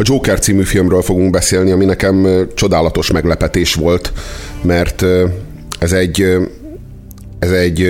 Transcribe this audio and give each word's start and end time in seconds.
A 0.00 0.02
Joker 0.04 0.38
című 0.38 0.62
filmről 0.62 1.02
fogunk 1.02 1.30
beszélni, 1.30 1.70
ami 1.70 1.84
nekem 1.84 2.46
csodálatos 2.54 3.10
meglepetés 3.10 3.74
volt, 3.74 4.12
mert 4.62 5.04
ez 5.78 5.92
egy 5.92 6.38
ez 7.38 7.50
egy 7.50 7.86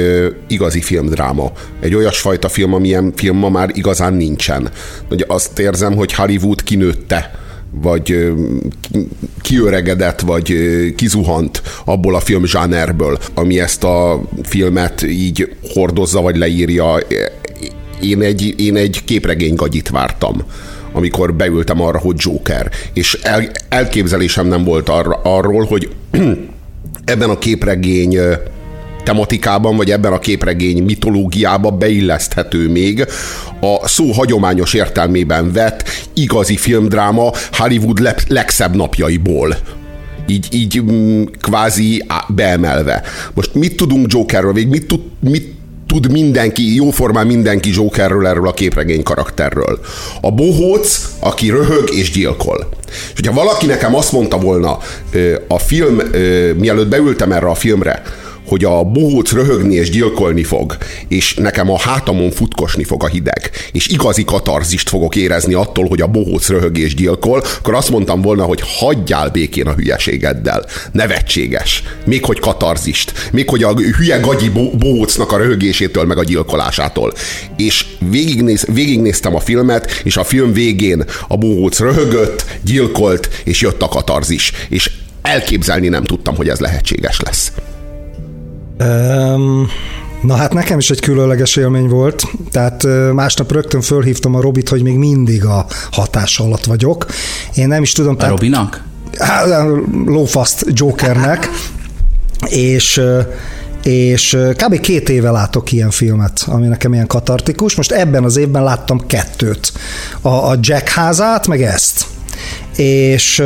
igazi 0.48 0.80
filmdráma. 0.80 1.52
Egy 1.80 1.95
olyasfajta 1.95 2.48
film, 2.48 2.74
amilyen 2.74 3.12
film 3.16 3.36
ma 3.36 3.48
már 3.48 3.70
igazán 3.73 4.14
nincsen. 4.14 4.70
Ugye 5.10 5.24
azt 5.28 5.59
érzem, 5.59 5.95
hogy 5.95 6.12
Hollywood 6.12 6.62
kinőtte 6.62 7.30
vagy 7.70 8.33
kiöregedett, 9.41 10.20
vagy 10.20 10.55
kizuhant 10.97 11.62
abból 11.84 12.14
a 12.14 12.20
filmzsánerből, 12.20 13.19
ami 13.34 13.61
ezt 13.61 13.84
a 13.84 14.22
filmet 14.42 15.03
így 15.03 15.55
hordozza, 15.72 16.20
vagy 16.20 16.36
leírja. 16.36 16.98
Én 18.00 18.22
egy, 18.22 18.55
én 18.56 18.77
egy 18.77 19.05
képregény 19.05 19.55
gagyit 19.55 19.88
vártam 19.88 20.44
amikor 20.92 21.34
beültem 21.34 21.83
arra, 21.83 21.98
hogy 21.98 22.16
Joker. 22.19 22.70
És 22.92 23.19
el, 23.22 23.50
elképzelésem 23.69 24.46
nem 24.46 24.64
volt 24.64 24.88
arra, 24.88 25.20
arról, 25.22 25.64
hogy 25.64 25.91
ebben 27.05 27.30
a 27.30 27.38
képregény 27.38 28.19
tematikában, 29.05 29.77
vagy 29.77 29.91
ebben 29.91 30.12
a 30.12 30.19
képregény 30.19 30.82
mitológiában 30.84 31.78
beilleszthető 31.78 32.69
még 32.69 33.06
a 33.60 33.88
szó 33.88 34.10
hagyományos 34.12 34.74
értelmében 34.74 35.52
vett 35.52 35.88
igazi 36.14 36.56
filmdráma 36.56 37.32
Hollywood 37.52 38.16
legszebb 38.28 38.77
napjaiból 38.77 39.56
így, 40.30 40.47
így 40.50 40.82
mm, 40.82 41.22
kvázi 41.41 42.04
beemelve. 42.28 43.02
Most 43.34 43.54
mit 43.54 43.77
tudunk 43.77 44.12
Jokerről, 44.12 44.52
még 44.52 44.69
mit, 44.69 44.86
tud, 44.86 45.00
mit 45.20 45.54
tud 45.91 46.10
mindenki, 46.10 46.74
jóformán 46.74 47.27
mindenki 47.27 47.70
Jokerről, 47.74 48.27
erről 48.27 48.48
a 48.48 48.52
képregény 48.52 49.02
karakterről. 49.02 49.80
A 50.20 50.32
bohóc, 50.32 51.08
aki 51.20 51.50
röhög 51.50 51.88
és 51.94 52.10
gyilkol. 52.10 52.69
És 52.86 53.12
hogyha 53.14 53.32
valaki 53.32 53.66
nekem 53.66 53.94
azt 53.94 54.12
mondta 54.12 54.38
volna 54.38 54.78
a 55.48 55.58
film, 55.58 56.00
mielőtt 56.56 56.88
beültem 56.88 57.32
erre 57.32 57.47
a 57.47 57.55
filmre, 57.55 58.02
hogy 58.51 58.65
a 58.65 58.84
bohóc 58.84 59.33
röhögni 59.33 59.75
és 59.75 59.91
gyilkolni 59.91 60.43
fog, 60.43 60.77
és 61.09 61.34
nekem 61.34 61.70
a 61.70 61.79
hátamon 61.79 62.31
futkosni 62.31 62.84
fog 62.84 63.05
a 63.05 63.06
hideg, 63.06 63.51
és 63.73 63.89
igazi 63.89 64.25
katarzist 64.25 64.89
fogok 64.89 65.17
érezni 65.17 65.55
attól, 65.55 65.89
hogy 65.89 66.01
a 66.01 66.06
bohóc 66.06 66.48
röhög 66.48 66.78
és 66.78 66.95
gyilkol, 66.95 67.45
akkor 67.59 67.75
azt 67.75 67.91
mondtam 67.91 68.23
volna, 68.23 68.45
hogy 68.45 68.61
hagyjál 68.65 69.28
békén 69.31 69.67
a 69.67 69.73
hülyeségeddel. 69.73 70.65
Nevetséges. 70.93 71.83
Még 72.05 72.25
hogy 72.25 72.39
katarzist. 72.39 73.12
Még 73.33 73.48
hogy 73.48 73.62
a 73.62 73.75
hülye 73.75 74.19
gagyi 74.19 74.48
bohócnak 74.78 75.33
a 75.33 75.37
röhögésétől, 75.37 76.05
meg 76.05 76.19
a 76.19 76.25
gyilkolásától. 76.25 77.12
És 77.56 77.87
végignéz, 78.10 78.66
végignéztem 78.72 79.34
a 79.34 79.41
filmet, 79.41 80.00
és 80.05 80.16
a 80.16 80.25
film 80.25 80.53
végén 80.53 81.05
a 81.28 81.37
bohóc 81.37 81.78
röhögött, 81.78 82.44
gyilkolt, 82.65 83.28
és 83.44 83.60
jött 83.60 83.83
a 83.83 83.89
katarzis. 83.89 84.53
És 84.69 84.91
elképzelni 85.22 85.89
nem 85.89 86.05
tudtam, 86.05 86.37
hogy 86.37 86.49
ez 86.49 86.59
lehetséges 86.59 87.21
lesz. 87.21 87.53
Um, 88.80 89.68
na 90.22 90.34
hát 90.34 90.52
nekem 90.52 90.78
is 90.78 90.91
egy 90.91 91.00
különleges 91.00 91.56
élmény 91.56 91.88
volt, 91.88 92.22
tehát 92.50 92.86
másnap 93.12 93.52
rögtön 93.52 93.80
fölhívtam 93.80 94.34
a 94.34 94.41
Robit, 94.41 94.68
hogy 94.68 94.82
még 94.82 94.96
mindig 94.96 95.44
a 95.44 95.66
hatás 95.91 96.38
alatt 96.38 96.64
vagyok. 96.64 97.06
Én 97.54 97.68
nem 97.68 97.82
is 97.82 97.92
tudom... 97.92 98.14
A 98.14 98.16
tehát, 98.16 98.32
Robinak? 98.32 98.84
Lófaszt 100.06 100.66
Jokernek, 100.68 101.48
és 102.46 103.02
és 103.82 104.38
kb. 104.56 104.80
két 104.80 105.08
éve 105.08 105.30
látok 105.30 105.72
ilyen 105.72 105.91
filmet, 105.91 106.44
ami 106.47 106.66
nekem 106.66 106.92
ilyen 106.92 107.06
katartikus. 107.06 107.74
Most 107.74 107.92
ebben 107.92 108.24
az 108.24 108.36
évben 108.36 108.62
láttam 108.62 109.06
kettőt. 109.06 109.72
A, 110.20 110.28
a 110.28 110.56
Jack 110.60 110.88
házát, 110.88 111.47
meg 111.47 111.62
ezt. 111.62 112.06
És, 112.76 113.42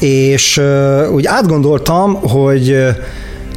és 0.00 0.60
úgy 1.12 1.26
átgondoltam, 1.26 2.14
hogy 2.14 2.76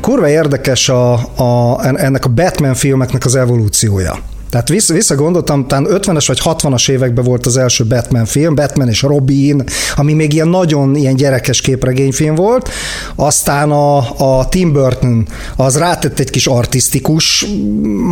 kurva 0.01 0.29
érdekes 0.29 0.89
a, 0.89 1.13
a, 1.35 1.79
ennek 1.95 2.25
a 2.25 2.29
Batman 2.29 2.73
filmeknek 2.73 3.25
az 3.25 3.35
evolúciója. 3.35 4.19
Tehát 4.49 4.69
vissza, 4.69 4.93
visszagondoltam, 4.93 5.67
talán 5.67 5.87
50-es 5.89 6.23
vagy 6.27 6.39
60-as 6.43 6.89
években 6.89 7.23
volt 7.23 7.45
az 7.45 7.57
első 7.57 7.85
Batman 7.85 8.25
film, 8.25 8.55
Batman 8.55 8.89
és 8.89 9.01
Robin, 9.01 9.63
ami 9.95 10.13
még 10.13 10.33
ilyen 10.33 10.47
nagyon 10.47 10.95
ilyen 10.95 11.15
gyerekes 11.15 11.61
képregényfilm 11.61 12.35
volt, 12.35 12.69
aztán 13.15 13.71
a, 13.71 13.97
a 14.39 14.47
Tim 14.49 14.73
Burton 14.73 15.27
az 15.55 15.77
rátett 15.77 16.19
egy 16.19 16.29
kis 16.29 16.47
artistikus 16.47 17.45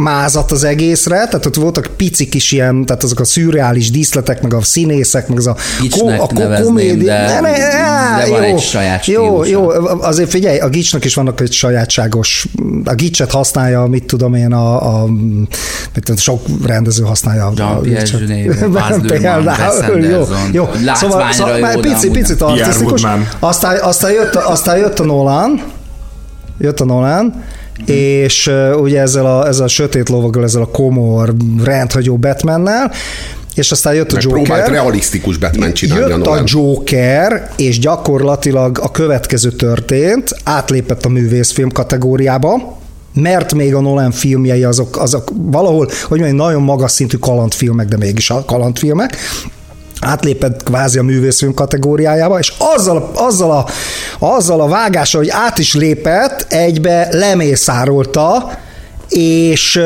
mázat 0.03 0.51
az 0.51 0.63
egészre, 0.63 1.15
tehát 1.15 1.45
ott 1.45 1.55
voltak 1.55 1.89
pici 1.97 2.29
kis 2.29 2.51
ilyen, 2.51 2.85
tehát 2.85 3.03
azok 3.03 3.19
a 3.19 3.25
szürreális 3.25 3.91
díszletek, 3.91 4.41
meg 4.41 4.53
a 4.53 4.61
színészek, 4.61 5.27
meg 5.27 5.37
az 5.37 5.47
a, 5.47 5.55
ko, 5.89 6.07
a 6.07 6.27
ko, 6.27 6.63
komédia. 6.63 7.13
De, 7.13 7.39
ne, 7.39 7.39
ne, 7.39 7.57
de 8.17 8.29
van 8.29 8.47
jó, 8.47 8.55
egy 8.55 8.61
saját 8.61 9.05
Jó, 9.05 9.43
jó, 9.43 9.69
azért 10.01 10.29
figyelj, 10.29 10.57
a 10.57 10.69
Gicsnak 10.69 11.05
is 11.05 11.13
vannak 11.13 11.41
egy 11.41 11.51
sajátságos, 11.51 12.47
a 12.83 12.93
Gicset 12.93 13.31
használja, 13.31 13.85
mit 13.85 14.05
tudom 14.05 14.33
én, 14.33 14.53
a, 14.53 15.01
a 15.01 15.05
mit 15.93 16.03
sok 16.25 16.41
rendező 16.65 17.03
használja. 17.03 17.51
Jean-Pierre 17.55 18.35
Jeunet, 18.35 19.01
Például, 19.07 19.99
jó, 19.99 20.23
jó. 20.51 20.69
Szóval, 20.93 21.31
szóval 21.31 21.79
pici, 21.81 22.09
picit 22.09 22.41
artistikus. 22.41 23.03
Aztán, 23.39 23.77
aztán, 23.81 24.11
jött, 24.11 24.35
aztán 24.35 24.77
jött 24.77 24.99
a 24.99 25.03
Nolan, 25.03 25.63
jött 26.57 26.79
a 26.79 26.85
Nolan, 26.85 27.43
és 27.85 28.47
uh, 28.47 28.81
ugye 28.81 29.01
ezzel 29.01 29.25
a, 29.25 29.47
ezzel 29.47 29.65
a 29.65 29.67
sötét 29.67 30.09
lovaggal, 30.09 30.43
ezzel 30.43 30.61
a 30.61 30.67
komor, 30.67 31.33
rendhagyó 31.63 32.17
Batmannel, 32.17 32.91
és 33.55 33.71
aztán 33.71 33.93
jött 33.93 34.11
a 34.11 34.17
Joker. 34.21 34.43
Próbált 34.43 34.67
realisztikus 34.67 35.37
Batman 35.37 35.73
csinálni 35.73 36.13
Jött 36.13 36.25
a, 36.25 36.31
a 36.31 36.41
Joker, 36.45 37.49
és 37.57 37.79
gyakorlatilag 37.79 38.79
a 38.81 38.91
következő 38.91 39.51
történt, 39.51 40.35
átlépett 40.43 41.05
a 41.05 41.09
művészfilm 41.09 41.71
kategóriába, 41.71 42.83
mert 43.15 43.53
még 43.53 43.75
a 43.75 43.81
Nolan 43.81 44.11
filmjei 44.11 44.63
azok, 44.63 44.97
azok 44.97 45.31
valahol, 45.35 45.89
hogy 46.07 46.19
mondjam, 46.19 46.47
nagyon 46.47 46.61
magas 46.61 46.91
szintű 46.91 47.17
kalandfilmek, 47.17 47.87
de 47.87 47.97
mégis 47.97 48.29
a 48.29 48.45
kalandfilmek, 48.45 49.17
átlépett 49.99 50.63
kvázi 50.63 50.97
a 50.97 51.03
művészfilm 51.03 51.53
kategóriájába, 51.53 52.39
és 52.39 52.53
azzal, 52.57 53.11
azzal, 53.15 53.51
a, 53.51 53.65
azzal 54.19 54.61
a 54.61 54.67
vágással, 54.67 55.21
hogy 55.21 55.29
át 55.29 55.57
is 55.57 55.73
lépett, 55.73 56.45
egybe 56.49 57.07
lemészárolta, 57.11 58.51
és 59.09 59.81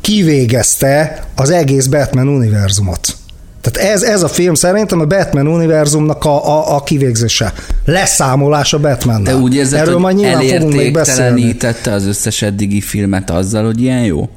kivégezte 0.00 1.24
az 1.34 1.50
egész 1.50 1.86
Batman 1.86 2.28
univerzumot. 2.28 3.17
Tehát 3.60 3.90
ez, 3.92 4.02
ez 4.02 4.22
a 4.22 4.28
film 4.28 4.54
szerintem 4.54 5.00
a 5.00 5.04
Batman 5.04 5.46
univerzumnak 5.46 6.24
a, 6.24 6.46
a, 6.46 6.76
a 6.76 6.82
kivégzése. 6.82 7.52
Leszámolás 7.84 8.72
a 8.72 8.78
batman 8.78 9.24
De 9.24 9.36
úgy 9.36 9.54
érzed, 9.54 9.80
Erről 9.80 9.92
hogy 9.92 10.02
majd 10.02 10.16
nyilván 10.16 10.42
fogunk 10.42 10.74
még 10.74 10.92
beszélni. 10.92 11.56
az 11.84 12.06
összes 12.06 12.42
eddigi 12.42 12.80
filmet 12.80 13.30
azzal, 13.30 13.64
hogy 13.64 13.80
ilyen 13.80 14.04
jó? 14.04 14.28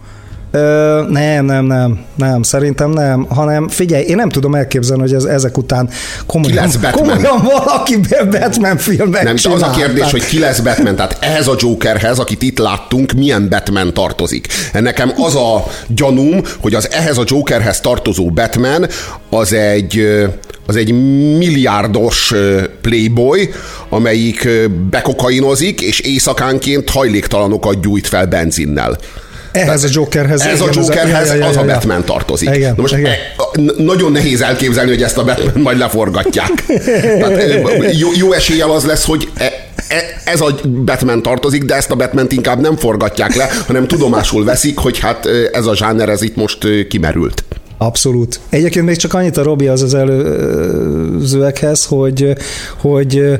Ö, 0.51 1.01
nem, 1.09 1.45
nem, 1.45 1.65
nem, 1.65 1.99
nem, 2.15 2.43
szerintem 2.43 2.89
nem, 2.89 3.25
hanem 3.29 3.67
figyelj, 3.67 4.03
én 4.03 4.15
nem 4.15 4.29
tudom 4.29 4.55
elképzelni, 4.55 5.01
hogy 5.01 5.13
ez, 5.13 5.23
ezek 5.23 5.57
után 5.57 5.89
komolyan, 6.25 6.69
komolyan 6.91 7.41
valaki 7.43 7.97
Batman 8.29 8.77
filmet 8.77 9.23
Nem, 9.23 9.35
az 9.53 9.61
a 9.61 9.69
kérdés, 9.69 10.11
hogy 10.11 10.25
ki 10.25 10.39
lesz 10.39 10.59
Batman, 10.59 10.95
tehát 10.95 11.17
ehhez 11.19 11.47
a 11.47 11.55
Jokerhez, 11.57 12.19
akit 12.19 12.41
itt 12.41 12.57
láttunk, 12.57 13.11
milyen 13.11 13.49
Batman 13.49 13.93
tartozik. 13.93 14.47
Nekem 14.73 15.11
az 15.17 15.35
a 15.35 15.65
gyanúm, 15.87 16.41
hogy 16.61 16.73
az 16.73 16.91
ehhez 16.91 17.17
a 17.17 17.23
Jokerhez 17.25 17.79
tartozó 17.79 18.29
Batman 18.29 18.87
az 19.29 19.53
egy 19.53 20.07
az 20.67 20.75
egy 20.75 20.91
milliárdos 21.37 22.33
playboy, 22.81 23.49
amelyik 23.89 24.49
bekokainozik, 24.89 25.81
és 25.81 25.99
éjszakánként 25.99 26.89
hajléktalanokat 26.89 27.81
gyújt 27.81 28.07
fel 28.07 28.25
benzinnel. 28.25 28.97
Ehhez 29.51 29.83
a 29.83 29.87
Jokerhez. 29.91 30.41
Ez 30.41 30.61
a 30.61 30.69
Jokerhez 30.73 31.29
az, 31.29 31.39
az 31.39 31.57
a 31.57 31.63
Batman 31.63 32.05
tartozik. 32.05 32.55
Igen, 32.55 32.73
Na 32.75 32.81
most 32.81 32.97
igen. 32.97 33.11
E, 33.11 33.17
nagyon 33.77 34.11
nehéz 34.11 34.41
elképzelni, 34.41 34.89
hogy 34.89 35.03
ezt 35.03 35.17
a 35.17 35.23
Batman 35.23 35.61
majd 35.61 35.77
leforgatják. 35.77 36.65
Tehát, 37.19 37.97
jó, 37.97 38.09
jó 38.17 38.31
eséllyel 38.31 38.71
az 38.71 38.83
lesz, 38.83 39.05
hogy 39.05 39.29
e, 39.37 39.43
e, 39.87 40.21
ez 40.25 40.41
a 40.41 40.55
Batman 40.85 41.21
tartozik, 41.21 41.63
de 41.63 41.75
ezt 41.75 41.91
a 41.91 41.95
batman 41.95 42.27
inkább 42.29 42.61
nem 42.61 42.75
forgatják 42.75 43.35
le, 43.35 43.49
hanem 43.67 43.87
tudomásul 43.87 44.43
veszik, 44.43 44.77
hogy 44.77 44.99
hát 44.99 45.27
ez 45.51 45.65
a 45.65 45.75
zsáner 45.75 46.09
ez 46.09 46.21
itt 46.21 46.35
most 46.35 46.87
kimerült. 46.87 47.43
Abszolút. 47.77 48.39
Egyébként 48.49 48.85
még 48.85 48.95
csak 48.95 49.13
annyit 49.13 49.37
a 49.37 49.43
Robi 49.43 49.67
az 49.67 49.81
az 49.81 49.93
előzőekhez, 49.93 51.85
hogy, 51.85 52.33
hogy 52.77 53.39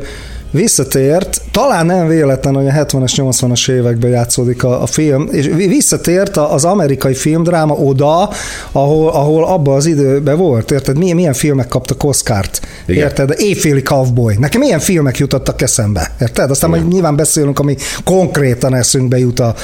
visszatért, 0.51 1.42
talán 1.51 1.86
nem 1.86 2.07
véletlen, 2.07 2.56
hogy 2.56 2.68
a 2.68 2.71
70-es, 2.71 3.13
80-as 3.15 3.69
években 3.69 4.12
játszódik 4.12 4.63
a, 4.63 4.81
a 4.81 4.86
film, 4.86 5.27
és 5.31 5.50
visszatért 5.56 6.38
az 6.38 6.65
amerikai 6.65 7.13
filmdráma 7.13 7.74
oda, 7.74 8.30
ahol, 8.71 9.09
ahol 9.09 9.45
abban 9.45 9.75
az 9.75 9.86
időben 9.86 10.38
volt, 10.38 10.71
érted? 10.71 10.98
Milyen, 10.98 11.15
milyen 11.15 11.33
filmek 11.33 11.68
kaptak 11.68 12.03
Oscárt, 12.03 12.62
Igen. 12.86 13.03
érted? 13.03 13.33
Éjféli 13.38 13.81
Cowboy. 13.81 14.36
Nekem 14.39 14.59
milyen 14.59 14.80
filmek 14.80 15.18
jutottak 15.18 15.62
eszembe, 15.62 16.12
érted? 16.21 16.50
Aztán 16.50 16.69
Igen. 16.69 16.81
majd 16.81 16.94
nyilván 16.94 17.15
beszélünk, 17.15 17.59
ami 17.59 17.75
konkrétan 18.04 18.75
eszünkbe 18.75 19.18
jut 19.18 19.39
a, 19.39 19.56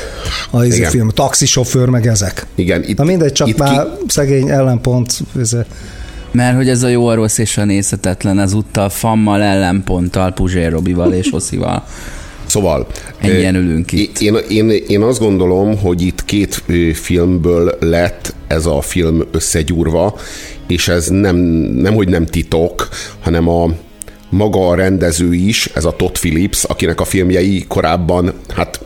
a 0.52 0.64
izé 0.64 0.78
Igen. 0.78 0.90
film, 0.90 1.10
taxisofőr, 1.10 1.90
meg 1.90 2.08
ezek. 2.08 2.46
Igen. 2.56 2.84
Itt, 2.84 2.98
Na 2.98 3.04
mindegy, 3.04 3.32
csak 3.32 3.48
itt 3.48 3.58
már 3.58 3.84
ki... 3.84 4.06
szegény 4.08 4.50
ellenpont. 4.50 5.20
Ez, 5.40 5.56
Mert 6.32 6.56
hogy 6.56 6.70
ez 6.70 6.84
a 6.84 6.88
jó, 6.88 7.08
a 7.08 7.16
rossz 7.16 7.38
és 7.38 7.58
a 7.58 7.66
nézhetetlen, 7.66 8.40
ezúttal 8.40 8.90
Fammal, 8.90 9.42
ellenponttal, 9.42 10.32
Puzsér 10.32 10.72
Robival 10.72 11.14
és 11.14 11.34
Oszival. 11.34 11.84
Szóval 12.48 12.88
Ennyien 13.18 13.56
ülünk 13.56 13.92
itt. 13.92 14.20
Én, 14.20 14.38
én, 14.50 14.70
én 14.88 15.02
azt 15.02 15.20
gondolom, 15.20 15.78
hogy 15.78 16.02
itt 16.02 16.26
két 16.26 16.64
filmből 16.94 17.78
lett 17.80 18.34
ez 18.48 18.66
a 18.66 18.82
film 18.82 19.24
összegyúrva, 19.32 20.16
és 20.68 20.88
ez 20.88 21.08
nem, 21.08 21.36
nem 21.36 21.94
hogy 21.94 22.08
nem 22.08 22.26
titok, 22.26 22.90
hanem 23.20 23.50
a, 23.50 23.70
maga 24.30 24.70
a 24.70 24.76
rendező 24.76 25.34
is, 25.34 25.70
ez 25.74 25.86
a 25.86 25.96
Todd 25.96 26.14
Phillips, 26.14 26.64
akinek 26.64 27.02
a 27.02 27.06
filmjei 27.06 27.66
korábban, 27.68 28.34
hát 28.56 28.80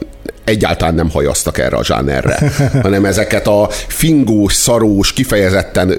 egyáltalán 0.43 0.95
nem 0.95 1.09
hajaztak 1.09 1.57
erre 1.57 1.77
a 1.77 1.83
zsánerre, 1.83 2.51
hanem 2.81 3.05
ezeket 3.05 3.47
a 3.47 3.69
fingós, 3.87 4.53
szarós, 4.53 5.13
kifejezetten 5.13 5.89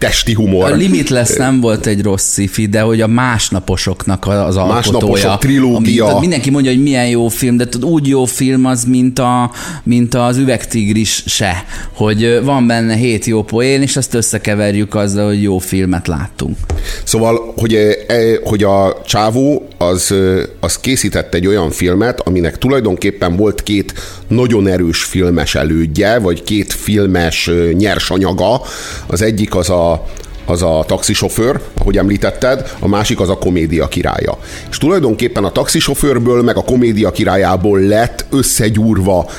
testi 0.00 0.32
humor. 0.34 0.72
A 0.72 0.74
Limitless 0.74 1.36
nem 1.36 1.60
volt 1.60 1.86
egy 1.86 2.02
rossz 2.02 2.40
sci 2.40 2.66
de 2.66 2.80
hogy 2.80 3.00
a 3.00 3.06
másnaposoknak 3.06 4.26
az 4.26 4.32
alkotója. 4.32 4.74
Másnaposok 4.74 5.38
trilógia. 5.38 6.06
Ami, 6.06 6.20
mindenki 6.20 6.50
mondja, 6.50 6.70
hogy 6.70 6.82
milyen 6.82 7.08
jó 7.08 7.28
film, 7.28 7.56
de 7.56 7.68
tudod, 7.68 7.90
úgy 7.90 8.08
jó 8.08 8.24
film 8.24 8.64
az, 8.64 8.84
mint, 8.84 9.18
a, 9.18 9.50
mint 9.82 10.14
az 10.14 10.36
üvegtigris 10.36 11.22
se, 11.26 11.64
hogy 11.94 12.40
van 12.44 12.66
benne 12.66 12.94
hét 12.94 13.24
jó 13.24 13.42
poén, 13.42 13.82
és 13.82 13.96
azt 13.96 14.14
összekeverjük 14.14 14.94
azzal, 14.94 15.26
hogy 15.26 15.42
jó 15.42 15.58
filmet 15.58 16.06
láttunk. 16.06 16.56
Szóval, 17.04 17.52
hogy, 17.56 17.74
e, 17.74 18.38
hogy 18.44 18.62
a 18.62 19.00
csávó 19.06 19.68
az, 19.82 20.14
az 20.60 20.78
készített 20.78 21.34
egy 21.34 21.46
olyan 21.46 21.70
filmet, 21.70 22.20
aminek 22.20 22.58
tulajdonképpen 22.58 23.36
volt 23.36 23.62
két 23.62 23.92
nagyon 24.28 24.66
erős 24.66 25.02
filmes 25.02 25.54
elődje, 25.54 26.18
vagy 26.18 26.42
két 26.42 26.72
filmes 26.72 27.50
nyersanyaga. 27.72 28.60
Az 29.06 29.22
egyik 29.22 29.54
az 29.54 29.70
a 29.70 30.06
az 30.46 30.62
a 30.62 30.84
taxisofőr, 30.86 31.60
ahogy 31.78 31.98
említetted, 31.98 32.72
a 32.78 32.88
másik 32.88 33.20
az 33.20 33.28
a 33.28 33.38
komédia 33.38 33.88
királya. 33.88 34.38
És 34.70 34.78
tulajdonképpen 34.78 35.44
a 35.44 35.52
taxisofőrből, 35.52 36.42
meg 36.42 36.56
a 36.56 36.64
komédia 36.64 37.10
királyából 37.10 37.80
lett 37.80 38.24
összegyúrva 38.30 39.30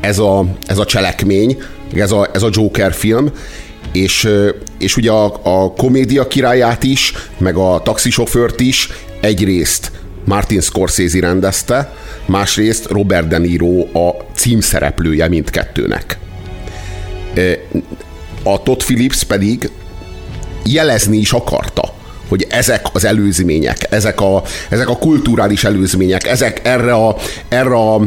ez 0.00 0.18
a, 0.18 0.44
ez 0.66 0.78
a 0.78 0.84
cselekmény, 0.84 1.62
ez 1.94 2.12
a, 2.12 2.28
ez 2.32 2.42
a 2.42 2.48
Joker 2.50 2.92
film, 2.92 3.30
és, 3.92 4.28
és 4.78 4.96
ugye 4.96 5.10
a, 5.10 5.40
a 5.42 5.72
komédia 5.72 6.26
királyát 6.26 6.82
is, 6.82 7.12
meg 7.38 7.56
a 7.56 7.80
taxisofőrt 7.84 8.60
is 8.60 8.88
egyrészt 9.24 9.90
Martin 10.24 10.60
Scorsese 10.60 11.20
rendezte, 11.20 11.92
másrészt 12.26 12.86
Robert 12.90 13.28
De 13.28 13.38
Niro 13.38 13.80
a 13.80 14.16
címszereplője 14.34 15.28
mindkettőnek. 15.28 16.18
A 18.42 18.62
Todd 18.62 18.78
Phillips 18.78 19.22
pedig 19.22 19.70
jelezni 20.64 21.16
is 21.16 21.32
akarta, 21.32 21.94
hogy 22.28 22.46
ezek 22.48 22.86
az 22.92 23.04
előzmények, 23.04 23.86
ezek 23.90 24.20
a, 24.20 24.42
ezek 24.68 24.88
a 24.88 24.96
kulturális 24.96 25.64
előzmények, 25.64 26.26
ezek 26.26 26.60
erre, 26.64 26.92
a, 26.92 27.16
erre 27.48 27.74
a, 27.74 28.00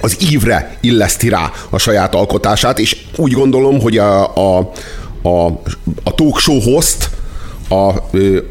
az 0.00 0.16
ívre 0.30 0.76
illeszti 0.80 1.28
rá 1.28 1.52
a 1.70 1.78
saját 1.78 2.14
alkotását, 2.14 2.78
és 2.78 2.96
úgy 3.16 3.32
gondolom, 3.32 3.80
hogy 3.80 3.98
a, 3.98 4.36
a, 4.36 4.72
a, 5.22 5.46
a 6.02 6.14
talk 6.14 6.38
show 6.38 6.60
host 6.60 7.10
a, 7.68 7.92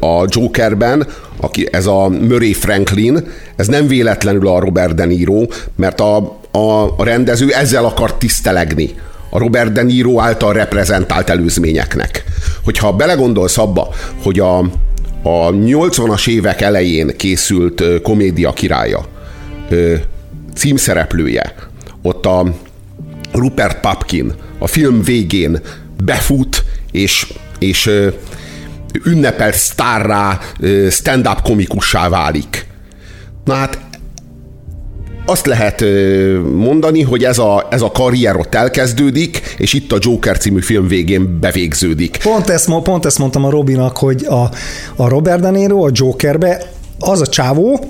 a 0.06 0.26
Jokerben, 0.28 1.06
aki, 1.40 1.68
ez 1.70 1.86
a 1.86 2.08
Murray 2.08 2.52
Franklin, 2.52 3.26
ez 3.56 3.66
nem 3.66 3.86
véletlenül 3.86 4.48
a 4.48 4.60
Robert 4.60 4.94
De 4.94 5.04
Niro, 5.04 5.46
mert 5.76 6.00
a, 6.00 6.16
a, 6.50 7.04
rendező 7.04 7.50
ezzel 7.50 7.84
akar 7.84 8.14
tisztelegni 8.14 8.94
a 9.30 9.38
Robert 9.38 9.72
De 9.72 9.82
Niro 9.82 10.20
által 10.20 10.52
reprezentált 10.52 11.30
előzményeknek. 11.30 12.24
Hogyha 12.64 12.92
belegondolsz 12.92 13.58
abba, 13.58 13.88
hogy 14.22 14.40
a, 14.40 14.58
a 15.22 15.50
80-as 15.50 16.28
évek 16.28 16.60
elején 16.60 17.16
készült 17.16 17.82
komédia 18.02 18.52
királya 18.52 19.06
címszereplője, 20.54 21.54
ott 22.02 22.26
a 22.26 22.54
Rupert 23.32 23.80
Papkin 23.80 24.32
a 24.58 24.66
film 24.66 25.02
végén 25.02 25.60
befut, 26.04 26.64
és, 26.92 27.32
és 27.58 27.90
ünnepelt 29.04 29.54
sztárrá, 29.54 30.38
stand-up 30.90 31.42
komikussá 31.42 32.08
válik. 32.08 32.66
Na 33.44 33.54
hát 33.54 33.78
azt 35.26 35.46
lehet 35.46 35.84
mondani, 36.54 37.02
hogy 37.02 37.24
ez 37.24 37.38
a, 37.38 37.66
ez 37.70 37.82
a 37.82 37.90
karrier 37.90 38.36
ott 38.36 38.54
elkezdődik, 38.54 39.54
és 39.58 39.72
itt 39.72 39.92
a 39.92 39.98
Joker 40.00 40.38
című 40.38 40.60
film 40.60 40.88
végén 40.88 41.38
bevégződik. 41.40 42.18
Pont 42.22 42.48
ezt, 42.48 42.70
pont 42.82 43.06
ezt 43.06 43.18
mondtam 43.18 43.44
a 43.44 43.50
Robinak, 43.50 43.96
hogy 43.96 44.24
a, 44.24 44.50
a 44.96 45.08
Robert 45.08 45.40
De 45.40 45.50
Niro 45.50 45.86
a 45.86 45.90
Jokerbe 45.92 46.72
az 46.98 47.20
a 47.20 47.26
csávó, 47.26 47.88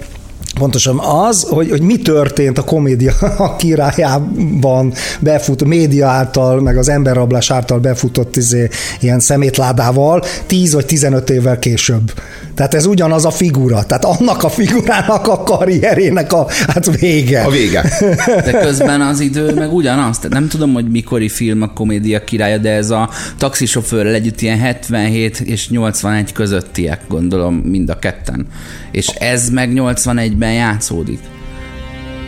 pontosan 0.59 0.99
az, 0.99 1.43
hogy, 1.43 1.71
hogy 1.71 1.83
mi 1.83 1.97
történt 1.97 2.59
a 2.59 2.63
komédia 2.63 3.13
a 3.39 3.57
királyában 3.57 4.93
befut, 5.21 5.65
média 5.65 6.09
által, 6.09 6.61
meg 6.61 6.77
az 6.79 6.89
emberrablás 6.89 7.51
által 7.51 7.79
befutott 7.79 8.37
izé, 8.37 8.69
ilyen 9.01 9.21
szemétládával 9.21 10.23
10 10.47 10.73
vagy 10.73 10.87
15 10.87 11.31
évvel 11.31 11.59
később. 11.59 12.13
Tehát 12.59 12.75
ez 12.75 12.87
ugyanaz 12.87 13.25
a 13.25 13.31
figura. 13.31 13.83
Tehát 13.83 14.05
annak 14.05 14.43
a 14.43 14.49
figurának 14.49 15.29
a 15.29 15.43
karrierének 15.43 16.33
a 16.33 16.47
hát 16.67 16.99
vége. 17.01 17.43
A 17.43 17.51
vége. 17.51 17.85
De 18.27 18.59
közben 18.61 19.01
az 19.01 19.21
idő 19.21 19.55
meg 19.55 19.73
ugyanaz. 19.73 20.17
Tehát 20.17 20.33
nem 20.33 20.49
tudom, 20.49 20.73
hogy 20.73 20.91
mikori 20.91 21.29
film 21.29 21.63
a 21.63 21.73
komédia 21.73 22.25
királya, 22.25 22.59
de 22.59 22.71
ez 22.71 22.91
a 22.91 23.11
taxisofőrrel 23.37 24.15
együtt 24.15 24.41
ilyen 24.41 24.59
77 24.59 25.41
és 25.41 25.69
81 25.69 26.33
közöttiek, 26.33 27.01
gondolom 27.09 27.55
mind 27.55 27.91
a 27.91 27.99
ketten. 27.99 28.47
És 28.91 29.07
ez 29.07 29.51
meg 29.51 29.73
81-ben 29.75 30.48
játszódik. 30.53 31.21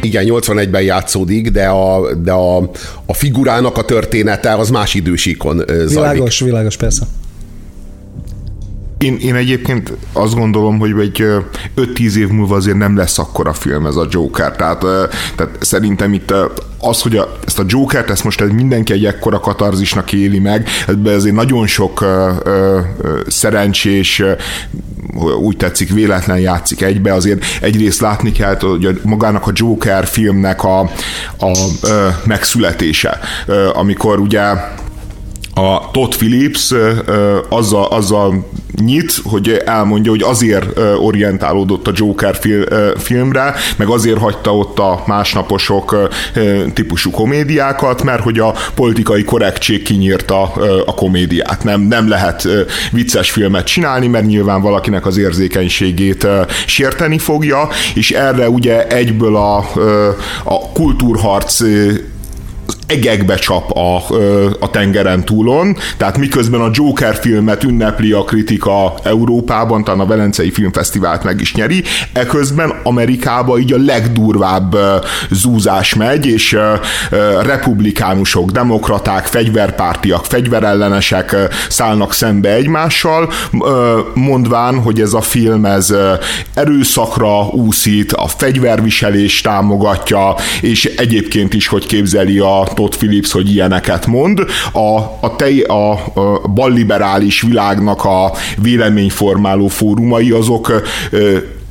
Igen, 0.02 0.24
81-ben 0.28 0.82
játszódik, 0.82 1.48
de 1.48 1.66
a, 1.66 2.14
de 2.14 2.32
a, 2.32 2.70
a 3.06 3.14
figurának 3.14 3.76
a 3.76 3.84
története 3.84 4.54
az 4.54 4.70
más 4.70 4.94
idősíkon 4.94 5.56
zajlik. 5.66 5.88
Világos, 5.88 6.40
világos, 6.40 6.76
persze. 6.76 7.06
Én, 9.04 9.16
én 9.20 9.34
egyébként 9.34 9.92
azt 10.12 10.34
gondolom, 10.34 10.78
hogy 10.78 10.92
egy 11.00 11.24
5-10 11.76 12.14
év 12.14 12.28
múlva 12.28 12.56
azért 12.56 12.76
nem 12.76 12.96
lesz 12.96 13.18
akkora 13.18 13.52
film 13.52 13.86
ez 13.86 13.96
a 13.96 14.06
Joker. 14.10 14.56
Tehát, 14.56 14.80
tehát 15.36 15.56
szerintem 15.60 16.12
itt 16.12 16.34
az, 16.78 17.02
hogy 17.02 17.16
a, 17.16 17.36
ezt 17.46 17.58
a 17.58 17.64
Jokert, 17.66 18.10
ezt 18.10 18.24
most 18.24 18.52
mindenki 18.52 18.92
egy 18.92 19.04
ekkora 19.04 19.40
katarzisnak 19.40 20.12
éli 20.12 20.38
meg, 20.38 20.68
ebben 20.86 21.14
azért 21.14 21.34
nagyon 21.34 21.66
sok 21.66 22.00
ö, 22.00 22.30
ö, 22.44 22.80
szerencsés, 23.26 24.22
úgy 25.40 25.56
tetszik, 25.56 25.92
véletlen 25.92 26.38
játszik 26.38 26.82
egybe, 26.82 27.14
azért 27.14 27.44
egyrészt 27.60 28.00
látni 28.00 28.32
kell, 28.32 28.58
hogy 28.60 29.00
magának 29.04 29.46
a 29.46 29.52
Joker 29.54 30.06
filmnek 30.06 30.64
a, 30.64 30.80
a 31.38 31.68
ö, 31.82 32.08
megszületése, 32.24 33.18
amikor 33.72 34.18
ugye 34.18 34.42
a 35.60 35.90
Todd 35.92 36.10
Phillips 36.10 36.74
azzal, 37.48 37.84
azzal 37.84 38.48
nyit, 38.76 39.12
hogy 39.24 39.62
elmondja, 39.64 40.10
hogy 40.10 40.22
azért 40.22 40.78
orientálódott 40.98 41.88
a 41.88 41.92
Joker 41.94 42.38
filmre, 42.96 43.54
meg 43.76 43.88
azért 43.88 44.18
hagyta 44.18 44.56
ott 44.56 44.78
a 44.78 45.02
másnaposok 45.06 46.08
típusú 46.74 47.10
komédiákat, 47.10 48.02
mert 48.02 48.22
hogy 48.22 48.38
a 48.38 48.54
politikai 48.74 49.24
korrektség 49.24 49.82
kinyírta 49.82 50.42
a 50.86 50.94
komédiát. 50.94 51.64
Nem, 51.64 51.80
nem 51.80 52.08
lehet 52.08 52.48
vicces 52.92 53.30
filmet 53.30 53.64
csinálni, 53.66 54.06
mert 54.06 54.26
nyilván 54.26 54.62
valakinek 54.62 55.06
az 55.06 55.16
érzékenységét 55.16 56.26
sérteni 56.66 57.18
fogja, 57.18 57.68
és 57.94 58.10
erre 58.10 58.48
ugye 58.48 58.86
egyből 58.86 59.36
a, 59.36 59.56
a 60.44 60.70
kultúrharc 60.72 61.60
egekbe 62.90 63.34
csap 63.34 63.70
a, 63.70 63.96
a 64.60 64.70
tengeren 64.70 65.24
túlon, 65.24 65.76
tehát 65.96 66.18
miközben 66.18 66.60
a 66.60 66.70
Joker 66.72 67.14
filmet 67.14 67.64
ünnepli 67.64 68.12
a 68.12 68.24
kritika 68.24 68.94
Európában, 69.02 69.84
talán 69.84 70.00
a 70.00 70.06
Velencei 70.06 70.50
Filmfesztivált 70.50 71.24
meg 71.24 71.40
is 71.40 71.54
nyeri, 71.54 71.82
eközben 72.12 72.72
Amerikába 72.82 73.58
így 73.58 73.72
a 73.72 73.78
legdurvább 73.78 74.76
zúzás 75.30 75.94
megy, 75.94 76.26
és 76.26 76.58
republikánusok, 77.42 78.50
demokraták, 78.50 79.26
fegyverpártiak, 79.26 80.24
fegyverellenesek 80.24 81.36
szállnak 81.68 82.12
szembe 82.12 82.52
egymással, 82.52 83.32
mondván, 84.14 84.82
hogy 84.82 85.00
ez 85.00 85.12
a 85.12 85.20
film 85.20 85.64
ez 85.64 85.94
erőszakra 86.54 87.46
úszít, 87.46 88.12
a 88.12 88.26
fegyverviselés 88.26 89.40
támogatja, 89.40 90.34
és 90.60 90.84
egyébként 90.84 91.54
is, 91.54 91.66
hogy 91.66 91.86
képzeli 91.86 92.38
a 92.38 92.68
Todd 92.80 92.96
Phillips, 92.96 93.32
hogy 93.32 93.50
ilyeneket 93.50 94.06
mond. 94.06 94.40
A, 94.72 94.98
a, 95.20 95.36
tej, 95.36 95.60
a, 95.60 95.92
a 95.92 96.48
balliberális 96.54 97.42
világnak 97.42 98.04
a 98.04 98.32
véleményformáló 98.56 99.68
fórumai 99.68 100.30
azok 100.30 100.82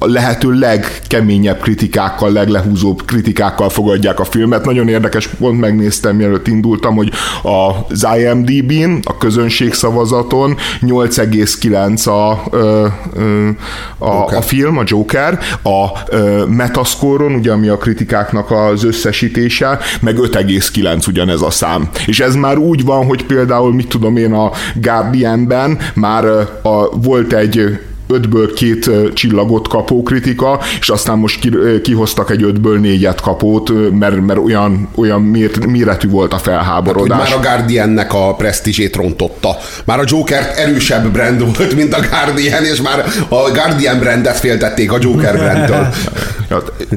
a 0.01 0.08
lehető 0.08 0.51
legkeményebb 0.51 1.62
kritikákkal, 1.62 2.32
leglehúzóbb 2.32 3.06
kritikákkal 3.06 3.70
fogadják 3.70 4.20
a 4.20 4.24
filmet. 4.24 4.65
Nagyon 4.65 4.88
érdekes, 4.88 5.27
pont 5.27 5.60
megnéztem, 5.60 6.15
mielőtt 6.15 6.48
indultam, 6.48 6.96
hogy 6.96 7.12
az 7.41 8.08
IMDb-n, 8.18 9.00
a 9.03 9.18
közönségszavazaton 9.18 10.56
8,9 10.82 12.03
a, 12.08 12.32
a, 12.56 14.06
a, 14.06 14.38
a 14.38 14.41
film, 14.41 14.77
a 14.77 14.84
Joker, 14.86 15.39
a 15.63 16.13
Metascore-on, 16.48 17.34
ugye 17.34 17.51
ami 17.51 17.68
a 17.68 17.77
kritikáknak 17.77 18.51
az 18.51 18.84
összesítése, 18.84 19.79
meg 20.01 20.18
5,9 20.18 21.08
ugyanez 21.08 21.41
a 21.41 21.50
szám. 21.50 21.89
És 22.06 22.20
ez 22.20 22.36
már 22.36 22.58
úgy 22.58 22.86
van, 22.86 23.06
hogy 23.06 23.25
például, 23.25 23.74
mit 23.74 23.88
tudom 23.88 24.18
én, 24.18 24.34
a 24.34 24.51
Guardianben 24.75 25.77
már 25.94 26.25
a, 26.62 26.98
volt 27.01 27.34
egy 27.34 27.79
ötből 28.13 28.54
két 28.54 28.89
csillagot 29.13 29.68
kapó 29.68 30.04
kritika, 30.04 30.60
és 30.80 30.89
aztán 30.89 31.18
most 31.18 31.50
kihoztak 31.82 32.32
egy 32.32 32.44
ötből 32.44 32.80
négyet 32.80 33.22
kapót, 33.22 33.72
mert, 34.00 34.25
mert 34.25 34.39
olyan, 34.39 34.89
olyan 34.96 35.22
méretű 35.68 36.10
volt 36.10 36.34
a 36.34 36.38
felháborodás. 36.38 37.20
Hát, 37.20 37.30
már 37.30 37.38
a 37.38 37.42
Guardiannek 37.42 38.13
a 38.13 38.36
presztízsét 38.36 38.96
rontotta. 38.96 39.58
Már 39.86 40.00
a 40.00 40.04
Joker 40.06 40.54
erősebb 40.56 41.12
brand 41.12 41.58
volt, 41.58 41.75
mint 41.75 41.94
a 41.94 42.00
Guardian, 42.10 42.63
és 42.63 42.82
már 42.82 43.06
a 43.30 43.51
Guardian 43.51 44.00
brandet 44.00 44.38
féltették 44.38 44.92
a 44.92 44.98
Joker 45.01 45.38
brandtől. 45.38 45.88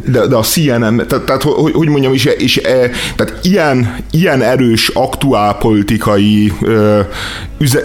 de, 0.07 0.27
de 0.27 0.37
a 0.37 0.43
CNN, 0.43 1.07
tehát, 1.07 1.25
tehát 1.25 1.43
hogy, 1.43 1.73
hogy 1.73 1.89
mondjam 1.89 2.13
is, 2.13 2.25
és, 2.25 2.57
e, 2.57 2.91
tehát 3.17 3.39
ilyen, 3.43 3.97
ilyen 4.11 4.43
erős 4.43 4.89
aktuálpolitikai 4.89 6.53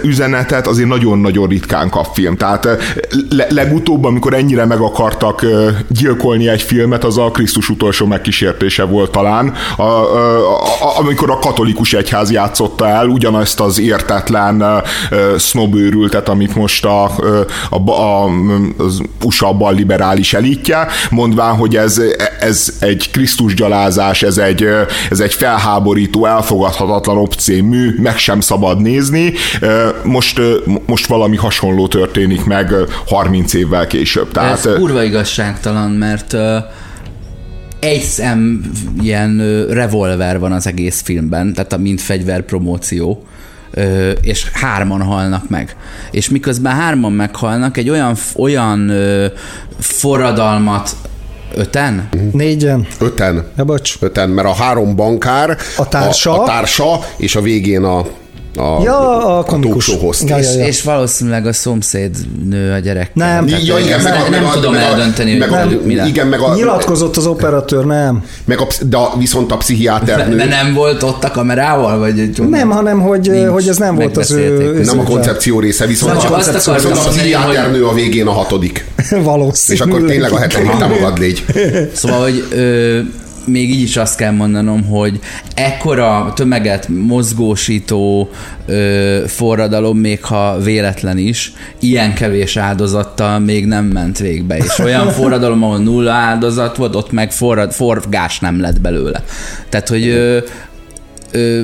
üzenetet 0.03 0.67
azért 0.67 0.87
nagyon-nagyon 0.87 1.47
ritkán 1.47 1.89
kap 1.89 2.13
film. 2.13 2.37
Tehát 2.37 2.67
le, 3.29 3.47
legutóbb, 3.49 4.03
amikor 4.05 4.33
ennyire 4.33 4.65
meg 4.65 4.79
akartak 4.79 5.45
gyilkolni 5.89 6.47
egy 6.47 6.61
filmet, 6.61 7.03
az 7.03 7.17
a 7.17 7.31
Krisztus 7.31 7.69
utolsó 7.69 8.05
megkísértése 8.05 8.83
volt 8.83 9.11
talán, 9.11 9.53
a, 9.77 9.81
a, 9.81 10.63
a, 10.63 10.97
amikor 10.97 11.29
a 11.29 11.39
katolikus 11.39 11.93
egyház 11.93 12.31
játszotta 12.31 12.87
el 12.87 13.07
ugyanazt 13.07 13.59
az 13.59 13.79
értetlen 13.79 14.83
sznobőrültet, 15.37 16.29
amit 16.29 16.55
most 16.55 16.85
a, 16.85 17.03
a, 17.69 17.91
a, 17.91 18.25
az 18.77 19.01
USA 19.23 19.53
bal 19.53 19.73
liberális 19.73 20.33
elitje, 20.33 20.87
mondván, 21.09 21.55
hogy 21.55 21.75
ez, 21.75 22.01
ez 22.39 22.73
egy 22.79 23.11
Krisztus 23.11 23.53
gyalázás, 23.53 24.23
ez 24.23 24.37
egy, 24.37 24.67
ez 25.09 25.19
egy 25.19 25.33
felháborító, 25.33 26.25
elfogadhatatlan 26.25 27.17
obszén 27.17 27.63
meg 28.01 28.17
sem 28.17 28.39
szabad 28.39 28.81
nézni. 28.81 29.33
Most, 30.03 30.41
most 30.85 31.05
valami 31.05 31.35
hasonló 31.35 31.87
történik 31.87 32.45
meg 32.45 32.73
30 33.07 33.53
évvel 33.53 33.87
később. 33.87 34.31
Tehát, 34.31 34.65
Ez 34.65 34.73
kurva 34.75 35.03
igazságtalan, 35.03 35.91
mert 35.91 36.33
uh, 36.33 36.55
egy 37.79 38.01
szem 38.01 38.71
ilyen 39.01 39.39
uh, 39.39 39.73
revolver 39.73 40.39
van 40.39 40.51
az 40.51 40.67
egész 40.67 41.01
filmben, 41.01 41.53
tehát 41.53 41.73
a 41.73 41.77
mint 41.77 42.01
fegyver 42.01 42.41
promóció 42.41 43.23
és 44.21 44.49
hárman 44.53 45.01
halnak 45.01 45.49
meg. 45.49 45.75
És 46.11 46.29
miközben 46.29 46.75
hárman 46.75 47.11
meghalnak, 47.11 47.77
egy 47.77 47.89
olyan, 47.89 48.15
olyan 48.35 48.91
forradalmat 49.79 50.95
Öten? 51.55 52.09
Négyen. 52.31 52.87
Öten. 52.99 53.45
Ja, 53.57 53.63
bocs. 53.63 53.95
Öten, 53.99 54.29
mert 54.29 54.47
a 54.47 54.53
három 54.53 54.95
bankár, 54.95 55.57
a 55.77 55.87
társa, 55.87 56.31
a, 56.31 56.41
a 56.41 56.45
társa 56.45 56.99
és 57.17 57.35
a 57.35 57.41
végén 57.41 57.83
a 57.83 58.05
a, 58.57 58.81
ja, 58.83 59.37
a 59.37 59.43
komikus. 59.43 59.89
A 59.89 59.97
ja, 60.25 60.37
ja, 60.37 60.51
ja. 60.51 60.65
És 60.65 60.83
valószínűleg 60.83 61.45
a 61.45 61.53
szomszéd 61.53 62.15
nő 62.49 62.73
a 62.73 62.79
gyerek. 62.79 63.13
Nem. 63.13 63.47
Ja, 63.47 63.77
igen, 63.77 64.01
meg 64.01 64.13
a, 64.13 64.29
nem, 64.29 64.41
nem 64.41 64.51
tudom 64.53 64.73
meg 64.73 64.81
eldönteni, 64.83 65.37
meg 65.37 65.51
a, 65.51 65.67
mi 65.83 65.93
Igen, 65.93 66.27
meg 66.27 66.39
a, 66.39 66.53
Nyilatkozott 66.55 67.17
az 67.17 67.25
operatőr, 67.25 67.85
nem. 67.85 68.23
Meg 68.45 68.59
a, 68.59 68.67
de 68.81 68.97
viszont 69.17 69.51
a 69.51 69.57
pszichiáter 69.57 70.27
nő. 70.29 70.35
De 70.35 70.45
nem 70.45 70.73
volt 70.73 71.03
ott 71.03 71.23
a 71.23 71.31
kamerával? 71.31 71.99
Vagy 71.99 72.31
nem, 72.49 72.69
hanem 72.69 73.01
hogy, 73.01 73.45
hogy 73.51 73.67
ez 73.67 73.77
nem 73.77 73.95
volt 73.95 74.17
az 74.17 74.31
ő... 74.31 74.81
Nem 74.83 74.99
a 74.99 75.03
koncepció 75.03 75.59
része, 75.59 75.85
viszont, 75.85 76.11
nem, 76.11 76.21
csak 76.21 76.31
azt 76.31 76.53
viszont 76.53 76.97
a 76.97 77.09
pszichiáter 77.09 77.71
nő 77.71 77.85
a 77.85 77.93
végén 77.93 78.27
a 78.27 78.31
hatodik. 78.31 78.85
Valószínű. 79.23 79.77
És 79.77 79.85
akkor 79.85 80.01
tényleg 80.01 80.31
a 80.31 80.37
hetedik 80.37 80.71
támogad 80.71 81.19
légy. 81.19 81.45
Szóval, 81.93 82.21
hogy 82.21 82.43
még 83.47 83.69
így 83.69 83.81
is 83.81 83.97
azt 83.97 84.17
kell 84.17 84.31
mondanom, 84.31 84.85
hogy 84.85 85.19
ekkora 85.53 86.31
tömeget 86.35 86.87
mozgósító 86.87 88.29
ö, 88.65 89.23
forradalom, 89.27 89.97
még 89.97 90.23
ha 90.23 90.57
véletlen 90.59 91.17
is, 91.17 91.53
ilyen 91.79 92.13
kevés 92.13 92.57
áldozattal 92.57 93.39
még 93.39 93.65
nem 93.65 93.85
ment 93.85 94.17
végbe. 94.17 94.57
És 94.57 94.79
olyan 94.79 95.09
forradalom, 95.19 95.63
ahol 95.63 95.77
nulla 95.77 96.11
áldozat 96.11 96.77
volt, 96.77 96.95
ott 96.95 97.11
meg 97.11 97.31
forrad, 97.31 97.71
forgás 97.71 98.39
nem 98.39 98.61
lett 98.61 98.81
belőle. 98.81 99.23
Tehát, 99.69 99.87
hogy 99.87 100.07
ö, 100.07 100.37
ö, 101.31 101.61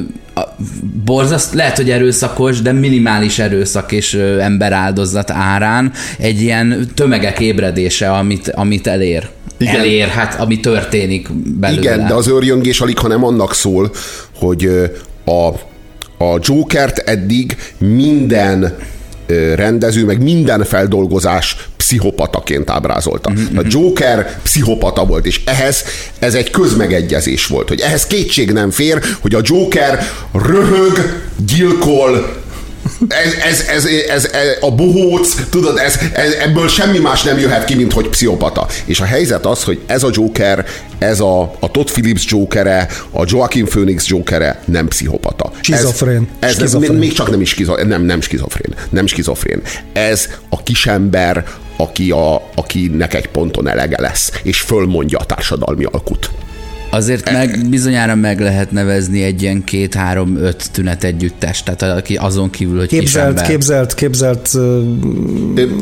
borzaszt, 1.05 1.53
lehet, 1.53 1.75
hogy 1.75 1.89
erőszakos, 1.89 2.61
de 2.61 2.71
minimális 2.71 3.39
erőszak 3.39 3.91
és 3.91 4.13
ö, 4.13 4.41
áldozat 4.59 5.31
árán 5.31 5.91
egy 6.17 6.41
ilyen 6.41 6.87
tömegek 6.95 7.39
ébredése, 7.39 8.11
amit, 8.11 8.49
amit 8.49 8.87
elér. 8.87 9.29
Igen. 9.57 9.75
elér, 9.75 10.07
hát 10.07 10.39
ami 10.39 10.59
történik 10.59 11.33
belőle. 11.33 11.81
Igen, 11.81 12.07
de 12.07 12.13
az 12.13 12.27
őrjöngés 12.27 12.81
alig, 12.81 12.97
ha 12.97 13.07
nem 13.07 13.23
annak 13.23 13.53
szól, 13.53 13.91
hogy 14.35 14.91
a, 15.25 15.47
a 16.23 16.39
Jokert 16.41 16.97
eddig 16.97 17.57
minden 17.77 18.77
rendező, 19.55 20.05
meg 20.05 20.21
minden 20.21 20.63
feldolgozás 20.63 21.57
pszichopataként 21.77 22.69
ábrázolta. 22.69 23.31
Mm-hmm. 23.31 23.57
A 23.57 23.61
Joker 23.67 24.41
pszichopata 24.41 25.05
volt, 25.05 25.25
és 25.25 25.41
ehhez 25.45 25.83
ez 26.19 26.33
egy 26.35 26.49
közmegegyezés 26.49 27.45
volt, 27.45 27.67
hogy 27.67 27.79
ehhez 27.79 28.07
kétség 28.07 28.51
nem 28.51 28.69
fér, 28.69 29.01
hogy 29.19 29.35
a 29.35 29.41
Joker 29.43 29.99
röhög, 30.31 31.21
gyilkol, 31.45 32.42
ez, 33.07 33.33
ez, 33.33 33.67
ez, 33.67 33.85
ez, 33.85 34.25
ez, 34.25 34.57
a 34.61 34.71
bohóc, 34.71 35.35
tudod, 35.49 35.77
ez, 35.77 35.99
ez, 36.13 36.33
ebből 36.33 36.67
semmi 36.67 36.99
más 36.99 37.23
nem 37.23 37.39
jöhet 37.39 37.65
ki, 37.65 37.75
mint 37.75 37.93
hogy 37.93 38.09
pszichopata. 38.09 38.67
És 38.85 38.99
a 38.99 39.05
helyzet 39.05 39.45
az, 39.45 39.63
hogy 39.63 39.79
ez 39.85 40.03
a 40.03 40.09
Joker, 40.11 40.65
ez 40.97 41.19
a, 41.19 41.41
a 41.59 41.71
Todd 41.71 41.85
Phillips 41.85 42.25
Jokere, 42.27 42.87
a 43.11 43.23
Joaquin 43.25 43.65
Phoenix 43.65 44.07
Jokere 44.07 44.61
nem 44.65 44.87
pszichopata. 44.87 45.51
Skizofrén. 45.61 46.27
Ez, 46.39 46.49
ez, 46.49 46.55
skizofrén. 46.55 46.93
még 46.93 47.13
csak 47.13 47.29
nem 47.29 47.41
is 47.41 47.49
skizofrén, 47.49 47.87
nem, 47.87 48.01
nem 48.01 48.21
skizofrén, 48.21 48.73
nem 48.89 49.07
skizofrén. 49.07 49.61
Ez 49.93 50.29
a 50.49 50.63
kisember, 50.63 51.45
aki 51.77 52.11
a, 52.11 52.49
akinek 52.55 53.13
egy 53.13 53.27
ponton 53.27 53.67
elege 53.67 54.01
lesz, 54.01 54.31
és 54.43 54.59
fölmondja 54.59 55.17
a 55.17 55.25
társadalmi 55.25 55.83
alkut. 55.83 56.29
Azért 56.93 57.31
meg 57.31 57.65
bizonyára 57.69 58.15
meg 58.15 58.39
lehet 58.39 58.71
nevezni 58.71 59.23
egy 59.23 59.41
ilyen 59.41 59.63
két-három-öt 59.63 60.71
tünet 60.71 61.03
együttes, 61.03 61.63
tehát 61.63 61.97
aki 61.97 62.15
azon 62.15 62.49
kívül, 62.49 62.77
hogy 62.77 62.87
képzelt, 62.87 63.41
képzelt, 63.41 63.93
képzelt 63.93 64.49
uh, 64.53 64.83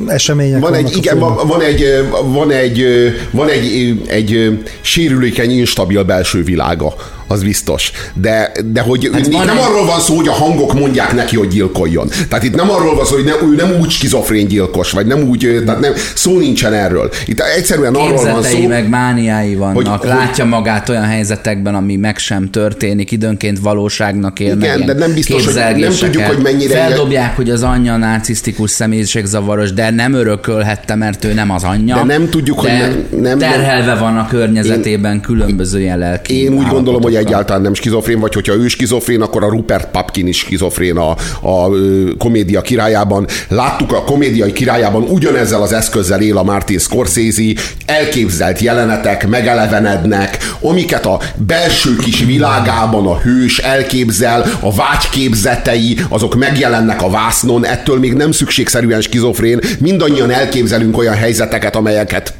események 0.07 0.59
van 0.59 0.73
egy, 0.73 0.97
igen, 0.97 1.19
van, 1.19 1.47
van, 1.47 1.61
egy, 1.61 1.83
van 2.23 2.51
egy, 2.51 2.85
van 3.31 3.49
egy, 3.49 4.01
egy 4.07 4.59
sérülékeny, 4.81 5.51
instabil 5.51 6.03
belső 6.03 6.43
világa 6.43 6.93
az 7.31 7.43
biztos. 7.43 7.91
De, 8.13 8.51
de 8.65 8.81
hogy 8.81 9.09
hát 9.13 9.27
itt 9.27 9.45
nem 9.45 9.59
arról 9.59 9.85
van 9.85 9.99
szó, 9.99 10.15
hogy 10.15 10.27
a 10.27 10.31
hangok 10.31 10.73
mondják 10.73 11.13
neki, 11.13 11.35
hogy 11.35 11.47
gyilkoljon. 11.47 12.09
Tehát 12.29 12.43
itt 12.43 12.55
nem 12.55 12.69
arról 12.69 12.95
van 12.95 13.05
szó, 13.05 13.15
hogy 13.15 13.23
ne, 13.23 13.31
ő 13.31 13.55
nem 13.55 13.79
úgy 13.79 13.89
skizofrén 13.89 14.47
gyilkos, 14.47 14.91
vagy 14.91 15.05
nem 15.05 15.29
úgy, 15.29 15.61
tehát 15.65 15.79
nem, 15.79 15.93
szó 16.15 16.37
nincsen 16.37 16.73
erről. 16.73 17.11
Itt 17.25 17.39
egyszerűen 17.39 17.95
arról 17.95 18.23
van 18.23 18.43
szó, 18.43 18.67
meg 18.67 18.89
mániái 18.89 19.55
vannak, 19.55 19.99
hogy, 19.99 20.09
látja 20.09 20.43
hogy, 20.43 20.53
magát 20.53 20.89
olyan 20.89 21.03
helyzetekben, 21.03 21.75
ami 21.75 21.95
meg 21.95 22.17
sem 22.17 22.49
történik, 22.49 23.11
időnként 23.11 23.59
valóságnak 23.59 24.39
él 24.39 24.55
igen, 24.55 24.77
meg 24.79 24.87
de 24.87 24.93
nem 24.93 25.13
biztos, 25.13 25.45
hogy 25.45 25.55
nem 25.75 25.91
tudjuk, 25.91 26.23
hogy 26.23 26.37
mennyire 26.37 26.73
Feldobják, 26.73 27.35
hogy 27.35 27.49
az 27.49 27.63
anyja 27.63 27.97
narcisztikus 27.97 28.71
személyiségzavaros, 28.71 29.73
de 29.73 29.89
nem 29.89 30.13
örökölhette, 30.13 30.95
mert 30.95 31.25
ő 31.25 31.33
nem 31.33 31.51
az 31.51 31.63
anyja. 31.63 31.95
De 31.95 32.03
nem 32.03 32.29
tudjuk, 32.29 32.59
hogy 32.59 32.69
nem, 32.69 33.05
nem 33.21 33.37
terhelve 33.37 33.95
van 33.95 34.17
a 34.17 34.27
környezetében 34.27 35.13
én, 35.13 35.21
különböző 35.21 35.79
ilyen 35.79 35.97
lelki 35.97 36.43
Én 36.43 36.53
úgy 36.53 36.67
gondolom, 36.67 37.01
hogy 37.01 37.15
egyáltalán 37.25 37.61
nem 37.61 37.73
skizofrén, 37.73 38.19
vagy 38.19 38.33
hogyha 38.33 38.55
ő 38.55 38.67
skizofrén, 38.67 39.21
akkor 39.21 39.43
a 39.43 39.49
Rupert 39.49 39.91
Papkin 39.91 40.27
is 40.27 40.37
skizofrén 40.37 40.97
a, 40.97 41.09
a 41.41 41.69
komédia 42.17 42.61
királyában. 42.61 43.27
Láttuk 43.47 43.93
a 43.93 44.03
komédiai 44.03 44.51
királyában 44.51 45.03
ugyanezzel 45.03 45.61
az 45.61 45.73
eszközzel 45.73 46.21
él 46.21 46.37
a 46.37 46.43
Martin 46.43 46.79
Scorsese, 46.79 47.53
elképzelt 47.85 48.59
jelenetek 48.59 49.27
megelevenednek, 49.27 50.37
amiket 50.61 51.05
a 51.05 51.19
belső 51.35 51.95
kis 51.95 52.23
világában 52.23 53.07
a 53.07 53.17
hős 53.17 53.57
elképzel, 53.57 54.45
a 54.59 54.73
vágyképzetei, 54.73 55.97
azok 56.09 56.35
megjelennek 56.35 57.01
a 57.01 57.09
vásznon, 57.09 57.65
ettől 57.65 57.99
még 57.99 58.13
nem 58.13 58.31
szükségszerűen 58.31 59.01
skizofrén, 59.01 59.59
mindannyian 59.79 60.31
elképzelünk 60.31 60.97
olyan 60.97 61.15
helyzeteket, 61.15 61.75
amelyeket 61.75 62.33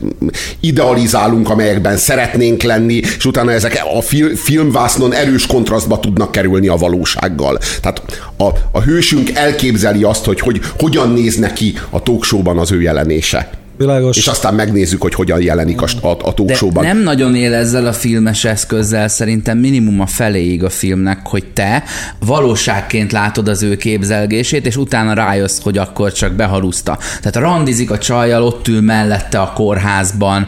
idealizálunk, 0.60 1.50
amelyekben 1.50 1.98
szeretnénk 1.98 2.64
lenni, 2.64 3.02
és 3.18 3.26
utána 3.26 3.52
ezek 3.52 3.82
a 3.98 4.02
fil- 4.02 4.40
filmvásznon 4.72 5.14
erős 5.14 5.46
kontrasztba 5.46 6.00
tudnak 6.00 6.32
kerülni 6.32 6.68
a 6.68 6.76
valósággal. 6.76 7.60
Tehát 7.82 8.02
a, 8.38 8.44
a 8.72 8.82
hősünk 8.82 9.30
elképzeli 9.30 10.04
azt, 10.04 10.26
hogy, 10.26 10.40
hogy 10.40 10.62
hogyan 10.80 11.12
néz 11.12 11.36
neki 11.36 11.74
a 11.90 12.04
talkshowban 12.04 12.58
az 12.58 12.72
ő 12.72 12.82
jelenése 12.82 13.61
Világos. 13.82 14.18
És 14.18 14.28
aztán 14.28 14.54
megnézzük, 14.54 15.02
hogy 15.02 15.14
hogyan 15.14 15.42
jelenik 15.42 15.82
a, 15.82 15.88
a, 16.02 16.08
a 16.08 16.34
talkshow-ban. 16.34 16.86
nem 16.86 16.98
nagyon 16.98 17.36
él 17.36 17.54
ezzel 17.54 17.86
a 17.86 17.94
filmes 17.94 18.46
eszközzel, 18.46 19.08
szerintem 19.08 19.58
minimum 19.58 20.00
a 20.00 20.06
feléig 20.06 20.64
a 20.64 20.70
filmnek, 20.70 21.28
hogy 21.28 21.46
te 21.54 21.84
valóságként 22.26 23.12
látod 23.12 23.48
az 23.48 23.64
ő 23.64 23.76
képzelgését, 23.76 24.66
és 24.66 24.78
utána 24.78 25.14
rájössz, 25.14 25.60
hogy 25.62 25.78
akkor 25.78 26.12
csak 26.12 26.34
behaluszta. 26.34 26.98
Tehát 27.22 27.36
randizik 27.36 27.92
a 27.92 27.98
csajjal, 27.98 28.44
ott 28.44 28.68
ül 28.68 28.82
mellette 28.82 29.40
a 29.40 29.54
kórházban, 29.54 30.48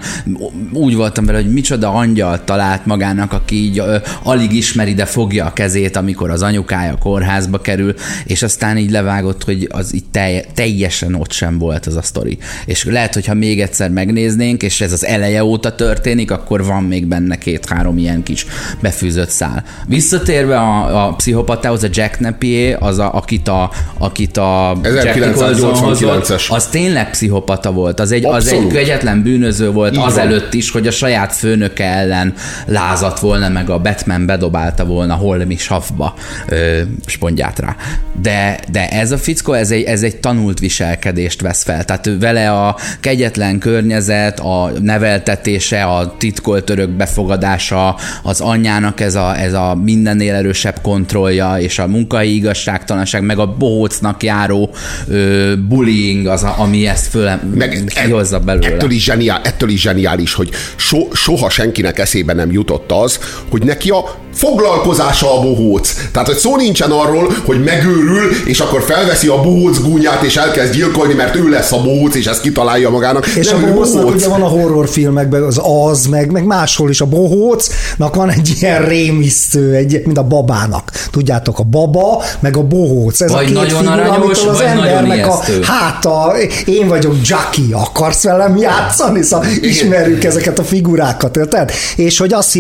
úgy 0.74 0.96
voltam 0.96 1.26
vele, 1.26 1.38
hogy 1.38 1.54
micsoda 1.54 1.90
angyal 1.90 2.44
talált 2.44 2.86
magának, 2.86 3.34
aki 3.34 3.56
így 3.56 3.80
ö, 3.80 3.98
alig 4.24 4.54
ismeri, 4.54 4.94
de 4.94 5.06
fogja 5.06 5.46
a 5.46 5.54
kezét, 5.54 5.96
amikor 5.96 6.30
az 6.30 6.42
anyukája 6.42 6.92
a 6.92 6.98
kórházba 6.98 7.62
kerül, 7.62 7.94
és 8.26 8.44
aztán 8.44 8.78
így 8.78 8.92
levágott, 8.92 9.44
hogy 9.44 9.68
az 9.72 9.94
így 9.96 10.06
telj, 10.12 10.42
teljesen 10.54 11.16
ott 11.16 11.32
sem 11.32 11.58
volt 11.58 11.86
az 11.86 11.96
a 11.96 12.02
sztori. 12.02 12.38
És 12.66 12.86
lehet, 12.86 13.14
hogyha 13.24 13.40
még 13.40 13.62
egyszer 13.62 13.90
megnéznénk, 13.90 14.64
és 14.64 14.82
ez 14.82 14.92
az 14.92 15.06
eleje 15.06 15.44
óta 15.44 15.76
történik, 15.76 16.32
akkor 16.32 16.66
van 16.66 16.84
még 16.84 17.06
benne 17.06 17.36
két-három 17.36 17.98
ilyen 17.98 18.24
kis 18.24 18.46
befűzött 18.82 19.30
szál. 19.30 19.64
Visszatérve 19.88 20.58
a, 20.58 21.06
a 21.08 21.14
pszichopatához, 21.14 21.84
a 21.84 21.88
Jack 21.92 22.20
Napier, 22.20 22.78
az 22.80 23.00
a, 23.00 23.14
akit 23.14 23.48
a, 23.48 23.72
akit 23.98 24.38
a 24.38 24.78
Jack 24.84 25.16
1989-es. 25.16 26.00
Nicholson 26.00 26.38
az 26.56 26.68
tényleg 26.68 27.10
pszichopata 27.10 27.72
volt. 27.72 28.00
Az 28.00 28.12
egy, 28.12 28.26
az 28.26 28.48
egy 28.48 28.54
Abszolút. 28.54 28.74
kegyetlen 28.74 29.24
bűnöző 29.24 29.72
volt 29.72 29.92
Így 29.92 29.98
van. 29.98 30.08
azelőtt 30.08 30.54
is, 30.54 30.72
hogy 30.72 30.88
a 30.88 30.92
saját 30.92 31.34
főnöke 31.34 31.86
ellen 31.86 32.34
lázadt 32.66 33.20
volna, 33.20 33.50
meg 33.50 33.70
a 33.70 33.80
Batman 33.80 34.26
bedobálta 34.26 34.86
volna 34.86 35.14
Holmi 35.14 35.58
savba 35.58 36.14
ö, 36.48 36.82
spondját 37.06 37.60
rá. 37.60 37.76
De, 38.22 38.60
de 38.72 38.90
ez 38.90 39.12
a 39.12 39.18
fickó, 39.18 39.54
ez 39.54 39.72
egy, 39.72 39.84
ez 39.84 40.04
egy 40.04 40.16
tanult 40.16 40.60
viselkedést 40.60 41.42
vesz 41.42 41.64
fel. 41.64 41.84
Tehát 41.86 42.10
vele 42.20 42.52
a 42.52 42.78
kegyetlen 43.14 43.60
környezet, 43.60 44.40
a 44.40 44.72
neveltetése, 44.82 45.84
a 45.84 46.16
titkolt 46.18 46.70
örök 46.70 46.90
befogadása, 46.90 47.96
az 48.24 48.42
anyjának 48.42 49.00
ez 49.00 49.16
a, 49.16 49.38
ez 49.40 49.54
a 49.54 49.76
mindennél 49.84 50.34
erősebb 50.34 50.82
kontrollja, 50.82 51.56
és 51.60 51.80
a 51.80 51.88
munkai 51.88 52.36
igazságtalanság, 52.36 53.24
meg 53.24 53.40
a 53.40 53.46
bohócnak 53.46 54.24
járó 54.24 54.70
ö, 55.08 55.54
bullying 55.68 56.28
az, 56.28 56.44
a, 56.44 56.56
ami 56.58 56.88
ezt 56.88 57.08
föl 57.08 57.32
meg 57.56 57.84
kihozza 57.86 58.40
belőle. 58.40 58.68
Ettől 58.68 58.92
is, 58.92 59.04
zseniál, 59.04 59.42
ettől 59.44 59.70
is 59.70 59.82
zseniális, 59.82 60.34
hogy 60.34 60.50
so, 60.76 61.08
soha 61.14 61.50
senkinek 61.50 62.00
eszébe 62.00 62.34
nem 62.34 62.52
jutott 62.52 62.92
az, 62.92 63.20
hogy 63.50 63.64
neki 63.64 63.90
a 63.90 64.16
foglalkozása 64.34 65.38
a 65.38 65.42
bohóc. 65.42 65.96
Tehát, 66.12 66.28
hogy 66.28 66.38
szó 66.38 66.56
nincsen 66.56 66.92
arról, 66.92 67.34
hogy 67.46 67.64
megőrül, 67.64 68.32
és 68.46 68.60
akkor 68.60 68.82
felveszi 68.82 69.28
a 69.28 69.42
bohóc 69.42 69.80
gúnyát, 69.82 70.24
és 70.24 70.36
elkezd 70.36 70.74
gyilkolni, 70.74 71.14
mert 71.14 71.36
ő 71.36 71.50
lesz 71.50 71.72
a 71.72 71.82
bohóc, 71.82 72.16
és 72.16 72.26
ezt 72.26 72.42
kitalálja 72.42 72.90
magának. 72.90 73.28
És 73.28 73.50
nem, 73.50 73.64
a 73.64 73.68
bohócnak 73.68 74.04
bohóc. 74.04 74.16
ugye 74.16 74.28
van 74.28 74.42
a 74.42 74.48
horrorfilmekben 74.48 75.44
az 75.44 75.62
az, 75.90 76.06
meg, 76.06 76.32
meg 76.32 76.46
máshol 76.46 76.90
is 76.90 77.02
a 77.02 77.06
bohócnak 77.06 78.16
van 78.16 78.30
egy 78.30 78.54
ilyen 78.60 78.86
rémisztő, 78.86 79.74
egy, 79.74 80.02
mint 80.06 80.18
a 80.18 80.24
babának. 80.24 80.92
Tudjátok, 81.12 81.60
a 81.60 81.64
baba, 81.64 82.24
meg 82.40 82.58
a 82.58 82.64
bohóc. 82.64 83.22
Ez 83.22 83.32
Vagy 83.32 83.44
a 83.44 83.46
két 83.46 83.56
nagyon 83.56 83.78
figura, 83.78 84.04
aranyos, 84.04 84.46
az 84.46 84.58
vagy 84.58 84.66
nagyon 84.66 84.86
embernek 84.86 85.28
a 85.28 85.44
háta, 85.62 86.34
én 86.66 86.88
vagyok 86.88 87.16
Jackie, 87.24 87.76
akarsz 87.76 88.24
velem 88.24 88.58
játszani? 88.58 89.22
Szóval 89.22 89.48
ismerjük 89.62 90.24
ezeket 90.24 90.60
a 90.60 90.64
figurákat, 90.64 91.38
érted? 91.38 91.72
És 91.96 92.18
hogy 92.18 92.34
azt 92.34 92.60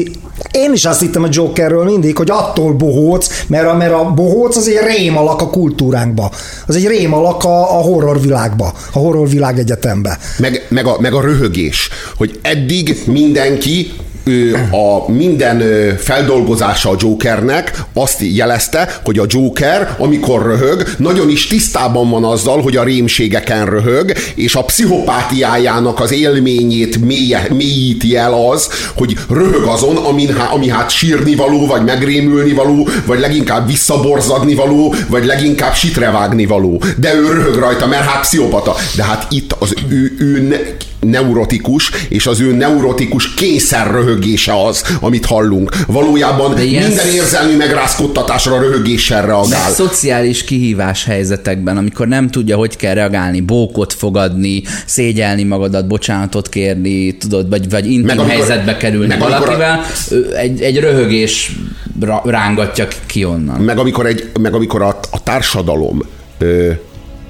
én 0.51 0.73
is 0.73 0.85
azt 0.85 0.99
hittem 0.99 1.23
a 1.23 1.27
Jokerről 1.31 1.83
mindig, 1.83 2.17
hogy 2.17 2.29
attól 2.29 2.73
bohóc, 2.73 3.27
mert 3.47 3.67
a, 3.67 3.73
mert 3.73 3.93
a 3.93 4.11
bohóc 4.13 4.57
az 4.57 4.67
egy 4.67 4.79
rémalak 4.97 5.41
a 5.41 5.49
kultúránkba. 5.49 6.31
Az 6.67 6.75
egy 6.75 6.87
rémalak 6.87 7.43
a, 7.43 7.77
a 7.77 7.81
horrorvilágba, 7.81 8.73
a 8.93 8.99
horrorvilág 8.99 9.59
egyetembe. 9.59 10.17
meg, 10.37 10.65
meg, 10.69 10.85
a, 10.85 10.97
meg 10.99 11.13
a 11.13 11.21
röhögés, 11.21 11.89
hogy 12.17 12.39
eddig 12.41 13.03
mindenki 13.05 13.91
a 14.71 15.11
minden 15.11 15.61
feldolgozása 15.97 16.89
a 16.89 16.95
Jokernek 16.99 17.83
azt 17.93 18.19
jelezte, 18.19 18.99
hogy 19.03 19.19
a 19.19 19.25
Joker, 19.27 19.95
amikor 19.97 20.45
röhög, 20.45 20.87
nagyon 20.97 21.29
is 21.29 21.47
tisztában 21.47 22.09
van 22.09 22.23
azzal, 22.23 22.61
hogy 22.61 22.77
a 22.77 22.83
rémségeken 22.83 23.65
röhög, 23.65 24.13
és 24.35 24.55
a 24.55 24.63
pszichopátiájának 24.63 25.99
az 25.99 26.11
élményét 26.11 27.05
mélye, 27.05 27.47
mélyíti 27.49 28.15
el 28.15 28.33
az, 28.33 28.69
hogy 28.95 29.17
röhög 29.29 29.63
azon, 29.63 29.95
amin, 29.95 30.29
ami 30.53 30.69
hát 30.69 30.89
sírni 30.89 31.35
való, 31.35 31.67
vagy 31.67 31.83
megrémülni 31.83 32.51
való, 32.53 32.87
vagy 33.05 33.19
leginkább 33.19 33.67
visszaborzadni 33.67 34.55
való, 34.55 34.95
vagy 35.07 35.25
leginkább 35.25 35.73
sitrevágni 35.73 36.45
való. 36.45 36.81
De 36.97 37.13
ő 37.15 37.31
röhög 37.31 37.55
rajta, 37.55 37.87
mert 37.87 38.05
hát 38.05 38.21
pszichopata. 38.21 38.75
De 38.95 39.03
hát 39.03 39.27
itt 39.29 39.55
az 39.59 39.73
ő, 39.89 40.15
ő 40.19 40.47
neurotikus, 41.03 41.91
és 42.09 42.27
az 42.27 42.39
ő 42.39 42.53
neurotikus 42.53 43.33
kényszer 43.33 43.91
röhögése 43.91 44.63
az, 44.65 44.83
amit 45.01 45.25
hallunk. 45.25 45.71
Valójában 45.87 46.55
De 46.55 46.63
ilyen 46.63 46.87
minden 46.87 47.07
érzelmi 47.07 47.55
megrázkodtatásra 47.55 48.59
röhögéssel 48.59 49.25
reagál. 49.25 49.71
szociális 49.71 50.43
kihívás 50.43 51.05
helyzetekben, 51.05 51.77
amikor 51.77 52.07
nem 52.07 52.29
tudja, 52.29 52.57
hogy 52.57 52.75
kell 52.75 52.93
reagálni, 52.93 53.41
bókot 53.41 53.93
fogadni, 53.93 54.63
szégyelni 54.85 55.43
magadat, 55.43 55.87
bocsánatot 55.87 56.49
kérni, 56.49 57.11
tudod, 57.17 57.49
vagy, 57.49 57.69
vagy 57.69 57.85
intim 57.85 58.05
Meg 58.05 58.19
amikor- 58.19 58.37
helyzetbe 58.37 58.77
kerülni 58.77 59.13
a- 59.13 59.17
valakivel, 59.17 59.81
ő 60.11 60.35
egy, 60.37 60.61
egy 60.61 60.79
röhögés 60.79 61.51
rángatja 62.23 62.87
ki 63.05 63.25
onnan. 63.25 63.61
Meg 63.61 63.77
amikor, 63.77 64.05
egy, 64.05 64.29
meg 64.41 64.53
amikor 64.53 64.81
a, 64.81 64.99
a 65.11 65.23
társadalom 65.23 66.01
ö, 66.37 66.71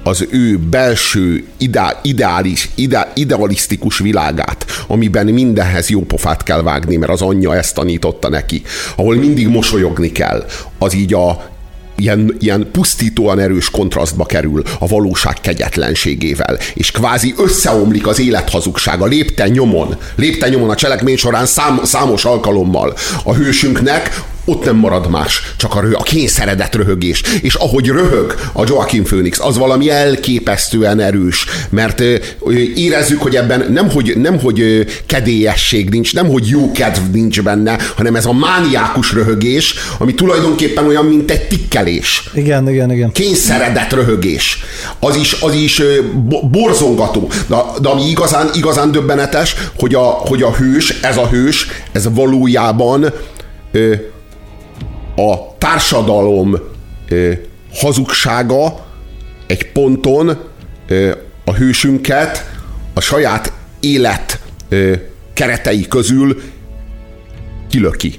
az 0.04 0.26
ő 0.30 0.58
belső 0.58 1.44
ideá, 1.56 2.00
ideális, 2.02 2.70
ide, 2.74 3.12
idealisztikus 3.14 3.98
világát, 3.98 4.64
amiben 4.86 5.26
mindenhez 5.26 5.88
jó 5.88 6.00
pofát 6.00 6.42
kell 6.42 6.62
vágni, 6.62 6.96
mert 6.96 7.12
az 7.12 7.22
anyja 7.22 7.56
ezt 7.56 7.74
tanította 7.74 8.28
neki, 8.28 8.62
ahol 8.96 9.14
mindig 9.16 9.48
mosolyogni 9.48 10.12
kell, 10.12 10.44
az 10.78 10.94
így 10.94 11.14
a 11.14 11.52
ilyen, 11.96 12.36
ilyen 12.38 12.68
pusztítóan 12.72 13.38
erős 13.38 13.70
kontrasztba 13.70 14.24
kerül 14.24 14.62
a 14.78 14.86
valóság 14.86 15.40
kegyetlenségével, 15.40 16.58
és 16.74 16.90
kvázi 16.90 17.34
összeomlik 17.36 18.06
az 18.06 18.20
élet 18.20 18.50
hazugsága 18.50 19.06
lépten 19.06 19.50
nyomon, 19.50 19.96
lépten 20.16 20.50
nyomon 20.50 20.70
a 20.70 20.74
cselekmény 20.74 21.16
során 21.16 21.46
szám, 21.46 21.80
számos 21.84 22.24
alkalommal. 22.24 22.94
A 23.24 23.34
hősünknek 23.34 24.22
ott 24.44 24.64
nem 24.64 24.76
marad 24.76 25.10
más, 25.10 25.42
csak 25.56 25.74
a, 25.74 25.80
rö- 25.80 25.94
a 25.94 26.02
kényszeredett 26.02 26.74
röhögés. 26.74 27.22
És 27.40 27.54
ahogy 27.54 27.86
röhög 27.86 28.34
a 28.52 28.64
Joaquin 28.66 29.02
Phoenix, 29.02 29.40
az 29.40 29.58
valami 29.58 29.90
elképesztően 29.90 31.00
erős, 31.00 31.46
mert 31.70 32.00
ö, 32.00 32.14
érezzük, 32.74 33.22
hogy 33.22 33.36
ebben 33.36 33.72
nemhogy, 33.72 34.12
nemhogy 34.16 34.60
ö, 34.60 34.80
kedélyesség 35.06 35.90
nincs, 35.90 36.14
nemhogy 36.14 36.48
jó 36.48 36.72
kedv 36.72 37.00
nincs 37.12 37.42
benne, 37.42 37.78
hanem 37.96 38.16
ez 38.16 38.26
a 38.26 38.32
mániákus 38.32 39.12
röhögés, 39.12 39.74
ami 39.98 40.14
tulajdonképpen 40.14 40.86
olyan, 40.86 41.04
mint 41.04 41.30
egy 41.30 41.48
tikkelés 41.48 42.30
Igen, 42.34 42.68
igen, 42.68 42.92
igen. 42.92 43.12
kényszeredett 43.12 43.92
röhögés. 43.92 44.64
Az 45.00 45.16
is, 45.16 45.32
az 45.40 45.54
is 45.54 45.80
ö, 45.80 45.98
bo- 46.28 46.50
borzongató. 46.50 47.30
De, 47.46 47.56
de 47.80 47.88
ami 47.88 48.08
igazán, 48.08 48.50
igazán 48.54 48.92
döbbenetes, 48.92 49.54
hogy 49.78 49.94
a, 49.94 50.02
hogy 50.02 50.42
a 50.42 50.52
hős, 50.54 50.90
ez 51.02 51.16
a 51.16 51.28
hős, 51.28 51.66
ez 51.92 52.08
valójában 52.14 53.12
ö, 53.72 53.94
a 55.16 55.56
társadalom 55.58 56.58
hazugsága 57.74 58.86
egy 59.46 59.72
ponton 59.72 60.38
a 61.44 61.52
hősünket 61.52 62.50
a 62.94 63.00
saját 63.00 63.52
élet 63.80 64.40
keretei 65.32 65.88
közül 65.88 66.42
kilöki. 67.68 68.14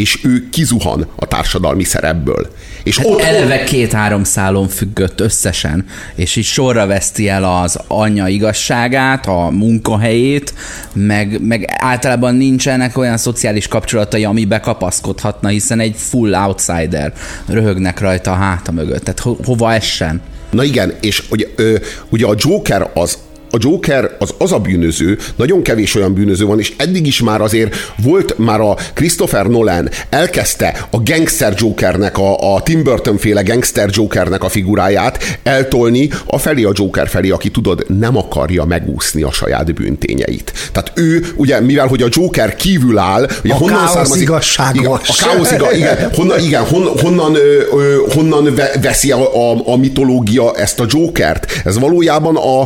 És 0.00 0.18
ő 0.24 0.48
kizuhan 0.50 1.06
a 1.16 1.26
társadalmi 1.26 1.84
szerepből. 1.84 2.50
És 2.82 2.96
Hát 2.96 3.06
ott, 3.06 3.20
eleve 3.20 3.64
két-három 3.64 4.24
szálon 4.24 4.68
függött 4.68 5.20
összesen, 5.20 5.84
és 6.14 6.36
így 6.36 6.44
sorra 6.44 6.86
veszti 6.86 7.28
el 7.28 7.44
az 7.44 7.78
anyja 7.86 8.26
igazságát, 8.26 9.26
a 9.26 9.50
munkahelyét, 9.50 10.54
meg, 10.92 11.40
meg 11.42 11.64
általában 11.78 12.34
nincsenek 12.34 12.98
olyan 12.98 13.16
szociális 13.16 13.68
kapcsolatai, 13.68 14.24
amibe 14.24 14.60
kapaszkodhatna, 14.60 15.48
hiszen 15.48 15.80
egy 15.80 15.94
full 15.96 16.34
outsider 16.34 17.12
röhögnek 17.46 18.00
rajta 18.00 18.30
a 18.30 18.34
háta 18.34 18.72
mögött. 18.72 19.04
Tehát 19.04 19.20
ho- 19.20 19.44
hova 19.44 19.72
essen? 19.72 20.20
Na 20.50 20.64
igen, 20.64 20.94
és 21.00 21.22
ugye, 21.30 21.46
ö, 21.56 21.76
ugye 22.08 22.26
a 22.26 22.34
Joker 22.36 22.90
az 22.94 23.18
a 23.50 23.56
Joker 23.58 24.16
az 24.18 24.34
az 24.38 24.52
a 24.52 24.58
bűnöző, 24.58 25.18
nagyon 25.36 25.62
kevés 25.62 25.94
olyan 25.94 26.14
bűnöző 26.14 26.44
van, 26.44 26.58
és 26.58 26.72
eddig 26.76 27.06
is 27.06 27.20
már 27.20 27.40
azért 27.40 27.76
volt 28.02 28.38
már 28.38 28.60
a 28.60 28.76
Christopher 28.94 29.46
Nolan 29.46 29.88
elkezdte 30.10 30.86
a 30.90 31.02
gangster 31.02 31.54
Jokernek, 31.56 32.18
a, 32.18 32.54
a 32.54 32.62
Tim 32.62 32.82
Burton 32.82 33.16
féle 33.16 33.42
gangster 33.42 33.88
Jokernek 33.92 34.44
a 34.44 34.48
figuráját 34.48 35.38
eltolni 35.42 36.10
a 36.26 36.38
felé 36.38 36.62
a 36.64 36.72
Joker 36.74 37.08
felé, 37.08 37.30
aki 37.30 37.50
tudod, 37.50 37.84
nem 37.98 38.16
akarja 38.16 38.64
megúszni 38.64 39.22
a 39.22 39.30
saját 39.32 39.74
bűntényeit. 39.74 40.52
Tehát 40.72 40.92
ő, 40.94 41.26
ugye, 41.36 41.60
mivel 41.60 41.86
hogy 41.86 42.02
a 42.02 42.08
Joker 42.10 42.56
kívül 42.56 42.98
áll, 42.98 43.28
ugye 43.44 43.54
A 43.54 43.56
honnan 43.56 43.76
káosz 43.76 43.92
származik, 43.92 44.22
igazságos. 44.22 44.80
Igen, 44.80 44.92
a 44.92 45.00
káosz 45.24 45.52
igaz, 45.52 45.76
igen, 45.76 46.10
honnan, 46.16 46.40
igen, 46.40 46.62
hon, 46.64 46.86
honnan, 47.00 47.34
ö, 47.34 47.60
ö, 47.72 47.96
honnan 48.14 48.54
ve- 48.54 48.78
veszi 48.82 49.10
a, 49.10 49.50
a, 49.50 49.62
a 49.64 49.76
mitológia 49.76 50.54
ezt 50.54 50.80
a 50.80 50.84
Jokert? 50.88 51.60
Ez 51.64 51.78
valójában 51.78 52.36
a, 52.36 52.60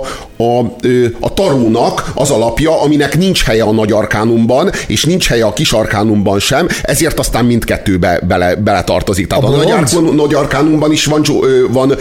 a 0.45 0.74
a 1.21 1.35
tarónak 1.35 2.13
az 2.15 2.31
alapja, 2.31 2.83
aminek 2.83 3.19
nincs 3.19 3.45
helye 3.45 3.63
a 3.63 3.73
nagy 3.73 3.93
arkánumban, 3.93 4.71
és 4.87 5.05
nincs 5.05 5.29
helye 5.29 5.45
a 5.45 5.53
kis 5.53 5.73
arkánumban 5.73 6.39
sem, 6.39 6.69
ezért 6.83 7.19
aztán 7.19 7.45
mindkettőbe 7.45 8.21
bele, 8.29 8.55
bele 8.55 8.85
tartozik. 8.85 9.27
Tehát 9.27 9.45
a, 9.45 9.47
a 9.47 9.57
nagy, 9.57 9.71
arkánum, 9.71 10.15
nagy 10.15 10.35
arkánumban 10.35 10.93
is 10.93 11.05
van, 11.05 11.23
van, 11.71 11.95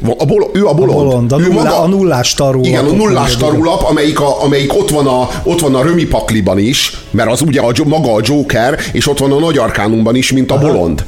van 0.00 0.16
a 0.18 0.24
bol, 0.24 0.50
ő 0.52 0.66
a 0.66 0.74
bolond. 0.74 0.98
A, 0.98 1.02
bolond, 1.02 1.32
a, 1.32 1.38
nulla, 1.38 1.52
maga, 1.52 1.80
a 1.80 1.86
nullás 1.86 2.34
tarulap. 2.34 2.66
Igen, 2.66 2.84
a 2.84 2.92
nullás 2.92 3.36
tarulap, 3.36 3.82
amelyik, 3.82 4.20
a, 4.20 4.42
amelyik 4.42 4.78
ott 4.78 4.90
van 4.90 5.06
a, 5.06 5.28
ott 5.42 5.60
van 5.60 5.74
a 5.74 5.82
Römi 5.82 6.04
pakliban 6.04 6.58
is, 6.58 6.96
mert 7.10 7.30
az 7.30 7.40
ugye 7.40 7.60
a, 7.60 7.72
maga 7.84 8.12
a 8.12 8.20
Joker, 8.22 8.78
és 8.92 9.08
ott 9.08 9.18
van 9.18 9.32
a 9.32 9.38
nagy 9.38 9.58
arkánumban 9.58 10.14
is, 10.14 10.32
mint 10.32 10.50
a 10.50 10.54
Aha. 10.54 10.66
bolond. 10.66 11.04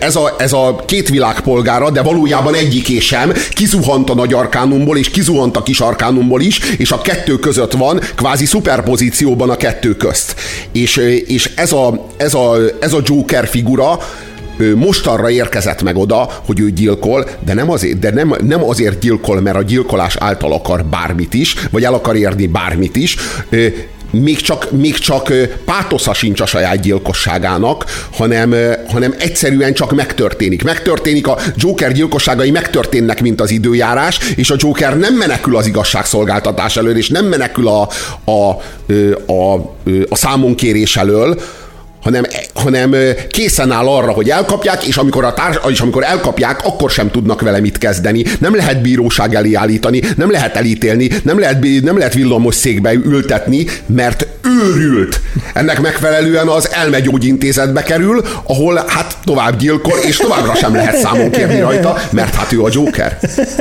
Ez 0.00 0.16
a, 0.16 0.34
ez 0.38 0.52
a 0.52 0.82
két 0.86 1.08
világpolgára, 1.08 1.90
de 1.90 2.02
valójában 2.02 2.54
egyik 2.54 3.00
sem 3.00 3.32
kizuhant 3.50 4.10
a 4.10 4.14
nagy 4.14 4.32
arkánumból, 4.32 4.96
és 4.96 5.10
kizuhant 5.10 5.56
a 5.56 5.62
kis 5.62 5.80
arkánumból 5.80 6.23
is, 6.40 6.60
és 6.78 6.92
a 6.92 7.00
kettő 7.00 7.38
között 7.38 7.72
van 7.72 8.00
kvázi 8.14 8.46
szuperpozícióban 8.46 9.50
a 9.50 9.56
kettő 9.56 9.96
közt. 9.96 10.34
És, 10.72 10.96
és 11.26 11.50
ez, 11.56 11.72
a, 11.72 12.06
ez, 12.16 12.34
a, 12.34 12.56
ez 12.80 12.92
a 12.92 13.00
Joker 13.04 13.48
figura, 13.48 13.98
mostanra 14.74 15.30
érkezett 15.30 15.82
meg 15.82 15.96
oda, 15.96 16.28
hogy 16.46 16.60
ő 16.60 16.70
gyilkol, 16.70 17.28
de 17.44 17.54
nem 17.54 17.70
azért, 17.70 17.98
de 17.98 18.10
nem, 18.10 18.34
nem 18.46 18.64
azért 18.64 18.98
gyilkol, 18.98 19.40
mert 19.40 19.56
a 19.56 19.62
gyilkolás 19.62 20.16
által 20.16 20.52
akar 20.52 20.84
bármit 20.84 21.34
is, 21.34 21.54
vagy 21.70 21.84
el 21.84 21.94
akar 21.94 22.16
érni 22.16 22.46
bármit 22.46 22.96
is, 22.96 23.16
még 24.22 24.40
csak, 24.40 24.70
még 24.70 24.98
csak 24.98 25.32
pátosza 25.64 26.14
sincs 26.14 26.40
a 26.40 26.46
saját 26.46 26.80
gyilkosságának, 26.80 27.84
hanem, 28.12 28.54
hanem 28.88 29.14
egyszerűen 29.18 29.74
csak 29.74 29.94
megtörténik. 29.94 30.62
Megtörténik, 30.62 31.26
a 31.26 31.38
Joker 31.56 31.92
gyilkosságai 31.92 32.50
megtörténnek, 32.50 33.22
mint 33.22 33.40
az 33.40 33.50
időjárás, 33.50 34.18
és 34.36 34.50
a 34.50 34.56
Joker 34.58 34.98
nem 34.98 35.14
menekül 35.14 35.56
az 35.56 35.66
igazságszolgáltatás 35.66 36.76
elől, 36.76 36.96
és 36.96 37.08
nem 37.08 37.26
menekül 37.26 37.68
a, 37.68 37.88
a, 38.24 38.30
a, 38.30 39.32
a, 39.32 39.54
a 40.08 40.16
számonkérés 40.16 40.96
elől, 40.96 41.40
hanem, 42.04 42.24
hanem 42.54 42.94
készen 43.28 43.70
áll 43.70 43.86
arra, 43.86 44.12
hogy 44.12 44.30
elkapják, 44.30 44.86
és 44.86 44.96
amikor, 44.96 45.24
a 45.24 45.32
társ, 45.32 45.58
és 45.68 45.80
amikor 45.80 46.04
elkapják, 46.04 46.64
akkor 46.64 46.90
sem 46.90 47.10
tudnak 47.10 47.40
vele 47.40 47.60
mit 47.60 47.78
kezdeni. 47.78 48.24
Nem 48.40 48.56
lehet 48.56 48.82
bíróság 48.82 49.34
elé 49.34 49.54
állítani, 49.54 50.02
nem 50.16 50.30
lehet 50.30 50.56
elítélni, 50.56 51.08
nem 51.22 51.38
lehet, 51.38 51.66
nem 51.82 51.98
lehet 51.98 52.14
villamos 52.14 52.54
székbe 52.54 52.92
ültetni, 52.92 53.66
mert 53.86 54.26
őrült. 54.44 55.20
Ennek 55.54 55.80
megfelelően 55.80 56.48
az 56.48 56.70
elmegyógyintézetbe 56.72 57.82
kerül, 57.82 58.22
ahol 58.42 58.84
hát 58.86 59.16
tovább 59.24 59.58
gyilkol, 59.58 59.98
és 59.98 60.16
továbbra 60.16 60.54
sem 60.54 60.74
lehet 60.74 60.96
számon 60.96 61.30
kérni 61.30 61.60
rajta, 61.60 61.96
mert 62.10 62.34
hát 62.34 62.52
ő 62.52 62.62
a 62.62 62.68
Joker. 62.72 63.18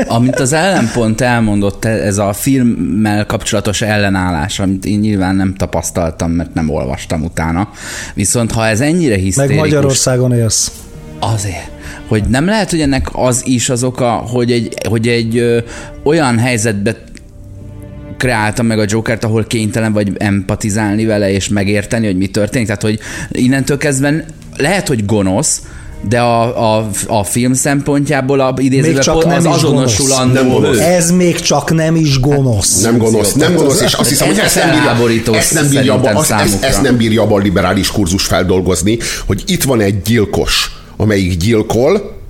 Amit 0.07 0.39
az 0.39 0.53
ellenpont 0.53 1.21
elmondott, 1.21 1.85
ez 1.85 2.17
a 2.17 2.33
filmmel 2.33 3.25
kapcsolatos 3.25 3.81
ellenállás, 3.81 4.59
amit 4.59 4.85
én 4.85 4.99
nyilván 4.99 5.35
nem 5.35 5.55
tapasztaltam, 5.55 6.31
mert 6.31 6.53
nem 6.53 6.69
olvastam 6.69 7.23
utána. 7.23 7.69
Viszont 8.13 8.51
ha 8.51 8.67
ez 8.67 8.81
ennyire 8.81 9.15
hisztérikus... 9.15 9.55
Meg 9.55 9.65
Magyarországon 9.65 10.33
élsz. 10.33 10.71
Azért 11.19 11.71
hogy 12.07 12.23
nem 12.23 12.45
lehet, 12.45 12.69
hogy 12.69 12.81
ennek 12.81 13.07
az 13.11 13.41
is 13.45 13.69
az 13.69 13.83
oka, 13.83 14.09
hogy 14.09 14.51
egy, 14.51 14.73
hogy 14.89 15.07
egy 15.07 15.37
ö, 15.37 15.59
olyan 16.03 16.37
helyzetbe 16.37 16.95
kreálta 18.17 18.63
meg 18.63 18.79
a 18.79 18.85
Jokert, 18.87 19.23
ahol 19.23 19.43
kénytelen 19.43 19.93
vagy 19.93 20.11
empatizálni 20.17 21.05
vele 21.05 21.31
és 21.31 21.47
megérteni, 21.49 22.05
hogy 22.05 22.17
mi 22.17 22.27
történik. 22.27 22.67
Tehát, 22.67 22.81
hogy 22.81 22.99
innentől 23.31 23.77
kezdve 23.77 24.25
lehet, 24.57 24.87
hogy 24.87 25.05
gonosz, 25.05 25.61
de 26.09 26.19
a, 26.19 26.77
a, 26.77 26.89
a 27.07 27.23
film 27.23 27.53
szempontjából 27.53 28.39
a 28.39 28.53
idézőben 28.57 29.03
pont 29.03 29.25
az 29.25 29.45
azonosulandó. 29.45 30.63
Ez 30.73 31.11
még 31.11 31.39
csak 31.39 31.73
nem 31.73 31.95
is 31.95 32.19
gonosz. 32.19 32.81
Nem 32.81 32.97
gonosz, 32.97 33.33
nem 33.33 33.55
gonosz, 33.55 33.81
és 33.81 33.93
azt 33.93 34.09
hiszem, 34.09 34.27
hogy 34.27 34.39
ezt 34.39 34.55
nem 34.55 34.69
bírja, 34.69 35.35
ezt 35.35 35.53
nem 35.53 35.69
bírja, 35.69 35.93
azt, 35.93 36.31
ezt, 36.31 36.63
ezt 36.63 36.81
nem 36.81 36.97
bírja 36.97 37.21
a 37.21 37.37
liberális 37.37 37.91
kurzus 37.91 38.25
feldolgozni, 38.25 38.97
hogy 39.25 39.43
itt 39.45 39.63
van 39.63 39.81
egy 39.81 40.01
gyilkos, 40.01 40.71
amelyik 40.97 41.37
gyilkol, 41.37 42.21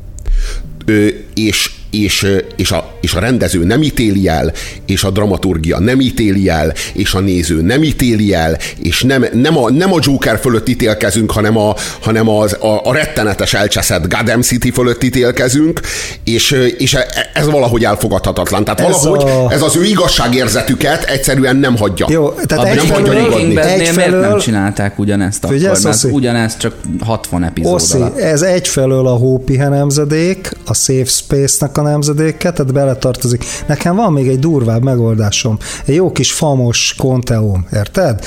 és 1.33 1.71
és, 1.93 2.27
és, 2.55 2.71
a, 2.71 2.91
és 3.01 3.13
a 3.13 3.19
rendező 3.19 3.63
nem 3.63 3.81
ítéli 3.81 4.27
el, 4.27 4.51
és 4.85 5.03
a 5.03 5.09
dramaturgia 5.09 5.79
nem 5.79 5.99
ítéli 5.99 6.49
el, 6.49 6.73
és 6.93 7.13
a 7.13 7.19
néző 7.19 7.61
nem 7.61 7.83
ítéli 7.83 8.33
el, 8.33 8.57
és 8.81 9.03
nem, 9.03 9.25
nem, 9.33 9.57
a, 9.57 9.71
nem 9.71 9.93
a 9.93 9.97
Joker 10.01 10.39
fölött 10.39 10.69
ítélkezünk, 10.69 11.31
hanem, 11.31 11.57
a, 11.57 11.75
hanem 12.01 12.29
az, 12.29 12.53
a, 12.59 12.81
a 12.83 12.93
rettenetes 12.93 13.53
elcseszett 13.53 14.13
Gotham 14.13 14.41
City 14.41 14.71
fölött 14.71 15.03
ítélkezünk, 15.03 15.79
és, 16.23 16.51
és 16.77 16.93
e, 16.93 17.05
ez 17.33 17.49
valahogy 17.49 17.83
elfogadhatatlan. 17.83 18.63
Tehát 18.63 18.79
ez 18.79 19.03
valahogy 19.03 19.29
a... 19.29 19.51
ez 19.51 19.61
az 19.61 19.75
ő 19.75 19.83
igazságérzetüket 19.83 21.03
egyszerűen 21.03 21.55
nem 21.55 21.77
hagyja. 21.77 22.05
Jó, 22.09 22.29
tehát 22.29 22.65
egy 22.65 22.75
nem 22.75 22.89
hagyja 22.89 23.13
nyugodni. 23.13 23.57
Egyfelől... 23.57 24.19
miért 24.19 24.29
nem 24.29 24.39
csinálták 24.39 24.99
ugyanezt 24.99 25.45
Figyelsz, 25.47 25.85
akkor? 25.85 25.97
Mert 26.01 26.15
ugyanezt 26.15 26.59
csak 26.59 26.75
60 26.99 27.43
epizód 27.43 27.73
Oszi, 27.73 27.97
alatt. 27.97 28.17
ez 28.17 28.41
egyfelől 28.41 29.07
a 29.07 29.15
Hópihe 29.15 29.69
nemzedék, 29.69 30.51
a 30.65 30.73
Safe 30.73 31.05
Space-nak 31.05 31.77
a 31.77 31.82
nemzedéket, 31.83 32.55
tehát 32.55 32.73
beletartozik. 32.73 33.45
Nekem 33.67 33.95
van 33.95 34.13
még 34.13 34.27
egy 34.27 34.39
durvább 34.39 34.83
megoldásom. 34.83 35.57
Egy 35.85 35.95
jó 35.95 36.11
kis 36.11 36.31
famos 36.31 36.95
konteum, 36.97 37.67
érted? 37.73 38.25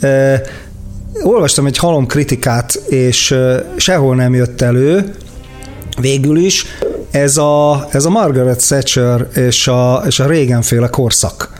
E, 0.00 0.40
olvastam 1.22 1.66
egy 1.66 1.78
halom 1.78 2.06
kritikát, 2.06 2.74
és 2.88 3.34
sehol 3.76 4.14
nem 4.14 4.34
jött 4.34 4.60
elő, 4.60 5.14
végül 6.00 6.36
is 6.36 6.64
ez 7.10 7.36
a, 7.36 7.86
ez 7.90 8.04
a 8.04 8.10
Margaret 8.10 8.66
Thatcher 8.66 9.28
és 9.34 9.68
a, 9.68 10.02
és 10.06 10.20
a 10.20 10.26
Reagan 10.26 10.62
féle 10.62 10.88
korszak 10.88 11.55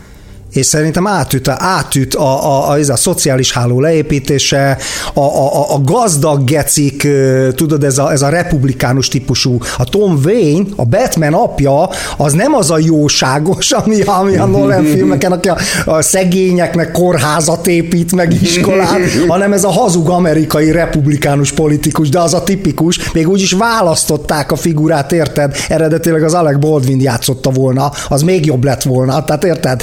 és 0.57 0.65
szerintem 0.65 1.07
átüt, 1.07 1.47
átüt 1.47 2.15
a, 2.15 2.21
a, 2.21 2.69
a, 2.69 2.71
a, 2.71 2.91
a 2.91 2.95
szociális 2.95 3.51
háló 3.51 3.79
leépítése, 3.79 4.77
a, 5.13 5.19
a, 5.19 5.73
a 5.73 5.81
gazdag 5.81 6.43
gecik, 6.43 7.07
tudod, 7.55 7.83
ez 7.83 7.97
a, 7.97 8.11
ez 8.11 8.21
a 8.21 8.29
republikánus 8.29 9.07
típusú, 9.07 9.57
a 9.77 9.83
Tom 9.83 10.19
Wayne, 10.25 10.65
a 10.75 10.85
Batman 10.85 11.33
apja, 11.33 11.89
az 12.17 12.33
nem 12.33 12.53
az 12.53 12.71
a 12.71 12.77
jóságos, 12.79 13.71
ami, 13.71 14.01
ami 14.01 14.37
a 14.37 14.45
Nolan 14.45 14.83
filmeken, 14.93 15.31
aki 15.31 15.49
a, 15.49 15.57
a 15.85 16.01
szegényeknek 16.01 16.91
kórházat 16.91 17.67
épít, 17.67 18.15
meg 18.15 18.41
iskolát, 18.41 18.99
hanem 19.27 19.53
ez 19.53 19.63
a 19.63 19.71
hazug 19.71 20.09
amerikai 20.09 20.71
republikánus 20.71 21.51
politikus, 21.51 22.09
de 22.09 22.19
az 22.19 22.33
a 22.33 22.43
tipikus, 22.43 23.11
még 23.11 23.29
úgy 23.29 23.41
is 23.41 23.51
választották 23.51 24.51
a 24.51 24.55
figurát, 24.55 25.11
érted? 25.11 25.55
Eredetileg 25.67 26.23
az 26.23 26.33
Alec 26.33 26.59
Baldwin 26.59 27.01
játszotta 27.01 27.49
volna, 27.49 27.91
az 28.09 28.21
még 28.21 28.45
jobb 28.45 28.63
lett 28.63 28.83
volna, 28.83 29.23
tehát 29.23 29.43
érted? 29.43 29.81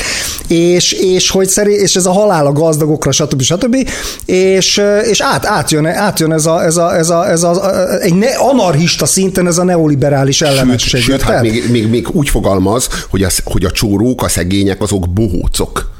És, 0.48 0.92
és 0.92 1.30
hogy 1.30 1.48
szerint, 1.48 1.80
és 1.80 1.96
ez 1.96 2.06
a 2.06 2.12
halál 2.12 2.46
a 2.46 2.52
gazdagokra, 2.52 3.12
stb. 3.12 3.42
stb. 3.42 3.88
És, 4.24 4.82
és 5.10 5.20
át, 5.20 5.46
átjön, 5.46 5.86
átjön 5.86 6.32
ez 6.32 6.46
a, 6.46 6.64
ez 6.64 6.76
a, 6.76 6.96
ez 6.96 7.10
a, 7.10 7.30
ez 7.30 7.42
a, 7.42 8.00
egy 8.00 8.14
ne, 8.14 8.26
anarchista 8.26 9.06
szinten 9.06 9.46
ez 9.46 9.58
a 9.58 9.64
neoliberális 9.64 10.42
ellenesség. 10.42 11.00
Sőt, 11.00 11.02
sőt 11.02 11.22
hát 11.22 11.42
még, 11.42 11.70
még, 11.70 11.88
még, 11.88 12.08
úgy 12.12 12.28
fogalmaz, 12.28 12.88
hogy, 13.10 13.22
az, 13.22 13.40
hogy 13.44 13.64
a 13.64 13.70
csórók, 13.70 14.22
a 14.22 14.28
szegények, 14.28 14.82
azok 14.82 15.08
bohócok. 15.08 15.92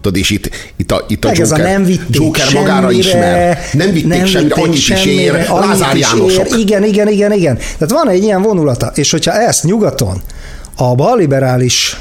Tudod, 0.00 0.18
és 0.18 0.30
itt, 0.30 0.50
itt 0.76 0.92
a, 0.92 1.04
itt 1.08 1.24
a 1.24 1.28
Joker, 1.28 1.42
ez 1.42 1.52
a 1.52 1.56
nem 1.56 1.88
Joker 2.10 2.52
magára 2.52 2.90
ismer. 2.90 3.58
Nem 3.72 3.92
vitték 3.92 4.08
nem 4.08 4.26
semmire, 4.26 4.54
annyit 4.54 4.80
semmire, 4.80 5.12
is 5.12 5.18
ér, 5.18 5.48
Lázár 5.48 5.96
Jánosok. 5.96 6.48
Ér. 6.48 6.58
Igen, 6.58 6.84
igen, 6.84 7.08
igen, 7.08 7.32
igen. 7.32 7.56
Tehát 7.56 7.90
van 7.90 8.08
egy 8.08 8.22
ilyen 8.22 8.42
vonulata, 8.42 8.92
és 8.94 9.10
hogyha 9.10 9.32
ezt 9.32 9.64
nyugaton 9.64 10.22
a 10.76 10.94
balliberális 10.94 12.00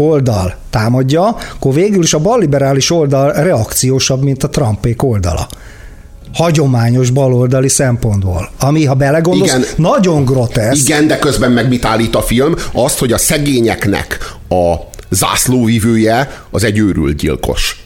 oldal 0.00 0.54
támadja, 0.70 1.36
akkor 1.54 1.74
végül 1.74 2.02
is 2.02 2.14
a 2.14 2.18
balliberális 2.18 2.90
oldal 2.90 3.32
reakciósabb, 3.32 4.22
mint 4.22 4.44
a 4.44 4.48
Trumpék 4.48 5.02
oldala 5.02 5.48
hagyományos 6.32 7.10
baloldali 7.10 7.68
szempontból. 7.68 8.50
Ami, 8.58 8.84
ha 8.84 8.94
belegondolsz, 8.94 9.50
igen, 9.50 9.64
nagyon 9.76 10.24
grotesz. 10.24 10.80
Igen, 10.80 11.06
de 11.06 11.18
közben 11.18 11.52
meg 11.52 11.68
mit 11.68 11.84
állít 11.84 12.14
a 12.14 12.22
film? 12.22 12.54
Azt, 12.72 12.98
hogy 12.98 13.12
a 13.12 13.18
szegényeknek 13.18 14.34
a 14.48 14.74
zászlóvivője 15.10 16.42
az 16.50 16.64
egy 16.64 16.78
őrült 16.78 17.16
gyilkos. 17.16 17.84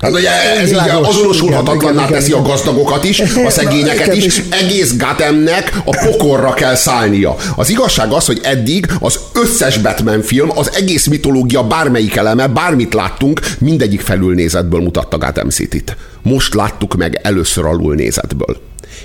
Tehát 0.00 0.14
ugye 0.14 0.30
ez 0.60 0.70
így 0.70 0.78
azonosulhatatlanná 1.02 2.06
teszi 2.06 2.32
a 2.32 2.42
gazdagokat 2.42 3.04
is, 3.04 3.20
a 3.20 3.50
szegényeket 3.60 4.14
is, 4.14 4.42
egész 4.50 4.96
Gathamnek 4.96 5.80
a 5.84 5.96
pokorra 6.04 6.54
kell 6.54 6.74
szállnia. 6.74 7.36
Az 7.56 7.70
igazság 7.70 8.12
az, 8.12 8.26
hogy 8.26 8.40
eddig 8.42 8.86
az 9.00 9.18
összes 9.34 9.78
Batman 9.78 10.22
film, 10.22 10.50
az 10.54 10.70
egész 10.74 11.06
mitológia 11.06 11.62
bármelyik 11.62 12.16
eleme, 12.16 12.46
bármit 12.46 12.94
láttunk, 12.94 13.40
mindegyik 13.58 14.00
felülnézetből 14.00 14.80
mutatta 14.80 15.18
Gotham 15.18 15.48
City-t. 15.48 15.96
Most 16.22 16.54
láttuk 16.54 16.96
meg 16.96 17.20
először 17.22 17.64
alulnézetből. 17.64 18.56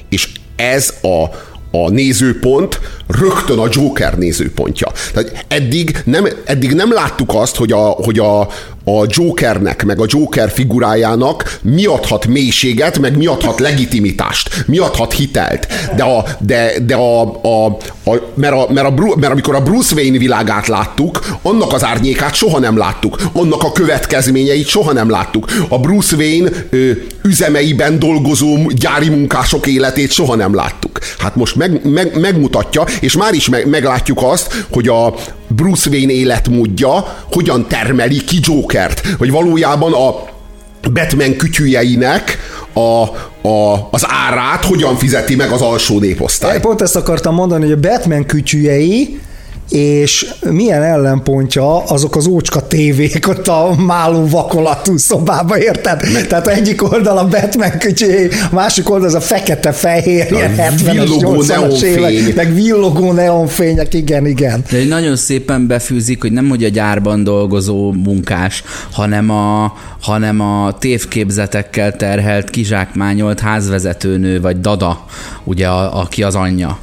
És 0.10 0.30
ez 0.56 0.94
a, 1.02 1.26
a 1.72 1.90
nézőpont 1.90 2.80
rögtön 3.08 3.60
a 3.60 3.68
Joker 3.72 4.18
nézőpontja. 4.18 4.92
Tehát 5.14 5.46
eddig 5.48 5.98
nem, 6.06 6.28
eddig 6.46 6.74
nem 6.74 6.94
láttuk 6.94 7.34
azt, 7.34 7.56
hogy 7.56 7.72
a, 7.72 7.80
hogy 7.80 8.20
a, 8.20 8.40
a 8.84 9.06
Jokernek, 9.08 9.86
meg 9.86 10.00
a 10.00 10.06
Joker 10.08 10.52
figurájának 10.52 11.60
mi 11.62 11.86
adhat 11.86 12.28
mélységet, 12.28 13.00
meg 13.00 13.18
mi 13.18 13.26
adhat 13.26 13.60
legitimitást, 13.60 14.64
mi 14.68 14.78
adhat 14.78 15.14
hitelt. 15.14 15.68
De, 15.96 16.04
a, 16.04 16.26
de, 16.40 16.72
de 16.86 16.96
a, 16.96 17.22
a, 17.42 17.66
a, 18.04 18.32
mert, 18.34 18.54
a, 18.54 18.68
mert, 18.74 18.88
a, 18.88 19.16
mert 19.16 19.32
amikor 19.32 19.56
a 19.56 19.62
Bruce 19.62 19.96
Wayne 19.96 20.18
világát 20.18 20.68
láttuk, 20.68 21.40
annak 21.42 21.74
az 21.74 21.84
árnyékát 21.84 22.34
soha 22.34 22.60
nem 22.60 22.78
láttuk. 22.78 23.18
Annak 23.34 23.64
a 23.64 23.72
következményeit 23.72 24.68
soha 24.68 24.94
nem 24.94 25.10
láttuk. 25.10 25.46
A 25.70 25.80
Bruce 25.80 26.16
Wayne 26.16 26.50
ö, 26.70 26.92
üzemeiben 27.24 28.00
dolgozó 28.00 28.58
gyári 28.70 29.10
munkások 29.10 29.68
életét 29.68 30.12
soha 30.12 30.36
nem 30.36 30.56
láttuk. 30.56 30.89
Hát 31.20 31.36
most 31.36 31.56
meg, 31.56 31.90
meg, 31.90 32.20
megmutatja, 32.20 32.84
és 33.02 33.18
már 33.18 33.34
is 33.34 33.50
meg, 33.50 33.68
meglátjuk 33.70 34.20
azt, 34.24 34.66
hogy 34.72 34.88
a 34.88 35.14
Bruce 35.48 35.90
Wayne 35.90 36.12
életmódja 36.12 37.18
hogyan 37.32 37.68
termeli 37.68 38.24
ki 38.24 38.40
Jokert. 38.42 39.08
Hogy 39.18 39.32
valójában 39.32 39.94
a 39.94 40.28
Batman 40.90 41.36
kütyüjeinek 41.36 42.38
a, 42.74 43.04
a, 43.48 43.88
az 43.92 44.06
árát 44.08 44.66
hogyan 44.66 44.96
fizeti 44.96 45.36
meg 45.36 45.52
az 45.52 45.62
alsó 45.62 46.00
néposztály. 46.00 46.60
Pont 46.60 46.82
ezt 46.82 46.96
akartam 46.96 47.34
mondani, 47.34 47.64
hogy 47.64 47.72
a 47.72 47.90
Batman 47.90 48.26
kütyüjei 48.26 49.20
és 49.70 50.34
milyen 50.50 50.84
ellenpontja 50.84 51.84
azok 51.84 52.16
az 52.16 52.28
ócska 52.28 52.68
tévék 52.68 53.28
ott 53.28 53.48
a 53.48 53.76
máló 53.78 54.28
vakolatú 54.28 54.98
szobába, 54.98 55.60
érted? 55.60 56.02
Tehát 56.28 56.48
egyik 56.48 56.92
oldal 56.92 57.18
a 57.18 57.28
Batman 57.28 57.78
kütyé, 57.78 58.28
a 58.52 58.54
másik 58.56 58.90
oldal 58.90 59.08
az 59.08 59.14
a 59.14 59.22
fekete-fehér, 59.22 60.32
ilyen 60.32 60.56
70-es, 60.58 61.10
80-as 61.20 61.82
évek, 61.82 62.36
meg 62.36 62.54
villogó 62.54 63.12
neonfények, 63.12 63.94
igen, 63.94 64.26
igen. 64.26 64.64
De 64.72 64.84
nagyon 64.84 65.16
szépen 65.16 65.68
befűzik, 65.68 66.22
hogy 66.22 66.32
nem 66.32 66.50
hogy 66.50 66.64
a 66.64 66.70
gyárban 66.70 67.24
dolgozó 67.24 67.92
munkás, 67.92 68.64
hanem 68.92 69.30
a, 69.30 69.74
hanem 70.02 70.40
a 70.40 70.78
tévképzetekkel 70.80 71.96
terhelt, 71.96 72.50
kizsákmányolt 72.50 73.40
házvezetőnő, 73.40 74.42
vagy 74.42 74.60
dada, 74.60 75.06
ugye, 75.44 75.68
a, 75.68 76.00
aki 76.00 76.24
az 76.24 76.36
anyja 76.36 76.80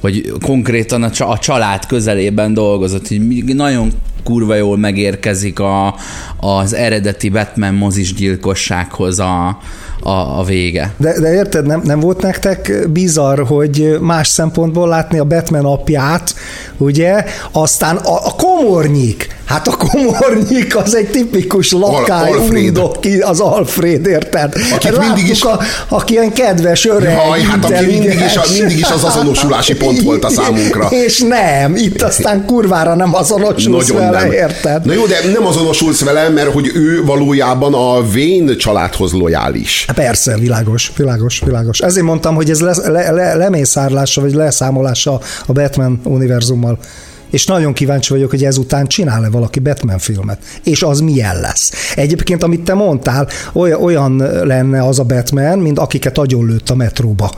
hogy 0.00 0.32
konkrétan 0.42 1.02
a, 1.02 1.30
a 1.30 1.38
család 1.38 1.86
közelében 1.86 2.54
dolgozott, 2.54 3.08
hogy 3.08 3.44
nagyon 3.44 3.92
kurva 4.22 4.54
jól 4.54 4.76
megérkezik 4.76 5.58
a, 5.58 5.94
az 6.36 6.74
eredeti 6.74 7.28
Batman 7.28 7.74
mozis 7.74 8.14
gyilkossághoz 8.14 9.18
a, 9.18 9.58
a, 10.02 10.38
a 10.38 10.44
vége. 10.46 10.92
De, 10.96 11.20
de 11.20 11.32
érted, 11.32 11.66
nem, 11.66 11.80
nem 11.84 12.00
volt 12.00 12.22
nektek 12.22 12.88
bizarr, 12.90 13.40
hogy 13.40 13.96
más 14.00 14.28
szempontból 14.28 14.88
látni 14.88 15.18
a 15.18 15.24
Batman 15.24 15.64
apját, 15.64 16.34
ugye, 16.76 17.24
aztán 17.52 17.96
a, 17.96 18.26
a 18.26 18.34
komornyik, 18.36 19.36
Hát 19.48 19.68
a 19.68 19.76
komornyik 19.76 20.76
az 20.76 20.94
egy 20.94 21.10
tipikus 21.10 21.72
lakály, 21.72 22.30
Al- 22.30 22.38
Alfred. 22.38 22.98
ki 23.00 23.18
az 23.18 23.40
Alfred, 23.40 24.06
érted? 24.06 24.54
Akit 24.74 24.90
Láttuk 24.90 25.04
mindig 25.04 25.28
is... 25.28 25.42
A, 25.42 25.58
aki 25.88 26.12
ilyen 26.12 26.32
kedves, 26.32 26.86
öreg, 26.86 27.12
Jaj, 27.12 27.40
hát 27.40 27.64
aki 27.64 27.84
mindig 27.84 28.20
is, 28.26 28.58
mindig 28.58 28.78
is 28.78 28.90
az 28.90 29.04
azonosulási 29.04 29.76
pont 29.76 30.00
volt 30.00 30.24
a 30.24 30.28
számunkra. 30.28 30.88
És 31.04 31.20
nem, 31.20 31.76
itt 31.76 32.02
aztán 32.02 32.44
kurvára 32.44 32.94
nem 32.94 33.14
azonosulsz 33.14 33.88
Nagyon 33.88 34.10
vele, 34.10 34.22
nem. 34.22 34.32
érted? 34.32 34.84
Na 34.84 34.92
jó, 34.92 35.06
de 35.06 35.16
nem 35.32 35.46
azonosulsz 35.46 36.04
vele, 36.04 36.28
mert 36.28 36.52
hogy 36.52 36.70
ő 36.74 37.04
valójában 37.04 37.74
a 37.74 38.02
Vén 38.10 38.56
családhoz 38.56 39.12
lojális. 39.12 39.86
Persze, 39.94 40.36
világos, 40.36 40.92
világos, 40.96 41.40
világos. 41.44 41.78
Ezért 41.78 42.06
mondtam, 42.06 42.34
hogy 42.34 42.50
ez 42.50 42.60
le, 42.60 42.74
le, 42.86 43.10
le, 43.10 43.34
lemészárlása, 43.34 44.20
vagy 44.20 44.34
leszámolása 44.34 45.20
a 45.46 45.52
Batman 45.52 46.00
univerzummal 46.04 46.78
és 47.30 47.46
nagyon 47.46 47.72
kíváncsi 47.72 48.12
vagyok, 48.12 48.30
hogy 48.30 48.44
ezután 48.44 48.86
csinál-e 48.86 49.30
valaki 49.30 49.58
Batman 49.58 49.98
filmet, 49.98 50.38
és 50.64 50.82
az 50.82 51.00
milyen 51.00 51.40
lesz. 51.40 51.72
Egyébként, 51.94 52.42
amit 52.42 52.60
te 52.60 52.74
mondtál, 52.74 53.28
olyan 53.80 54.16
lenne 54.44 54.86
az 54.86 54.98
a 54.98 55.04
Batman, 55.04 55.58
mint 55.58 55.78
akiket 55.78 56.18
agyonlőtt 56.18 56.70
a 56.70 56.74
metróba. 56.74 57.30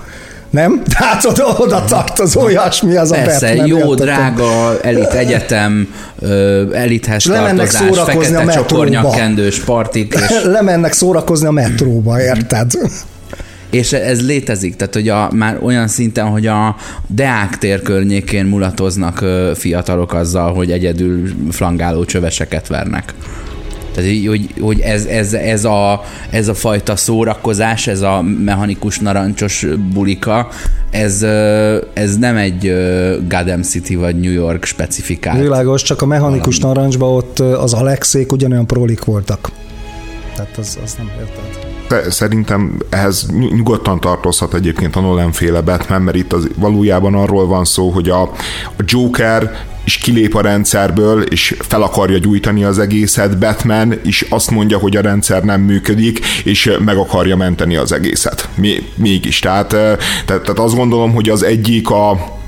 Nem? 0.50 0.82
Tehát 0.98 1.24
oda, 1.24 1.56
oda 1.58 1.84
tart 1.84 2.18
az 2.18 2.36
olyasmi 2.36 2.96
az 2.96 3.10
Persze, 3.10 3.46
a 3.46 3.50
Batman. 3.50 3.66
jó, 3.66 3.76
értetem. 3.76 3.96
drága, 3.96 4.80
elit 4.82 5.12
egyetem, 5.12 5.94
elithez 6.72 7.24
Lemennek 7.24 7.70
tartozás, 7.70 7.94
szórakozni 7.94 8.34
fekete 8.34 8.50
a 8.50 8.54
csokornyakkendős 8.54 9.60
partik. 9.60 10.14
És... 10.14 10.42
Lemennek 10.44 10.92
szórakozni 10.92 11.46
a 11.46 11.50
metróba, 11.50 12.22
érted? 12.22 12.70
És 13.70 13.92
ez 13.92 14.26
létezik, 14.26 14.76
tehát 14.76 14.94
hogy 14.94 15.08
a, 15.08 15.30
már 15.32 15.58
olyan 15.62 15.88
szinten, 15.88 16.26
hogy 16.26 16.46
a 16.46 16.76
Deák 17.06 17.58
tér 17.58 17.82
környékén 17.82 18.44
mulatoznak 18.44 19.24
fiatalok 19.54 20.12
azzal, 20.12 20.54
hogy 20.54 20.70
egyedül 20.70 21.32
flangáló 21.50 22.04
csöveseket 22.04 22.66
vernek. 22.66 23.14
Tehát, 23.94 24.26
hogy, 24.26 24.54
hogy 24.60 24.80
ez, 24.80 25.04
ez, 25.04 25.32
ez, 25.32 25.64
a, 25.64 26.02
ez 26.30 26.48
a 26.48 26.54
fajta 26.54 26.96
szórakozás, 26.96 27.86
ez 27.86 28.00
a 28.00 28.22
mechanikus 28.22 28.98
narancsos 28.98 29.66
bulika, 29.92 30.48
ez, 30.90 31.22
ez 31.92 32.16
nem 32.18 32.36
egy 32.36 32.72
Gotham 33.28 33.62
City 33.62 33.94
vagy 33.94 34.20
New 34.20 34.32
York 34.32 34.64
specifikált. 34.64 35.40
Világos, 35.40 35.82
csak 35.82 36.02
a 36.02 36.06
mechanikus 36.06 36.58
valami. 36.58 36.78
narancsba 36.78 37.12
ott 37.12 37.38
az 37.38 37.72
Alexék 37.72 38.32
ugyanolyan 38.32 38.66
prolik 38.66 39.04
voltak. 39.04 39.50
Tehát 40.34 40.58
az, 40.58 40.78
az 40.84 40.94
nem 40.94 41.10
érted 41.20 41.68
szerintem 42.08 42.78
ehhez 42.88 43.26
nyugodtan 43.30 44.00
tartozhat 44.00 44.54
egyébként 44.54 44.96
a 44.96 45.00
Nolan 45.00 45.32
féle 45.32 45.60
Batman, 45.60 46.02
mert 46.02 46.16
itt 46.16 46.32
az 46.32 46.48
valójában 46.56 47.14
arról 47.14 47.46
van 47.46 47.64
szó, 47.64 47.90
hogy 47.90 48.08
a, 48.08 48.22
a 48.22 48.82
Joker 48.84 49.50
is 49.90 49.96
kilép 49.96 50.34
a 50.34 50.40
rendszerből, 50.40 51.22
és 51.22 51.56
fel 51.58 51.82
akarja 51.82 52.18
gyújtani 52.18 52.64
az 52.64 52.78
egészet, 52.78 53.38
Batman 53.38 54.00
is 54.04 54.24
azt 54.28 54.50
mondja, 54.50 54.78
hogy 54.78 54.96
a 54.96 55.00
rendszer 55.00 55.42
nem 55.42 55.60
működik, 55.60 56.20
és 56.44 56.70
meg 56.84 56.96
akarja 56.96 57.36
menteni 57.36 57.76
az 57.76 57.92
egészet. 57.92 58.48
Mégis. 58.94 59.38
Tehát, 59.38 59.68
tehát, 59.68 60.02
tehát 60.24 60.58
azt 60.58 60.74
gondolom, 60.74 61.12
hogy 61.12 61.28
az 61.28 61.42
egyik 61.42 61.90
a 61.90 62.38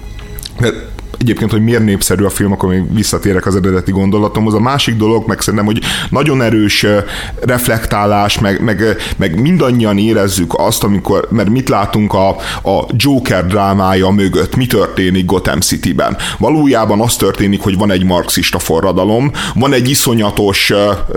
egyébként, 1.22 1.50
hogy 1.50 1.62
miért 1.62 1.84
népszerű 1.84 2.24
a 2.24 2.30
film, 2.30 2.52
akkor 2.52 2.68
még 2.68 2.94
visszatérek 2.94 3.46
az 3.46 3.56
eredeti 3.56 3.90
gondolatomhoz. 3.90 4.54
A 4.54 4.60
másik 4.60 4.96
dolog, 4.96 5.26
meg 5.26 5.40
szerintem, 5.40 5.64
hogy 5.64 5.80
nagyon 6.10 6.42
erős 6.42 6.86
reflektálás, 7.40 8.38
meg, 8.38 8.62
meg, 8.62 8.96
meg 9.16 9.40
mindannyian 9.40 9.98
érezzük 9.98 10.52
azt, 10.56 10.84
amikor, 10.84 11.28
mert 11.30 11.48
mit 11.48 11.68
látunk 11.68 12.12
a, 12.12 12.28
a 12.70 12.86
Joker 12.96 13.46
drámája 13.46 14.10
mögött, 14.10 14.56
mi 14.56 14.66
történik 14.66 15.24
Gotham 15.24 15.60
City-ben. 15.60 16.16
Valójában 16.38 17.00
az 17.00 17.16
történik, 17.16 17.60
hogy 17.60 17.78
van 17.78 17.90
egy 17.90 18.04
marxista 18.04 18.58
forradalom, 18.58 19.30
van 19.54 19.72
egy 19.72 19.90
iszonyatos... 19.90 20.72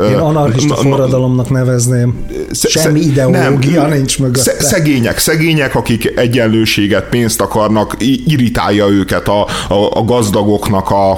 Én 0.09 0.15
anarchista 0.15 0.75
forradalomnak 0.75 1.49
nevezném. 1.49 2.25
Semmi 2.51 2.99
ideológia 2.99 3.81
nem, 3.81 3.91
nincs 3.91 4.19
mögötte. 4.19 4.53
Szegények, 4.59 5.17
szegények, 5.17 5.75
akik 5.75 6.11
egyenlőséget, 6.15 7.09
pénzt 7.09 7.41
akarnak, 7.41 7.95
irritálja 8.25 8.87
őket 8.87 9.27
a, 9.27 9.47
a, 9.67 9.94
a 9.95 10.03
gazdagoknak 10.03 10.89
a, 10.89 11.11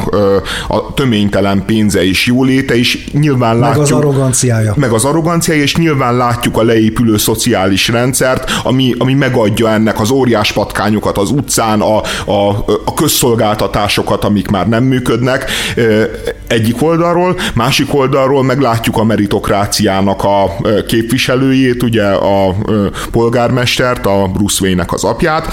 a 0.67 0.93
töménytelen 0.93 1.65
pénze 1.65 2.05
és 2.05 2.25
jóléte, 2.25 2.77
és 2.77 3.09
nyilván 3.11 3.59
látjuk... 3.59 3.75
Meg 3.75 3.83
az 3.83 3.91
arroganciája. 3.91 4.73
Meg 4.75 4.91
az 4.91 5.05
arroganciája, 5.05 5.61
és 5.61 5.75
nyilván 5.75 6.17
látjuk 6.17 6.57
a 6.57 6.63
leépülő 6.63 7.17
szociális 7.17 7.87
rendszert, 7.87 8.51
ami, 8.63 8.93
ami 8.97 9.13
megadja 9.13 9.69
ennek 9.69 9.99
az 9.99 10.11
óriás 10.11 10.51
patkányokat 10.51 11.17
az 11.17 11.31
utcán, 11.31 11.81
a, 11.81 11.97
a, 12.31 12.49
a 12.85 12.93
közszolgáltatásokat, 12.93 14.23
amik 14.23 14.47
már 14.47 14.67
nem 14.67 14.83
működnek 14.83 15.45
egyik 16.47 16.81
oldalról, 16.81 17.35
másik 17.55 17.93
oldalról 17.93 18.43
meglátjuk 18.43 18.97
a 18.97 19.03
meritokráciának 19.03 20.23
a 20.23 20.55
képviselőjét, 20.87 21.83
ugye 21.83 22.05
a 22.05 22.55
polgármestert, 23.11 24.05
a 24.05 24.29
Bruce 24.33 24.57
Wayne-nek 24.61 24.93
az 24.93 25.03
apját, 25.03 25.47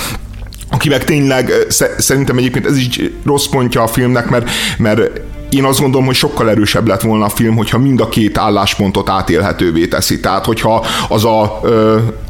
aki 0.75 0.89
meg 0.89 1.05
tényleg 1.05 1.53
szerintem 1.99 2.39
egyébként 2.39 2.67
ez 2.67 2.77
is 2.77 3.01
rossz 3.25 3.47
pontja 3.47 3.83
a 3.83 3.87
filmnek, 3.87 4.29
mert, 4.29 4.51
mert 4.79 5.21
én 5.51 5.65
azt 5.65 5.81
gondolom, 5.81 6.07
hogy 6.07 6.15
sokkal 6.15 6.51
erősebb 6.51 6.87
lett 6.87 7.01
volna 7.01 7.25
a 7.25 7.29
film, 7.29 7.57
hogyha 7.57 7.79
mind 7.79 8.01
a 8.01 8.09
két 8.09 8.39
álláspontot 8.39 9.09
átélhetővé 9.09 9.87
teszi. 9.87 10.21
Tehát, 10.21 10.45
hogyha 10.45 10.87
az 11.09 11.25
a, 11.25 11.61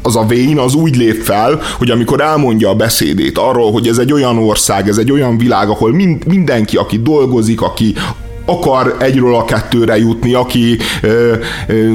az 0.01 0.15
a 0.15 0.25
vén 0.25 0.57
az 0.57 0.73
úgy 0.73 0.95
lép 0.95 1.23
fel, 1.23 1.61
hogy 1.77 1.89
amikor 1.89 2.21
elmondja 2.21 2.69
a 2.69 2.75
beszédét 2.75 3.37
arról, 3.37 3.71
hogy 3.71 3.87
ez 3.87 3.97
egy 3.97 4.13
olyan 4.13 4.37
ország, 4.37 4.87
ez 4.87 4.97
egy 4.97 5.11
olyan 5.11 5.37
világ, 5.37 5.69
ahol 5.69 5.93
mind, 5.93 6.25
mindenki, 6.25 6.77
aki 6.77 6.97
dolgozik, 6.97 7.61
aki 7.61 7.95
akar 8.45 8.95
egyről 8.99 9.35
a 9.35 9.45
kettőre 9.45 9.97
jutni, 9.97 10.33
aki 10.33 10.77
ö, 11.01 11.33
ö, 11.67 11.93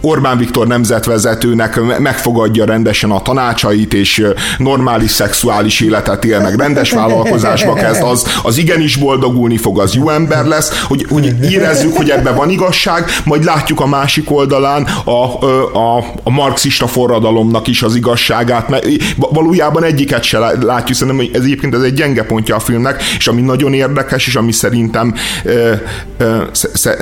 Orbán 0.00 0.38
Viktor 0.38 0.66
nemzetvezetőnek 0.66 1.98
megfogadja 1.98 2.64
rendesen 2.64 3.10
a 3.10 3.22
tanácsait, 3.22 3.94
és 3.94 4.26
normális 4.58 5.10
szexuális 5.10 5.80
életet 5.80 6.24
él 6.24 6.40
meg, 6.40 6.58
rendes 6.58 6.90
vállalkozásba 6.90 7.74
kezd, 7.74 8.02
az, 8.02 8.26
az 8.42 8.58
igenis 8.58 8.96
boldogulni 8.96 9.56
fog, 9.56 9.80
az 9.80 9.94
jó 9.94 10.08
ember 10.08 10.44
lesz, 10.44 10.82
hogy, 10.82 11.06
hogy 11.08 11.34
érezzük, 11.50 11.96
hogy 11.96 12.10
ebben 12.10 12.34
van 12.34 12.50
igazság, 12.50 13.04
majd 13.24 13.44
látjuk 13.44 13.80
a 13.80 13.86
másik 13.86 14.30
oldalán 14.30 14.86
a, 15.04 15.44
a, 15.78 16.04
a 16.22 16.30
marxista 16.30 16.86
forradalomnak 16.86 17.66
is 17.66 17.82
az 17.82 17.94
igazságát, 17.94 18.68
mert 18.68 18.86
valójában 19.16 19.84
egyiket 19.84 20.22
se 20.22 20.38
látjuk, 20.38 20.96
szerintem 20.96 21.28
ez 21.32 21.42
egyébként 21.42 21.74
ez 21.74 21.82
egy 21.82 21.94
gyenge 21.94 22.22
pontja 22.22 22.56
a 22.56 22.60
filmnek, 22.60 23.02
és 23.16 23.28
ami 23.28 23.40
nagyon 23.40 23.72
érdekes, 23.72 24.26
és 24.26 24.34
ami 24.34 24.52
szerintem 24.52 25.14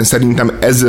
szerintem 0.00 0.56
ez 0.60 0.86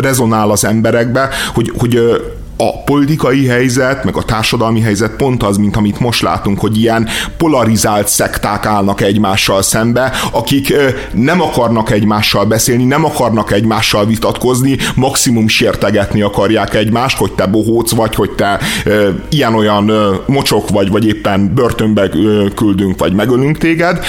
rezonál 0.00 0.50
az 0.50 0.64
emberekbe, 0.64 1.23
hogy, 1.54 1.72
hogy 1.78 2.22
a 2.56 2.82
politikai 2.82 3.46
helyzet, 3.46 4.04
meg 4.04 4.16
a 4.16 4.22
társadalmi 4.22 4.80
helyzet 4.80 5.16
pont 5.16 5.42
az, 5.42 5.56
mint 5.56 5.76
amit 5.76 6.00
most 6.00 6.22
látunk, 6.22 6.60
hogy 6.60 6.78
ilyen 6.78 7.08
polarizált 7.36 8.08
szekták 8.08 8.66
állnak 8.66 9.00
egymással 9.00 9.62
szembe, 9.62 10.12
akik 10.32 10.74
nem 11.12 11.40
akarnak 11.40 11.90
egymással 11.90 12.44
beszélni, 12.44 12.84
nem 12.84 13.04
akarnak 13.04 13.52
egymással 13.52 14.06
vitatkozni, 14.06 14.76
maximum 14.94 15.48
sértegetni 15.48 16.22
akarják 16.22 16.74
egymást, 16.74 17.16
hogy 17.16 17.32
te 17.32 17.46
bohóc 17.46 17.90
vagy, 17.90 18.14
hogy 18.14 18.30
te 18.30 18.60
ilyen-olyan 19.28 19.92
mocsok 20.26 20.68
vagy, 20.68 20.90
vagy 20.90 21.06
éppen 21.06 21.54
börtönbe 21.54 22.08
küldünk, 22.54 22.98
vagy 22.98 23.12
megölünk 23.12 23.58
téged, 23.58 24.04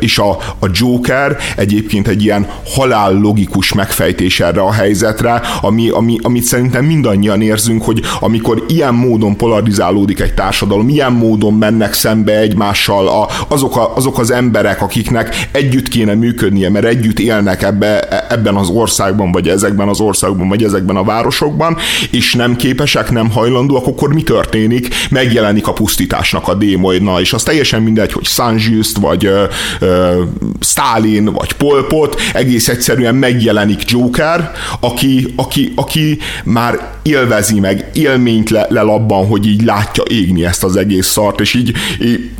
és 0.00 0.18
a, 0.18 0.30
a 0.58 0.66
Joker 0.72 1.36
egyébként 1.56 2.08
egy 2.08 2.22
ilyen 2.22 2.46
halál 2.74 3.12
logikus 3.12 3.72
megfejtés 3.72 4.40
erre 4.40 4.60
a 4.60 4.72
helyzetre, 4.72 5.40
ami, 5.60 5.88
ami, 5.88 6.18
amit 6.22 6.44
szerintem 6.44 6.84
mindannyian 6.84 7.42
érzünk, 7.42 7.75
beszélünk, 7.76 7.82
hogy 7.82 8.02
amikor 8.20 8.64
ilyen 8.68 8.94
módon 8.94 9.36
polarizálódik 9.36 10.20
egy 10.20 10.34
társadalom, 10.34 10.88
ilyen 10.88 11.12
módon 11.12 11.54
mennek 11.54 11.92
szembe 11.92 12.38
egymással 12.38 13.08
a, 13.08 13.28
azok, 13.48 13.76
a, 13.76 13.96
azok 13.96 14.18
az 14.18 14.30
emberek, 14.30 14.82
akiknek 14.82 15.48
együtt 15.52 15.88
kéne 15.88 16.14
működnie, 16.14 16.70
mert 16.70 16.84
együtt 16.84 17.18
élnek 17.18 17.62
ebbe, 17.62 18.00
ebben 18.28 18.54
az 18.54 18.68
országban, 18.68 19.32
vagy 19.32 19.48
ezekben 19.48 19.88
az 19.88 20.00
országban, 20.00 20.48
vagy 20.48 20.64
ezekben 20.64 20.96
a 20.96 21.04
városokban, 21.04 21.76
és 22.10 22.34
nem 22.34 22.56
képesek, 22.56 23.10
nem 23.10 23.30
hajlandóak, 23.30 23.86
akkor 23.86 24.12
mi 24.12 24.22
történik? 24.22 24.88
Megjelenik 25.10 25.66
a 25.66 25.72
pusztításnak 25.72 26.48
a 26.48 26.54
démoidna, 26.54 27.20
és 27.20 27.32
az 27.32 27.42
teljesen 27.42 27.82
mindegy, 27.82 28.12
hogy 28.12 28.24
Sanjust, 28.24 28.98
vagy 28.98 29.26
ö, 29.26 29.44
ö, 29.80 30.22
Stalin, 30.60 31.24
vagy 31.24 31.52
Pol 31.52 31.86
Pot, 31.86 32.20
egész 32.32 32.68
egyszerűen 32.68 33.14
megjelenik 33.14 33.90
Joker, 33.90 34.52
aki, 34.80 35.32
aki, 35.36 35.72
aki 35.76 36.18
már 36.44 36.96
élvezi 37.02 37.60
meg, 37.66 37.90
élményt 37.94 38.50
le, 38.50 38.66
lel 38.68 39.06
hogy 39.28 39.46
így 39.46 39.64
látja 39.64 40.04
égni 40.10 40.44
ezt 40.44 40.64
az 40.64 40.76
egész 40.76 41.06
szart, 41.06 41.40
és 41.40 41.54
így, 41.54 41.72
így 42.00 42.30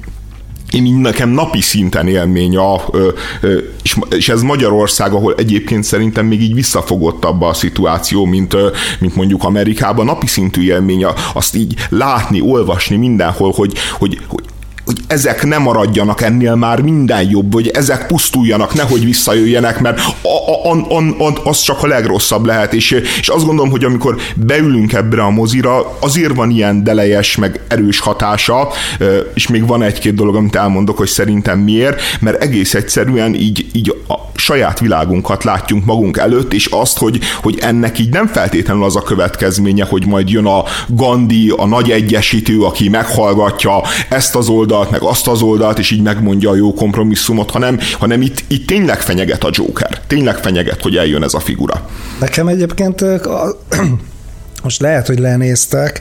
én 0.70 0.86
így 0.86 0.96
nekem 0.96 1.28
napi 1.28 1.60
szinten 1.60 2.08
élmény 2.08 2.56
a, 2.56 2.84
és, 4.16 4.28
ez 4.28 4.42
Magyarország, 4.42 5.12
ahol 5.12 5.34
egyébként 5.36 5.84
szerintem 5.84 6.26
még 6.26 6.42
így 6.42 6.54
visszafogottabb 6.54 7.42
a 7.42 7.54
szituáció, 7.54 8.24
mint, 8.24 8.56
mint 9.00 9.14
mondjuk 9.16 9.44
Amerikában, 9.44 10.04
napi 10.04 10.26
szintű 10.26 10.62
élmény 10.62 11.06
azt 11.34 11.54
így 11.54 11.74
látni, 11.88 12.40
olvasni 12.40 12.96
mindenhol, 12.96 13.52
hogy, 13.52 13.72
hogy, 13.98 14.20
hogy 14.26 14.44
hogy 14.86 15.00
ezek 15.06 15.44
ne 15.44 15.58
maradjanak 15.58 16.22
ennél 16.22 16.54
már 16.54 16.80
minden 16.80 17.28
jobb, 17.30 17.52
hogy 17.52 17.68
ezek 17.68 18.06
pusztuljanak, 18.06 18.74
nehogy 18.74 19.04
visszajöjjenek, 19.04 19.80
mert 19.80 20.00
a, 20.22 20.28
a, 20.68 20.76
a, 20.88 21.24
a, 21.24 21.32
az 21.44 21.60
csak 21.60 21.82
a 21.82 21.86
legrosszabb 21.86 22.46
lehet, 22.46 22.74
és, 22.74 22.90
és 23.20 23.28
azt 23.28 23.44
gondolom, 23.44 23.70
hogy 23.70 23.84
amikor 23.84 24.16
beülünk 24.34 24.92
ebbre 24.92 25.22
a 25.22 25.30
mozira, 25.30 25.96
azért 26.00 26.34
van 26.34 26.50
ilyen 26.50 26.84
delejes, 26.84 27.36
meg 27.36 27.60
erős 27.68 28.00
hatása, 28.00 28.68
és 29.34 29.48
még 29.48 29.66
van 29.66 29.82
egy-két 29.82 30.14
dolog, 30.14 30.34
amit 30.36 30.56
elmondok, 30.56 30.96
hogy 30.96 31.08
szerintem 31.08 31.58
miért, 31.58 32.00
mert 32.20 32.42
egész 32.42 32.74
egyszerűen 32.74 33.34
így, 33.34 33.66
így 33.72 33.94
a 34.08 34.26
saját 34.38 34.80
világunkat 34.80 35.44
látjunk 35.44 35.84
magunk 35.84 36.16
előtt, 36.16 36.52
és 36.52 36.66
azt, 36.66 36.98
hogy, 36.98 37.18
hogy 37.42 37.58
ennek 37.60 37.98
így 37.98 38.08
nem 38.08 38.26
feltétlenül 38.26 38.84
az 38.84 38.96
a 38.96 39.02
következménye, 39.02 39.84
hogy 39.84 40.06
majd 40.06 40.30
jön 40.30 40.46
a 40.46 40.64
Gandhi, 40.88 41.52
a 41.56 41.66
nagy 41.66 41.90
egyesítő, 41.90 42.62
aki 42.62 42.88
meghallgatja 42.88 43.82
ezt 44.08 44.36
az 44.36 44.48
oldalt, 44.48 44.75
oldalt, 44.76 44.90
meg 45.00 45.10
azt 45.10 45.28
az 45.28 45.42
oldalt, 45.42 45.78
és 45.78 45.90
így 45.90 46.02
megmondja 46.02 46.50
a 46.50 46.54
jó 46.54 46.74
kompromisszumot, 46.74 47.50
hanem, 47.50 47.78
hanem 47.98 48.22
itt, 48.22 48.44
itt 48.48 48.66
tényleg 48.66 49.00
fenyeget 49.00 49.44
a 49.44 49.48
Joker. 49.52 50.00
Tényleg 50.06 50.36
fenyeget, 50.36 50.82
hogy 50.82 50.96
eljön 50.96 51.22
ez 51.22 51.34
a 51.34 51.40
figura. 51.40 51.88
Nekem 52.20 52.48
egyébként 52.48 53.04
most 54.66 54.80
lehet, 54.80 55.06
hogy 55.06 55.18
lenéztek, 55.18 56.00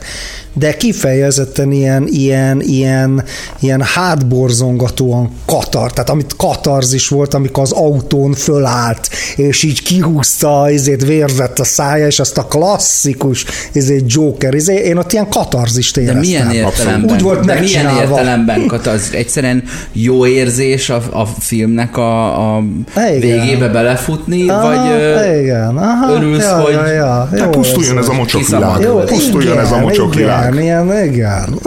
de 0.53 0.77
kifejezetten 0.77 1.71
ilyen, 1.71 2.07
ilyen, 2.07 2.61
ilyen, 2.61 3.23
ilyen 3.59 3.81
hátborzongatóan 3.81 5.31
katar, 5.45 5.93
tehát 5.93 6.09
amit 6.09 6.35
katarzis 6.37 7.07
volt, 7.07 7.33
amikor 7.33 7.63
az 7.63 7.71
autón 7.71 8.33
fölállt, 8.33 9.09
és 9.35 9.63
így 9.63 9.83
kihúzta, 9.83 10.69
ezért 10.69 11.03
vérzett 11.03 11.59
a 11.59 11.63
szája, 11.63 12.05
és 12.05 12.19
azt 12.19 12.37
a 12.37 12.45
klasszikus 12.45 13.45
ezért 13.73 14.03
Joker, 14.07 14.53
ezért 14.53 14.85
én 14.85 14.97
ott 14.97 15.13
ilyen 15.13 15.29
katarzist 15.29 15.97
éreztem. 15.97 16.21
De 16.21 16.27
milyen 16.27 16.51
értelemben? 16.51 17.15
Úgy 17.15 17.21
volt 17.21 17.45
de 17.45 17.59
milyen 17.59 17.95
értelemben 17.95 18.67
katarz? 18.67 19.09
Egyszerűen 19.11 19.63
jó 19.91 20.25
érzés 20.25 20.89
a, 20.89 21.01
a 21.11 21.25
filmnek 21.39 21.97
a, 21.97 22.55
a 22.55 22.63
végébe 23.19 23.67
belefutni, 23.67 24.49
aha, 24.49 24.67
vagy 24.67 25.41
igen, 25.41 25.77
aha, 25.77 26.13
örülsz, 26.13 26.43
ja, 26.43 26.59
hogy 26.59 26.73
ja, 26.73 26.87
ja, 26.87 27.29
jó 27.35 27.49
pusztuljon 27.49 27.97
ez 27.97 28.07
a 28.07 28.13
mocsok 28.13 28.43
világ. 28.55 29.05
Pusztuljon 29.05 29.59
ez 29.59 29.71
a 29.71 29.79
mocsok 29.79 30.15
világ 30.15 30.45
igen, 30.53 30.85
igen, 30.85 31.05
igen. 31.13 31.59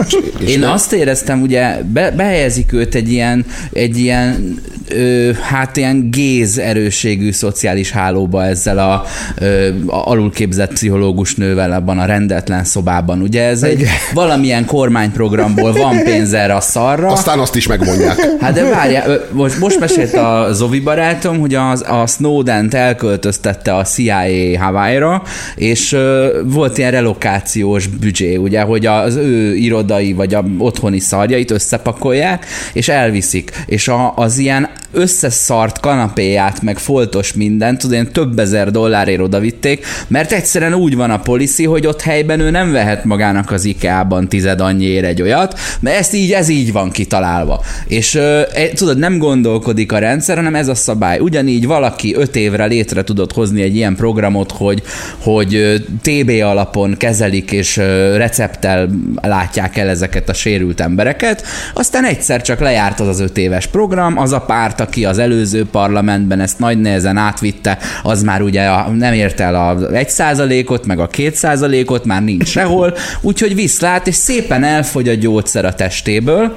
Én 0.47 0.63
azt 0.63 0.93
éreztem, 0.93 1.41
ugye 1.41 1.77
be, 1.93 2.11
behelyezik 2.11 2.73
őt 2.73 2.95
egy 2.95 3.11
ilyen, 3.11 3.45
egy 3.73 3.97
ilyen 3.97 4.59
ö, 4.89 5.31
hát 5.41 5.77
ilyen 5.77 6.09
géz 6.11 6.57
erőségű 6.57 7.31
szociális 7.31 7.91
hálóba 7.91 8.45
ezzel 8.45 8.77
a, 8.77 9.03
ö, 9.37 9.67
a 9.87 10.09
alulképzett 10.09 10.73
pszichológus 10.73 11.35
nővel 11.35 11.71
abban 11.71 11.99
a 11.99 12.05
rendetlen 12.05 12.63
szobában. 12.63 13.21
Ugye 13.21 13.43
ez 13.43 13.63
egy 13.63 13.79
Igen. 13.79 13.91
valamilyen 14.13 14.65
kormányprogramból 14.65 15.73
van 15.73 16.03
pénz 16.03 16.33
erre 16.33 16.55
a 16.55 16.61
szarra. 16.61 17.07
Aztán 17.07 17.39
azt 17.39 17.55
is 17.55 17.67
megmondják. 17.67 18.27
Hát 18.39 18.53
de 18.53 18.69
várjál, 18.69 19.27
most, 19.31 19.59
most 19.59 19.79
mesélt 19.79 20.13
a 20.13 20.47
Zovi 20.51 20.79
barátom, 20.79 21.39
hogy 21.39 21.55
az, 21.55 21.81
a 21.81 22.07
Snowden-t 22.07 22.73
elköltöztette 22.73 23.75
a 23.75 23.83
CIA 23.83 24.59
Hawaii-ra, 24.59 25.23
és 25.55 25.93
ö, 25.93 26.39
volt 26.45 26.77
ilyen 26.79 26.91
relokációs 26.91 27.87
büdzsé, 27.87 28.35
ugye, 28.35 28.61
hogy 28.61 28.85
az 28.85 29.15
ő 29.15 29.55
irodai 29.55 30.13
vagy 30.13 30.33
a 30.33 30.45
otthoni 30.57 30.99
szarjait 30.99 31.51
összepakolják, 31.51 32.45
és 32.73 32.87
elviszik. 32.87 33.51
És 33.65 33.87
a, 33.87 34.13
az 34.15 34.37
ilyen 34.37 34.69
összeszart 34.91 35.79
kanapéját, 35.79 36.61
meg 36.61 36.77
foltos 36.77 37.33
mindent, 37.33 37.79
tudod, 37.79 37.95
én 37.95 38.11
több 38.11 38.39
ezer 38.39 38.71
dollárért 38.71 39.21
odavitték, 39.21 39.85
mert 40.07 40.31
egyszerűen 40.31 40.73
úgy 40.73 40.95
van 40.95 41.11
a 41.11 41.19
policy, 41.19 41.65
hogy 41.65 41.87
ott 41.87 42.01
helyben 42.01 42.39
ő 42.39 42.49
nem 42.49 42.71
vehet 42.71 43.03
magának 43.03 43.51
az 43.51 43.65
IKEA-ban 43.65 44.29
tized 44.29 44.59
annyiért 44.59 45.05
egy 45.05 45.21
olyat, 45.21 45.59
mert 45.79 45.97
ezt 45.97 46.13
így, 46.13 46.31
ez 46.31 46.49
így 46.49 46.71
van 46.71 46.91
kitalálva. 46.91 47.61
És 47.87 48.15
e, 48.15 48.47
tudod, 48.73 48.97
nem 48.97 49.17
gondolkodik 49.17 49.91
a 49.91 49.97
rendszer, 49.97 50.35
hanem 50.35 50.55
ez 50.55 50.67
a 50.67 50.75
szabály. 50.75 51.19
Ugyanígy 51.19 51.65
valaki 51.65 52.15
öt 52.15 52.35
évre 52.35 52.65
létre 52.65 53.03
tudott 53.03 53.33
hozni 53.33 53.61
egy 53.61 53.75
ilyen 53.75 53.95
programot, 53.95 54.51
hogy, 54.51 54.81
hogy 55.17 55.83
TB 56.01 56.29
alapon 56.59 56.95
kezelik 56.97 57.51
és 57.51 57.77
recepttel 58.15 58.89
látják 59.21 59.77
el 59.77 59.87
ezeket 59.87 60.29
a 60.29 60.33
sérült 60.33 60.79
embereket, 60.79 61.43
aztán 61.73 62.05
egyszer 62.05 62.41
csak 62.41 62.59
lejárt 62.59 62.99
az 62.99 63.07
az 63.07 63.19
öt 63.19 63.37
éves 63.37 63.67
program, 63.67 64.17
az 64.17 64.31
a 64.31 64.41
párt 64.41 64.79
aki 64.79 65.05
az 65.05 65.17
előző 65.17 65.65
parlamentben 65.65 66.39
ezt 66.39 66.59
nagy 66.59 66.79
nehezen 66.79 67.17
átvitte, 67.17 67.77
az 68.03 68.23
már 68.23 68.41
ugye 68.41 68.65
a, 68.65 68.89
nem 68.89 69.13
ért 69.13 69.39
el 69.39 69.55
a 69.55 69.93
1 69.93 70.09
százalékot, 70.09 70.85
meg 70.85 70.99
a 70.99 71.07
2 71.07 71.31
százalékot, 71.33 72.05
már 72.05 72.23
nincs 72.23 72.47
sehol, 72.47 72.93
úgyhogy 73.21 73.55
viszlát, 73.55 74.07
és 74.07 74.15
szépen 74.15 74.63
elfogy 74.63 75.09
a 75.09 75.13
gyógyszer 75.13 75.65
a 75.65 75.73
testéből, 75.73 76.55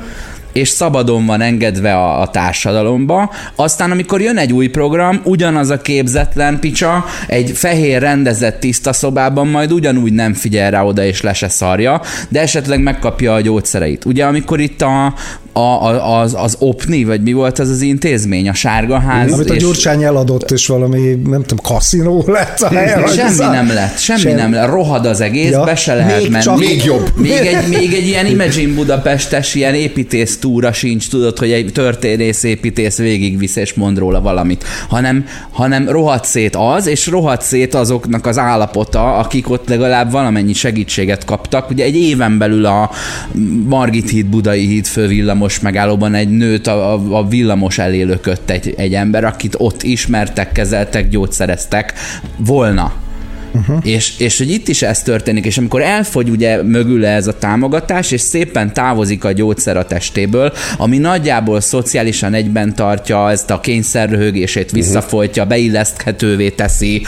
és 0.52 0.68
szabadon 0.68 1.26
van 1.26 1.40
engedve 1.40 1.94
a, 1.94 2.20
a 2.20 2.30
társadalomba. 2.30 3.30
Aztán, 3.56 3.90
amikor 3.90 4.20
jön 4.20 4.36
egy 4.36 4.52
új 4.52 4.66
program, 4.66 5.20
ugyanaz 5.24 5.70
a 5.70 5.80
képzetlen 5.80 6.58
picsa 6.60 7.04
egy 7.26 7.50
fehér 7.50 8.00
rendezett 8.00 8.60
tiszta 8.60 8.92
szobában 8.92 9.46
majd 9.46 9.72
ugyanúgy 9.72 10.12
nem 10.12 10.34
figyel 10.34 10.70
rá 10.70 10.82
oda 10.82 11.04
és 11.04 11.20
le 11.20 11.32
se 11.32 11.48
szarja, 11.48 12.00
de 12.28 12.40
esetleg 12.40 12.82
megkapja 12.82 13.34
a 13.34 13.40
gyógyszereit. 13.40 14.04
Ugye, 14.04 14.24
amikor 14.24 14.60
itt 14.60 14.82
a, 14.82 15.14
a, 15.52 15.60
a, 15.60 16.20
az, 16.20 16.34
az 16.38 16.56
OPNI, 16.58 17.04
vagy 17.04 17.22
mi 17.22 17.32
volt 17.32 17.58
az 17.58 17.68
az 17.68 17.80
intézmény, 17.80 18.48
a 18.48 18.54
sárga 18.54 18.98
ház. 18.98 19.32
Amit 19.32 19.50
a 19.50 19.54
és- 19.54 19.62
Gyurcsány 19.62 20.02
eladott, 20.02 20.50
és 20.50 20.66
valami, 20.66 20.98
nem 21.24 21.40
tudom, 21.42 21.64
kaszinó 21.64 22.24
lett 22.26 22.60
a 22.60 22.68
hely. 22.68 23.00
vagy 23.02 23.12
Semmi 23.14 23.36
nem 23.54 23.68
lett, 23.68 23.98
semmi, 23.98 24.20
Semmi. 24.20 24.34
nem 24.34 24.52
lett. 24.52 24.68
Rohad 24.68 25.06
az 25.06 25.20
egész, 25.20 25.50
Ja, 25.50 25.64
be 25.64 25.74
se 25.74 25.94
lehet 25.94 26.20
még 26.22 26.30
menni. 26.30 26.42
csak- 26.44 26.58
Még 26.58 26.84
jobb. 26.84 27.10
Még 27.22 27.30
egy, 27.32 27.68
még 27.68 27.92
egy 27.92 28.06
ilyen 28.06 28.26
Imagine 28.26 28.74
Budapestes 28.74 29.54
ilyen 29.54 29.74
építész 29.74 30.38
túra 30.38 30.72
sincs, 30.72 31.08
tudod, 31.08 31.38
hogy 31.38 31.50
egy 31.50 31.70
történész 31.72 32.42
építész 32.42 32.96
végigvisz 32.98 33.56
és 33.56 33.74
mond 33.74 33.98
róla 33.98 34.20
valamit, 34.20 34.64
hanem, 34.88 35.24
hanem 35.50 35.88
rohadt 35.88 36.24
szét 36.24 36.56
az, 36.56 36.86
és 36.86 37.06
rohadt 37.06 37.42
szét 37.42 37.74
azoknak 37.74 38.26
az 38.26 38.38
állapota, 38.38 39.16
akik 39.16 39.50
ott 39.50 39.68
legalább 39.68 40.10
valamennyi 40.10 40.52
segítséget 40.52 41.24
kaptak. 41.24 41.70
Ugye 41.70 41.84
egy 41.84 41.96
éven 41.96 42.38
belül 42.38 42.64
a 42.66 42.90
Margit 43.68 44.10
híd, 44.10 44.26
Budai 44.26 44.66
híd 44.66 44.84
fővillamos 45.42 45.60
megállóban 45.60 46.14
egy 46.14 46.28
nőt 46.28 46.66
a, 46.66 47.16
a 47.18 47.28
villamos 47.28 47.78
elé 47.78 48.02
lökött 48.02 48.50
egy, 48.50 48.74
egy 48.76 48.94
ember, 48.94 49.24
akit 49.24 49.54
ott 49.58 49.82
ismertek, 49.82 50.52
kezeltek, 50.52 51.08
gyógyszereztek 51.08 51.94
volna. 52.36 53.01
Uh-huh. 53.54 53.78
És, 53.82 54.18
és 54.18 54.38
hogy 54.38 54.50
itt 54.50 54.68
is 54.68 54.82
ez 54.82 55.02
történik, 55.02 55.44
és 55.44 55.58
amikor 55.58 55.82
elfogy 55.82 56.30
ugye 56.30 56.62
mögül 56.62 57.06
ez 57.06 57.26
a 57.26 57.38
támogatás, 57.38 58.10
és 58.10 58.20
szépen 58.20 58.72
távozik 58.72 59.24
a 59.24 59.32
gyógyszer 59.32 59.76
a 59.76 59.84
testéből, 59.84 60.52
ami 60.76 60.98
nagyjából 60.98 61.60
szociálisan 61.60 62.34
egyben 62.34 62.74
tartja 62.74 63.30
ezt 63.30 63.50
a 63.50 63.60
kényszerröhögését, 63.60 64.70
visszafolytja, 64.70 65.44
beilleszthetővé 65.44 66.50
teszi, 66.50 67.02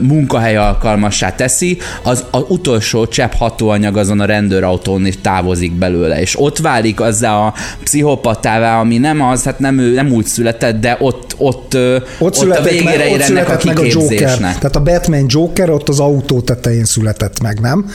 munkahely 0.00 0.56
alkalmassá 0.56 1.34
teszi, 1.34 1.78
az, 2.02 2.24
az 2.30 2.42
utolsó 2.48 3.06
csepp 3.06 3.32
hatóanyag 3.32 3.96
azon 3.96 4.20
a 4.20 4.24
rendőrautón 4.24 5.06
is 5.06 5.14
távozik 5.20 5.72
belőle, 5.72 6.20
és 6.20 6.40
ott 6.40 6.58
válik 6.58 7.00
azzá 7.00 7.36
a 7.36 7.54
pszichopatává, 7.82 8.80
ami 8.80 8.98
nem 8.98 9.20
az, 9.20 9.44
hát 9.44 9.58
nem 9.58 9.78
ő 9.78 9.94
nem 9.94 10.12
úgy 10.12 10.26
született, 10.26 10.80
de 10.80 10.96
ott, 11.00 11.34
ott, 11.36 11.76
Ott, 12.18 12.36
ott 12.38 12.56
a 12.56 12.62
végére 12.62 12.96
meg, 12.96 13.12
ott 13.12 13.20
ennek 13.20 13.48
a 13.48 13.58
meg 13.64 13.78
a 13.78 13.84
Joker. 13.84 14.08
kiképzésnek. 14.08 14.58
Tehát 14.58 14.76
a 14.76 14.82
Batman 14.82 15.24
Joker 15.28 15.70
ott 15.70 15.85
az 15.88 16.00
autó 16.00 16.40
tetején 16.40 16.84
született 16.84 17.42
meg, 17.42 17.60
nem? 17.60 17.90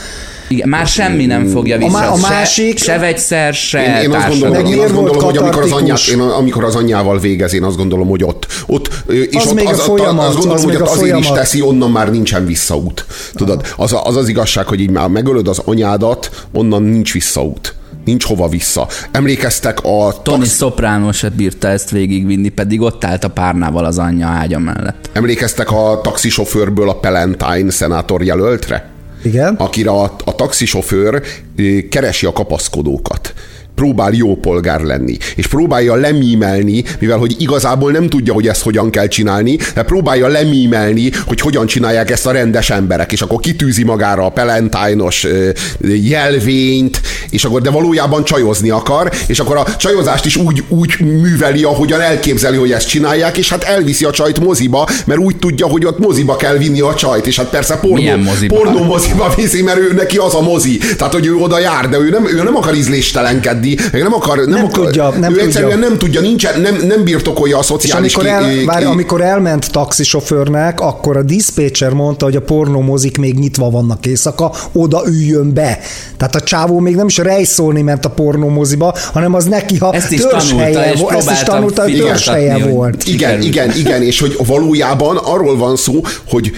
Igen, 0.47 0.69
már 0.69 0.87
semmi 0.87 1.25
nem 1.25 1.47
fogja 1.47 1.77
vissza. 1.77 2.11
a 2.11 2.15
se, 2.17 2.27
másik- 2.29 2.77
se 2.77 2.97
vegyszer, 2.97 3.53
se 3.53 3.83
Én, 3.85 4.09
én 4.11 4.11
azt 4.11 4.27
gondolom, 4.39 4.65
én 4.65 4.79
azt 4.79 4.93
gondolom 4.93 5.23
hogy 5.23 5.37
amikor 5.37 5.63
az, 5.63 5.71
anyjá, 5.71 5.93
katartikus? 5.93 6.07
én, 6.07 6.19
amikor 6.19 6.63
az 6.63 6.75
anyjával 6.75 7.19
végez, 7.19 7.53
én 7.53 7.63
azt 7.63 7.77
gondolom, 7.77 8.07
hogy 8.07 8.23
ott, 8.23 8.47
ott 8.65 8.89
és 9.07 9.35
Az 9.35 9.45
ott 9.47 9.53
még 9.53 9.65
a 9.65 9.69
az, 9.69 9.79
folyamat, 9.81 10.25
azt 10.27 10.33
gondolom, 10.37 10.57
az 10.57 10.63
hogy 10.63 10.75
ott 10.75 10.87
a 10.87 10.91
azért 10.91 11.19
is 11.19 11.27
teszi, 11.31 11.61
onnan 11.61 11.91
már 11.91 12.11
nincsen 12.11 12.45
visszaút. 12.45 13.05
Tudod, 13.35 13.73
az, 13.77 13.93
a- 13.93 14.05
az 14.05 14.15
az 14.15 14.27
igazság, 14.27 14.67
hogy 14.67 14.79
így 14.79 14.89
már 14.89 15.07
megölöd 15.07 15.47
az 15.47 15.61
anyádat, 15.65 16.45
onnan 16.53 16.83
nincs 16.83 17.13
visszaút. 17.13 17.73
Nincs 18.05 18.25
hova 18.25 18.47
vissza. 18.47 18.87
Emlékeztek 19.11 19.79
a 19.83 20.21
Tony 20.21 20.39
tax, 20.39 20.55
Soprano 20.55 21.11
se 21.11 21.29
bírta 21.29 21.67
ezt 21.67 21.89
végigvinni, 21.89 22.49
pedig 22.49 22.81
ott 22.81 23.03
állt 23.03 23.23
a 23.23 23.27
párnával 23.27 23.85
az 23.85 23.97
anyja 23.97 24.27
ágya 24.27 24.59
mellett. 24.59 25.09
emlékeztek 25.13 25.71
a 25.71 25.99
taxisofőrből 26.03 26.89
a 26.89 26.95
Palantine 26.95 27.71
szenátor 27.71 28.23
jelöltre? 28.23 28.89
Igen. 29.23 29.55
akire 29.55 29.89
a, 29.89 30.15
a 30.25 30.35
taxisofőr 30.35 31.21
ö, 31.55 31.77
keresi 31.89 32.25
a 32.25 32.33
kapaszkodókat 32.33 33.33
próbál 33.81 34.13
jó 34.13 34.35
polgár 34.35 34.81
lenni, 34.81 35.17
és 35.35 35.47
próbálja 35.47 35.95
lemímelni, 35.95 36.83
mivel 36.99 37.17
hogy 37.17 37.35
igazából 37.37 37.91
nem 37.91 38.07
tudja, 38.07 38.33
hogy 38.33 38.47
ezt 38.47 38.61
hogyan 38.61 38.89
kell 38.89 39.07
csinálni, 39.07 39.57
de 39.73 39.83
próbálja 39.83 40.27
lemímelni, 40.27 41.11
hogy 41.25 41.39
hogyan 41.39 41.65
csinálják 41.65 42.09
ezt 42.11 42.25
a 42.25 42.31
rendes 42.31 42.69
emberek, 42.69 43.11
és 43.11 43.21
akkor 43.21 43.39
kitűzi 43.39 43.83
magára 43.83 44.25
a 44.25 44.29
Palantine-os 44.29 45.23
ö, 45.23 45.49
jelvényt, 45.79 47.01
és 47.29 47.43
akkor 47.43 47.61
de 47.61 47.69
valójában 47.69 48.23
csajozni 48.23 48.69
akar, 48.69 49.11
és 49.27 49.39
akkor 49.39 49.57
a 49.57 49.75
csajozást 49.75 50.25
is 50.25 50.35
úgy, 50.35 50.63
úgy 50.67 50.99
műveli, 50.99 51.63
ahogyan 51.63 52.01
elképzeli, 52.01 52.57
hogy 52.57 52.71
ezt 52.71 52.87
csinálják, 52.87 53.37
és 53.37 53.49
hát 53.49 53.63
elviszi 53.63 54.05
a 54.05 54.11
csajt 54.11 54.39
moziba, 54.39 54.87
mert 55.05 55.19
úgy 55.19 55.37
tudja, 55.37 55.67
hogy 55.67 55.85
ott 55.85 55.99
moziba 55.99 56.35
kell 56.35 56.57
vinni 56.57 56.79
a 56.81 56.95
csajt, 56.95 57.27
és 57.27 57.37
hát 57.37 57.49
persze 57.49 57.75
pornó, 57.75 58.15
moziba? 58.17 58.55
pornó 58.55 58.83
moziba 58.83 59.33
viszi, 59.35 59.61
mert 59.61 59.77
ő 59.77 59.93
neki 59.93 60.17
az 60.17 60.35
a 60.35 60.41
mozi. 60.41 60.77
Tehát, 60.97 61.13
hogy 61.13 61.25
ő 61.25 61.35
oda 61.35 61.59
jár, 61.59 61.89
de 61.89 61.97
ő 61.97 62.09
nem, 62.09 62.27
ő 62.27 62.43
nem 62.43 62.55
akar 62.55 62.75
ízléstelenkedni, 62.75 63.70
meg 63.91 64.01
nem 64.01 64.13
akar, 64.13 64.37
nem, 64.37 64.49
Nem 64.49 64.65
akar, 64.65 64.85
tudja, 64.85 65.09
nem 65.09 65.23
ő 65.23 65.25
tudja. 65.27 65.43
egyszerűen 65.43 65.79
nem 65.79 65.97
tudja, 65.97 66.21
nincsen, 66.21 66.61
nem, 66.61 66.75
nem 66.87 67.03
birtokolja 67.03 67.57
a 67.57 67.59
És 67.59 67.65
szociális 67.65 68.15
amikor, 68.15 68.39
ki- 68.39 68.45
el, 68.45 68.57
ki- 68.57 68.65
várj, 68.65 68.85
amikor 68.85 69.21
elment 69.21 69.71
taxisofőrnek, 69.71 70.79
akkor 70.81 71.17
a 71.17 71.23
diszpécser 71.23 71.93
mondta, 71.93 72.25
hogy 72.25 72.35
a 72.35 72.41
pornómozik 72.41 73.17
még 73.17 73.39
nyitva 73.39 73.69
vannak 73.69 74.05
éjszaka, 74.05 74.53
oda 74.71 75.03
üljön 75.07 75.53
be. 75.53 75.79
Tehát 76.17 76.35
a 76.35 76.41
csávó 76.41 76.79
még 76.79 76.95
nem 76.95 77.07
is 77.07 77.17
rejszolni 77.17 77.81
ment 77.81 78.05
a 78.05 78.09
pornómoziba, 78.09 78.95
hanem 79.13 79.33
az 79.33 79.45
neki, 79.45 79.77
ha 79.77 79.93
Ezt 79.93 80.11
is 80.11 80.21
tanulta, 80.21 80.91
és 80.93 80.99
volt, 80.99 81.15
ezt 81.17 81.31
is 81.31 81.39
tanulta, 81.39 81.81
hogy 81.81 81.97
törzshelye 81.97 82.57
volt. 82.67 83.03
Igen, 83.07 83.41
igen, 83.41 83.71
igen, 83.77 84.01
és 84.03 84.19
hogy 84.19 84.35
valójában 84.45 85.17
arról 85.17 85.57
van 85.57 85.75
szó, 85.75 86.01
hogy 86.29 86.51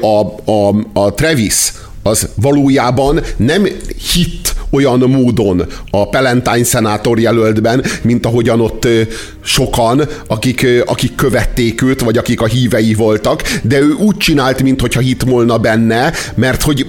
a, 0.00 0.50
a, 0.52 0.74
a 0.92 1.14
Travis 1.14 1.72
az 2.02 2.28
valójában 2.34 3.20
nem 3.36 3.68
hitt 4.12 4.51
olyan 4.72 4.98
módon 4.98 5.66
a 5.90 6.08
Palantine 6.08 6.64
szenátor 6.64 7.20
jelöltben, 7.20 7.84
mint 8.02 8.26
ahogyan 8.26 8.60
ott 8.60 8.86
sokan, 9.44 10.08
akik, 10.26 10.66
akik 10.86 11.14
követték 11.14 11.82
őt, 11.82 12.00
vagy 12.00 12.18
akik 12.18 12.40
a 12.40 12.46
hívei 12.46 12.94
voltak, 12.94 13.42
de 13.62 13.78
ő 13.78 13.92
úgy 13.92 14.16
csinált, 14.16 14.62
mintha 14.62 15.00
hitt 15.00 15.22
volna 15.22 15.58
benne, 15.58 16.12
mert 16.34 16.62
hogy 16.62 16.86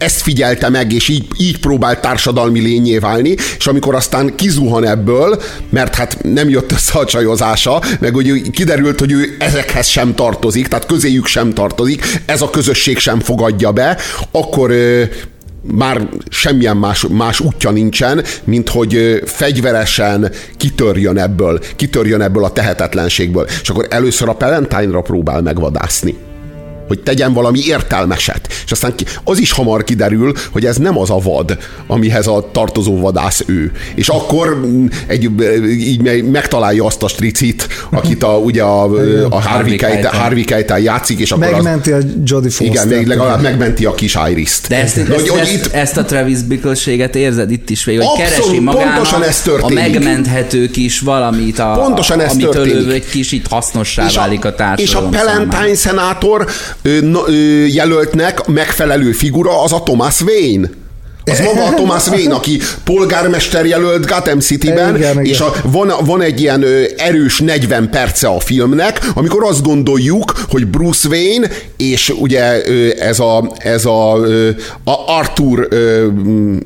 ezt 0.00 0.20
figyelte 0.20 0.68
meg, 0.68 0.92
és 0.92 1.08
így, 1.08 1.26
így 1.38 1.58
próbált 1.58 2.00
társadalmi 2.00 2.60
lényé 2.60 2.98
válni, 2.98 3.34
és 3.58 3.66
amikor 3.66 3.94
aztán 3.94 4.34
kizuhan 4.34 4.86
ebből, 4.86 5.42
mert 5.70 5.94
hát 5.94 6.22
nem 6.22 6.48
jött 6.48 6.72
össze 6.72 6.98
a 6.98 7.04
csajozása, 7.04 7.82
meg 7.98 8.14
hogy 8.14 8.50
kiderült, 8.50 8.98
hogy 8.98 9.12
ő 9.12 9.36
ezekhez 9.38 9.86
sem 9.86 10.14
tartozik, 10.14 10.68
tehát 10.68 10.86
közéjük 10.86 11.26
sem 11.26 11.52
tartozik, 11.52 12.04
ez 12.26 12.42
a 12.42 12.50
közösség 12.50 12.98
sem 12.98 13.20
fogadja 13.20 13.72
be, 13.72 13.98
akkor 14.30 14.72
már 15.62 16.08
semmilyen 16.28 16.76
más, 16.76 17.06
más 17.10 17.40
útja 17.40 17.70
nincsen, 17.70 18.24
mint 18.44 18.68
hogy 18.68 19.22
fegyveresen 19.24 20.30
kitörjön 20.56 21.18
ebből, 21.18 21.60
kitörjön 21.76 22.20
ebből 22.20 22.44
a 22.44 22.52
tehetetlenségből. 22.52 23.46
És 23.62 23.68
akkor 23.68 23.86
először 23.90 24.28
a 24.28 24.34
Palantine-ra 24.34 25.00
próbál 25.00 25.42
megvadászni 25.42 26.14
hogy 26.90 27.00
tegyen 27.00 27.32
valami 27.32 27.60
értelmeset. 27.66 28.48
És 28.64 28.72
aztán 28.72 28.94
ki, 28.94 29.04
az 29.24 29.38
is 29.38 29.52
hamar 29.52 29.84
kiderül, 29.84 30.32
hogy 30.52 30.66
ez 30.66 30.76
nem 30.76 30.98
az 30.98 31.10
a 31.10 31.18
vad, 31.18 31.58
amihez 31.86 32.26
a 32.26 32.48
tartozó 32.52 33.00
vadász 33.00 33.42
ő. 33.46 33.72
És 33.94 34.08
akkor 34.08 34.56
mm, 34.66 34.86
egy, 35.06 35.30
így 35.70 36.00
me- 36.02 36.30
megtalálja 36.30 36.84
azt 36.84 37.02
a 37.02 37.08
stricit, 37.08 37.68
akit 37.90 38.22
a, 38.22 38.36
ugye 38.36 38.62
a, 38.62 38.84
a 39.36 39.40
Harvey 39.40 39.76
Keitel. 39.76 40.12
Harvey 40.12 40.44
Keitel 40.44 40.80
játszik, 40.80 41.18
és 41.18 41.30
akkor 41.32 41.50
Megmenti 41.50 41.92
a 41.92 41.98
Jodie 42.24 42.48
az, 42.48 42.54
Foster. 42.54 42.66
igen, 42.66 42.88
még 42.88 43.06
legalább 43.06 43.42
megmenti 43.42 43.84
a 43.84 43.94
kis 43.94 44.18
Iris-t. 44.30 44.68
De 44.68 44.76
ezt, 44.82 44.96
ezt, 44.96 45.08
hogy 45.28 45.40
ezt, 45.40 45.52
itt, 45.52 45.72
ezt 45.72 45.96
a 45.96 46.04
Travis 46.04 46.42
Bickle-séget 46.42 47.14
érzed 47.16 47.50
itt 47.50 47.70
is 47.70 47.84
hogy 47.84 47.96
Abszolút, 47.96 48.16
keresi 48.18 48.58
magának 48.60 48.94
pontosan 48.94 49.22
ez 49.22 49.40
a 49.46 49.50
történik. 49.50 49.74
megmenthető 49.74 50.70
kis 50.70 51.00
valamit, 51.00 51.58
a, 51.58 51.72
Pontosan 51.84 52.20
ez 52.20 52.30
amitől 52.32 52.52
történik. 52.52 52.86
ő 52.86 52.92
egy 52.92 53.08
kicsit 53.08 53.46
hasznossá 53.46 54.04
és 54.06 54.16
válik 54.16 54.44
a 54.44 54.48
és 54.48 54.54
a 54.54 54.54
társadalom 54.54 55.10
Palantine 55.10 55.50
számára. 55.50 55.74
szenátor 55.74 56.40
ö, 56.40 56.46
na, 56.48 56.79
ö, 56.79 56.79
jelöltnek 57.66 58.46
megfelelő 58.46 59.12
figura 59.12 59.62
az 59.62 59.72
a 59.72 59.82
Thomas 59.82 60.20
Wayne. 60.20 60.68
Az 61.24 61.40
maga 61.54 61.64
a 61.66 61.74
Thomas 61.74 62.06
Wayne, 62.06 62.34
aki 62.34 62.60
polgármester 62.84 63.66
jelölt 63.66 64.06
Gotham 64.06 64.40
City-ben, 64.40 64.96
Igen, 64.96 65.10
igen. 65.12 65.24
és 65.24 65.40
a, 65.40 65.54
van, 65.64 65.92
van 66.04 66.22
egy 66.22 66.40
ilyen 66.40 66.62
ö, 66.62 66.82
erős 66.96 67.38
40 67.38 67.90
perce 67.90 68.28
a 68.28 68.40
filmnek, 68.40 69.00
amikor 69.14 69.44
azt 69.44 69.62
gondoljuk, 69.62 70.32
hogy 70.50 70.66
Bruce 70.66 71.08
Wayne 71.08 71.48
és 71.76 72.12
ugye 72.20 72.68
ö, 72.68 72.88
ez 72.98 73.18
a, 73.18 73.52
ez 73.58 73.84
a, 73.84 74.16
ö, 74.24 74.48
a 74.84 74.94
Arthur, 75.06 75.66
ö, 75.70 76.06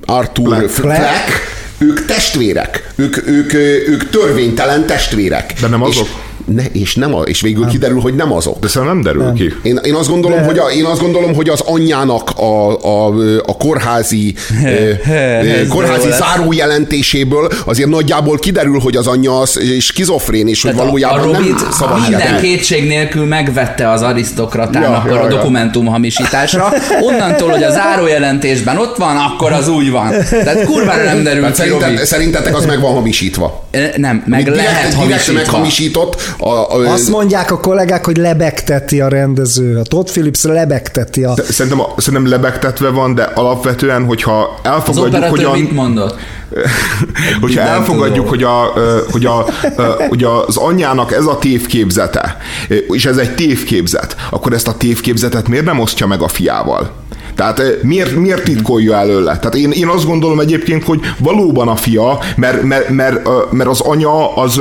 Arthur 0.05 0.47
Fleck, 0.57 0.71
Fleck. 0.71 0.97
Fleck 0.97 1.53
ők 1.79 2.05
testvérek, 2.05 2.93
ők, 2.95 3.29
ők, 3.29 3.53
ö, 3.53 3.59
ők 3.87 4.11
törvénytelen 4.11 4.87
testvérek. 4.87 5.53
De 5.61 5.67
nem 5.67 5.81
És- 5.83 5.89
azok? 5.89 6.09
Ne, 6.45 6.63
és, 6.73 6.95
nem 6.95 7.15
a, 7.15 7.21
és 7.21 7.41
végül 7.41 7.67
kiderül, 7.67 8.01
hogy 8.01 8.15
nem 8.15 8.33
azok. 8.33 8.59
De 8.59 8.69
szerintem 8.69 8.99
nem 9.01 9.05
derül 9.15 9.33
ki. 9.33 9.55
Én, 9.63 9.81
én, 9.85 9.95
azt 9.95 10.09
gondolom, 10.09 10.39
De- 10.39 10.45
hogy 10.45 10.59
a, 10.59 10.65
én 10.71 10.85
azt 10.85 11.01
gondolom, 11.01 11.35
hogy 11.35 11.49
az 11.49 11.61
anyjának 11.61 12.31
a, 12.37 12.83
a, 12.85 13.07
a 13.47 13.57
kórházi, 13.57 14.35
Ez 14.65 15.69
kórházi 15.69 16.09
zárójelentéséből 16.11 17.49
azért 17.67 17.89
nagyjából 17.89 18.39
kiderül, 18.39 18.79
hogy 18.79 18.97
az 18.97 19.07
anyja 19.07 19.41
az 19.41 19.61
skizofrén, 19.81 20.49
és 20.49 20.63
hogy 20.63 20.71
Tehát 20.71 20.87
a- 20.87 20.91
valójában 20.91 21.19
a 21.19 21.23
Robit 21.23 21.61
nem 21.61 21.71
szabad 21.71 22.01
minden 22.01 22.21
hihetni. 22.21 22.49
kétség 22.49 22.87
nélkül 22.87 23.25
megvette 23.25 23.91
az 23.91 24.03
arisztokratának 24.03 25.05
Ja, 25.07 25.13
ja, 25.15 25.21
a 25.21 25.29
ja. 25.31 25.37
dokumentum 25.37 25.87
hamisításra. 25.87 26.73
Onnantól, 27.01 27.51
hogy 27.51 27.63
a 27.63 27.71
zárójelentésben 27.71 28.77
ott 28.77 28.97
van, 28.97 29.17
akkor 29.17 29.53
az 29.53 29.69
úgy 29.69 29.91
van. 29.91 30.11
Tehát 30.31 30.65
kurvára 30.65 31.03
nem 31.05 31.23
derül 31.23 31.41
Tehát 31.41 31.63
ki, 31.63 31.69
Robi. 31.69 31.81
szerinted, 31.81 32.07
szerintetek 32.07 32.57
az 32.57 32.67
meg 32.67 32.81
van 32.81 32.93
hamisítva. 32.93 33.67
Nem, 33.97 34.23
meg 34.27 34.39
direkt, 34.45 34.57
lehet 34.63 34.75
direkt 34.77 34.95
hamisítva. 34.95 35.33
meghamisított, 35.33 36.24
a, 36.39 36.49
a, 36.49 36.93
Azt 36.93 37.11
mondják 37.11 37.51
a 37.51 37.61
kollégák, 37.61 38.05
hogy 38.05 38.17
lebegteti 38.17 39.01
a 39.01 39.09
rendező. 39.09 39.79
A 39.79 39.83
Todd 39.83 40.07
Phillips 40.07 40.43
lebegteti 40.43 41.25
a... 41.25 41.35
Szerintem, 41.49 41.81
a, 41.81 41.95
szerintem 41.97 42.31
lebegtetve 42.31 42.89
van, 42.89 43.15
de 43.15 43.23
alapvetően, 43.23 44.05
hogyha 44.05 44.61
Az 44.63 44.71
elfogadjuk, 44.71 45.25
hogy 45.25 45.45
operatőr 45.45 45.47
a, 45.47 45.53
mit 45.53 45.73
mondott? 45.73 46.17
hogyha 47.41 47.61
elfogadjuk, 47.61 48.29
hogy, 48.29 48.43
a, 48.43 48.73
hogy, 49.11 49.25
a, 49.25 49.47
hogy 50.09 50.25
az 50.25 50.57
anyjának 50.57 51.13
ez 51.13 51.27
a 51.27 51.39
tévképzete, 51.39 52.37
és 52.89 53.07
ez 53.07 53.17
egy 53.17 53.35
tévképzet, 53.35 54.17
akkor 54.31 54.53
ezt 54.53 54.69
a 54.69 54.77
tévképzetet 54.77 55.49
miért 55.49 55.65
nem 55.65 55.81
osztja 55.81 56.07
meg 56.07 56.23
a 56.23 56.29
fiával? 56.29 56.91
Tehát 57.35 57.63
miért, 57.83 58.17
miért 58.17 58.45
titkolja 58.45 58.97
előle? 58.97 59.39
Tehát 59.39 59.55
én, 59.55 59.71
én 59.71 59.89
azt 59.89 60.07
gondolom 60.07 60.41
egyébként, 60.41 60.85
hogy 60.85 61.01
valóban 61.19 61.69
a 61.69 61.77
fia, 61.77 62.19
mert, 62.37 62.63
mert, 62.63 62.89
mert, 62.89 63.29
mert 63.51 63.69
az 63.69 63.81
anya 63.81 64.35
az 64.35 64.61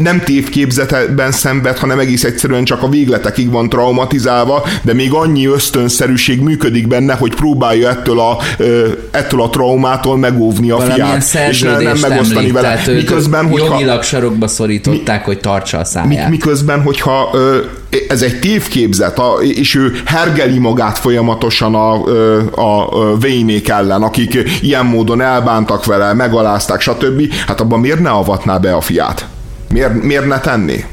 nem 0.00 0.20
tévképzetben 0.20 1.32
szenved, 1.32 1.78
hanem 1.78 1.98
egész 1.98 2.24
egyszerűen 2.24 2.64
csak 2.64 2.82
a 2.82 2.88
végletekig 2.88 3.50
van 3.50 3.68
traumatizálva, 3.68 4.66
de 4.82 4.94
még 4.94 5.12
annyi 5.12 5.46
ösztönszerűség 5.46 6.40
működik 6.40 6.88
benne, 6.88 7.14
hogy 7.14 7.34
próbálja 7.34 7.88
ettől 7.88 8.20
a, 8.20 8.38
ettől 9.10 9.42
a 9.42 9.50
traumától 9.50 10.16
megóvni 10.16 10.70
a 10.70 10.78
fiát, 10.78 10.96
és 10.96 11.00
ne, 11.00 11.10
nem 11.10 11.20
szerződést 11.20 12.08
megosztani 12.08 12.38
említ, 12.38 12.52
vele. 12.52 12.80
Miközben, 12.86 13.48
hogyha, 13.48 13.72
jogilag 13.72 14.02
sarokba 14.02 14.48
szorították, 14.48 15.24
hogy 15.24 15.40
tartsa 15.40 15.76
a 15.78 15.80
mi, 15.80 15.86
száját. 16.14 16.30
miközben, 16.30 16.82
hogyha 16.82 17.30
ez 18.08 18.22
egy 18.22 18.38
tévképzet, 18.38 19.20
és 19.40 19.74
ő 19.74 19.92
hergeli 20.04 20.58
magát 20.58 20.98
folyamatosan 20.98 21.74
a, 21.74 21.92
a 22.54 23.16
Vénék 23.16 23.68
ellen, 23.68 24.02
akik 24.02 24.58
ilyen 24.62 24.86
módon 24.86 25.20
elbántak 25.20 25.84
vele, 25.84 26.12
megalázták, 26.12 26.80
stb. 26.80 27.32
Hát 27.46 27.60
abban 27.60 27.80
miért 27.80 28.00
ne 28.00 28.10
avatná 28.10 28.58
be 28.58 28.74
a 28.74 28.80
fiát? 28.80 29.26
Miért, 29.68 30.02
miért 30.02 30.26
ne 30.26 30.40
tenné? 30.40 30.84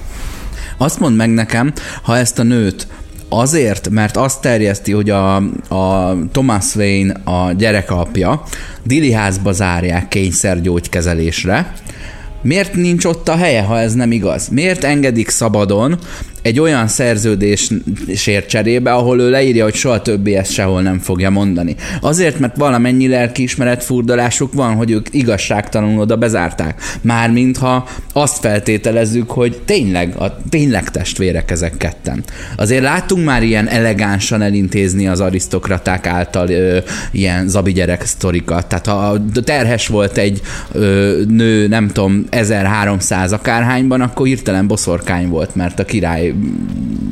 Azt 0.78 1.00
mondd 1.00 1.16
meg 1.16 1.30
nekem, 1.34 1.74
ha 2.02 2.18
ezt 2.18 2.40
a 2.40 2.44
nőt 2.44 2.88
azért, 3.30 3.90
mert 3.90 4.18
azt 4.18 4.42
terjeszti, 4.42 4.92
hogy 4.92 5.10
a, 5.10 5.36
a 5.68 6.16
Thomas 6.32 6.76
Wayne 6.76 7.14
a 7.24 7.52
gyerekapja, 7.52 8.44
diliházba 8.84 9.52
zárják 9.52 10.08
kényszergyógykezelésre, 10.08 11.74
miért 12.42 12.74
nincs 12.74 13.06
ott 13.06 13.30
a 13.30 13.36
helye, 13.36 13.62
ha 13.62 13.80
ez 13.80 13.94
nem 13.94 14.12
igaz? 14.12 14.48
Miért 14.48 14.84
engedik 14.84 15.30
szabadon 15.30 16.00
egy 16.46 16.60
olyan 16.60 16.88
szerződésért 16.88 18.48
cserébe, 18.48 18.94
ahol 18.94 19.20
ő 19.20 19.30
leírja, 19.30 19.64
hogy 19.64 19.74
soha 19.74 20.02
többé 20.02 20.34
ezt 20.36 20.52
sehol 20.52 20.82
nem 20.82 21.00
fogja 21.00 21.30
mondani. 21.30 21.76
Azért, 22.02 22.40
mert 22.40 22.58
valamennyi 22.58 23.08
lelkiismeret 23.08 23.84
furdalásuk 23.84 24.54
van, 24.54 24.74
hogy 24.74 24.92
ők 24.92 25.08
igazságtalanul 25.12 26.00
oda 26.00 26.16
bezárták. 26.16 26.82
Mármintha 27.02 27.88
azt 28.14 28.40
feltételezzük, 28.40 29.32
hogy 29.32 29.58
tényleg, 29.66 30.16
a, 30.16 30.38
tényleg 30.50 30.92
testvérek 30.92 31.52
ezek 31.52 31.78
ketten. 31.78 32.24
Azért 32.56 32.84
láttunk 32.84 33.26
már 33.26 33.44
ilyen 33.44 33.68
elegánsan 33.68 34.42
elintézni 34.42 35.08
az 35.08 35.20
arisztokraták 35.20 36.08
által 36.08 36.50
ö, 36.50 36.78
ilyen 37.12 37.48
zabi 37.48 37.72
gyerek 37.72 38.06
sztorikat. 38.06 38.68
Tehát 38.68 38.86
ha 38.86 39.18
terhes 39.44 39.88
volt 39.88 40.18
egy 40.18 40.42
ö, 40.72 41.22
nő, 41.28 41.68
nem 41.68 41.88
tudom, 41.88 42.26
1300 42.30 43.32
akárhányban, 43.32 44.02
akkor 44.02 44.26
hirtelen 44.26 44.68
boszorkány 44.68 45.28
volt, 45.28 45.56
mert 45.56 45.80
a 45.80 45.86
király 45.86 46.34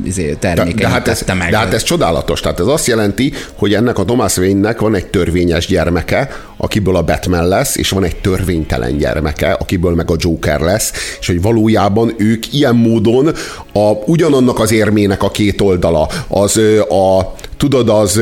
izé, 0.04 0.28
De, 0.28 0.36
termékeit 0.36 0.80
de, 0.80 0.88
hát 0.88 1.08
ez, 1.08 1.24
meg. 1.38 1.50
de 1.50 1.56
hát 1.56 1.74
ez 1.74 1.82
csodálatos. 1.82 2.40
Tehát 2.40 2.60
ez 2.60 2.66
azt 2.66 2.86
jelenti, 2.86 3.32
hogy 3.54 3.74
ennek 3.74 3.98
a 3.98 4.04
Thomas 4.04 4.36
Wayne-nek 4.36 4.80
van 4.80 4.94
egy 4.94 5.06
törvényes 5.06 5.66
gyermeke, 5.66 6.30
akiből 6.56 6.96
a 6.96 7.02
Batman 7.02 7.48
lesz, 7.48 7.76
és 7.76 7.90
van 7.90 8.04
egy 8.04 8.16
törvénytelen 8.16 8.96
gyermeke, 8.96 9.52
akiből 9.52 9.94
meg 9.94 10.10
a 10.10 10.14
Joker 10.18 10.60
lesz, 10.60 10.92
és 11.20 11.26
hogy 11.26 11.42
valójában 11.42 12.14
ők 12.16 12.52
ilyen 12.52 12.76
módon 12.76 13.34
a, 13.72 13.90
ugyanannak 14.06 14.60
az 14.60 14.72
érmének 14.72 15.22
a 15.22 15.30
két 15.30 15.60
oldala, 15.60 16.08
az 16.28 16.56
a, 16.88 17.34
tudod, 17.56 17.88
az 17.88 18.20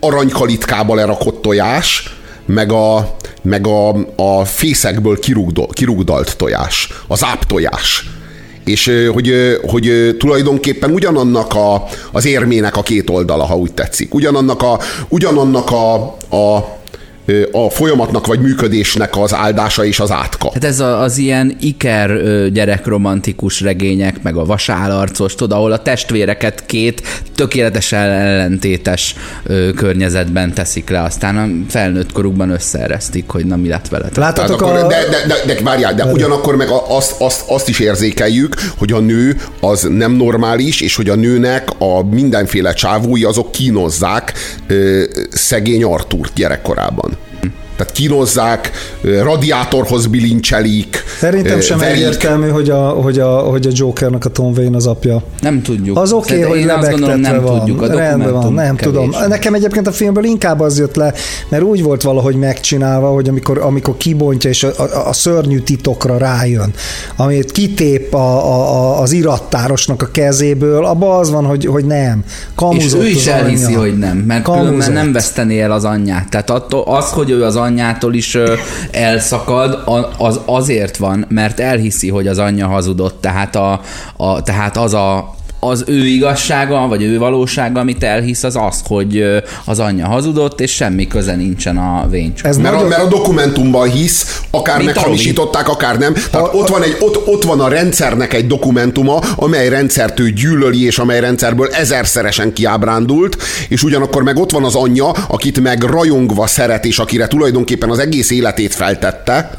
aranykalitkába 0.00 0.94
lerakott 0.94 1.42
tojás, 1.42 2.16
meg 2.46 2.72
a, 2.72 3.16
meg 3.42 3.66
a, 3.66 3.88
a 4.16 4.44
fészekből 4.44 5.18
kirúgdalt 5.72 6.36
tojás, 6.36 6.88
az 7.06 7.24
áptojás 7.24 8.04
és 8.64 8.90
hogy, 9.12 9.58
hogy 9.62 10.16
tulajdonképpen 10.18 10.90
ugyanannak 10.90 11.54
a, 11.54 11.84
az 12.12 12.24
érmének 12.24 12.76
a 12.76 12.82
két 12.82 13.10
oldala, 13.10 13.44
ha 13.44 13.56
úgy 13.56 13.72
tetszik. 13.72 14.14
Ugyanannak 14.14 14.62
a, 14.62 14.78
ugyanannak 15.08 15.70
a, 15.70 15.94
a, 16.36 16.80
a 17.52 17.70
folyamatnak 17.70 18.26
vagy 18.26 18.40
működésnek 18.40 19.16
az 19.16 19.34
áldása 19.34 19.84
és 19.84 20.00
az 20.00 20.10
átka. 20.10 20.50
Hát 20.54 20.64
ez 20.64 20.80
a, 20.80 21.00
az 21.00 21.18
ilyen 21.18 21.56
iker 21.60 22.22
gyerekromantikus 22.52 23.60
regények, 23.60 24.22
meg 24.22 24.36
a 24.36 24.44
vasállarcos, 24.44 25.34
tudod, 25.34 25.58
ahol 25.58 25.72
a 25.72 25.82
testvéreket 25.82 26.66
két 26.66 27.02
tökéletesen 27.34 28.00
ellentétes 28.00 29.14
ö, 29.42 29.70
környezetben 29.72 30.54
teszik 30.54 30.90
le, 30.90 31.02
aztán 31.02 31.36
a 31.36 31.70
felnőtt 31.70 32.12
korukban 32.12 32.50
összeeresztik, 32.50 33.28
hogy 33.28 33.46
na 33.46 33.56
mi 33.56 33.68
lett 33.68 33.88
veletek. 33.88 34.12
Tehát 34.12 34.36
Láttatok 34.36 34.62
akkor, 34.62 34.76
a... 34.76 34.86
de, 34.86 34.98
de, 35.10 35.26
de, 35.26 35.54
de 35.54 35.62
várjál, 35.62 35.94
de 35.94 36.04
ugyanakkor 36.04 36.56
meg 36.56 36.68
azt, 36.88 37.14
azt, 37.18 37.44
azt 37.46 37.68
is 37.68 37.78
érzékeljük, 37.78 38.54
hogy 38.76 38.92
a 38.92 39.00
nő 39.00 39.40
az 39.60 39.86
nem 39.90 40.12
normális, 40.12 40.80
és 40.80 40.96
hogy 40.96 41.08
a 41.08 41.14
nőnek 41.14 41.68
a 41.78 42.02
mindenféle 42.10 42.72
csávói 42.72 43.24
azok 43.24 43.52
kínozzák 43.52 44.32
ö, 44.66 45.02
szegény 45.30 45.84
Artúrt 45.84 46.32
gyerekkorában. 46.34 47.11
Tehát 47.82 47.96
kínozzák, 47.96 48.70
radiátorhoz 49.22 50.06
bilincselik. 50.06 51.04
Szerintem 51.18 51.60
sem 51.60 51.78
verik. 51.78 51.94
egyértelmű, 51.94 52.48
hogy 52.48 52.70
a, 52.70 52.88
hogy, 52.88 53.18
a, 53.18 53.38
hogy 53.38 53.66
a 53.66 53.70
Jokernek 53.72 54.24
a 54.24 54.28
Tom 54.28 54.52
Wayne 54.56 54.76
az 54.76 54.86
apja. 54.86 55.22
Nem 55.40 55.62
tudjuk. 55.62 55.98
Az 55.98 56.12
oké, 56.12 56.38
okay, 56.38 56.50
hogy 56.50 56.58
én 56.60 56.68
azt 56.68 56.90
gondolom, 56.90 57.20
lebegtetve 57.20 57.36
nem 57.38 57.44
van. 57.44 57.58
tudjuk. 57.58 57.82
A 57.82 57.86
Rendben 57.86 58.32
van, 58.32 58.52
nem 58.52 58.76
kevés. 58.76 58.94
tudom. 58.94 59.28
Nekem 59.28 59.54
egyébként 59.54 59.86
a 59.86 59.92
filmből 59.92 60.24
inkább 60.24 60.60
az 60.60 60.78
jött 60.78 60.94
le, 60.94 61.12
mert 61.48 61.62
úgy 61.62 61.82
volt 61.82 62.02
valahogy 62.02 62.36
megcsinálva, 62.36 63.08
hogy 63.08 63.28
amikor, 63.28 63.58
amikor 63.58 63.96
kibontja 63.96 64.50
és 64.50 64.64
a, 64.64 64.70
a, 64.76 65.08
a 65.08 65.12
szörnyű 65.12 65.58
titokra 65.58 66.18
rájön, 66.18 66.72
amit 67.16 67.52
kitép 67.52 68.14
a, 68.14 68.18
a, 68.18 68.74
a, 68.74 69.00
az 69.00 69.12
irattárosnak 69.12 70.02
a 70.02 70.08
kezéből, 70.12 70.84
abban 70.84 71.18
az 71.18 71.30
van, 71.30 71.44
hogy, 71.44 71.66
hogy 71.66 71.84
nem. 71.84 72.22
És 72.26 72.32
Kamuzott 72.54 73.02
ő 73.02 73.06
is 73.06 73.26
elhiszi, 73.26 73.64
anyja. 73.64 73.78
hogy 73.78 73.98
nem, 73.98 74.16
mert 74.16 74.42
Kamuzott. 74.42 74.64
különben 74.64 74.92
nem 74.92 75.12
vesztené 75.12 75.60
el 75.60 75.72
az 75.72 75.84
anyját. 75.84 76.30
Tehát 76.30 76.50
attól, 76.50 76.82
az, 76.82 77.10
hogy 77.10 77.30
ő 77.30 77.44
az 77.44 77.56
anyjától 77.72 78.14
is 78.14 78.38
elszakad, 78.90 79.82
az 80.18 80.40
azért 80.44 80.96
van, 80.96 81.24
mert 81.28 81.60
elhiszi, 81.60 82.08
hogy 82.08 82.26
az 82.26 82.38
anyja 82.38 82.66
hazudott. 82.66 83.20
Tehát, 83.20 83.56
a, 83.56 83.80
a, 84.16 84.42
tehát 84.42 84.76
az 84.76 84.94
a 84.94 85.34
az 85.64 85.84
ő 85.86 86.06
igazsága, 86.06 86.88
vagy 86.88 87.02
ő 87.02 87.18
valósága, 87.18 87.80
amit 87.80 88.02
elhisz, 88.02 88.42
az 88.42 88.56
az, 88.56 88.82
hogy 88.86 89.24
az 89.64 89.78
anyja 89.78 90.06
hazudott, 90.06 90.60
és 90.60 90.70
semmi 90.70 91.06
köze 91.06 91.36
nincsen 91.36 91.76
a 91.76 92.06
vénycsok. 92.10 92.46
Ez 92.46 92.56
Mert 92.56 92.68
a, 92.68 92.72
nagyon, 92.74 92.88
mert 92.88 93.02
a 93.02 93.08
dokumentumban 93.08 93.90
hisz, 93.90 94.42
akár 94.50 94.76
Mint 94.76 94.94
meghamisították, 94.94 95.68
akár 95.68 95.98
nem. 95.98 96.12
Tehát 96.12 96.46
A- 96.46 96.50
ott, 96.56 96.68
van 96.68 96.82
egy, 96.82 96.96
ott, 97.00 97.26
ott 97.26 97.42
van 97.42 97.60
a 97.60 97.68
rendszernek 97.68 98.32
egy 98.32 98.46
dokumentuma, 98.46 99.16
amely 99.36 99.68
rendszert 99.68 100.20
ő 100.20 100.30
gyűlöli, 100.30 100.84
és 100.84 100.98
amely 100.98 101.20
rendszerből 101.20 101.68
ezerszeresen 101.68 102.52
kiábrándult, 102.52 103.36
és 103.68 103.82
ugyanakkor 103.82 104.22
meg 104.22 104.36
ott 104.36 104.50
van 104.50 104.64
az 104.64 104.74
anyja, 104.74 105.10
akit 105.10 105.60
meg 105.60 105.82
rajongva 105.82 106.46
szeret, 106.46 106.84
és 106.84 106.98
akire 106.98 107.26
tulajdonképpen 107.26 107.90
az 107.90 107.98
egész 107.98 108.30
életét 108.30 108.74
feltette, 108.74 109.50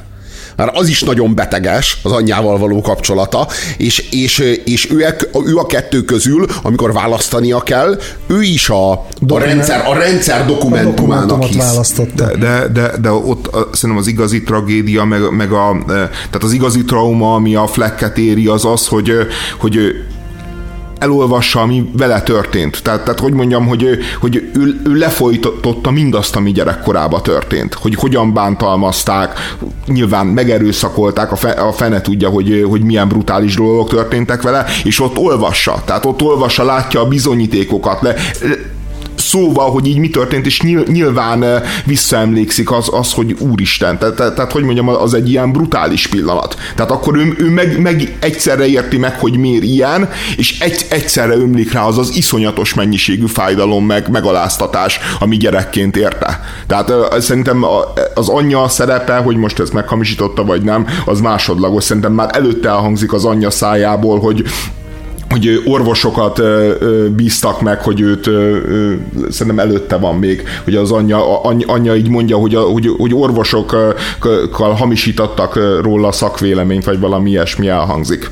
mert 0.56 0.78
az 0.78 0.88
is 0.88 1.01
nagyon 1.01 1.36
beteges, 1.36 1.97
az 2.04 2.12
anyjával 2.12 2.58
való 2.58 2.82
kapcsolata, 2.82 3.47
és, 3.78 3.99
és, 4.12 4.39
és 4.66 4.91
ő, 4.91 5.16
ő 5.45 5.58
a 5.58 5.66
kettő 5.66 6.01
közül, 6.01 6.45
amikor 6.64 6.93
választania 6.93 7.62
kell, 7.62 7.99
ő 8.28 8.41
is 8.41 8.70
a, 8.70 8.91
a, 9.28 9.38
rendszer, 9.38 9.86
a 9.88 9.93
rendszer 9.93 10.41
a 10.41 10.45
dokumentumának 10.45 11.43
hisz. 11.43 11.58
választotta. 11.58 12.26
De, 12.26 12.38
de, 12.38 12.68
de, 12.68 12.97
de 13.01 13.12
ott 13.12 13.49
szerintem 13.72 13.97
az 13.97 14.08
igazi 14.08 14.43
tragédia, 14.43 15.04
meg, 15.04 15.32
meg 15.32 15.51
a, 15.51 15.76
e, 15.88 15.93
tehát 15.93 16.43
az 16.43 16.51
igazi 16.51 16.84
trauma, 16.84 17.34
ami 17.34 17.56
a 17.56 17.68
Flecket 17.68 18.18
éri, 18.18 18.47
az 18.47 18.66
az, 18.66 18.88
hogy, 18.88 19.12
hogy 19.60 19.78
elolvassa, 21.04 21.62
ami 21.62 21.89
vele 21.97 22.22
történt. 22.22 22.84
Tehát, 22.84 23.04
tehát 23.04 23.20
hogy 23.20 23.34
mondjam, 23.34 23.68
hogy, 23.68 23.97
hogy 24.20 24.36
ő, 24.54 24.82
ő 24.86 24.93
lefolytotta 24.93 25.91
mindazt, 25.91 26.36
ami 26.36 26.51
gyerekkorába 26.51 27.22
történt. 27.22 27.74
Hogy 27.74 27.95
hogyan 27.95 28.34
bántalmazták, 28.34 29.39
nyilván 29.88 30.26
megerőszakolták, 30.26 31.32
a, 31.32 31.36
fe, 31.36 31.49
a 31.49 31.72
fene 31.72 32.01
tudja, 32.01 32.30
hogy, 32.30 32.66
hogy 32.70 32.82
milyen 32.82 33.08
brutális 33.08 33.56
dolgok 33.56 33.89
történtek 33.89 34.41
vele, 34.41 34.66
és 34.84 34.99
ott 34.99 35.18
olvassa. 35.18 35.82
Tehát 35.86 36.06
ott 36.06 36.22
olvassa, 36.22 36.64
látja 36.64 36.99
a 36.99 37.08
bizonyítékokat, 37.08 38.01
le, 38.01 38.16
szóval, 39.30 39.71
hogy 39.71 39.88
így 39.88 39.97
mi 39.97 40.09
történt, 40.09 40.45
és 40.45 40.61
nyilván 40.86 41.45
visszaemlékszik 41.86 42.71
az, 42.71 42.88
az 42.91 43.13
hogy 43.13 43.36
úristen, 43.39 43.97
tehát, 43.99 44.15
tehát, 44.15 44.36
tehát 44.36 44.51
hogy 44.51 44.63
mondjam, 44.63 44.88
az 44.88 45.13
egy 45.13 45.30
ilyen 45.30 45.51
brutális 45.51 46.07
pillanat. 46.07 46.55
Tehát 46.76 46.91
akkor 46.91 47.17
ő, 47.17 47.34
ő 47.38 47.49
meg, 47.49 47.82
meg 47.82 48.17
egyszerre 48.19 48.65
érti 48.65 48.97
meg, 48.97 49.19
hogy 49.19 49.38
miért 49.38 49.63
ilyen, 49.63 50.09
és 50.38 50.59
egy, 50.59 50.86
egyszerre 50.89 51.34
ömlik 51.34 51.71
rá 51.71 51.84
az 51.86 51.97
az 51.97 52.15
iszonyatos 52.15 52.74
mennyiségű 52.74 53.26
fájdalom, 53.26 53.86
meg 53.86 54.09
megaláztatás, 54.09 54.99
ami 55.19 55.38
gyerekként 55.38 55.97
érte. 55.97 56.41
Tehát 56.67 56.91
szerintem 57.21 57.65
az 58.13 58.30
anyja 58.30 58.67
szerepe, 58.67 59.15
hogy 59.15 59.36
most 59.36 59.59
ezt 59.59 59.74
meghamisította, 59.74 60.43
vagy 60.43 60.61
nem, 60.61 60.88
az 61.05 61.19
másodlagos. 61.19 61.84
Szerintem 61.84 62.13
már 62.13 62.30
előtte 62.34 62.69
elhangzik 62.69 63.13
az 63.13 63.26
anyja 63.26 63.49
szájából, 63.49 64.19
hogy 64.19 64.43
hogy 65.34 65.61
orvosokat 65.65 66.41
bíztak 67.15 67.61
meg, 67.61 67.81
hogy 67.81 68.01
őt 68.01 68.29
szerintem 69.29 69.59
előtte 69.59 69.95
van 69.95 70.15
még, 70.15 70.43
hogy 70.63 70.75
az 70.75 70.91
anyja, 70.91 71.41
anyja 71.65 71.95
így 71.95 72.09
mondja, 72.09 72.38
hogy, 72.38 72.55
hogy, 72.55 72.88
hogy 72.97 73.13
orvosokkal 73.13 73.95
hamisítottak 74.77 75.59
róla 75.81 76.11
szakvéleményt, 76.11 76.86
vagy 76.86 76.99
valami 76.99 77.29
ilyesmi 77.29 77.67
elhangzik. 77.67 78.31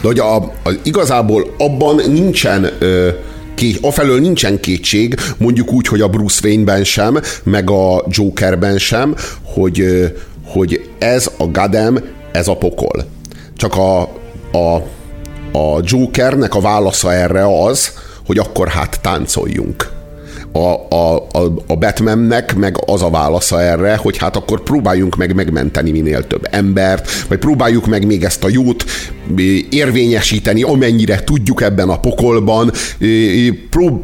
De 0.00 0.06
hogy 0.08 0.18
a, 0.18 0.36
a, 0.36 0.70
igazából 0.82 1.54
abban 1.58 2.00
nincsen 2.06 2.68
ö, 2.78 3.08
afelől 3.80 4.20
nincsen 4.20 4.60
kétség, 4.60 5.16
mondjuk 5.38 5.72
úgy, 5.72 5.86
hogy 5.86 6.00
a 6.00 6.08
Bruce 6.08 6.40
Wayne-ben 6.48 6.84
sem, 6.84 7.20
meg 7.42 7.70
a 7.70 8.04
Jokerben 8.08 8.78
sem, 8.78 9.14
hogy, 9.42 9.84
hogy 10.44 10.90
ez 10.98 11.30
a 11.38 11.46
Gadem, 11.50 11.98
ez 12.32 12.48
a 12.48 12.56
pokol. 12.56 13.04
Csak 13.56 13.76
a, 13.76 14.00
a 14.58 14.82
a 15.52 15.80
Jokernek 15.84 16.54
a 16.54 16.60
válasza 16.60 17.12
erre 17.12 17.64
az, 17.64 17.92
hogy 18.26 18.38
akkor 18.38 18.68
hát 18.68 19.00
táncoljunk. 19.00 19.90
A, 20.52 20.94
a, 20.94 21.14
a, 21.16 21.54
a 21.66 21.76
Batmannek 21.76 22.54
meg 22.54 22.76
az 22.86 23.02
a 23.02 23.10
válasza 23.10 23.62
erre, 23.62 23.96
hogy 23.96 24.16
hát 24.16 24.36
akkor 24.36 24.62
próbáljunk 24.62 25.16
meg 25.16 25.34
megmenteni 25.34 25.90
minél 25.90 26.26
több 26.26 26.48
embert, 26.50 27.10
vagy 27.28 27.38
próbáljuk 27.38 27.86
meg 27.86 28.06
még 28.06 28.24
ezt 28.24 28.44
a 28.44 28.48
jót 28.48 28.84
érvényesíteni, 29.70 30.62
amennyire 30.62 31.24
tudjuk 31.24 31.62
ebben 31.62 31.88
a 31.88 32.00
pokolban, 32.00 32.72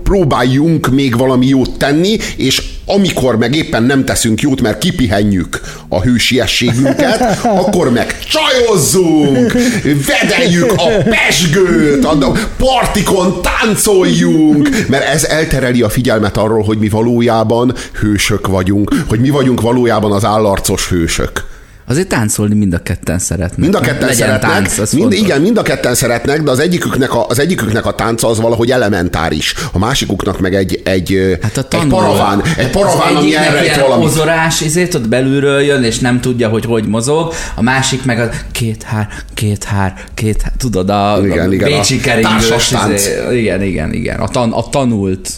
próbáljunk 0.03 0.90
még 0.90 1.16
valami 1.16 1.46
jót 1.46 1.78
tenni, 1.78 2.16
és 2.36 2.78
amikor 2.89 3.39
meg 3.39 3.55
éppen 3.55 3.82
nem 3.82 4.05
teszünk 4.05 4.41
jót, 4.41 4.61
mert 4.61 4.78
kipihenjük 4.78 5.61
a 5.89 6.03
hősiességünket, 6.03 7.39
akkor 7.62 7.93
meg 7.93 8.18
csajozzunk, 8.18 9.53
vedeljük 9.82 10.72
a 10.76 11.03
pesgőt, 11.03 12.05
a 12.05 12.32
partikon 12.57 13.43
táncoljunk, 13.43 14.68
mert 14.89 15.05
ez 15.05 15.24
eltereli 15.24 15.82
a 15.82 15.89
figyelmet 15.89 16.36
arról, 16.36 16.62
hogy 16.62 16.78
mi 16.78 16.89
valójában 16.89 17.74
hősök 18.01 18.47
vagyunk, 18.47 18.95
hogy 19.09 19.20
mi 19.20 19.30
vagyunk 19.30 19.61
valójában 19.61 20.12
az 20.12 20.24
állarcos 20.24 20.89
hősök. 20.89 21.57
Azért 21.89 22.09
táncolni 22.09 22.55
mind 22.55 22.72
a 22.72 22.78
ketten 22.78 23.18
szeretnek. 23.18 23.59
Mind 23.59 23.74
a 23.74 23.80
ketten 23.80 24.09
Legyen 24.09 24.14
szeretnek. 24.14 24.74
Tánc, 24.74 24.93
mind, 24.93 25.12
igen, 25.12 25.41
mind 25.41 25.59
a 25.59 25.62
ketten 25.62 25.95
szeretnek, 25.95 26.43
de 26.43 26.51
az 26.51 26.59
egyiküknek 26.59 27.14
a, 27.14 27.26
az 27.26 27.39
egyiküknek 27.39 27.86
a 27.86 27.95
tánca 27.95 28.28
az 28.28 28.41
valahogy 28.41 28.70
elementáris. 28.70 29.55
A 29.72 29.78
másikuknak 29.78 30.41
meg 30.41 30.55
egy, 30.55 30.80
egy, 30.84 31.39
hát 31.43 31.57
a 31.57 31.66
egy 31.70 31.86
paraván, 31.86 32.43
egy 32.57 32.70
paraván, 32.70 33.16
ami 33.16 33.36
elrejt 33.36 33.80
valami. 33.80 34.05
mozorás, 34.05 34.62
ezért 34.62 34.95
ott 34.95 35.09
belülről 35.09 35.61
jön, 35.61 35.82
és 35.82 35.99
nem 35.99 36.20
tudja, 36.20 36.49
hogy 36.49 36.64
hogy 36.64 36.86
mozog. 36.86 37.32
A 37.55 37.62
másik 37.62 38.05
meg 38.05 38.20
a 38.20 38.28
két 38.53 38.82
hár, 38.82 39.09
két 39.34 39.64
hár, 39.64 39.95
két 40.14 40.43
hár, 40.43 40.53
tudod, 40.59 40.91
a, 40.91 41.18
igen, 41.24 41.49
a 41.49 41.53
igen, 41.53 41.68
bécsi 41.68 42.01
keringős. 42.01 42.74
Izé, 42.95 43.39
igen, 43.39 43.62
igen, 43.62 43.93
igen. 43.93 44.20
A, 44.20 44.28
tan, 44.28 44.53
a 44.53 44.68
tanult. 44.68 45.30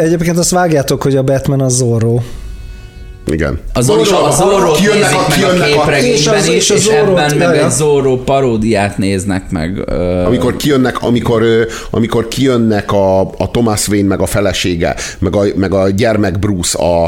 Egyébként 0.00 0.38
azt 0.38 0.50
vágjátok, 0.50 1.02
hogy 1.02 1.16
a 1.16 1.22
Batman 1.22 1.60
az 1.60 1.76
Zorro. 1.76 2.20
Igen. 3.32 3.58
Az 3.72 3.84
Zorro, 3.84 4.24
a 4.24 4.30
Zorro 4.30 4.72
a, 4.72 4.78
meg 5.00 5.44
a 5.44 5.64
képregényben 5.64 6.04
és, 6.04 6.26
az, 6.26 6.48
és, 6.48 6.70
és 6.70 6.86
ebben 6.86 7.36
meg 7.36 7.56
egy 7.56 7.70
Zorro 7.70 8.16
paródiát 8.16 8.98
néznek 8.98 9.50
meg. 9.50 9.90
Amikor 10.26 10.56
kijönnek, 10.56 11.02
amikor, 11.02 11.42
amikor 11.90 12.28
kijönnek 12.28 12.92
a, 12.92 13.20
a 13.20 13.50
Thomas 13.52 13.88
Wayne 13.88 14.08
meg 14.08 14.20
a 14.20 14.26
felesége, 14.26 14.96
meg 15.18 15.36
a, 15.36 15.42
meg 15.54 15.74
a 15.74 15.88
gyermek 15.88 16.38
Bruce 16.38 16.78
a, 16.78 17.04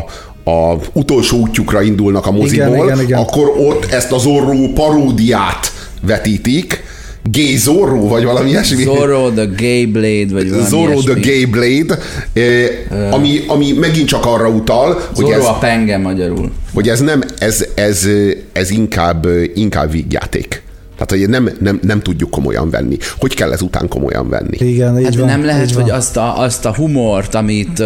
a 0.50 0.76
utolsó 0.92 1.38
útjukra 1.38 1.82
indulnak 1.82 2.26
a 2.26 2.30
moziból, 2.30 2.74
igen, 2.74 2.84
igen, 2.84 3.00
igen. 3.00 3.18
akkor 3.18 3.52
ott 3.58 3.84
ezt 3.84 4.12
a 4.12 4.18
Zorro 4.18 4.72
paródiát 4.74 5.72
vetítik, 6.06 6.84
Gay 7.30 7.56
Zorro, 7.56 8.08
vagy 8.08 8.24
valami 8.24 8.50
ilyesmi. 8.50 8.82
Zorro 8.82 9.30
the 9.30 9.44
Gay 9.56 9.86
Blade, 9.86 10.26
vagy 10.30 10.50
valami 10.50 10.68
Zorro 10.68 10.92
ilyesmi. 10.92 11.12
the 11.12 11.20
Gay 11.20 11.44
Blade, 11.44 11.98
eh, 12.32 13.14
ami, 13.14 13.44
ami 13.46 13.72
megint 13.72 14.08
csak 14.08 14.26
arra 14.26 14.48
utal, 14.48 14.92
hogy 15.14 15.24
Zorro 15.24 15.40
ez, 15.40 15.44
a 15.44 15.56
penge 15.60 15.98
magyarul. 15.98 16.50
Hogy 16.74 16.88
ez 16.88 17.00
nem, 17.00 17.22
ez, 17.38 17.66
ez, 17.74 18.08
ez 18.52 18.70
inkább, 18.70 19.26
inkább 19.54 19.90
vígjáték. 19.90 20.62
Tehát, 21.04 21.24
hogy 21.24 21.34
nem, 21.42 21.56
nem, 21.60 21.78
nem 21.82 22.00
tudjuk 22.00 22.30
komolyan 22.30 22.70
venni. 22.70 22.96
Hogy 23.18 23.34
kell 23.34 23.52
ezután 23.52 23.88
komolyan 23.88 24.28
venni? 24.28 24.56
Igen, 24.58 24.98
így 24.98 25.04
hát 25.04 25.14
van, 25.14 25.26
nem 25.26 25.44
lehet, 25.44 25.64
így 25.64 25.74
hogy 25.74 25.90
azt 25.90 26.16
a, 26.16 26.38
azt 26.38 26.64
a 26.64 26.74
humort, 26.74 27.34
amit 27.34 27.82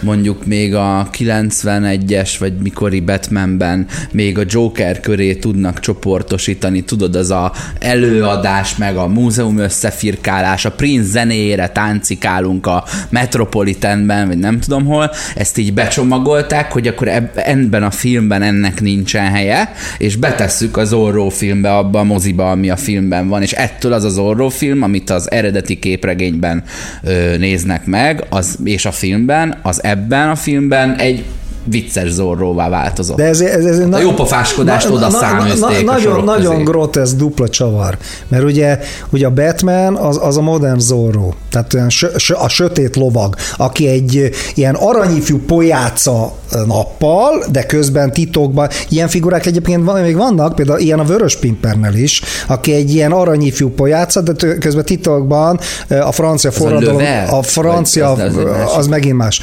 mondjuk 0.00 0.46
még 0.46 0.74
a 0.74 1.08
91-es 1.18 2.30
vagy 2.38 2.52
mikori 2.62 3.00
Batmanben 3.00 3.86
még 4.12 4.38
a 4.38 4.42
Joker 4.46 5.00
köré 5.00 5.34
tudnak 5.34 5.80
csoportosítani, 5.80 6.80
tudod, 6.84 7.16
az 7.16 7.30
a 7.30 7.52
előadás, 7.78 8.76
meg 8.76 8.96
a 8.96 9.06
múzeum 9.06 9.58
összefirkálás, 9.58 10.64
a 10.64 10.70
Prince 10.70 11.08
zenéjére 11.08 11.68
táncikálunk 11.68 12.66
a 12.66 12.84
Metropolitanben, 13.10 14.26
vagy 14.26 14.38
nem 14.38 14.60
tudom 14.60 14.84
hol, 14.84 15.10
ezt 15.34 15.58
így 15.58 15.74
becsomagolták, 15.74 16.72
hogy 16.72 16.86
akkor 16.86 17.08
ebben 17.34 17.82
a 17.82 17.90
filmben 17.90 18.42
ennek 18.42 18.80
nincsen 18.80 19.30
helye, 19.30 19.72
és 19.98 20.16
betesszük 20.16 20.76
az 20.76 20.92
Orró 20.92 21.28
filmbe 21.28 21.76
abba 21.76 21.98
a 21.98 22.04
moziba 22.04 22.40
moziba, 22.42 22.50
ami 22.50 22.70
a 22.70 22.76
filmben 22.76 23.28
van, 23.28 23.42
és 23.42 23.52
ettől 23.52 23.92
az 23.92 24.04
az 24.04 24.18
Orró 24.18 24.48
film, 24.48 24.82
amit 24.82 25.10
az 25.10 25.30
eredeti 25.30 25.78
képregényben 25.78 26.62
ö, 27.02 27.36
néznek 27.38 27.86
meg, 27.86 28.24
az, 28.28 28.58
és 28.64 28.84
a 28.84 28.92
filmben, 28.92 29.58
az 29.62 29.82
ebben 29.84 30.28
a 30.28 30.34
filmben 30.34 30.96
egy 30.96 31.24
vicces 31.64 32.10
zorróvá 32.10 32.68
változott. 32.68 33.16
De 33.16 33.24
ez, 33.24 33.40
ez, 33.40 33.64
ez 33.64 33.78
a 33.90 33.98
jó 33.98 34.12
pofáskodást 34.12 34.88
na, 34.88 34.94
oda 34.94 35.08
na, 35.08 35.18
száműzték 35.18 35.84
na, 35.84 35.92
Nagyon, 35.92 36.24
nagyon 36.24 36.64
grotesz 36.64 37.14
dupla 37.14 37.48
csavar, 37.48 37.98
mert 38.28 38.44
ugye, 38.44 38.78
ugye 39.10 39.26
a 39.26 39.30
Batman 39.30 39.96
az, 39.96 40.18
az 40.22 40.36
a 40.36 40.40
modern 40.40 40.78
zorró, 40.78 41.34
tehát 41.50 41.74
olyan 41.74 41.88
sö, 41.88 42.08
sö, 42.16 42.34
a 42.34 42.48
sötét 42.48 42.96
lovag, 42.96 43.34
aki 43.56 43.88
egy 43.88 44.30
ilyen 44.54 44.74
aranyifjú 44.74 45.38
pojáca 45.46 46.32
nappal, 46.66 47.44
de 47.50 47.66
közben 47.66 48.12
titokban, 48.12 48.68
ilyen 48.88 49.08
figurák 49.08 49.46
egyébként 49.46 49.84
van, 49.84 50.00
még 50.00 50.16
vannak, 50.16 50.54
például 50.54 50.78
ilyen 50.78 50.98
a 50.98 51.04
Vörös 51.04 51.36
Pimpernel 51.36 51.94
is, 51.94 52.22
aki 52.46 52.72
egy 52.72 52.94
ilyen 52.94 53.12
aranyifjú 53.12 53.70
pojáca, 53.70 54.20
de 54.20 54.56
közben 54.58 54.84
titokban 54.84 55.60
a 55.88 56.12
francia 56.12 56.50
forradalom, 56.50 57.00
a, 57.00 57.36
a 57.38 57.42
francia, 57.42 58.10
az, 58.10 58.36
az, 58.36 58.76
az 58.76 58.86
megint 58.86 59.16
más, 59.16 59.40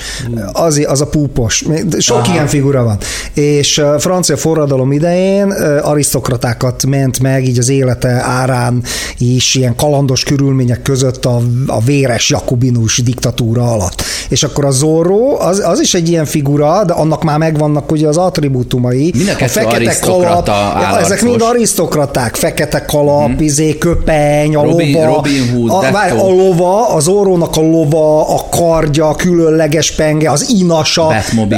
az, 0.54 0.86
az 0.88 1.02
a 1.02 1.08
púpos, 1.08 1.66
sok 2.10 2.18
Aha. 2.18 2.34
ilyen 2.34 2.48
figura 2.48 2.84
van. 2.84 2.98
És 3.34 3.78
a 3.78 4.00
francia 4.00 4.38
forradalom 4.38 4.92
idején 4.92 5.52
arisztokratákat 5.82 6.86
ment 6.86 7.20
meg, 7.20 7.48
így 7.48 7.58
az 7.58 7.70
élete 7.70 8.10
árán 8.10 8.84
is 9.18 9.56
ilyen 9.56 9.76
kalandos 9.76 10.24
körülmények 10.24 10.82
között 10.82 11.26
a, 11.26 11.42
a 11.68 11.80
véres 11.80 12.30
jakobinus 12.30 12.98
diktatúra 12.98 13.72
alatt. 13.72 14.04
És 14.30 14.44
akkor 14.44 14.66
a 14.66 14.72
Zorro, 14.72 15.38
az, 15.40 15.62
az 15.66 15.80
is 15.80 15.94
egy 15.94 16.10
ilyen 16.10 16.26
figura, 16.26 16.84
de 16.86 16.94
annak 16.94 17.24
már 17.24 17.38
megvannak 17.38 17.92
ugye 17.92 18.08
az 18.08 18.18
attribútumai. 18.18 19.14
a 19.40 19.48
fekete 19.48 19.96
kalap, 20.02 20.48
ja, 20.48 21.00
ezek 21.00 21.22
mind 21.22 21.42
arisztokraták, 21.42 22.36
fekete 22.36 22.86
kalap, 22.86 23.28
hmm. 23.28 23.40
izé, 23.40 23.78
köpeny, 23.78 24.56
a 24.56 24.64
Robin, 24.64 24.94
lova, 24.94 25.16
Robin 25.16 25.50
Hood, 25.54 25.86
a, 25.86 25.92
várj, 25.92 26.12
a 26.12 26.30
lova, 26.30 26.94
az 26.94 27.04
Zorrónak 27.04 27.56
a 27.58 27.62
lova, 27.62 28.36
a 28.36 28.50
kardja, 28.50 29.10
a 29.10 29.16
különleges 29.16 29.92
penge, 29.92 30.32
az 30.32 30.50
inasa, 30.50 31.14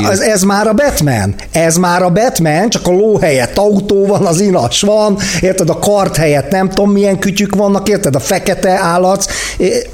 ez, 0.10 0.20
ez 0.20 0.41
ez 0.42 0.48
már 0.48 0.68
a 0.68 0.74
Batman. 0.74 1.36
Ez 1.52 1.78
már 1.78 2.02
a 2.02 2.10
Batman, 2.10 2.70
csak 2.70 2.88
a 2.88 2.92
ló 2.92 3.18
helyett 3.18 3.58
autó 3.58 4.06
van, 4.06 4.26
az 4.26 4.40
inas 4.40 4.82
van, 4.82 5.18
érted, 5.42 5.70
a 5.70 5.80
kart 5.80 6.16
helyett 6.16 6.52
nem 6.52 6.70
tudom 6.70 6.92
milyen 6.92 7.20
kütyük 7.20 7.56
vannak, 7.56 7.90
érted, 7.90 8.16
a 8.16 8.20
fekete 8.20 8.70
állat. 8.70 9.26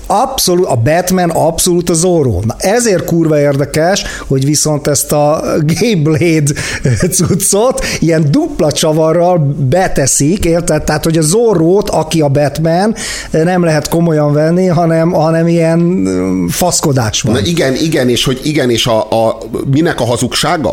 Abszolút, 0.05 0.65
a 0.65 0.75
Batman 0.75 1.29
abszolút 1.29 1.89
a 1.89 1.93
Zorro. 1.93 2.39
Na 2.45 2.55
ezért 2.57 3.05
kurva 3.05 3.39
érdekes, 3.39 4.03
hogy 4.27 4.45
viszont 4.45 4.87
ezt 4.87 5.11
a 5.11 5.43
Gayblade 5.79 6.51
cuccot 7.11 7.85
ilyen 7.99 8.31
dupla 8.31 8.71
csavarral 8.71 9.55
beteszik, 9.69 10.45
érted? 10.45 10.83
Tehát, 10.83 11.03
hogy 11.03 11.17
a 11.17 11.21
Zorrót, 11.21 11.89
aki 11.89 12.21
a 12.21 12.27
Batman, 12.27 12.95
nem 13.31 13.63
lehet 13.63 13.89
komolyan 13.89 14.33
venni, 14.33 14.67
hanem, 14.67 15.11
hanem 15.11 15.47
ilyen 15.47 16.07
faszkodás 16.49 17.21
van. 17.21 17.33
Na 17.33 17.39
igen, 17.39 17.75
igen, 17.75 18.09
és 18.09 18.23
hogy 18.23 18.39
igen, 18.43 18.69
és 18.69 18.85
a, 18.85 19.25
a 19.25 19.37
minek 19.71 19.99
a 19.99 20.05
hazug 20.05 20.33
hazugsága? 20.37 20.71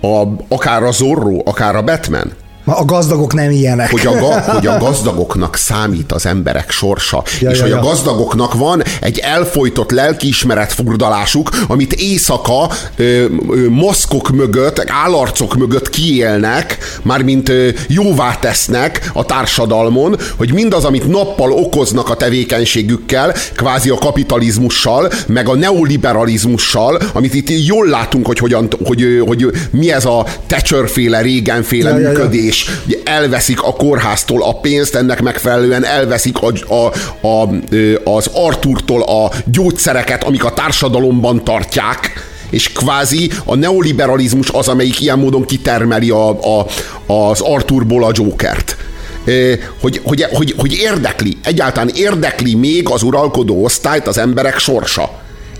A, 0.00 0.22
akár 0.48 0.82
a 0.82 0.90
Zorro, 0.90 1.38
akár 1.44 1.76
a 1.76 1.82
Batman? 1.82 2.32
A 2.68 2.84
gazdagok 2.84 3.34
nem 3.34 3.50
ilyenek. 3.50 3.90
Hogy 3.90 4.06
a, 4.06 4.12
ga, 4.12 4.40
hogy 4.54 4.66
a 4.66 4.78
gazdagoknak 4.78 5.56
számít 5.56 6.12
az 6.12 6.26
emberek 6.26 6.70
sorsa, 6.70 7.22
Ja, 7.40 7.50
és 7.50 7.56
ja, 7.56 7.62
hogy 7.62 7.72
a 7.72 7.76
ja. 7.76 7.82
gazdagoknak 7.82 8.54
van 8.54 8.82
egy 9.00 9.18
elfolytott 9.18 9.90
lelkiismeret 9.90 10.72
furdalásuk, 10.72 11.50
amit 11.68 11.92
éjszaka 11.92 12.70
ö, 12.96 13.02
ö, 13.02 13.24
maszkok 13.68 14.30
mögött, 14.30 14.84
állarcok 14.86 15.56
mögött 15.56 15.88
kiélnek, 15.88 16.78
mármint 17.02 17.48
ö, 17.48 17.68
jóvá 17.88 18.36
tesznek 18.40 19.10
a 19.12 19.24
társadalmon, 19.24 20.16
hogy 20.36 20.52
mindaz, 20.52 20.84
amit 20.84 21.08
nappal 21.08 21.52
okoznak 21.52 22.08
a 22.08 22.14
tevékenységükkel, 22.14 23.34
kvázi 23.54 23.90
a 23.90 23.94
kapitalizmussal, 23.94 25.10
meg 25.26 25.48
a 25.48 25.54
neoliberalizmussal, 25.54 27.00
amit 27.12 27.34
itt 27.34 27.66
jól 27.66 27.86
látunk, 27.86 28.26
hogy, 28.26 28.38
hogyan, 28.38 28.68
hogy, 28.84 29.02
ö, 29.02 29.18
hogy 29.18 29.46
mi 29.70 29.92
ez 29.92 30.04
a 30.04 30.26
Thatcher-féle, 30.46 31.20
Reagan-féle 31.20 31.90
Ja, 31.90 31.98
ja, 31.98 32.10
ja. 32.10 32.18
És 32.56 32.70
elveszik 33.04 33.62
a 33.62 33.72
kórháztól 33.72 34.42
a 34.42 34.52
pénzt, 34.60 34.94
ennek 34.94 35.22
megfelelően 35.22 35.84
elveszik 35.84 36.36
a, 36.38 36.52
a, 36.74 36.92
a, 37.26 37.48
az 38.04 38.30
Arturtól 38.32 39.02
a 39.02 39.30
gyógyszereket, 39.44 40.24
amik 40.24 40.44
a 40.44 40.52
társadalomban 40.52 41.44
tartják, 41.44 42.12
és 42.50 42.72
kvázi 42.72 43.30
a 43.44 43.54
neoliberalizmus 43.54 44.48
az, 44.50 44.68
amelyik 44.68 45.00
ilyen 45.00 45.18
módon 45.18 45.44
kitermeli 45.44 46.10
a, 46.10 46.28
a, 46.28 46.66
az 47.12 47.40
Arturból 47.40 48.04
a 48.04 48.10
Jokert. 48.12 48.76
Hogy, 49.80 50.00
hogy, 50.04 50.22
hogy, 50.22 50.54
hogy 50.56 50.72
érdekli, 50.72 51.36
egyáltalán 51.44 51.90
érdekli 51.94 52.54
még 52.54 52.88
az 52.88 53.02
uralkodó 53.02 53.64
osztályt 53.64 54.06
az 54.06 54.18
emberek 54.18 54.58
sorsa. 54.58 55.10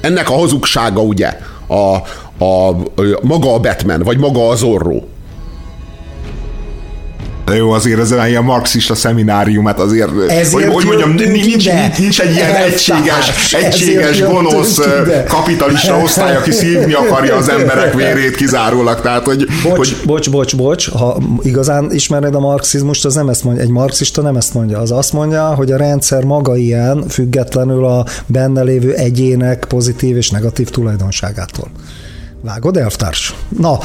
Ennek 0.01 0.31
a 0.31 0.35
hazugsága 0.35 1.01
ugye 1.01 1.39
a, 1.67 1.97
a, 2.45 2.77
ö, 2.95 3.17
maga 3.23 3.55
a 3.55 3.59
Batman, 3.59 4.03
vagy 4.03 4.19
maga 4.19 4.49
az 4.49 4.59
Zorro. 4.59 5.01
De 7.47 7.57
jó, 7.57 7.71
azért 7.71 8.01
ez 8.01 8.15
ilyen 8.29 8.45
marxista 8.45 8.95
szemináriumát 8.95 9.81
azért, 9.81 10.11
Ezért 10.29 10.53
hogy, 10.53 10.73
hogy 10.73 10.85
mondjam, 10.85 11.11
nincs, 11.11 11.47
nincs, 11.47 11.65
ide. 11.65 11.93
nincs 11.99 12.21
egy 12.21 12.35
ilyen 12.35 12.55
egységes, 12.55 13.53
egységes 13.53 14.21
gonosz 14.21 14.81
kapitalista 15.29 15.97
osztály, 16.05 16.37
aki 16.37 16.51
szívni 16.51 16.93
akarja 16.93 17.37
az 17.37 17.49
emberek 17.49 17.95
vérét 17.95 18.37
kizárólag. 18.37 19.01
Tehát, 19.01 19.25
hogy, 19.25 19.47
Bocs, 19.63 19.77
hogy 19.77 19.97
bocs, 20.05 20.31
bocs, 20.31 20.57
bocs, 20.57 20.91
ha 20.91 21.19
igazán 21.43 21.93
ismered 21.93 22.35
a 22.35 22.41
marxizmust, 22.41 23.05
az 23.05 23.15
nem 23.15 23.29
ezt 23.29 23.45
mondja, 23.45 23.63
egy 23.63 23.71
marxista 23.71 24.23
nem 24.23 24.37
ezt 24.37 24.55
mondja, 24.55 24.79
az 24.79 24.91
azt 24.91 25.13
mondja, 25.13 25.55
hogy 25.55 25.73
a 25.73 25.77
rendszer 25.77 26.25
maga 26.25 26.57
ilyen, 26.57 27.05
függetlenül 27.09 27.85
a 27.85 28.07
benne 28.27 28.63
lévő 28.63 28.95
egyének 28.95 29.65
pozitív 29.69 30.17
és 30.17 30.31
negatív 30.31 30.69
tulajdonságától. 30.69 31.69
Vágod, 32.47 32.77
elvtárs? 32.77 33.35
Na, 33.59 33.79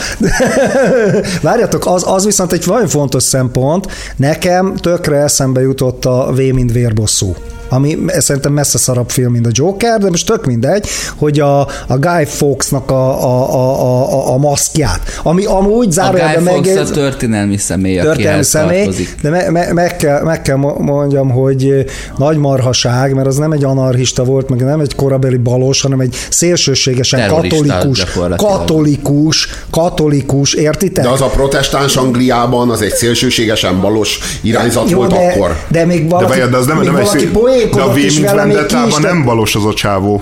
várjatok, 1.42 1.86
az, 1.86 2.04
az 2.08 2.26
viszont 2.26 2.52
egy 2.52 2.64
nagyon 2.68 2.88
fontos 2.88 3.24
szempont. 3.24 3.88
Nekem 4.16 4.76
tökre 4.76 5.18
eszembe 5.18 5.62
jutott 5.62 6.06
a 6.06 6.32
V 6.32 6.38
mint 6.38 6.72
vérbosszú 6.72 7.36
ami 7.74 7.98
szerintem 8.08 8.54
messze 8.54 8.78
szarabb 8.78 9.10
film, 9.10 9.32
mint 9.32 9.46
a 9.46 9.50
Joker, 9.52 10.00
de 10.00 10.10
most 10.10 10.26
tök 10.26 10.46
mindegy, 10.46 10.88
hogy 11.16 11.40
a, 11.40 11.60
a 11.88 11.98
Guy 12.00 12.26
Fawkesnak 12.26 12.92
a, 12.92 13.24
a, 13.24 13.54
a, 13.54 14.14
a, 14.14 14.34
a 14.34 14.38
maszkját, 14.38 15.00
ami 15.24 15.46
amúgy 15.46 15.88
A 15.88 15.92
zárójelben 15.92 16.44
Guy 16.44 16.54
Fawkes 16.54 16.90
a 16.90 16.94
történelmi 16.94 17.58
személy, 17.58 17.98
történelmi 17.98 18.44
személy, 18.44 18.84
tartozik. 18.84 19.16
de 19.22 19.30
me, 19.30 19.50
me, 19.50 19.74
meg, 19.74 19.96
kell, 19.96 20.24
meg 20.24 20.42
kell 20.42 20.56
mo- 20.56 20.80
mondjam, 20.80 21.30
hogy 21.30 21.86
nagy 22.18 22.38
marhaság, 22.38 23.14
mert 23.14 23.28
az 23.28 23.36
nem 23.36 23.52
egy 23.52 23.64
anarchista 23.64 24.24
volt, 24.24 24.50
meg 24.50 24.64
nem 24.64 24.80
egy 24.80 24.96
korabeli 24.96 25.38
balos, 25.38 25.82
hanem 25.82 26.00
egy 26.00 26.16
szélsőségesen 26.30 27.20
Terrorista 27.20 27.58
katolikus, 27.58 28.06
katolikus, 28.36 29.48
katolikus, 29.70 30.54
értitek? 30.54 31.04
De 31.04 31.10
az 31.10 31.22
a 31.22 31.28
protestáns 31.28 31.96
Angliában 31.96 32.70
az 32.70 32.82
egy 32.82 32.94
szélsőségesen 32.94 33.82
balos 33.82 34.20
irányzat 34.42 34.90
Jó, 34.90 34.98
volt 34.98 35.12
de, 35.12 35.32
akkor. 35.32 35.58
De 35.68 35.86
még 35.86 36.04
de, 36.04 36.10
valaki, 36.10 36.30
várjad, 36.30 36.50
de 36.50 36.58
az 36.58 36.66
nem, 36.66 36.78
még 36.78 36.86
nem 36.86 36.96
egy 36.96 37.02
valaki 37.02 37.20
szép, 37.24 37.34
de 37.70 37.82
a 37.82 37.90
V 37.92 37.96
mint 37.96 38.32
Vendettában 38.32 39.02
nem 39.02 39.24
balos 39.24 39.56
az 39.56 39.66
a 39.66 39.74
csávó. 39.74 40.22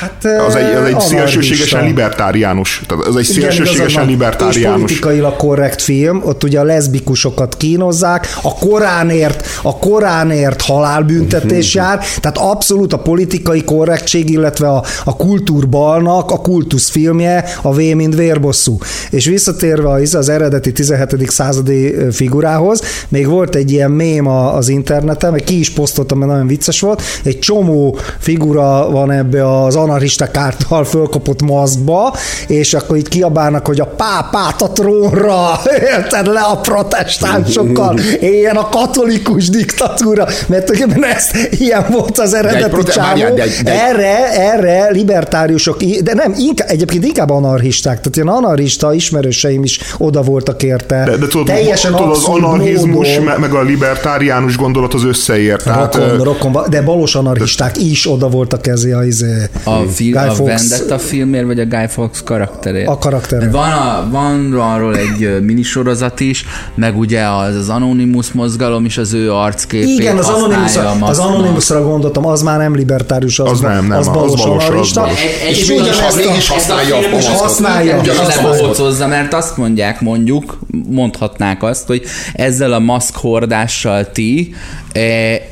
Hát, 0.00 0.24
Az 0.46 0.54
egy, 0.54 0.62
az 0.64 0.70
egy 0.70 0.74
anarchista. 0.76 1.00
szélsőségesen 1.00 1.84
libertáriánus. 1.84 2.82
Tehát 2.86 3.04
az 3.06 3.16
egy 3.16 3.30
Igen, 3.30 3.50
szélsőségesen. 3.50 4.02
És 4.02 4.08
libertáriánus. 4.10 4.78
politikailag 4.80 5.36
korrekt 5.36 5.82
film, 5.82 6.20
ott 6.24 6.44
ugye 6.44 6.60
a 6.60 6.64
leszbikusokat 6.64 7.56
kínozzák, 7.56 8.26
a 8.42 8.54
Koránért, 8.54 9.46
a 9.62 9.78
Koránért 9.78 10.62
halálbüntetés 10.62 11.74
jár, 11.74 11.98
tehát 12.20 12.38
abszolút 12.38 12.92
a 12.92 12.98
politikai 12.98 13.64
korrektség, 13.64 14.30
illetve 14.30 14.68
a, 14.68 14.84
a 15.04 15.16
kultúrbalnak 15.16 16.30
a 16.30 16.36
kultuszfilmje 16.40 17.44
a 17.62 17.72
V 17.72 17.76
mint 17.76 18.14
vérbosszú. 18.14 18.78
És 19.10 19.26
visszatérve 19.26 19.90
az, 19.90 20.14
az 20.14 20.28
eredeti 20.28 20.72
17. 20.72 21.30
századi 21.30 21.94
figurához, 22.12 22.82
még 23.08 23.26
volt 23.28 23.54
egy 23.54 23.70
ilyen 23.72 23.90
mém 23.90 24.26
a- 24.26 24.54
az 24.56 24.68
interneten, 24.68 25.30
meg 25.32 25.40
ki 25.44 25.58
is 25.58 25.70
posztoltam, 25.70 26.18
mert 26.18 26.30
nagyon 26.30 26.46
vicces 26.46 26.80
volt, 26.80 27.02
egy 27.24 27.38
csomó 27.38 27.98
figura 28.18 28.90
van 28.90 29.10
ebbe 29.10 29.46
az 29.64 29.76
anarchisták 29.76 30.36
által 30.36 30.84
fölkapott 30.84 31.42
maszkba, 31.42 32.14
és 32.46 32.74
akkor 32.74 32.96
itt 32.96 33.08
kiabálnak, 33.08 33.66
hogy 33.66 33.80
a 33.80 33.86
pápát 33.86 34.62
a 34.62 34.68
trónra, 34.70 35.60
érted 35.96 36.26
le 36.26 36.40
a 36.40 36.56
protestánsokkal, 36.56 37.98
éljen 38.20 38.56
a 38.56 38.68
katolikus 38.68 39.48
diktatúra, 39.48 40.26
mert 40.46 40.64
tulajdonképpen 40.64 41.10
ez 41.10 41.30
ilyen 41.50 41.86
volt 41.90 42.18
az 42.18 42.34
eredeti 42.34 42.70
prote- 42.70 42.92
csávó. 42.92 43.06
várjál, 43.08 43.34
de 43.34 43.42
egy- 43.42 43.60
de 43.64 43.72
egy- 43.72 43.78
Erre, 43.94 44.32
erre 44.52 44.90
libertáriusok, 44.90 45.82
de 45.82 46.14
nem, 46.14 46.34
inkább, 46.38 46.68
egyébként 46.70 47.04
inkább 47.04 47.30
anarchisták, 47.30 47.96
tehát 48.00 48.16
ilyen 48.16 48.28
anarchista 48.28 48.94
ismerőseim 48.94 49.62
is 49.62 49.78
oda 49.98 50.22
voltak 50.22 50.62
érte. 50.62 51.02
De, 51.04 51.16
de 51.16 51.26
tudod, 51.26 51.46
Teljesen 51.46 51.94
tudod 51.94 52.10
az 52.10 52.24
anarchizmus 52.24 53.08
módon. 53.08 53.22
me- 53.24 53.38
meg 53.38 53.52
a 53.54 53.62
libertáriánus 53.62 54.56
gondolat 54.56 54.94
az 54.94 55.04
összeér. 55.04 55.56
Tehát, 55.62 55.94
Rokon, 55.94 56.20
ö, 56.20 56.22
rokon, 56.22 56.56
de 56.70 56.82
balos 56.82 57.14
anarchisták 57.14 57.76
is 57.82 58.10
oda 58.10 58.28
voltak 58.28 58.66
ezé 58.66 58.92
a, 58.92 59.04
izé, 59.04 59.32
A, 59.62 59.76
film, 59.76 60.10
Guy 60.12 60.28
a 60.28 60.32
Fawkes- 60.32 60.68
Vendetta 60.68 60.98
filmért, 60.98 61.46
vagy 61.46 61.60
a 61.60 61.66
Guy 61.66 61.86
Fawkes 61.88 62.22
karakterért? 62.22 62.88
A 62.88 62.98
karakterért. 62.98 63.52
Van, 63.52 63.70
a, 63.72 64.08
van 64.10 64.52
arról 64.52 64.96
egy 64.96 65.42
minisorozat 65.42 66.20
is, 66.20 66.44
meg 66.74 66.98
ugye 66.98 67.22
az, 67.28 67.54
az 67.54 67.68
Anonymous 67.68 68.32
mozgalom 68.32 68.84
is 68.84 68.98
az 68.98 69.12
ő 69.12 69.32
arcképét 69.32 69.98
Igen, 69.98 70.16
az 70.18 70.28
Anonymous, 70.28 70.76
az. 71.00 71.18
Anonymousra 71.18 71.82
gondoltam, 71.82 72.26
az 72.26 72.42
már 72.42 72.58
nem 72.58 72.74
libertárius, 72.74 73.38
az, 73.38 73.50
Az 73.50 73.60
nem, 73.60 73.86
nem, 73.86 73.98
az 73.98 74.06
az 74.06 74.14
balos 74.14 74.40
balos, 74.40 74.62
az 74.64 74.68
anarchista. 74.68 75.00
balos. 75.00 75.20
Egy, 75.22 75.46
egy 75.48 75.58
És 75.58 75.68
ugyanezt 75.68 76.16
mégis 76.16 76.48
használja 76.48 76.96
a 76.96 76.98
is 76.98 77.06
maszkot. 77.06 77.38
Használja. 77.38 77.98
Ugyanazt 77.98 78.42
bohócozza, 78.42 79.06
mert 79.06 79.34
azt 79.34 79.56
mondják, 79.56 80.00
mondjuk, 80.00 80.58
mondhatnák 80.90 81.62
azt, 81.62 81.86
hogy 81.86 82.02
ezzel 82.32 82.72
a 82.72 82.78
maszkhordással 82.78 84.10
ti 84.12 84.54
eh, 84.54 84.83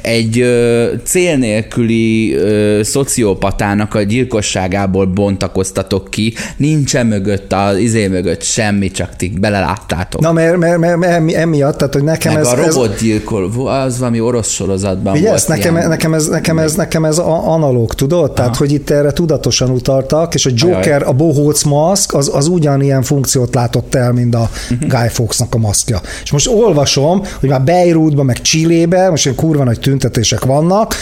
egy 0.03 0.41
ö, 0.41 0.87
cél 1.05 1.37
nélküli 1.37 2.37
szociopatának 2.83 3.95
a 3.95 4.03
gyilkosságából 4.03 5.07
bontakoztatok 5.07 6.11
ki, 6.11 6.35
nincsen 6.57 7.07
mögött, 7.07 7.53
az 7.53 7.77
izé 7.77 8.07
mögött 8.07 8.43
semmi, 8.43 8.91
csak 8.91 9.17
ti 9.17 9.33
beleláttátok. 9.41 10.21
Na, 10.21 10.33
mert, 10.33 10.57
mert, 10.57 10.79
mert, 10.79 10.97
mert 10.97 11.13
emi- 11.13 11.37
emiatt, 11.37 11.79
tehát, 11.79 11.95
hogy 11.95 12.03
nekem 12.03 12.33
Meg 12.33 12.43
ez, 12.43 12.49
a 12.49 12.59
ez, 12.59 12.75
robotgyilkol, 12.75 13.51
az 13.67 13.99
valami 13.99 14.21
orosz 14.21 14.51
sorozatban 14.51 15.17
Ugye 15.17 15.29
volt 15.29 15.49
nekem, 15.49 15.77
ilyen. 15.77 15.89
nekem, 15.89 16.15
ez, 16.15 16.27
nekem, 16.29 16.59
ez, 16.59 16.75
nekem 16.75 17.05
ez 17.05 17.19
analóg, 17.19 17.95
tudod? 17.95 18.33
Tehát, 18.33 18.57
hogy 18.57 18.73
itt 18.73 18.91
erre 18.91 19.11
tudatosan 19.13 19.71
utaltak, 19.71 20.35
és 20.35 20.47
a 20.47 20.51
Joker, 20.55 21.03
a 21.03 21.13
bohóc 21.13 21.63
maszk, 21.63 22.15
az, 22.15 22.31
az 22.35 22.47
ugyanilyen 22.47 23.03
funkciót 23.03 23.55
látott 23.55 23.95
el, 23.95 24.13
mint 24.13 24.35
a 24.35 24.51
Mhm. 24.69 24.89
Guy 24.89 25.09
Fawkesnak 25.09 25.55
a 25.55 25.59
maszkja. 25.59 26.01
És 26.23 26.31
most 26.33 26.49
olvasom, 26.49 27.23
hogy 27.41 27.49
már 27.49 27.63
Beirutban, 27.63 28.25
meg 28.25 28.41
Csillébe, 28.41 29.11
most 29.11 29.32
ilyen 29.33 29.45
kurva 29.45 29.65
nagy 29.65 29.81
tüntetések 29.81 30.45
vannak, 30.45 30.95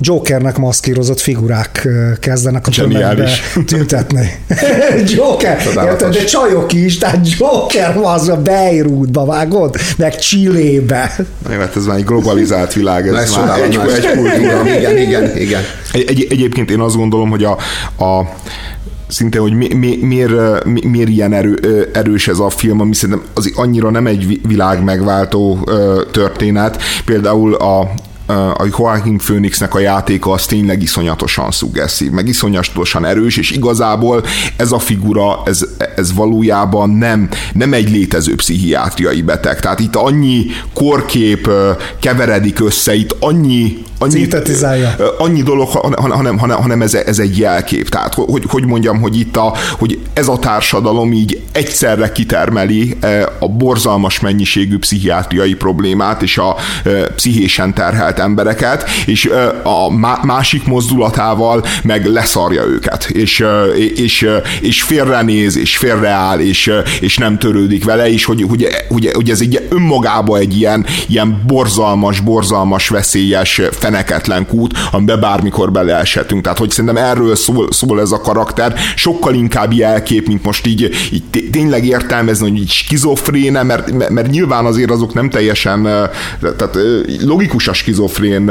Jokernek 0.00 0.56
maszkírozott 0.56 1.20
figurák 1.20 1.88
kezdenek 2.20 2.66
a 2.66 2.70
tömegbe 2.70 3.28
tüntetni. 3.66 4.38
Joker, 5.16 5.62
érted? 5.84 6.12
de 6.12 6.24
csajok 6.24 6.72
is, 6.72 6.98
tehát 6.98 7.28
Joker 7.38 7.96
az 8.02 8.28
a 8.28 8.36
Beirutba, 8.36 9.24
vágod? 9.24 9.76
Meg 9.96 10.18
Csillébe. 10.18 11.16
Hát 11.48 11.76
ez 11.76 11.86
már 11.86 11.96
egy 11.96 12.04
globalizált 12.04 12.72
világ, 12.72 13.08
ez, 13.08 13.14
Ez 13.14 13.36
már 13.36 13.58
egy, 13.58 13.78
egy 13.96 14.10
kultúra. 14.10 14.76
Igen, 14.76 14.98
igen, 14.98 15.36
igen. 15.36 15.62
Egy, 15.92 16.04
egy, 16.08 16.26
egyébként 16.30 16.70
én 16.70 16.80
azt 16.80 16.96
gondolom, 16.96 17.30
hogy 17.30 17.44
a, 17.44 17.56
a 18.04 18.34
szinte, 19.06 19.38
hogy 19.38 19.52
mi, 19.52 19.74
mi, 19.74 19.98
miért, 20.00 20.64
mi, 20.64 20.86
miért 20.86 21.08
ilyen 21.08 21.32
erő, 21.32 21.88
erős 21.92 22.28
ez 22.28 22.38
a 22.38 22.50
film, 22.50 22.80
ami 22.80 22.94
szerintem 22.94 23.26
az 23.34 23.52
annyira 23.54 23.90
nem 23.90 24.06
egy 24.06 24.26
vi- 24.26 24.40
világ 24.46 24.84
megváltó 24.84 25.68
történet. 26.10 26.82
Például 27.04 27.54
a 27.54 27.90
a 28.28 28.66
Joaquin 28.78 29.18
Phoenixnek 29.18 29.74
a 29.74 29.78
játéka 29.78 30.30
az 30.30 30.46
tényleg 30.46 30.82
iszonyatosan 30.82 31.50
szuggeszív, 31.50 32.10
meg 32.10 32.28
iszonyatosan 32.28 33.04
erős, 33.04 33.36
és 33.36 33.50
igazából 33.50 34.24
ez 34.56 34.72
a 34.72 34.78
figura, 34.78 35.42
ez, 35.44 35.64
ez 35.96 36.14
valójában 36.14 36.90
nem, 36.90 37.28
nem 37.52 37.72
egy 37.72 37.90
létező 37.90 38.34
pszichiátriai 38.34 39.22
beteg. 39.22 39.60
Tehát 39.60 39.80
itt 39.80 39.96
annyi 39.96 40.46
korkép 40.74 41.50
keveredik 42.00 42.60
össze, 42.60 42.94
itt 42.94 43.16
annyi 43.20 43.84
annyi, 43.98 44.12
Szintetizálja. 44.12 44.94
annyi 45.18 45.42
dolog, 45.42 45.68
hanem, 45.68 46.38
hanem, 46.38 46.58
hanem 46.58 46.82
ez, 46.82 46.94
ez 46.94 47.18
egy 47.18 47.38
jelkép. 47.38 47.88
Tehát, 47.88 48.14
hogy, 48.14 48.44
hogy 48.48 48.66
mondjam, 48.66 49.00
hogy 49.00 49.18
itt 49.18 49.36
a, 49.36 49.54
hogy 49.78 49.98
ez 50.12 50.28
a 50.28 50.38
társadalom 50.38 51.12
így 51.12 51.40
egyszerre 51.52 52.12
kitermeli 52.12 52.96
a 53.38 53.48
borzalmas 53.48 54.20
mennyiségű 54.20 54.78
pszichiátriai 54.78 55.54
problémát 55.54 56.22
és 56.22 56.38
a 56.38 56.56
pszichésen 57.14 57.74
terhelt 57.74 58.18
embereket, 58.18 58.84
és 59.06 59.30
a 59.62 59.90
másik 60.24 60.66
mozdulatával 60.66 61.64
meg 61.82 62.06
leszarja 62.06 62.64
őket, 62.64 63.04
és, 63.04 63.44
és, 63.94 64.28
és 64.60 64.82
félrenéz, 64.82 65.56
és 65.56 65.76
félreáll, 65.76 66.38
és, 66.38 66.72
és 67.00 67.16
nem 67.16 67.38
törődik 67.38 67.84
vele, 67.84 68.10
és 68.10 68.24
hogy, 68.24 68.44
hogy, 68.48 68.66
hogy, 68.88 69.10
hogy 69.14 69.30
ez 69.30 69.40
egy 69.40 69.66
önmagában 69.68 70.40
egy 70.40 70.56
ilyen, 70.56 70.86
ilyen 71.08 71.42
borzalmas, 71.46 72.20
borzalmas, 72.20 72.88
veszélyes, 72.88 73.60
feneketlen 73.86 74.46
kút, 74.46 74.74
amiben 74.92 75.20
bármikor 75.20 75.72
beleeshetünk. 75.72 76.42
Tehát, 76.42 76.58
hogy 76.58 76.70
szerintem 76.70 77.04
erről 77.04 77.36
szól, 77.36 77.72
szól 77.72 78.00
ez 78.00 78.12
a 78.12 78.20
karakter, 78.20 78.74
sokkal 78.96 79.34
inkább 79.34 79.72
jelkép, 79.72 80.26
mint 80.26 80.44
most 80.44 80.66
így, 80.66 80.90
így 81.12 81.50
tényleg 81.50 81.86
értelmezni, 81.86 82.48
hogy 82.48 82.58
így 82.58 82.70
skizofréne, 82.70 83.62
mert, 83.62 84.10
mert 84.10 84.30
nyilván 84.30 84.64
azért 84.64 84.90
azok 84.90 85.14
nem 85.14 85.30
teljesen, 85.30 85.82
tehát 86.40 86.78
logikus 87.24 87.68
a 87.68 87.72
skizofrén 87.72 88.50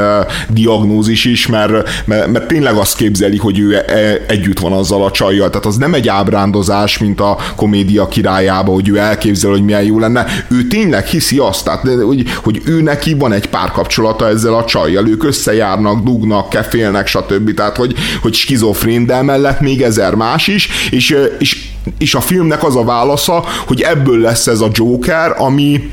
diagnózis 0.50 1.26
is, 1.26 1.48
mert, 1.48 2.06
mert, 2.06 2.28
mert 2.28 2.48
tényleg 2.48 2.76
azt 2.76 2.98
képzeli, 2.98 3.38
hogy 3.38 3.60
ő 3.60 3.76
e, 3.76 4.22
együtt 4.28 4.60
van 4.60 4.72
azzal 4.72 5.04
a 5.04 5.12
csajjal, 5.12 5.50
tehát 5.50 5.66
az 5.66 5.78
nem 5.78 5.94
egy 5.94 6.08
ábrándozás, 6.08 6.98
mint 6.98 7.20
a 7.20 7.38
komédia 7.56 8.08
királyába, 8.08 8.72
hogy 8.72 8.90
ő 8.90 8.98
elképzel, 8.98 9.52
hogy 9.52 9.64
milyen 9.64 9.84
jó 9.84 10.00
lenne, 10.00 10.26
ő 10.48 10.68
tényleg 10.68 11.06
hiszi 11.06 11.38
azt, 11.38 11.64
tehát, 11.64 11.88
hogy, 12.06 12.26
hogy 12.44 12.62
ő 12.66 12.82
neki 12.82 13.14
van 13.14 13.32
egy 13.32 13.50
párkapcsolata 13.50 14.28
ezzel 14.28 14.54
a 14.54 14.66
csajjal, 14.66 15.08
ők 15.08 15.24
összejárnak, 15.26 16.04
dugnak, 16.04 16.50
kefélnek, 16.50 17.08
stb. 17.08 17.54
Tehát, 17.54 17.78
hogy, 17.78 17.94
hogy 18.22 18.34
skizofrén, 18.34 19.06
de 19.06 19.22
mellett 19.22 19.60
még 19.60 19.82
ezer 19.82 20.14
más 20.14 20.48
is, 20.48 20.70
és, 20.92 21.18
és, 21.40 21.68
és 21.98 22.16
a 22.16 22.22
filmnek 22.22 22.64
az 22.64 22.76
a 22.76 22.84
válasza, 22.84 23.44
hogy 23.68 23.82
ebből 23.82 24.20
lesz 24.20 24.48
ez 24.48 24.60
a 24.60 24.70
Joker, 24.72 25.36
ami 25.38 25.90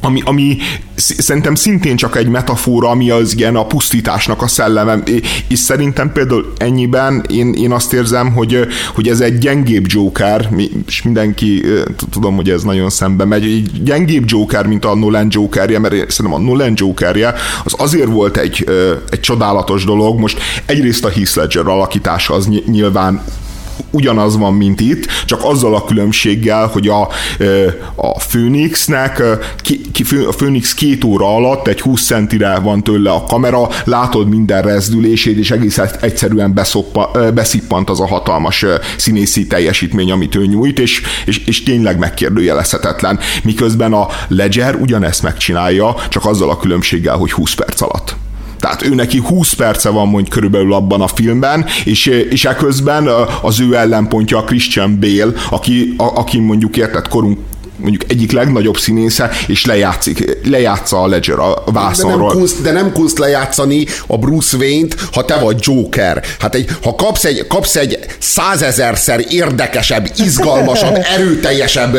ami, 0.00 0.22
ami 0.24 0.56
szerintem 0.94 1.54
szintén 1.54 1.96
csak 1.96 2.16
egy 2.16 2.28
metafora, 2.28 2.88
ami 2.88 3.10
az 3.10 3.32
igen 3.32 3.56
a 3.56 3.66
pusztításnak 3.66 4.42
a 4.42 4.46
szelleme, 4.46 5.02
és 5.48 5.58
szerintem 5.58 6.12
például 6.12 6.52
ennyiben 6.56 7.24
én, 7.30 7.52
én 7.52 7.72
azt 7.72 7.92
érzem, 7.92 8.32
hogy, 8.32 8.66
hogy 8.94 9.08
ez 9.08 9.20
egy 9.20 9.38
gyengébb 9.38 9.84
Joker, 9.86 10.48
és 10.86 11.02
mindenki, 11.02 11.64
tudom, 12.10 12.36
hogy 12.36 12.50
ez 12.50 12.62
nagyon 12.62 12.90
szembe 12.90 13.24
megy, 13.24 13.44
egy 13.44 13.82
gyengébb 13.82 14.24
Joker, 14.26 14.66
mint 14.66 14.84
a 14.84 14.94
Nolan 14.94 15.26
Jokerje, 15.30 15.78
mert 15.78 16.10
szerintem 16.10 16.40
a 16.40 16.44
Nolan 16.44 16.72
Jokerje 16.74 17.34
az 17.64 17.74
azért 17.76 18.08
volt 18.08 18.36
egy, 18.36 18.64
egy 19.10 19.20
csodálatos 19.20 19.84
dolog, 19.84 20.18
most 20.18 20.40
egyrészt 20.66 21.04
a 21.04 21.10
Heath 21.10 21.36
Ledger 21.36 21.66
alakítása 21.66 22.34
az 22.34 22.48
nyilván 22.66 23.22
ugyanaz 23.90 24.36
van, 24.36 24.54
mint 24.54 24.80
itt, 24.80 25.06
csak 25.24 25.44
azzal 25.44 25.74
a 25.74 25.84
különbséggel, 25.84 26.66
hogy 26.66 26.88
a, 26.88 27.00
a 27.94 28.12
Phoenixnek, 28.28 29.22
a 30.28 30.34
Phoenix 30.36 30.74
két 30.74 31.04
óra 31.04 31.34
alatt 31.34 31.66
egy 31.66 31.80
20 31.80 32.06
centire 32.06 32.58
van 32.58 32.82
tőle 32.82 33.10
a 33.10 33.24
kamera, 33.24 33.68
látod 33.84 34.28
minden 34.28 34.62
rezdülését, 34.62 35.38
és 35.38 35.50
egész 35.50 35.78
egyszerűen 36.00 36.54
beszoppa, 36.54 37.10
beszippant 37.34 37.90
az 37.90 38.00
a 38.00 38.06
hatalmas 38.06 38.64
színészi 38.96 39.46
teljesítmény, 39.46 40.10
amit 40.10 40.34
ő 40.34 40.46
nyújt, 40.46 40.78
és, 40.78 41.02
és, 41.24 41.38
és 41.46 41.62
tényleg 41.62 41.98
megkérdőjelezhetetlen. 41.98 43.18
Miközben 43.42 43.92
a 43.92 44.06
Ledger 44.28 44.74
ugyanezt 44.74 45.22
megcsinálja, 45.22 45.94
csak 46.08 46.24
azzal 46.24 46.50
a 46.50 46.56
különbséggel, 46.56 47.16
hogy 47.16 47.32
20 47.32 47.54
perc 47.54 47.80
alatt. 47.80 48.16
Tehát 48.58 48.82
ő 48.82 48.94
neki 48.94 49.18
20 49.18 49.52
perce 49.52 49.88
van 49.88 50.08
mondjuk 50.08 50.34
körülbelül 50.34 50.72
abban 50.72 51.00
a 51.00 51.06
filmben, 51.06 51.64
és, 51.84 52.06
és 52.06 52.44
eközben 52.44 53.08
az 53.42 53.60
ő 53.60 53.76
ellenpontja 53.76 54.38
a 54.38 54.44
Christian 54.44 55.00
Bale, 55.00 55.32
aki, 55.50 55.94
a, 55.96 56.04
aki 56.04 56.38
mondjuk 56.38 56.76
értett 56.76 57.08
korunk 57.08 57.38
mondjuk 57.78 58.02
egyik 58.08 58.32
legnagyobb 58.32 58.78
színésze, 58.78 59.30
és 59.46 59.64
lejátszik, 59.64 60.38
lejátsza 60.44 61.02
a 61.02 61.06
Ledger 61.06 61.38
a 61.38 61.62
vászonról. 61.72 62.18
De 62.18 62.26
nem, 62.26 62.38
kunst, 62.38 62.62
de 62.62 62.72
nem 62.72 62.92
kunst 62.92 63.18
lejátszani 63.18 63.86
a 64.06 64.18
Bruce 64.18 64.56
Wayne-t, 64.56 64.96
ha 65.12 65.24
te 65.24 65.36
vagy 65.36 65.56
Joker. 65.60 66.24
Hát 66.38 66.54
egy, 66.54 66.68
ha 66.82 66.94
kapsz 66.94 67.24
egy, 67.24 67.46
kapsz 67.46 67.76
egy 67.76 67.98
százezerszer 68.18 69.24
érdekesebb, 69.28 70.10
izgalmasabb, 70.16 70.98
erőteljesebb 71.16 71.96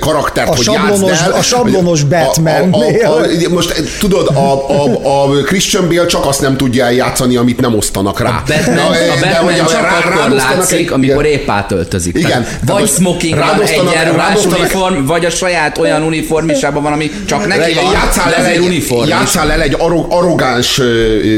karaktert, 0.00 0.48
a 0.48 0.54
hogy 0.54 0.64
sablonos, 0.64 1.20
el, 1.20 1.32
A 1.32 1.42
sablonos 1.42 2.02
Batman. 2.02 2.72
A, 2.72 2.78
a, 2.78 3.06
a, 3.06 3.20
a, 3.20 3.48
most 3.50 3.82
tudod, 3.98 4.28
a, 4.28 4.70
a, 4.70 5.22
a 5.22 5.42
Christian 5.42 5.88
Bale 5.88 6.06
csak 6.06 6.26
azt 6.26 6.40
nem 6.40 6.56
tudja 6.56 6.84
eljátszani, 6.84 7.36
amit 7.36 7.60
nem 7.60 7.74
osztanak 7.74 8.20
rá. 8.20 8.28
A 8.28 8.42
Batman, 8.46 8.74
Na, 8.74 8.86
a 8.86 9.18
Batman 9.20 9.54
de, 9.54 9.64
csak 9.64 9.80
rá, 9.80 9.98
akkor 9.98 10.30
látszik, 10.30 10.78
egy, 10.78 10.92
amikor 10.92 11.24
épp 11.24 11.48
átöltözik. 11.48 12.18
Igen. 12.18 12.46
Vagy 12.66 12.88
smoking 12.88 13.38
van, 13.38 13.62
egyenruhás 13.62 14.44
uniform, 14.44 15.06
vagy 15.06 15.17
vagy 15.18 15.26
a 15.26 15.30
saját 15.30 15.78
olyan 15.78 16.02
uniformisában 16.02 16.82
van, 16.82 16.92
ami 16.92 17.10
csak 17.26 17.46
neki 17.46 17.74
van, 17.74 17.92
játszál 17.92 18.34
el 18.34 18.44
egy, 18.44 18.58
uniform. 18.58 19.08
Játszál 19.08 19.52
el 19.52 19.62
egy 19.62 19.76
arrogáns 20.08 20.80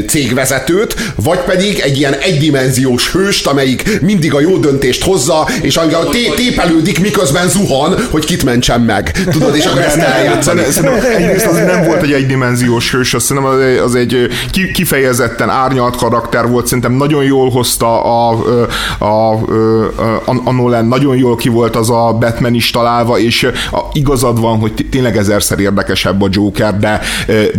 cégvezetőt, 0.07 0.95
vagy 1.15 1.39
pedig 1.39 1.79
egy 1.79 1.97
ilyen 1.97 2.13
egydimenziós 2.13 3.11
hőst, 3.11 3.47
amelyik 3.47 4.01
mindig 4.01 4.33
a 4.33 4.39
jó 4.39 4.57
döntést 4.57 5.03
hozza, 5.03 5.47
és 5.61 5.77
a 5.77 6.09
té- 6.11 6.33
tépelődik, 6.35 6.99
miközben 6.99 7.49
zuhan, 7.49 7.95
hogy 8.11 8.25
kit 8.25 8.43
mentsen 8.43 8.81
meg. 8.81 9.11
Tudod, 9.31 9.55
és 9.55 9.65
akkor 9.65 9.81
ezt 9.81 9.97
eljátszani. 9.97 10.61
Egyrészt 11.17 11.45
az 11.45 11.55
nem 11.55 11.83
volt 11.83 12.01
egy 12.01 12.11
egydimenziós 12.11 12.91
hős, 12.91 13.13
azt 13.13 13.25
szerintem 13.25 13.79
az 13.83 13.95
egy 13.95 14.27
kifejezetten 14.73 15.49
árnyalt 15.49 15.95
karakter 15.95 16.47
volt, 16.47 16.65
szerintem 16.65 16.93
nagyon 16.93 17.23
jól 17.23 17.49
hozta 17.49 18.03
a, 18.03 18.29
a, 18.97 19.05
a, 19.05 19.31
a, 20.25 20.41
a 20.43 20.51
Nolan, 20.51 20.85
nagyon 20.85 21.17
jól 21.17 21.35
ki 21.35 21.49
volt 21.49 21.75
az 21.75 21.89
a 21.89 22.17
Batman 22.19 22.53
is 22.53 22.69
találva, 22.69 23.19
és 23.19 23.47
a, 23.71 23.89
igazad 23.93 24.39
van, 24.39 24.59
hogy 24.59 24.87
tényleg 24.91 25.17
ezerszer 25.17 25.59
érdekesebb 25.59 26.21
a 26.21 26.27
Joker, 26.31 26.79
de, 26.79 27.01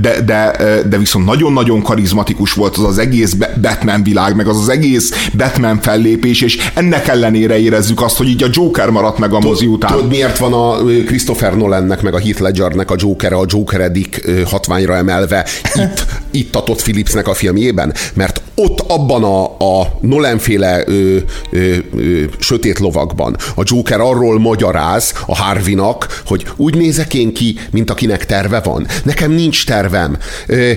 de, 0.00 0.20
de, 0.20 0.56
de 0.88 0.98
viszont 0.98 1.24
nagyon-nagyon 1.24 1.82
karizmatikus 1.82 2.52
volt 2.52 2.76
az 2.76 2.84
az 2.84 2.98
egész 2.98 3.32
Batman 3.60 4.02
világ, 4.02 4.36
meg 4.36 4.46
az 4.46 4.56
az 4.56 4.68
egész 4.68 5.28
Batman 5.36 5.80
fellépés, 5.80 6.40
és 6.40 6.70
ennek 6.74 7.08
ellenére 7.08 7.58
érezzük 7.58 8.02
azt, 8.02 8.16
hogy 8.16 8.28
így 8.28 8.42
a 8.42 8.48
Joker 8.50 8.90
maradt 8.90 9.18
meg 9.18 9.32
a 9.32 9.40
mozi 9.40 9.66
után. 9.66 9.92
Tudod, 9.92 10.08
miért 10.08 10.38
van 10.38 10.52
a 10.52 10.76
Christopher 11.04 11.56
Nolannek, 11.56 12.02
meg 12.02 12.14
a 12.14 12.20
Heath 12.20 12.40
Ledgernek 12.40 12.90
a 12.90 12.94
Joker 12.98 13.32
a 13.32 13.44
Jokeredik 13.46 14.30
hatványra 14.46 14.96
emelve 14.96 15.46
itt, 15.74 16.06
itt 16.40 16.56
a 16.56 16.62
Todd 16.62 16.76
Phillipsnek 16.76 17.28
a 17.28 17.34
filmjében? 17.34 17.94
Mert 18.14 18.42
ott 18.54 18.80
abban 18.80 19.24
a, 19.24 19.44
a 19.80 19.98
Nolan-féle 20.00 20.82
ö, 20.86 21.16
ö, 21.50 21.74
ö, 21.96 22.22
sötét 22.38 22.78
lovakban 22.78 23.36
a 23.54 23.62
Joker 23.64 24.00
arról 24.00 24.38
magyaráz 24.38 25.12
a 25.26 25.36
Harvinak, 25.36 26.01
hogy 26.26 26.44
úgy 26.56 26.74
nézek 26.74 27.14
én 27.14 27.34
ki, 27.34 27.58
mint 27.70 27.90
akinek 27.90 28.26
terve 28.26 28.60
van. 28.60 28.86
Nekem 29.04 29.30
nincs 29.30 29.66
tervem. 29.66 30.18
Ö, 30.46 30.72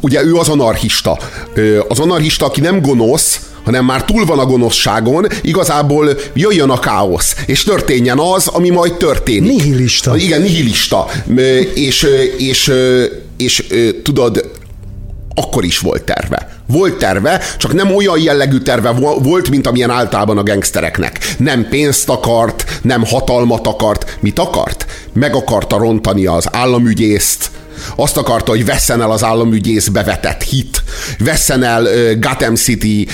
ugye 0.00 0.24
ő 0.24 0.34
az 0.34 0.48
anarchista. 0.48 1.18
Ö, 1.54 1.80
az 1.88 1.98
anarchista, 1.98 2.44
aki 2.44 2.60
nem 2.60 2.80
gonosz, 2.82 3.40
hanem 3.64 3.84
már 3.84 4.04
túl 4.04 4.24
van 4.24 4.38
a 4.38 4.46
gonoszságon, 4.46 5.26
igazából 5.42 6.18
jöjjön 6.34 6.70
a 6.70 6.78
káosz, 6.78 7.36
és 7.46 7.62
történjen 7.62 8.18
az, 8.18 8.46
ami 8.46 8.70
majd 8.70 8.92
történik. 8.94 9.50
Nihilista. 9.50 10.16
Igen, 10.16 10.40
nihilista. 10.40 11.06
És, 11.74 11.74
és, 11.74 12.06
és, 12.36 12.72
és 13.36 13.66
tudod, 14.02 14.50
akkor 15.38 15.64
is 15.64 15.78
volt 15.78 16.02
terve. 16.02 16.48
Volt 16.66 16.98
terve, 16.98 17.40
csak 17.58 17.72
nem 17.72 17.94
olyan 17.94 18.18
jellegű 18.18 18.58
terve 18.58 18.90
volt, 19.22 19.50
mint 19.50 19.66
amilyen 19.66 19.90
általában 19.90 20.38
a 20.38 20.42
gangstereknek. 20.42 21.34
Nem 21.38 21.68
pénzt 21.68 22.08
akart, 22.08 22.80
nem 22.82 23.04
hatalmat 23.04 23.66
akart. 23.66 24.18
Mit 24.20 24.38
akart? 24.38 24.86
Meg 25.12 25.34
akarta 25.34 25.76
rontani 25.76 26.26
az 26.26 26.48
államügyészt, 26.52 27.50
azt 27.96 28.16
akarta, 28.16 28.50
hogy 28.50 28.64
vesszen 28.64 29.02
el 29.02 29.10
az 29.10 29.24
államügyész 29.24 29.88
bevetett 29.88 30.42
hit, 30.42 30.82
vesszen 31.18 31.62
el 31.62 31.86
Gotham 32.20 32.54
City 32.54 33.08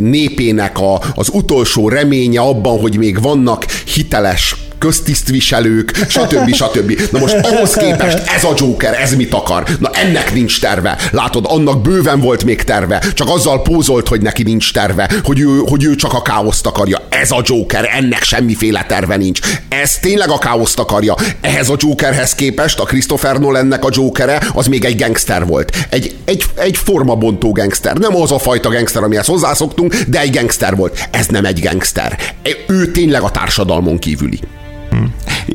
népének 0.00 0.78
a, 0.78 1.00
az 1.14 1.28
utolsó 1.32 1.88
reménye 1.88 2.40
abban, 2.40 2.80
hogy 2.80 2.96
még 2.96 3.22
vannak 3.22 3.64
hiteles 3.64 4.65
köztisztviselők, 4.78 5.90
stb. 6.08 6.54
stb. 6.62 7.00
Na 7.12 7.18
most 7.18 7.34
ahhoz 7.34 7.74
képest 7.74 8.22
ez 8.36 8.44
a 8.44 8.54
Joker, 8.56 9.00
ez 9.00 9.14
mit 9.14 9.34
akar? 9.34 9.64
Na 9.80 9.90
ennek 9.90 10.34
nincs 10.34 10.60
terve. 10.60 10.98
Látod, 11.10 11.44
annak 11.48 11.82
bőven 11.82 12.20
volt 12.20 12.44
még 12.44 12.62
terve, 12.62 13.02
csak 13.14 13.28
azzal 13.28 13.62
pózolt, 13.62 14.08
hogy 14.08 14.20
neki 14.20 14.42
nincs 14.42 14.72
terve, 14.72 15.10
hogy 15.22 15.40
ő, 15.40 15.62
hogy 15.66 15.84
ő 15.84 15.94
csak 15.94 16.12
a 16.12 16.22
káoszt 16.22 16.66
akarja. 16.66 17.06
Ez 17.08 17.30
a 17.30 17.42
Joker, 17.44 17.90
ennek 17.92 18.22
semmiféle 18.22 18.84
terve 18.88 19.16
nincs. 19.16 19.40
Ez 19.68 19.98
tényleg 19.98 20.30
a 20.30 20.38
káoszt 20.38 20.78
akarja. 20.78 21.14
Ehhez 21.40 21.68
a 21.68 21.76
Jokerhez 21.78 22.34
képest 22.34 22.78
a 22.78 22.84
Christopher 22.84 23.38
Nolannek 23.38 23.84
a 23.84 23.88
Jokere 23.92 24.40
az 24.54 24.66
még 24.66 24.84
egy 24.84 25.00
gangster 25.00 25.46
volt. 25.46 25.76
Egy, 25.88 26.14
egy, 26.24 26.44
egy 26.54 26.76
formabontó 26.76 27.52
gangster. 27.52 27.96
Nem 27.96 28.16
az 28.16 28.32
a 28.32 28.38
fajta 28.38 28.68
gangster, 28.68 29.02
amihez 29.02 29.26
hozzászoktunk, 29.26 29.94
de 29.94 30.20
egy 30.20 30.34
gangster 30.36 30.76
volt. 30.76 31.08
Ez 31.10 31.26
nem 31.26 31.44
egy 31.44 31.60
gangster. 31.60 32.18
Ő 32.66 32.90
tényleg 32.90 33.22
a 33.22 33.30
társadalmon 33.30 33.98
kívüli. 33.98 34.40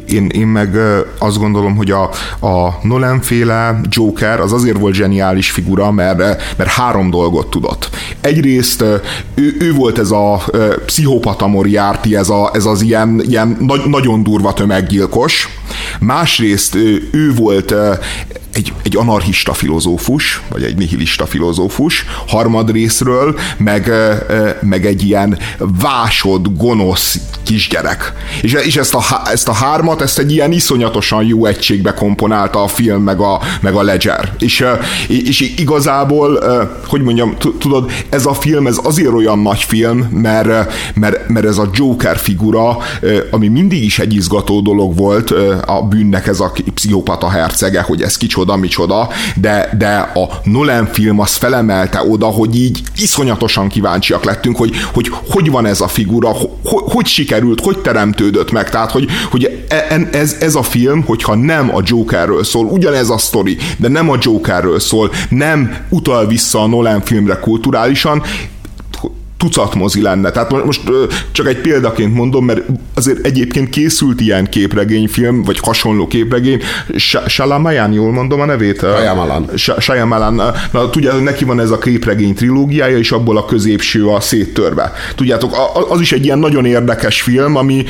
Én, 0.06 0.26
én 0.26 0.48
meg 0.48 0.78
azt 1.18 1.38
gondolom, 1.38 1.76
hogy 1.76 1.92
a, 1.92 2.04
a 2.48 2.80
Nolan 2.82 3.22
féle 3.22 3.82
Joker 3.90 4.40
az 4.40 4.54
azért 4.54 4.78
volt 4.78 4.94
zseniális 4.94 5.52
figura, 5.52 5.92
mert, 5.92 6.18
mert 6.58 6.70
három 6.70 7.10
dolgot 7.10 7.50
tudott. 7.50 7.90
Egyrészt 8.22 8.82
ő, 9.36 9.56
ő 9.60 9.74
volt 9.74 10.00
ez 10.00 10.12
a 10.12 10.42
pszichopata 10.86 11.48
Moriarty, 11.48 12.16
ez, 12.16 12.30
a, 12.30 12.50
ez 12.54 12.66
az 12.66 12.82
ilyen, 12.82 13.22
ilyen 13.28 13.58
nagy, 13.60 13.82
nagyon 13.86 14.24
durva 14.24 14.54
tömeggyilkos. 14.54 15.50
Másrészt 16.00 16.76
ő 17.12 17.34
volt 17.36 17.74
egy, 18.54 18.74
egy 18.84 18.98
anarchista 18.98 19.54
filozófus, 19.54 20.42
vagy 20.50 20.64
egy 20.64 20.78
nihilista 20.78 21.26
filozófus, 21.26 22.06
harmad 22.28 22.72
részről, 22.72 23.40
meg, 23.58 23.92
meg 24.62 24.86
egy 24.86 25.04
ilyen 25.04 25.38
vásod, 25.58 26.58
gonosz 26.58 27.20
kisgyerek. 27.44 28.14
És, 28.42 28.54
és 28.54 28.76
ezt, 28.76 28.94
a, 28.96 29.04
ezt 29.32 29.48
a 29.48 29.54
hármat, 29.54 30.02
ezt 30.02 30.20
egy 30.20 30.32
ilyen 30.32 30.52
iszonyatosan 30.52 31.24
jó 31.24 31.46
egységbe 31.46 31.94
komponálta 31.94 32.64
a 32.64 32.68
film, 32.68 33.04
meg 33.04 33.20
a, 33.20 33.42
meg 33.62 33.74
a 33.74 33.82
Ledger. 33.82 34.34
És, 34.40 34.66
és 35.08 35.54
igazából, 35.58 36.40
hogy 36.88 37.02
mondjam, 37.02 37.38
tudod, 37.60 37.92
ez 38.10 38.26
a 38.26 38.34
film, 38.34 38.68
ez 38.68 38.78
azért 38.84 39.14
olyan 39.14 39.40
nagy 39.40 39.62
film, 39.62 39.98
mert, 40.00 40.74
mert, 40.96 41.28
mert 41.28 41.46
ez 41.46 41.58
a 41.58 41.70
Joker 41.74 42.18
figura, 42.18 42.78
ami 43.32 43.48
mindig 43.48 43.84
is 43.84 44.00
egy 44.00 44.14
izgató 44.14 44.62
dolog 44.62 44.98
volt 44.98 45.32
a 45.66 45.84
bűnnek 45.90 46.28
ez 46.28 46.40
a 46.40 46.52
pszichopata 46.74 47.30
hercege, 47.30 47.82
hogy 47.82 48.02
ez 48.02 48.18
kicsoda 48.18 48.41
micsoda, 48.46 48.56
micsoda, 48.56 49.10
de, 49.36 49.70
de 49.78 49.98
a 49.98 50.30
Nolan 50.44 50.86
film 50.86 51.20
az 51.20 51.36
felemelte 51.36 52.04
oda, 52.10 52.26
hogy 52.26 52.56
így 52.56 52.82
iszonyatosan 52.98 53.68
kíváncsiak 53.68 54.24
lettünk, 54.24 54.58
hogy 54.58 54.74
hogy, 54.94 55.12
hogy 55.30 55.52
van 55.52 55.66
ez 55.66 55.82
a 55.82 55.88
figura, 55.88 56.30
hogy, 56.30 56.50
hogy 56.64 57.06
sikerült, 57.06 57.60
hogy 57.62 57.78
teremtődött 57.78 58.52
meg, 58.52 58.70
tehát 58.70 58.92
hogy, 58.92 59.08
hogy 59.32 59.66
e, 59.68 60.08
ez, 60.12 60.36
ez 60.40 60.56
a 60.56 60.64
film, 60.64 61.04
hogyha 61.06 61.36
nem 61.36 61.76
a 61.76 61.82
Jokerről 61.86 62.44
szól, 62.44 62.66
ugyanez 62.66 63.10
a 63.10 63.18
sztori, 63.18 63.58
de 63.78 63.88
nem 63.88 64.10
a 64.10 64.18
Jokerről 64.20 64.80
szól, 64.80 65.12
nem 65.30 65.76
utal 65.90 66.28
vissza 66.28 66.62
a 66.62 66.68
Nolan 66.68 67.02
filmre 67.02 67.40
kulturálisan, 67.40 68.24
tucat 69.42 69.76
mozi 69.76 70.02
lenne. 70.02 70.32
Tehát 70.32 70.66
most 70.66 70.82
csak 71.32 71.48
egy 71.48 71.58
példaként 71.58 72.14
mondom, 72.14 72.46
mert 72.46 72.62
azért 72.94 73.26
egyébként 73.26 73.70
készült 73.70 74.22
ilyen 74.22 74.50
képregényfilm, 74.50 75.44
vagy 75.44 75.60
hasonló 75.60 76.08
képregény. 76.08 76.62
Shalamayan, 77.28 77.92
jól 77.92 78.12
mondom 78.12 78.42
a 78.42 78.46
nevét? 78.46 78.86
Shyamalan. 78.98 79.50
Shyamalan. 79.78 80.42
Na, 80.72 80.90
tudja, 80.90 81.14
neki 81.14 81.46
van 81.46 81.60
ez 81.60 81.72
a 81.72 81.78
képregény 81.78 82.34
trilógiája, 82.34 82.98
és 82.98 83.12
abból 83.12 83.38
a 83.38 83.46
középső 83.46 84.08
a 84.08 84.20
széttörve. 84.20 84.92
Tudjátok, 85.16 85.54
az 85.90 86.00
is 86.00 86.12
egy 86.12 86.26
ilyen 86.26 86.40
nagyon 86.40 86.66
érdekes 86.66 87.22
film, 87.22 87.56
ami 87.56 87.86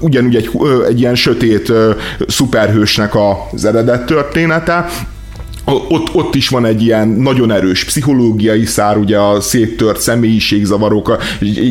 ugyanúgy 0.00 0.36
egy, 0.36 0.50
egy 0.88 1.00
ilyen 1.00 1.14
sötét 1.14 1.72
szuperhősnek 2.26 3.12
az 3.52 3.64
eredet 3.64 4.06
története, 4.06 4.86
ott, 5.88 6.14
ott 6.14 6.34
is 6.34 6.48
van 6.48 6.64
egy 6.64 6.82
ilyen 6.82 7.08
nagyon 7.08 7.52
erős 7.52 7.84
pszichológiai 7.84 8.64
szár, 8.64 8.96
ugye 8.96 9.18
a 9.18 9.40
széttört 9.40 10.00
személyiségzavarok. 10.00 11.16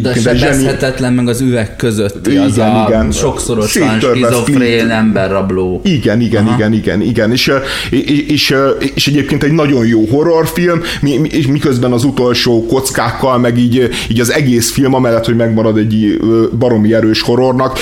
De 0.01 0.13
sebezhetetlen 0.13 1.13
meg 1.13 1.27
az 1.27 1.41
üveg 1.41 1.75
közötti, 1.75 2.31
igen, 2.31 2.43
az 2.43 2.57
a 2.57 2.85
igen. 2.87 3.11
sokszorosan 3.11 3.99
skizofrén 3.99 4.89
emberrabló. 4.89 5.81
Igen, 5.83 6.21
igen, 6.21 6.45
Aha. 6.45 6.55
igen, 6.55 6.73
igen, 6.73 7.01
igen. 7.01 7.31
És, 7.31 7.51
és, 7.89 8.25
és, 8.27 8.55
és 8.93 9.07
egyébként 9.07 9.43
egy 9.43 9.51
nagyon 9.51 9.85
jó 9.85 10.05
horrorfilm, 10.05 10.81
és 11.23 11.47
miközben 11.47 11.91
az 11.91 12.03
utolsó 12.03 12.65
kockákkal, 12.65 13.37
meg 13.37 13.57
így, 13.57 13.89
így 14.09 14.19
az 14.19 14.31
egész 14.31 14.71
film, 14.71 14.93
amellett, 14.93 15.25
hogy 15.25 15.35
megmarad 15.35 15.77
egy 15.77 16.19
baromi 16.59 16.93
erős 16.93 17.21
horrornak, 17.21 17.77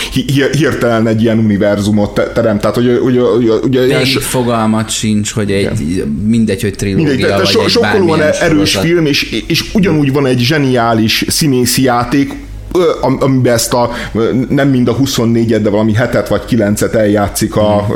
hirtelen 0.58 1.08
egy 1.08 1.22
ilyen 1.22 1.38
univerzumot 1.38 2.22
teremt. 2.34 2.62
Tehát, 2.62 2.76
hogy, 2.76 3.00
hogy, 3.04 3.18
hogy, 3.18 3.50
hogy, 3.62 3.94
hogy 3.94 4.24
fogalmat 4.24 4.90
sincs, 4.90 5.32
hogy 5.32 5.52
egy 5.52 5.80
igen 5.82 6.05
mindegy, 6.26 6.62
hogy 6.62 6.76
trilógia 6.76 7.08
mindegy, 7.08 7.32
vagy 7.32 7.48
so, 7.48 7.62
egy 7.62 7.70
sokkal 7.70 8.06
van 8.06 8.22
erős 8.22 8.70
sorozat. 8.70 8.84
film, 8.84 9.06
és, 9.06 9.44
és 9.48 9.64
ugyanúgy 9.74 10.12
van 10.12 10.26
egy 10.26 10.40
zseniális 10.40 11.26
színészi 11.28 11.82
játék, 11.82 12.34
amiben 13.20 13.54
ezt 13.54 13.74
a 13.74 13.92
nem 14.50 14.70
mind 14.70 14.88
a 14.88 14.94
24 14.94 15.62
de 15.62 15.70
valami 15.70 15.94
hetet 15.94 16.28
vagy 16.28 16.46
kilencet 16.46 16.96
eljátszik 16.96 17.56
a, 17.56 17.88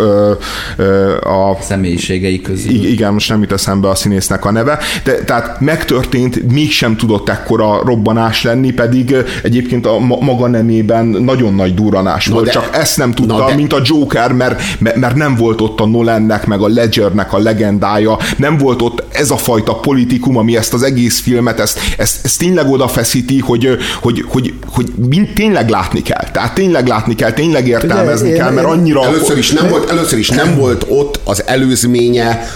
a, 1.23 1.49
a 1.49 1.57
személyiségei 1.61 2.41
közül. 2.41 2.71
Igen, 2.71 3.13
most 3.13 3.29
nem 3.29 3.41
jut 3.41 3.51
eszembe 3.51 3.89
a 3.89 3.95
színésznek 3.95 4.45
a 4.45 4.51
neve, 4.51 4.79
de 5.03 5.13
tehát 5.13 5.59
megtörtént, 5.59 6.51
mégsem 6.51 6.97
tudott 6.97 7.29
ekkora 7.29 7.81
robbanás 7.85 8.43
lenni, 8.43 8.71
pedig 8.71 9.15
egyébként 9.43 9.85
a 9.85 9.99
maga 9.99 10.47
nemében 10.47 11.05
nagyon 11.05 11.53
nagy 11.53 11.73
duranás 11.73 12.27
na 12.27 12.33
volt, 12.33 12.45
de, 12.45 12.51
csak 12.51 12.69
ezt 12.71 12.97
nem 12.97 13.11
tudta, 13.11 13.45
de, 13.45 13.55
mint 13.55 13.73
a 13.73 13.81
Joker, 13.83 14.31
mert, 14.31 14.61
mert 14.79 15.15
nem 15.15 15.35
volt 15.35 15.61
ott 15.61 15.79
a 15.79 15.85
Nolannek, 15.85 16.45
meg 16.45 16.61
a 16.61 16.67
Ledgernek 16.67 17.33
a 17.33 17.37
legendája, 17.37 18.17
nem 18.37 18.57
volt 18.57 18.81
ott 18.81 19.03
ez 19.11 19.31
a 19.31 19.37
fajta 19.37 19.73
politikum, 19.73 20.37
ami 20.37 20.57
ezt 20.57 20.73
az 20.73 20.83
egész 20.83 21.19
filmet, 21.19 21.59
ezt, 21.59 21.79
ezt, 21.97 22.25
ezt 22.25 22.39
tényleg 22.39 22.69
odafeszíti, 22.69 23.39
hogy, 23.39 23.77
hogy, 24.01 24.25
hogy, 24.27 24.53
hogy 24.73 24.87
mind 25.09 25.29
tényleg 25.33 25.69
látni 25.69 26.01
kell. 26.01 26.29
Tehát 26.31 26.53
tényleg 26.53 26.87
látni 26.87 27.15
kell, 27.15 27.31
tényleg 27.31 27.67
értelmezni 27.67 28.27
Ugye, 28.27 28.37
kell, 28.37 28.51
mert 28.51 28.67
annyira... 28.67 29.05
Először 29.05 29.37
is, 29.37 29.51
nem 29.51 29.69
volt, 29.69 29.89
először 29.89 30.19
is 30.19 30.29
nem 30.29 30.55
volt 30.55 30.85
ott 30.87 31.19
az 31.23 31.43
előzménye 31.45 32.49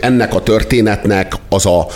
ennek 0.00 0.34
a 0.34 0.42
történetnek 0.42 1.32
az 1.48 1.66
a 1.66 1.86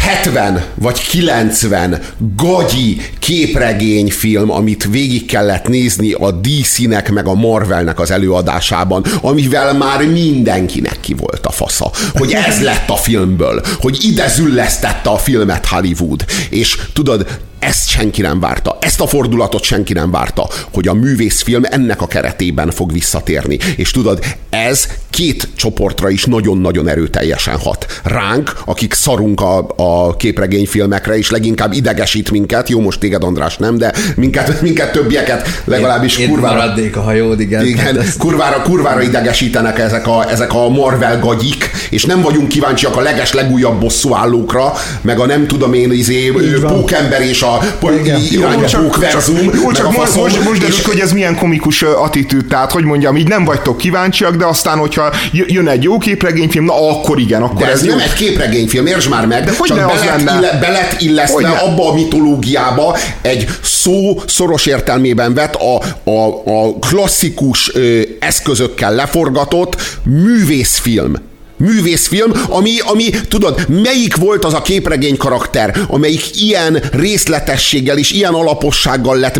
70 0.00 0.64
vagy 0.74 1.08
90 1.08 2.00
gagyi 2.36 3.00
képregényfilm, 3.18 4.50
amit 4.50 4.88
végig 4.90 5.26
kellett 5.26 5.68
nézni 5.68 6.12
a 6.12 6.30
DC-nek 6.30 7.10
meg 7.10 7.26
a 7.26 7.34
Marvelnek 7.34 8.00
az 8.00 8.10
előadásában, 8.10 9.04
amivel 9.20 9.74
már 9.74 10.06
mindenkinek 10.06 11.00
ki 11.00 11.14
volt 11.14 11.46
a 11.46 11.50
fasza. 11.50 11.90
Hogy 12.14 12.32
ez 12.32 12.62
lett 12.62 12.88
a 12.88 12.96
filmből, 12.96 13.62
hogy 13.80 13.98
ide 14.02 14.28
züllesztette 14.28 15.10
a 15.10 15.16
filmet 15.16 15.66
Hollywood. 15.66 16.24
És 16.50 16.78
tudod, 16.92 17.26
ezt 17.60 17.88
senki 17.88 18.22
nem 18.22 18.40
várta. 18.40 18.78
Ezt 18.80 19.00
a 19.00 19.06
fordulatot 19.06 19.62
senki 19.62 19.92
nem 19.92 20.10
várta, 20.10 20.48
hogy 20.72 20.88
a 20.88 20.94
művészfilm 20.94 21.62
ennek 21.64 22.02
a 22.02 22.06
keretében 22.06 22.70
fog 22.70 22.92
visszatérni. 22.92 23.58
És 23.76 23.90
tudod, 23.90 24.24
ez 24.50 24.88
két 25.10 25.48
csoportra 25.56 26.08
is 26.08 26.24
nagyon-nagyon 26.24 26.88
erőteljesen 26.88 27.58
hat. 27.58 27.86
Ránk, 28.04 28.52
akik 28.64 28.94
szarunk 28.94 29.40
a, 29.40 29.74
a 29.76 30.16
képregényfilmekre, 30.16 31.18
és 31.18 31.30
leginkább 31.30 31.72
idegesít 31.72 32.30
minket, 32.30 32.68
jó 32.68 32.80
most 32.80 33.00
téged 33.00 33.22
András 33.22 33.56
nem, 33.56 33.78
de 33.78 33.92
minket, 34.16 34.60
minket 34.60 34.92
többieket 34.92 35.62
legalábbis 35.64 36.16
én, 36.18 36.28
kurvára... 36.28 36.74
Én 36.80 36.92
a 36.94 37.00
hajód, 37.00 37.40
igen. 37.40 37.66
igen 37.66 37.98
ezt... 37.98 38.18
kurvára, 38.18 38.62
kurvára 38.62 39.02
idegesítenek 39.02 39.78
ezek 39.78 40.06
a, 40.06 40.30
ezek 40.30 40.54
a 40.54 40.68
Marvel 40.68 41.18
gagyik, 41.18 41.70
és 41.90 42.04
nem 42.04 42.20
vagyunk 42.20 42.48
kíváncsiak 42.48 42.96
a 42.96 43.00
leges 43.00 43.32
legújabb 43.32 43.80
bosszúállókra, 43.80 44.72
meg 45.00 45.18
a 45.18 45.26
nem 45.26 45.46
tudom 45.46 45.72
én, 45.72 45.92
izé, 45.92 46.32
pókember 46.66 47.20
és 47.20 47.42
a 47.42 47.49
a 47.52 47.90
irányítók 48.30 48.96
verzum. 48.96 49.50
Jó, 49.54 49.72
csak 49.72 49.96
most, 49.96 50.14
most, 50.14 50.44
most 50.44 50.60
derült, 50.60 50.84
hogy 50.84 50.98
ez 50.98 51.12
milyen 51.12 51.36
komikus 51.36 51.82
attitűd, 51.82 52.46
tehát 52.46 52.72
hogy 52.72 52.84
mondjam, 52.84 53.16
így 53.16 53.28
nem 53.28 53.44
vagytok 53.44 53.76
kíváncsiak, 53.76 54.36
de 54.36 54.46
aztán, 54.46 54.78
hogyha 54.78 55.12
jön 55.32 55.68
egy 55.68 55.82
jó 55.82 55.98
képregényfilm, 55.98 56.64
na 56.64 56.88
akkor 56.90 57.18
igen, 57.18 57.42
akkor 57.42 57.60
de 57.60 57.66
ez, 57.66 57.72
ez 57.72 57.80
nem 57.80 57.98
jó. 57.98 58.04
egy 58.04 58.12
képregényfilm, 58.12 58.86
értsd 58.86 59.08
már 59.08 59.26
meg, 59.26 59.44
de 59.44 59.52
hogy 59.58 59.68
csak 59.68 59.86
belet, 59.86 60.04
lenne? 60.04 60.36
Ille, 60.38 60.58
belet 60.60 60.96
illesztve 60.98 61.48
abba 61.48 61.90
a 61.90 61.94
mitológiába 61.94 62.96
egy 63.20 63.48
szó 63.62 64.20
szoros 64.26 64.66
értelmében 64.66 65.34
vett 65.34 65.54
a, 65.54 65.82
a, 66.10 66.26
a 66.44 66.78
klasszikus 66.78 67.74
ö, 67.74 68.00
eszközökkel 68.18 68.94
leforgatott 68.94 69.76
művészfilm 70.04 71.28
művészfilm, 71.60 72.32
ami, 72.48 72.78
ami, 72.78 73.10
tudod, 73.28 73.66
melyik 73.68 74.16
volt 74.16 74.44
az 74.44 74.54
a 74.54 74.62
képregény 74.62 75.16
karakter, 75.16 75.80
amelyik 75.88 76.40
ilyen 76.40 76.82
részletességgel 76.92 77.98
és 77.98 78.10
ilyen 78.10 78.34
alapossággal 78.34 79.16
lett 79.16 79.38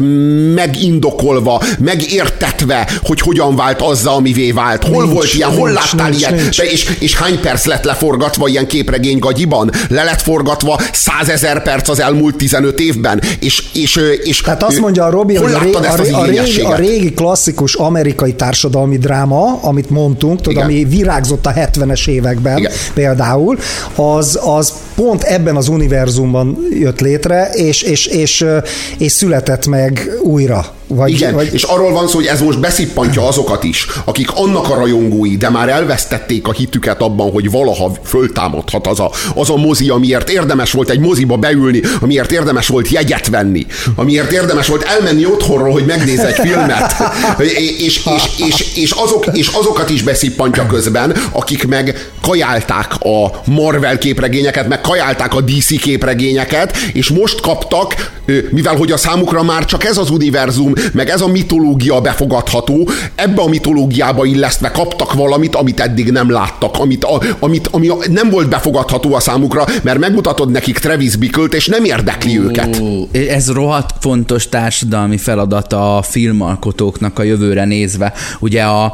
megindokolva, 0.54 1.62
megértetve, 1.78 2.90
hogy 3.02 3.20
hogyan 3.20 3.56
vált 3.56 3.80
azzal, 3.80 4.14
amivé 4.14 4.50
vált. 4.50 4.84
Hol 4.84 5.02
nincs, 5.02 5.14
volt 5.14 5.34
ilyen, 5.34 5.50
hol 5.50 5.70
láttál 5.70 6.08
nincs, 6.08 6.20
ilyen, 6.20 6.34
nincs. 6.34 6.58
és, 6.58 6.90
és 6.98 7.16
hány 7.16 7.40
perc 7.40 7.64
lett 7.64 7.84
leforgatva 7.84 8.48
ilyen 8.48 8.66
képregény 8.66 9.18
gagyiban? 9.18 9.70
Le 9.88 10.04
lett 10.04 10.20
forgatva 10.22 10.80
százezer 10.92 11.62
perc 11.62 11.88
az 11.88 12.00
elmúlt 12.00 12.36
15 12.36 12.80
évben, 12.80 13.22
és, 13.40 13.64
és, 13.72 14.00
és 14.22 14.40
Tehát 14.40 14.62
azt 14.62 14.78
mondja 14.78 15.04
a 15.04 15.10
Robi, 15.10 15.34
hogy 15.34 15.52
a, 15.52 15.58
ré, 15.58 15.72
a, 15.72 15.92
a, 16.12 16.24
régi, 16.24 16.60
a 16.60 16.74
régi 16.74 17.12
klasszikus 17.12 17.74
amerikai 17.74 18.34
társadalmi 18.34 18.98
dráma, 18.98 19.58
amit 19.62 19.90
mondtunk, 19.90 20.40
tudod, 20.40 20.62
ami 20.62 20.84
virágzott 20.84 21.46
a 21.46 21.52
70-es 21.52 22.09
években 22.10 22.58
Igen. 22.58 22.72
például, 22.94 23.58
az, 23.94 24.38
az 24.44 24.72
pont 24.94 25.22
ebben 25.22 25.56
az 25.56 25.68
univerzumban 25.68 26.58
jött 26.70 27.00
létre, 27.00 27.50
és, 27.52 27.82
és, 27.82 28.06
és, 28.06 28.44
és 28.98 29.12
született 29.12 29.66
meg 29.66 30.10
újra 30.22 30.78
Vagy, 30.94 31.10
Igen, 31.10 31.34
vagy, 31.34 31.48
és 31.52 31.62
arról 31.62 31.92
van 31.92 32.08
szó, 32.08 32.14
hogy 32.14 32.26
ez 32.26 32.40
most 32.40 32.60
beszippantja 32.60 33.28
azokat 33.28 33.64
is, 33.64 33.86
akik 34.04 34.30
annak 34.34 34.70
a 34.70 34.74
rajongói, 34.74 35.36
de 35.36 35.50
már 35.50 35.68
elvesztették 35.68 36.46
a 36.48 36.52
hitüket 36.52 37.00
abban, 37.00 37.32
hogy 37.32 37.50
valaha 37.50 37.92
föltámadhat 38.04 38.86
az 38.86 39.00
a, 39.00 39.10
az 39.34 39.50
a 39.50 39.56
mozi, 39.56 39.88
amiért 39.88 40.28
érdemes 40.28 40.72
volt 40.72 40.90
egy 40.90 40.98
moziba 40.98 41.36
beülni, 41.36 41.80
amiért 42.00 42.32
érdemes 42.32 42.66
volt 42.66 42.88
jegyet 42.88 43.28
venni, 43.28 43.66
amiért 43.94 44.32
érdemes 44.32 44.66
volt 44.66 44.82
elmenni 44.82 45.26
otthonról, 45.26 45.72
hogy 45.72 45.84
megnéz 45.84 46.18
egy 46.18 46.34
filmet, 46.34 46.94
és, 47.78 48.00
és, 48.04 48.22
és, 48.46 48.66
és, 48.74 48.90
azok, 48.90 49.26
és 49.32 49.48
azokat 49.48 49.90
is 49.90 50.02
beszippantja 50.02 50.66
közben, 50.66 51.16
akik 51.32 51.66
meg 51.66 52.10
kajálták 52.22 52.94
a 53.00 53.40
Marvel 53.44 53.98
képregényeket, 53.98 54.68
meg 54.68 54.80
kajálták 54.80 55.34
a 55.34 55.40
DC 55.40 55.80
képregényeket, 55.80 56.76
és 56.92 57.08
most 57.08 57.40
kaptak, 57.40 58.12
mivel 58.50 58.76
hogy 58.76 58.92
a 58.92 58.96
számukra 58.96 59.42
már 59.42 59.64
csak 59.64 59.84
ez 59.84 59.96
az 59.96 60.10
univerzum, 60.10 60.72
meg 60.92 61.08
ez 61.08 61.20
a 61.20 61.28
mitológia 61.28 62.00
befogadható, 62.00 62.88
ebbe 63.14 63.42
a 63.42 63.48
mitológiába 63.48 64.24
illesztve 64.24 64.70
kaptak 64.70 65.12
valamit, 65.12 65.54
amit 65.54 65.80
eddig 65.80 66.10
nem 66.10 66.30
láttak, 66.30 66.78
amit, 66.78 67.04
a, 67.04 67.22
amit 67.38 67.66
ami 67.66 67.88
a, 67.88 67.96
nem 68.10 68.30
volt 68.30 68.48
befogadható 68.48 69.14
a 69.14 69.20
számukra, 69.20 69.64
mert 69.82 69.98
megmutatod 69.98 70.50
nekik 70.50 70.78
Travis 70.78 71.16
Bickle-t, 71.16 71.54
és 71.54 71.66
nem 71.66 71.84
érdekli 71.84 72.38
uh, 72.38 72.44
őket. 72.44 72.82
Ez 73.28 73.52
rohadt 73.52 73.94
fontos 74.00 74.48
társadalmi 74.48 75.16
feladat 75.16 75.72
a 75.72 76.02
filmalkotóknak 76.08 77.18
a 77.18 77.22
jövőre 77.22 77.64
nézve. 77.64 78.12
Ugye 78.40 78.62
a 78.62 78.92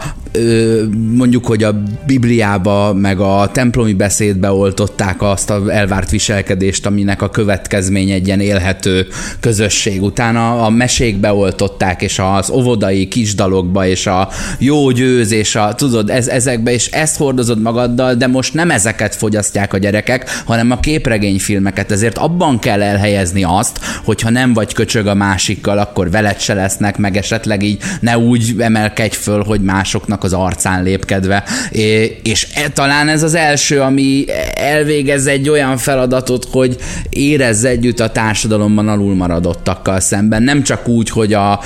mondjuk, 1.16 1.46
hogy 1.46 1.62
a 1.62 1.82
Bibliába, 2.06 2.94
meg 2.94 3.20
a 3.20 3.50
templomi 3.52 3.92
beszédbe 3.92 4.50
oltották 4.52 5.22
azt 5.22 5.50
a 5.50 5.72
elvárt 5.72 6.10
viselkedést, 6.10 6.86
aminek 6.86 7.22
a 7.22 7.30
következmény 7.30 8.10
egy 8.10 8.26
ilyen 8.26 8.40
élhető 8.40 9.06
közösség. 9.40 10.02
Utána 10.02 10.64
a 10.64 10.70
mesékbe 10.70 11.32
oltották, 11.32 12.02
és 12.02 12.20
az 12.38 12.50
óvodai 12.50 13.08
kisdalokba, 13.08 13.86
és 13.86 14.06
a 14.06 14.28
jó 14.58 14.90
győz, 14.90 15.32
és 15.32 15.54
a, 15.54 15.74
tudod, 15.74 16.10
ez, 16.10 16.28
ezekbe, 16.28 16.72
és 16.72 16.90
ezt 16.90 17.16
hordozod 17.16 17.60
magaddal, 17.60 18.14
de 18.14 18.26
most 18.26 18.54
nem 18.54 18.70
ezeket 18.70 19.14
fogyasztják 19.14 19.72
a 19.72 19.78
gyerekek, 19.78 20.42
hanem 20.44 20.70
a 20.70 20.80
képregényfilmeket. 20.80 21.90
Ezért 21.90 22.18
abban 22.18 22.58
kell 22.58 22.82
elhelyezni 22.82 23.44
azt, 23.44 23.80
hogyha 24.04 24.30
nem 24.30 24.52
vagy 24.52 24.72
köcsög 24.72 25.06
a 25.06 25.14
másikkal, 25.14 25.78
akkor 25.78 26.10
veled 26.10 26.40
se 26.40 26.54
lesznek, 26.54 26.98
meg 26.98 27.16
esetleg 27.16 27.62
így 27.62 27.82
ne 28.00 28.18
úgy 28.18 28.54
emelkedj 28.58 29.16
föl, 29.16 29.42
hogy 29.42 29.60
másoknak 29.60 30.24
az 30.26 30.32
arcán 30.32 30.82
lépkedve. 30.82 31.44
És 32.22 32.46
e, 32.54 32.68
talán 32.68 33.08
ez 33.08 33.22
az 33.22 33.34
első, 33.34 33.80
ami 33.80 34.24
elvégez 34.54 35.26
egy 35.26 35.48
olyan 35.48 35.76
feladatot, 35.76 36.46
hogy 36.50 36.76
érezz 37.08 37.64
együtt 37.64 38.00
a 38.00 38.10
társadalomban 38.10 38.88
alul 38.88 39.14
maradottakkal 39.14 40.00
szemben. 40.00 40.42
Nem 40.42 40.62
csak 40.62 40.88
úgy, 40.88 41.10
hogy 41.10 41.32
a, 41.32 41.60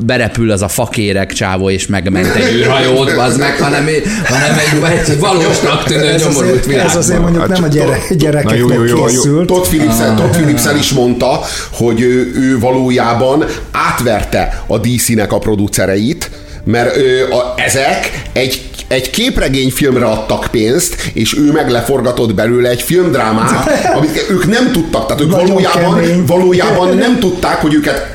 berepül 0.00 0.50
az 0.50 0.62
a 0.62 0.68
fakérek 0.68 1.32
csávó 1.32 1.70
és 1.70 1.86
megment 1.86 2.34
egy 2.34 2.54
űrhajót, 2.54 3.10
az 3.10 3.36
meg, 3.36 3.56
hanem, 3.56 3.86
hanem 4.24 4.58
egy, 4.58 5.08
egy 5.08 5.18
valósnak 5.18 5.84
tűnő 5.84 6.16
nyomorult 6.16 6.66
világban. 6.66 6.90
Ez 6.90 6.96
azért 6.96 7.20
mondjuk 7.20 7.48
nem 7.48 7.64
a 7.64 7.66
gyere, 7.66 7.98
gyerekeknek 8.10 8.58
jó, 8.58 8.72
jó, 8.72 8.84
jó, 8.84 9.04
készült. 9.04 9.46
Todd 9.46 9.62
Phillips, 9.62 10.00
ah. 10.00 10.16
Todd 10.16 10.30
Phillips 10.30 10.64
el 10.64 10.76
is 10.76 10.92
mondta, 10.92 11.40
hogy 11.72 12.00
ő, 12.00 12.32
ő 12.34 12.58
valójában 12.58 13.44
átverte 13.70 14.64
a 14.66 14.78
DC-nek 14.78 15.32
a 15.32 15.38
producereit, 15.38 16.30
mert 16.66 16.96
ő, 16.96 17.28
a, 17.30 17.54
ezek 17.56 18.22
egy 18.32 18.60
egy 18.88 19.10
képregényfilmre 19.10 20.04
adtak 20.04 20.46
pénzt, 20.50 21.10
és 21.12 21.36
ő 21.38 21.52
meg 21.52 21.70
leforgatott 21.70 22.34
belőle 22.34 22.68
egy 22.68 22.82
filmdrámát, 22.82 23.70
amit 23.96 24.26
ők 24.30 24.46
nem 24.46 24.72
tudtak, 24.72 25.06
tehát 25.06 25.22
ők 25.22 25.30
valójában, 25.30 26.24
valójában 26.26 26.96
nem 27.06 27.18
tudták, 27.18 27.60
hogy 27.60 27.74
őket 27.74 28.14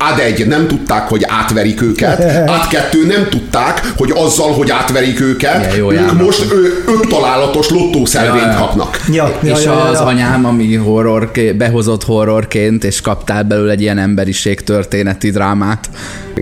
Ad 0.00 0.18
egy, 0.18 0.46
nem 0.46 0.66
tudták, 0.66 1.08
hogy 1.08 1.24
átverik 1.28 1.82
őket, 1.82 2.20
Ad 2.54 2.66
kettő, 2.66 3.06
nem 3.06 3.28
tudták, 3.28 3.92
hogy 3.96 4.12
azzal, 4.14 4.52
hogy 4.52 4.70
átverik 4.70 5.20
őket, 5.20 5.76
jó, 5.76 5.90
ők 5.90 5.98
járnak. 5.98 6.22
most 6.22 6.52
ő, 6.52 6.84
öt 6.86 7.08
találatos 7.08 7.70
lottószelvényt 7.70 8.44
ja, 8.44 8.56
kapnak. 8.58 9.00
Ja, 9.12 9.38
ja, 9.42 9.54
és 9.54 9.64
ja, 9.64 9.72
ja, 9.72 9.82
az 9.82 9.98
ja. 9.98 10.04
anyám, 10.04 10.44
ami 10.44 10.74
horror, 10.74 11.30
behozott 11.56 12.04
horrorként, 12.04 12.84
és 12.84 13.00
kaptál 13.00 13.42
belőle 13.42 13.72
egy 13.72 13.80
ilyen 13.80 13.98
emberiség 13.98 14.60
történeti 14.60 15.30
drámát. 15.30 15.88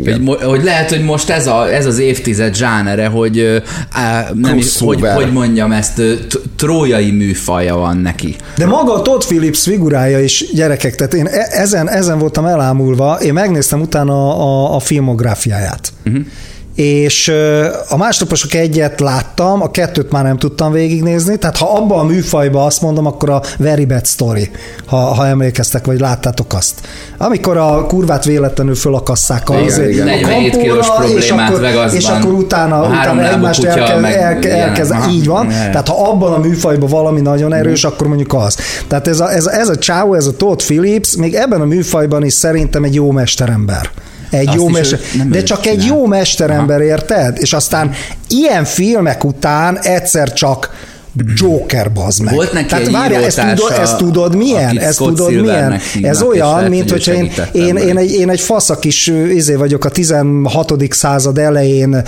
Hogy, 0.05 0.43
hogy 0.43 0.65
lehet, 0.65 0.91
hogy 0.91 1.05
most 1.05 1.31
ez, 1.31 1.47
a, 1.47 1.73
ez 1.75 1.87
az 1.87 1.99
évtized 1.99 2.55
zsánere, 2.55 3.07
hogy 3.07 3.63
á, 3.91 4.31
nem 4.35 4.59
is, 4.59 4.79
hogy, 4.79 5.01
hogy 5.15 5.33
mondjam 5.33 5.73
ezt, 5.73 6.03
trójai 6.57 7.11
műfaja 7.11 7.77
van 7.77 7.97
neki. 7.97 8.37
De 8.57 8.67
maga 8.67 8.95
a 8.95 9.03
Todd 9.03 9.21
Phillips 9.21 9.63
figurája 9.63 10.21
is 10.21 10.45
gyerekek, 10.53 10.95
tehát 10.95 11.15
én 11.15 11.27
e- 11.27 11.49
ezen, 11.51 11.91
ezen 11.91 12.19
voltam 12.19 12.45
elámulva, 12.45 13.19
én 13.23 13.33
megnéztem 13.33 13.81
utána 13.81 14.37
a, 14.39 14.75
a 14.75 14.79
filmográfiáját. 14.79 15.93
Uh-huh 16.05 16.25
és 16.77 17.33
a 17.89 17.97
másnaposok 17.97 18.55
egyet 18.55 19.01
láttam, 19.01 19.63
a 19.63 19.71
kettőt 19.71 20.11
már 20.11 20.25
nem 20.25 20.39
tudtam 20.39 20.73
végignézni, 20.73 21.37
tehát 21.37 21.57
ha 21.57 21.77
abban 21.77 21.99
a 21.99 22.03
műfajban 22.03 22.67
azt 22.67 22.81
mondom, 22.81 23.07
akkor 23.07 23.31
a 23.31 23.43
Very 23.59 23.85
Bad 23.85 24.07
Story, 24.07 24.51
ha, 24.87 24.97
ha 24.97 25.27
emlékeztek, 25.27 25.87
vagy 25.87 26.01
láttátok 26.01 26.55
azt. 26.55 26.81
Amikor 27.19 27.57
a 27.57 27.87
kurvát 27.87 28.25
véletlenül 28.25 28.75
fölakasszák 28.75 29.51
az 29.51 29.79
igen, 29.79 29.91
igen. 29.91 30.09
a 30.09 30.29
kampóra, 30.29 31.09
és 31.17 31.31
akkor, 31.31 31.93
és 31.93 32.07
akkor 32.07 32.33
utána, 32.33 32.87
utána 32.87 33.29
egymást 33.29 33.65
elkezd, 33.65 34.05
elke, 34.05 34.57
elkezd 34.57 34.95
így 35.11 35.27
van. 35.27 35.45
Igen. 35.47 35.71
Tehát 35.71 35.89
ha 35.89 36.09
abban 36.11 36.33
a 36.33 36.39
műfajban 36.39 36.89
valami 36.89 37.21
nagyon 37.21 37.53
erős, 37.53 37.87
mm. 37.87 37.89
akkor 37.89 38.07
mondjuk 38.07 38.35
az. 38.35 38.57
Tehát 38.89 39.09
ez 39.09 39.21
a, 39.21 39.33
ez, 39.33 39.47
ez 39.47 39.69
a 39.69 39.77
Chow, 39.77 40.15
ez 40.15 40.27
a 40.27 40.37
Todd 40.37 40.59
Phillips, 40.59 41.17
még 41.17 41.35
ebben 41.35 41.61
a 41.61 41.65
műfajban 41.65 42.25
is 42.25 42.33
szerintem 42.33 42.85
egy 42.85 42.95
jó 42.95 43.11
mesterember. 43.11 43.91
Egy 44.37 44.49
Azt 44.49 44.57
jó 44.57 44.69
mester, 44.69 44.99
de 45.29 45.43
csak 45.43 45.61
csinál. 45.61 45.79
egy 45.79 45.85
jó 45.85 46.07
mesterember, 46.07 46.81
érted? 46.81 47.37
És 47.41 47.53
aztán 47.53 47.93
ilyen 48.29 48.65
filmek 48.65 49.25
után 49.25 49.79
egyszer 49.79 50.33
csak 50.33 50.71
Joker, 51.35 51.93
bazd 51.93 52.23
meg. 52.23 52.35
Volt 52.35 52.53
neki 52.53 52.67
Tehát 52.67 52.91
várjál, 52.91 53.25
ezt 53.25 53.41
tudod, 53.41 53.73
ezt 53.81 53.97
tudod 53.97 54.37
milyen? 54.37 54.79
Ezt 54.79 54.99
tudod 54.99 55.33
milyen? 55.33 55.81
Ez 56.03 56.23
olyan, 56.23 56.65
mint 56.65 56.91
hogyha 56.91 57.13
én, 57.13 57.31
én, 57.53 57.77
én, 57.77 57.97
egy, 57.97 58.13
én 58.13 58.31
egy 58.31 58.41
faszak 58.41 58.85
is 58.85 59.07
izé 59.35 59.55
vagyok 59.55 59.85
a 59.85 59.89
16. 59.89 60.73
század 60.91 61.39
elején 61.39 62.03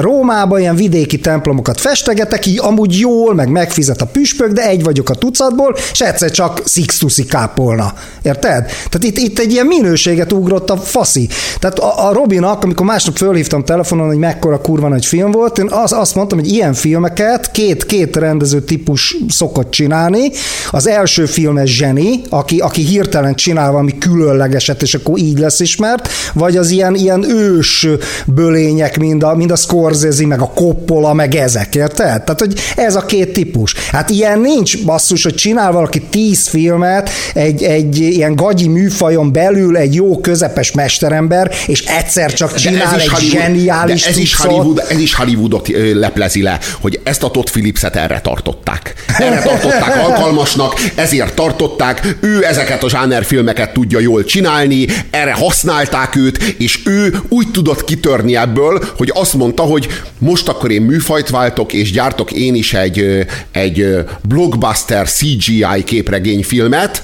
Rómában, 0.00 0.60
ilyen 0.60 0.76
vidéki 0.76 1.18
templomokat 1.18 1.80
festegetek, 1.80 2.46
így 2.46 2.58
amúgy 2.62 2.98
jól, 2.98 3.34
meg 3.34 3.48
megfizet 3.48 4.00
a 4.00 4.06
püspök, 4.06 4.52
de 4.52 4.68
egy 4.68 4.82
vagyok 4.82 5.10
a 5.10 5.14
tucatból, 5.14 5.76
és 5.92 6.00
egyszer 6.00 6.30
csak 6.30 6.62
Sixtusi 6.66 7.24
kápolna. 7.24 7.94
Érted? 8.22 8.64
Tehát 8.64 9.04
itt, 9.04 9.18
itt 9.18 9.38
egy 9.38 9.52
ilyen 9.52 9.66
minőséget 9.66 10.32
ugrott 10.32 10.70
a 10.70 10.76
faszi. 10.76 11.28
Tehát 11.58 11.78
a, 11.78 12.08
a 12.08 12.12
Robinak, 12.12 12.64
amikor 12.64 12.86
másnap 12.86 13.16
fölhívtam 13.16 13.64
telefonon, 13.64 14.06
hogy 14.06 14.18
mekkora 14.18 14.60
kurva 14.60 14.88
nagy 14.88 15.04
film 15.04 15.30
volt, 15.30 15.58
én 15.58 15.68
az, 15.70 15.92
azt 15.92 16.14
mondtam, 16.14 16.38
hogy 16.38 16.48
ilyen 16.48 16.74
filmeket 16.74 17.50
két, 17.50 17.86
két 17.86 18.16
rendező 18.16 18.51
rendező 18.52 18.76
típus 18.76 19.16
szokott 19.28 19.70
csinálni. 19.70 20.30
Az 20.70 20.86
első 20.86 21.26
film 21.26 21.56
ez 21.56 21.68
zseni, 21.68 22.20
aki, 22.28 22.58
aki 22.58 22.82
hirtelen 22.82 23.34
csinál 23.34 23.70
valami 23.70 23.98
különlegeset, 23.98 24.82
és 24.82 24.94
akkor 24.94 25.18
így 25.18 25.38
lesz 25.38 25.60
ismert, 25.60 26.08
vagy 26.34 26.56
az 26.56 26.70
ilyen, 26.70 26.94
ilyen 26.94 27.30
ős 27.30 27.86
bölények, 28.26 28.98
mind 28.98 29.22
a, 29.22 29.34
mind 29.34 29.50
a 29.50 29.56
Scorsese, 29.56 30.26
meg 30.26 30.40
a 30.40 30.50
Coppola, 30.54 31.12
meg 31.12 31.34
ezek, 31.34 31.74
érted? 31.74 32.22
Tehát, 32.22 32.40
hogy 32.40 32.54
ez 32.76 32.96
a 32.96 33.04
két 33.04 33.32
típus. 33.32 33.74
Hát 33.92 34.10
ilyen 34.10 34.40
nincs 34.40 34.84
basszus, 34.84 35.22
hogy 35.22 35.34
csinál 35.34 35.72
valaki 35.72 36.00
tíz 36.00 36.48
filmet 36.48 37.10
egy, 37.34 37.62
egy 37.62 37.98
ilyen 37.98 38.34
gagyi 38.34 38.68
műfajon 38.68 39.32
belül 39.32 39.76
egy 39.76 39.94
jó 39.94 40.20
közepes 40.20 40.72
mesterember, 40.72 41.50
és 41.66 41.80
egyszer 41.80 42.32
csak 42.32 42.54
csinál 42.54 43.00
egy 43.00 43.08
Hollywood, 43.08 43.40
zseniális 43.40 44.06
ez 44.06 44.16
is, 44.16 44.36
Hollywood, 44.36 44.82
ez 44.88 44.98
is 44.98 45.14
Hollywoodot 45.14 45.68
leplezi 45.94 46.42
le, 46.42 46.58
hogy 46.80 47.00
ezt 47.04 47.22
a 47.22 47.30
Todd 47.30 47.44
Phillips-et 47.44 47.96
erre 47.96 48.20
tart 48.20 48.41
tartották. 48.42 48.94
Erre 49.18 49.42
tartották 49.42 49.96
alkalmasnak, 50.08 50.74
ezért 50.94 51.34
tartották, 51.34 52.16
ő 52.20 52.44
ezeket 52.44 52.82
a 52.82 52.88
zsánerfilmeket 52.88 53.72
tudja 53.72 53.98
jól 53.98 54.24
csinálni, 54.24 54.86
erre 55.10 55.32
használták 55.32 56.16
őt, 56.16 56.42
és 56.58 56.80
ő 56.84 57.20
úgy 57.28 57.50
tudott 57.50 57.84
kitörni 57.84 58.36
ebből, 58.36 58.84
hogy 58.96 59.10
azt 59.14 59.34
mondta, 59.34 59.62
hogy 59.62 59.88
most 60.18 60.48
akkor 60.48 60.70
én 60.70 60.82
műfajt 60.82 61.30
váltok, 61.30 61.72
és 61.72 61.92
gyártok 61.92 62.32
én 62.32 62.54
is 62.54 62.74
egy, 62.74 63.26
egy 63.52 64.04
blockbuster 64.22 65.08
CGI 65.08 65.84
képregényfilmet, 65.84 67.02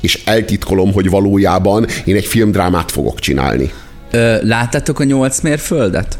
és 0.00 0.20
eltitkolom, 0.24 0.92
hogy 0.92 1.10
valójában 1.10 1.86
én 2.04 2.16
egy 2.16 2.26
filmdrámát 2.26 2.90
fogok 2.90 3.20
csinálni. 3.20 3.72
Ö, 4.10 4.36
láttátok 4.42 5.00
a 5.00 5.04
nyolc 5.04 5.40
mérföldet? 5.40 6.18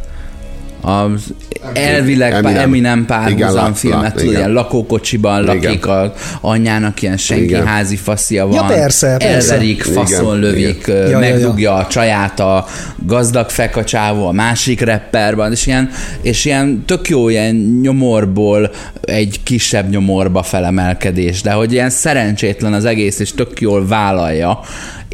Az 0.85 1.35
elvileg 1.75 2.33
Eminem, 2.33 2.57
Eminem 2.57 3.07
párhuzam 3.07 3.75
filmet, 3.75 4.15
tudod, 4.15 4.33
ilyen 4.33 4.53
lakókocsiban 4.53 5.43
igen. 5.43 5.55
lakik 5.55 5.87
a 5.87 6.15
anyjának, 6.41 7.03
ilyen 7.03 7.17
senki 7.17 7.45
igen. 7.45 7.67
házi 7.67 7.97
faszia 7.97 8.47
van. 8.47 8.55
Ja, 8.55 8.75
persze, 8.75 9.17
persze. 9.17 9.53
Elverik, 9.53 9.83
faszon 9.83 10.39
igen, 10.39 10.51
lövik, 10.51 10.87
igen. 10.87 11.21
megdugja 11.21 11.71
ja, 11.71 11.77
ja. 11.77 11.85
a 11.85 11.87
csaját 11.87 12.41
a 12.41 12.67
gazdag 12.97 13.51
fekacsávó, 13.51 14.27
a 14.27 14.33
másik 14.33 14.81
rapperban, 14.81 15.53
és 15.53 15.67
ilyen, 15.67 15.91
és 16.23 16.45
ilyen 16.45 16.85
tök 16.87 17.09
jó 17.09 17.29
ilyen 17.29 17.55
nyomorból 17.83 18.71
egy 19.01 19.41
kisebb 19.43 19.91
nyomorba 19.91 20.43
felemelkedés, 20.43 21.43
de 21.43 21.53
hogy 21.53 21.73
ilyen 21.73 21.91
szerencsétlen 21.91 22.73
az 22.73 22.85
egész, 22.85 23.19
és 23.19 23.33
tök 23.33 23.61
jól 23.61 23.87
vállalja, 23.87 24.61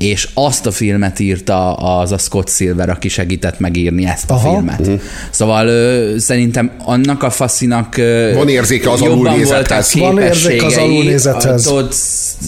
és 0.01 0.29
azt 0.35 0.67
a 0.67 0.71
filmet 0.71 1.19
írta 1.19 1.75
az 1.75 2.13
a 2.13 2.19
Scott 2.19 2.49
Silver, 2.49 2.89
aki 2.89 3.09
segített 3.09 3.59
megírni 3.59 4.07
ezt 4.07 4.31
a 4.31 4.35
Aha. 4.35 4.51
filmet. 4.53 4.91
Szóval 5.31 5.67
ö, 5.67 6.15
szerintem 6.19 6.71
annak 6.85 7.23
a 7.23 7.31
faszinak 7.31 7.97
ö, 7.97 8.33
Van 8.35 8.49
érzéke 8.49 8.91
az 8.91 9.01
alulnézethez. 9.01 9.95
Van 9.95 10.19
érzéke 10.21 10.67
az 10.67 10.77
alulnézethez. 10.77 11.63
Todd, 11.63 11.91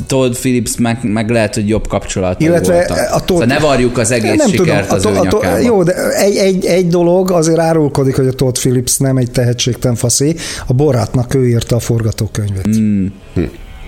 Todd 0.07 0.33
Phillips 0.33 0.77
meg, 0.79 0.99
meg 1.03 1.31
lehet, 1.31 1.55
hogy 1.55 1.69
jobb 1.69 1.87
kapcsolatai 1.89 2.47
Illetve 2.47 2.75
voltak. 2.75 2.97
a 2.99 3.21
Todd- 3.21 3.29
Szóval 3.29 3.47
ne 3.47 3.59
varjuk 3.59 3.99
az 3.99 4.11
egész 4.11 4.37
nem 4.37 4.49
sikert 4.49 4.89
tudom, 4.89 4.99
az 4.99 5.07
a, 5.07 5.11
ő 5.11 5.15
to- 5.15 5.25
a, 5.27 5.29
to- 5.29 5.43
nyakába. 5.43 5.59
Jó, 5.59 5.83
de 5.83 5.95
egy, 6.17 6.37
egy, 6.37 6.65
egy 6.65 6.87
dolog 6.89 7.31
azért 7.31 7.59
árulkodik, 7.59 8.17
hogy 8.17 8.27
a 8.27 8.33
Todd 8.33 8.53
Phillips 8.55 8.97
nem 8.99 9.17
egy 9.17 9.31
tehetségtelen 9.31 9.97
faszi. 9.97 10.37
A 10.67 10.73
Borátnak 10.73 11.35
ő 11.35 11.49
írta 11.49 11.77
a 11.77 11.81
forgatókönyvet. 11.81 12.69
Mm. 12.79 13.07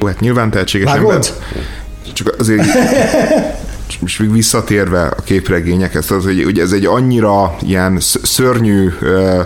Jó, 0.01 0.07
hát 0.07 0.21
nyilván 0.21 0.51
tehetséges 0.51 0.91
Vágod? 0.91 1.13
ember. 1.13 1.29
Csak 2.13 2.35
azért 2.39 2.65
most 4.01 4.19
még 4.19 4.33
visszatérve 4.33 5.03
a 5.03 5.23
képregényekhez, 5.23 6.11
az, 6.11 6.25
hogy, 6.25 6.43
hogy 6.45 6.59
ez 6.59 6.73
egy 6.73 6.85
annyira 6.85 7.57
ilyen 7.67 8.01
sz- 8.01 8.27
szörnyű 8.27 8.89
uh, 9.03 9.41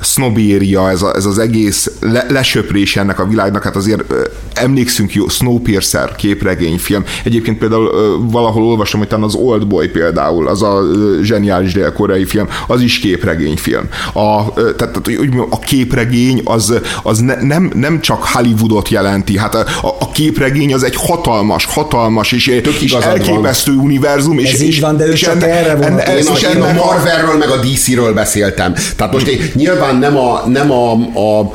sznobéria, 0.00 0.90
ez, 0.90 1.02
a, 1.02 1.14
ez 1.16 1.24
az 1.24 1.38
egész 1.38 1.90
le, 2.00 2.26
lesöprés 2.28 2.96
ennek 2.96 3.18
a 3.18 3.26
világnak, 3.26 3.62
hát 3.62 3.76
azért 3.76 4.12
uh, 4.12 4.18
emlékszünk 4.54 5.14
jó, 5.14 5.28
Snowpiercer 5.28 6.16
képregényfilm. 6.16 7.04
Egyébként 7.24 7.58
például 7.58 7.86
uh, 7.86 8.32
valahol 8.32 8.62
olvasom, 8.62 9.00
hogy 9.00 9.08
talán 9.08 9.24
az 9.24 9.34
Old 9.34 9.66
Boy 9.66 9.88
például, 9.88 10.48
az 10.48 10.62
a 10.62 10.80
uh, 10.80 11.22
zseniális 11.22 11.72
dél-koreai 11.72 12.24
film, 12.24 12.48
az 12.66 12.80
is 12.80 12.98
képregényfilm. 12.98 13.88
A, 14.12 14.40
uh, 14.40 14.54
tehát, 14.54 14.76
tehát 14.76 15.08
úgy 15.08 15.16
mondjam, 15.16 15.48
a 15.50 15.58
képregény 15.58 16.40
az, 16.44 16.80
az 17.02 17.18
ne, 17.18 17.42
nem, 17.42 17.70
nem 17.74 18.00
csak 18.00 18.24
Hollywoodot 18.24 18.88
jelenti, 18.88 19.38
hát 19.38 19.54
a, 19.54 19.64
a, 19.82 19.96
a 19.98 20.10
képregény 20.10 20.74
az 20.74 20.82
egy 20.82 20.96
hatalmas, 20.96 21.64
hatalmas 21.64 22.32
és, 22.32 22.46
és 22.46 22.80
igazad 22.80 23.26
van. 23.26 23.54
Univerzum. 23.84 24.38
És, 24.38 24.52
Ez 24.52 24.60
így 24.62 24.68
és, 24.68 24.80
van, 24.80 24.96
de 24.96 25.06
ő 25.06 25.10
és 25.12 25.20
csak 25.20 25.32
enne- 25.34 25.44
erre 25.44 25.70
enne- 25.70 25.88
vonatkozik. 25.88 26.28
Én, 26.28 26.34
és 26.36 26.44
a, 26.44 26.50
én 26.50 26.62
a 26.62 26.68
ennek 26.68 26.84
Marvelről 26.84 27.36
meg 27.38 27.48
a 27.48 27.56
DC-ről 27.56 28.12
beszéltem. 28.14 28.74
Tehát 28.96 29.12
most 29.12 29.26
én 29.26 29.38
nyilván 29.54 29.96
nem 29.96 30.16
a, 30.16 30.42
nem 30.46 30.70
a, 30.70 30.92
a, 31.14 31.50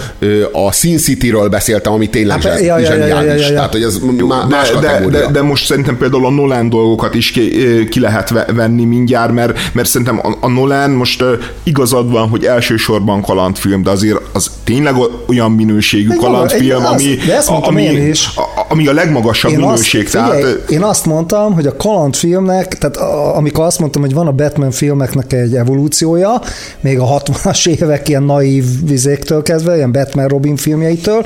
a 0.67 0.71
Sin 0.71 0.97
City-ről 0.97 1.49
beszéltem, 1.49 1.93
ami 1.93 2.09
tényleg 2.09 2.41
Hát, 2.41 2.61
ja, 2.61 2.77
ja, 2.79 2.93
ja, 2.95 3.05
ja, 3.05 3.21
ja, 3.21 3.33
ja. 3.35 3.47
Tehát, 3.53 3.71
hogy 3.71 3.83
ez 3.83 3.97
má, 4.27 4.45
más 4.49 4.69
de, 4.71 4.79
de, 4.79 5.05
de, 5.09 5.25
de 5.31 5.41
most 5.41 5.65
szerintem 5.65 5.97
például 5.97 6.25
a 6.25 6.29
Nolan 6.29 6.69
dolgokat 6.69 7.15
is 7.15 7.31
ki, 7.31 7.51
ki 7.89 7.99
lehet 7.99 8.29
ve- 8.29 8.51
venni 8.51 8.83
mindjárt, 8.83 9.33
mert, 9.33 9.57
mert 9.73 9.87
szerintem 9.87 10.19
a, 10.23 10.37
a 10.39 10.47
Nolan 10.49 10.89
most 10.89 11.23
igazad 11.63 12.11
van, 12.11 12.29
hogy 12.29 12.45
elsősorban 12.45 13.21
kalandfilm, 13.21 13.83
de 13.83 13.89
azért 13.89 14.17
az 14.33 14.51
tényleg 14.63 14.93
olyan 15.27 15.51
minőségű 15.51 16.11
Egy 16.11 16.17
kalandfilm, 16.17 16.85
ami, 16.85 17.17
ami, 17.61 17.83
én 17.83 18.07
is. 18.09 18.29
a- 18.35 18.65
ami 18.69 18.87
a 18.87 18.93
legmagasabb 18.93 19.51
Én 19.51 19.57
azt, 19.57 19.65
minőség. 19.67 20.07
figyelj, 20.07 20.41
tehát, 20.41 20.69
én 20.69 20.83
azt 20.83 21.05
mondtam, 21.05 21.53
hogy 21.53 21.65
a 21.65 21.75
kalandfilmnek, 22.19 22.77
tehát 22.77 22.97
a, 22.97 23.35
amikor 23.37 23.65
azt 23.65 23.79
mondtam, 23.79 24.01
hogy 24.01 24.13
van 24.13 24.27
a 24.27 24.31
Batman 24.31 24.71
filmeknek 24.71 25.33
egy 25.33 25.55
evolúciója, 25.55 26.41
még 26.79 26.99
a 26.99 27.05
60-as 27.05 27.67
évek 27.67 28.09
ilyen 28.09 28.23
naív 28.23 28.65
vizéktől 28.85 29.41
kezdve, 29.41 29.75
ilyen 29.75 29.91
Batman 29.91 30.27
Robin 30.27 30.55
filmjeitől, 30.55 31.25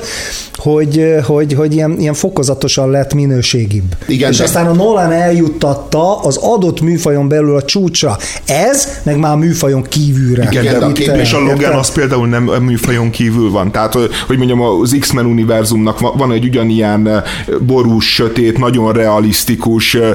hogy, 0.54 1.14
hogy, 1.26 1.52
hogy 1.52 1.74
ilyen, 1.74 1.96
ilyen 1.98 2.14
fokozatosan 2.14 2.90
lett 2.90 3.14
minőségibb. 3.14 3.96
Igen, 4.06 4.30
És 4.30 4.36
de- 4.36 4.44
aztán 4.44 4.66
a 4.66 4.72
Nolan 4.72 5.12
eljuttatta 5.12 6.20
az 6.20 6.36
adott 6.36 6.80
műfajon 6.80 7.28
belül 7.28 7.56
a 7.56 7.62
csúcsra. 7.62 8.16
Ez 8.46 8.88
meg 9.02 9.18
már 9.18 9.32
a 9.32 9.36
műfajon 9.36 9.82
kívülre. 9.82 10.48
Igen, 10.50 10.64
de 10.64 10.78
de 10.78 10.84
a 10.84 10.92
kép 10.92 11.16
és 11.16 11.32
a 11.32 11.38
Logan 11.38 11.72
az 11.72 11.92
például 11.92 12.28
nem 12.28 12.48
a 12.48 12.58
műfajon 12.58 13.10
kívül 13.10 13.50
van. 13.50 13.70
Tehát, 13.72 13.92
hogy 14.26 14.36
mondjam, 14.36 14.60
az 14.60 14.96
X-Men 15.00 15.26
univerzumnak 15.26 16.00
va- 16.00 16.14
van 16.16 16.32
egy 16.32 16.44
ugyanilyen 16.44 17.08
eh, 17.08 17.22
borús, 17.66 18.14
sötét, 18.14 18.58
nagyon 18.58 18.92
realisztikus, 18.92 19.94
eh, 19.94 20.10
eh, 20.10 20.14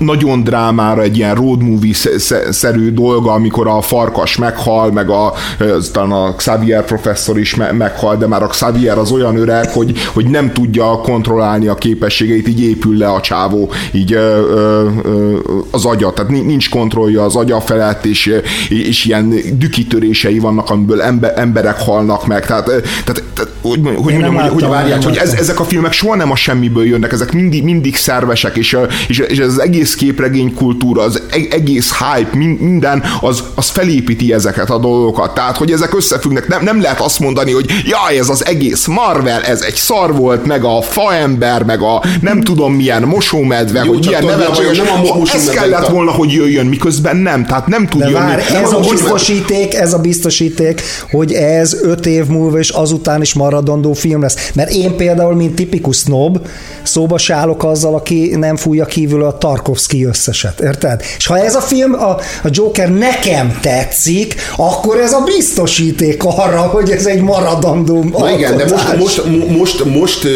nagyon 0.00 0.44
drámára 0.44 1.02
egy 1.02 1.16
ilyen 1.16 1.34
road 1.34 1.62
movie-szerű 1.62 2.92
dolga, 2.92 3.32
amikor 3.32 3.68
a 3.68 3.80
farkas 3.80 4.36
meghal, 4.36 4.92
meg 4.92 5.10
a, 5.10 5.32
aztán 5.76 6.10
a 6.10 6.34
Xavier 6.34 6.84
professzor 6.84 7.38
is 7.38 7.54
me- 7.54 7.72
meghal, 7.72 8.16
de 8.16 8.26
már 8.26 8.42
a 8.42 8.46
Xavier 8.46 8.98
az 8.98 9.10
olyan 9.10 9.36
öreg, 9.36 9.70
hogy, 9.70 9.98
hogy 10.12 10.26
nem 10.26 10.52
tudja 10.52 11.00
kontrollálni 11.02 11.66
a 11.66 11.74
képességeit, 11.74 12.48
így 12.48 12.60
épül 12.60 12.96
le 12.96 13.08
a 13.08 13.20
csávó, 13.20 13.70
így 13.92 14.12
ö, 14.12 14.18
ö, 14.18 14.88
ö, 15.02 15.36
az 15.70 15.84
agya, 15.84 16.12
tehát 16.12 16.30
ni- 16.30 16.40
nincs 16.40 16.70
kontrollja 16.70 17.24
az 17.24 17.36
agya 17.36 17.60
felett, 17.60 18.04
és, 18.04 18.34
és 18.68 19.04
ilyen 19.04 19.34
dükitörései 19.58 20.38
vannak, 20.38 20.70
amiből 20.70 21.02
ember, 21.02 21.32
emberek 21.36 21.80
halnak 21.80 22.26
meg, 22.26 22.46
tehát, 22.46 22.64
tehát, 22.64 23.22
tehát 23.34 23.50
hogy, 23.62 23.80
hogy, 23.96 24.12
Én 24.12 24.20
mondjam, 24.20 24.34
hogy, 24.34 24.62
hogy, 24.62 24.70
várják, 24.70 25.02
hogy 25.02 25.16
ez, 25.16 25.32
ezek 25.32 25.60
a 25.60 25.64
filmek 25.64 25.92
soha 25.92 26.16
nem 26.16 26.30
a 26.30 26.36
semmiből 26.36 26.86
jönnek, 26.86 27.12
ezek 27.12 27.32
mindig, 27.32 27.64
mindig 27.64 27.96
szervesek, 27.96 28.56
és, 28.56 28.76
és, 29.08 29.18
és 29.18 29.38
ez 29.38 29.46
az 29.46 29.60
egész 29.60 29.89
képregény 29.94 30.54
kultúra, 30.54 31.02
az 31.02 31.22
e- 31.30 31.36
egész 31.54 31.92
hype, 31.98 32.36
min- 32.36 32.60
minden, 32.60 33.02
az, 33.20 33.42
az 33.54 33.68
felépíti 33.68 34.32
ezeket 34.32 34.70
a 34.70 34.78
dolgokat. 34.78 35.34
Tehát, 35.34 35.56
hogy 35.56 35.70
ezek 35.72 35.94
összefüggnek, 35.96 36.48
nem, 36.48 36.62
nem 36.64 36.80
lehet 36.80 37.00
azt 37.00 37.18
mondani, 37.20 37.52
hogy 37.52 37.66
jaj, 37.84 38.18
ez 38.18 38.28
az 38.28 38.46
egész 38.46 38.86
Marvel, 38.86 39.42
ez 39.42 39.60
egy 39.62 39.74
szar 39.74 40.16
volt, 40.16 40.46
meg 40.46 40.64
a 40.64 40.80
faember, 40.82 41.62
meg 41.62 41.82
a 41.82 42.02
nem 42.20 42.40
tudom 42.40 42.74
milyen 42.74 43.02
mosómedve, 43.02 43.82
Jó, 43.84 43.92
hogy 43.92 44.04
milyen 44.04 44.20
tudod, 44.20 44.38
nevetséges. 44.38 44.76
nem 44.76 44.86
a 44.92 44.96
mosómedve 44.96 45.32
Ez 45.32 45.48
kellett 45.48 45.86
a- 45.86 45.92
volna, 45.92 46.10
hogy 46.10 46.32
jöjjön, 46.32 46.66
miközben 46.66 47.16
nem, 47.16 47.46
tehát 47.46 47.66
nem 47.66 47.86
tud 47.86 48.00
De 48.00 48.08
jönni. 48.08 48.18
vár, 48.18 48.44
Nem 48.52 48.62
ez 48.64 48.72
a 48.72 48.76
mosómedve- 48.78 48.90
biztosíték, 48.90 49.74
ez 49.74 49.92
a 49.92 49.98
biztosíték, 49.98 50.80
hogy 51.10 51.32
ez 51.32 51.74
öt 51.82 52.06
év 52.06 52.26
múlva 52.26 52.58
és 52.58 52.68
azután 52.68 53.20
is 53.20 53.34
maradandó 53.34 53.92
film 53.92 54.20
lesz. 54.20 54.50
Mert 54.54 54.70
én 54.70 54.96
például, 54.96 55.34
mint 55.34 55.54
tipikus 55.54 55.96
snob, 55.96 56.46
szóba 56.82 57.18
se 57.18 57.34
állok 57.34 57.64
azzal, 57.64 57.94
aki 57.94 58.34
nem 58.36 58.56
fújja 58.56 58.84
kívül 58.84 59.24
a 59.24 59.38
Tarkovsky 59.80 60.04
összeset, 60.04 60.60
érted? 60.60 61.02
És 61.16 61.26
ha 61.26 61.38
ez 61.38 61.54
a 61.54 61.60
film, 61.60 61.94
a, 61.94 62.08
a 62.42 62.48
Joker 62.50 62.92
nekem 62.92 63.58
tetszik, 63.60 64.34
akkor 64.56 65.00
ez 65.00 65.12
a 65.12 65.20
biztosíték 65.20 66.22
arra, 66.24 66.60
hogy 66.60 66.90
ez 66.90 67.06
egy 67.06 67.20
maradandó 67.20 68.02
Na 68.18 68.30
igen, 68.30 68.56
de 68.56 68.64
most, 68.64 68.96
most, 68.96 69.24
mo- 69.24 69.48
most, 69.48 69.84
most 69.84 70.26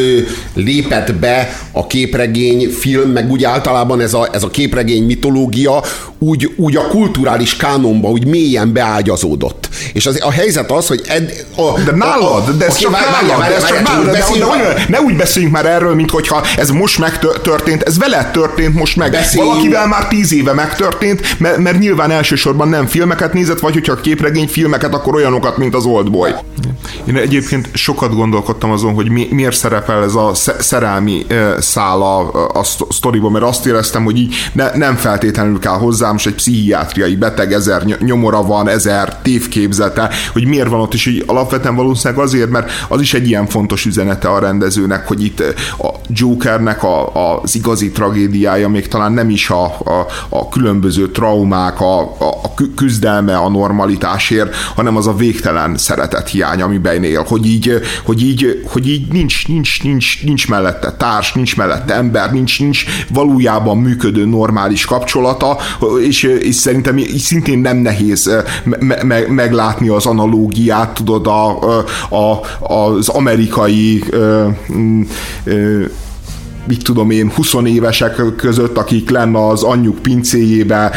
lépett 0.54 1.14
be 1.14 1.60
a 1.72 1.86
képregény 1.86 2.68
film, 2.78 3.10
meg 3.10 3.30
úgy 3.30 3.44
általában 3.44 4.00
ez 4.00 4.14
a, 4.14 4.28
ez 4.32 4.42
a 4.42 4.48
képregény 4.48 5.04
mitológia 5.04 5.82
úgy, 6.18 6.52
úgy 6.56 6.76
a 6.76 6.86
kulturális 6.88 7.56
kánonba 7.56 8.08
úgy 8.08 8.26
mélyen 8.26 8.72
beágyazódott. 8.72 9.68
És 9.92 10.06
az, 10.06 10.18
a 10.22 10.30
helyzet 10.30 10.70
az, 10.70 10.86
hogy 10.86 11.00
ed, 11.08 11.46
a, 11.56 11.80
De 11.80 11.92
nálad, 11.92 12.50
de 12.58 12.66
ez 12.66 12.76
csak 12.76 12.90
nálad, 12.90 13.48
de 13.48 13.54
ez 13.54 13.66
csak 13.66 13.82
nálad, 13.82 14.04
de, 14.04 14.10
beszéljünk- 14.12 14.56
de, 14.56 14.74
de, 14.74 14.84
ne 14.88 15.00
úgy 15.00 15.16
beszéljünk 15.16 15.54
már 15.54 15.66
erről, 15.66 15.94
mint 15.94 16.10
hogyha 16.10 16.42
ez 16.56 16.70
most 16.70 16.98
megtörtént, 16.98 17.82
ez 17.82 17.98
veled 17.98 18.30
történt 18.30 18.74
most 18.74 18.96
meg. 18.96 19.14
Beszéljünk- 19.34 19.54
Valakivel 19.62 19.86
már 19.88 20.08
tíz 20.08 20.32
éve 20.32 20.52
megtörtént, 20.52 21.38
mert, 21.38 21.58
mert 21.58 21.78
nyilván 21.78 22.10
elsősorban 22.10 22.68
nem 22.68 22.86
filmeket 22.86 23.32
nézett, 23.32 23.60
vagy 23.60 23.72
hogyha 23.72 23.94
képregény 23.94 24.48
filmeket, 24.48 24.94
akkor 24.94 25.14
olyanokat, 25.14 25.56
mint 25.58 25.74
az 25.74 25.84
Old 25.84 26.10
Boy. 26.10 26.30
Én 27.04 27.16
egyébként 27.16 27.68
sokat 27.72 28.14
gondolkodtam 28.14 28.70
azon, 28.70 28.94
hogy 28.94 29.10
mi, 29.10 29.26
miért 29.30 29.56
szerepel 29.56 30.02
ez 30.02 30.14
a 30.14 30.34
sze- 30.34 30.62
szerelmi 30.62 31.24
ö, 31.28 31.54
szál 31.60 32.02
a, 32.02 32.48
a 32.58 32.62
szto- 32.64 32.92
sztoriban, 32.92 33.32
mert 33.32 33.44
azt 33.44 33.66
éreztem, 33.66 34.04
hogy 34.04 34.18
így 34.18 34.34
ne, 34.52 34.70
nem 34.74 34.96
feltétlenül 34.96 35.58
kell 35.58 35.72
hozzá, 35.78 36.12
most 36.12 36.26
egy 36.26 36.34
pszichiátriai 36.34 37.16
beteg, 37.16 37.52
ezer 37.52 37.82
ny- 37.84 38.00
nyomora 38.00 38.42
van, 38.42 38.68
ezer 38.68 39.16
tévképzete, 39.22 40.10
hogy 40.32 40.46
miért 40.46 40.68
van 40.68 40.80
ott, 40.80 40.94
és 40.94 41.06
így 41.06 41.22
alapvetően 41.26 41.74
valószínűleg 41.76 42.24
azért, 42.24 42.50
mert 42.50 42.70
az 42.88 43.00
is 43.00 43.14
egy 43.14 43.28
ilyen 43.28 43.46
fontos 43.46 43.84
üzenete 43.84 44.28
a 44.28 44.38
rendezőnek, 44.38 45.06
hogy 45.08 45.24
itt 45.24 45.40
a 45.78 45.94
Jokernek 46.08 46.82
a, 46.82 47.12
az 47.42 47.54
igazi 47.54 47.90
tragédiája 47.90 48.68
még 48.68 48.88
talán 48.88 49.12
nem 49.12 49.23
is 49.30 49.50
a, 49.50 49.64
a, 49.64 50.06
a 50.28 50.48
különböző 50.48 51.10
traumák, 51.10 51.80
a, 51.80 52.00
a, 52.00 52.28
a 52.42 52.54
kü- 52.54 52.74
küzdelme 52.74 53.36
a 53.36 53.48
normalitásért, 53.48 54.54
hanem 54.74 54.96
az 54.96 55.06
a 55.06 55.14
végtelen 55.14 55.76
szeretet 55.76 56.28
hiány, 56.28 56.62
amiben 56.62 57.04
él, 57.04 57.24
hogy 57.28 57.46
így, 57.46 57.80
hogy 58.04 58.22
így, 58.22 58.62
hogy 58.66 58.88
így 58.88 59.12
nincs, 59.12 59.48
nincs, 59.48 59.82
nincs, 59.82 60.24
nincs 60.24 60.48
mellette 60.48 60.92
társ, 60.92 61.32
nincs 61.32 61.56
mellette 61.56 61.94
ember, 61.94 62.32
nincs, 62.32 62.60
nincs 62.60 62.84
valójában 63.08 63.78
működő 63.78 64.24
normális 64.24 64.84
kapcsolata, 64.84 65.58
és, 66.02 66.22
és 66.22 66.54
szerintem 66.54 66.98
így 66.98 67.18
szintén 67.18 67.58
nem 67.58 67.76
nehéz 67.76 68.30
me- 68.64 69.02
me- 69.02 69.28
meglátni 69.28 69.88
az 69.88 70.06
analógiát, 70.06 70.94
tudod, 70.94 71.26
a, 71.26 71.58
a, 72.08 72.40
az 72.74 73.08
amerikai 73.08 74.04
ö, 74.10 74.48
ö, 75.44 75.84
mit 76.66 76.82
tudom 76.84 77.10
én, 77.10 77.30
20 77.34 77.54
évesek 77.64 78.22
között, 78.36 78.76
akik 78.76 79.10
lenne 79.10 79.46
az 79.46 79.62
anyjuk 79.62 79.98
pincéjébe, 79.98 80.90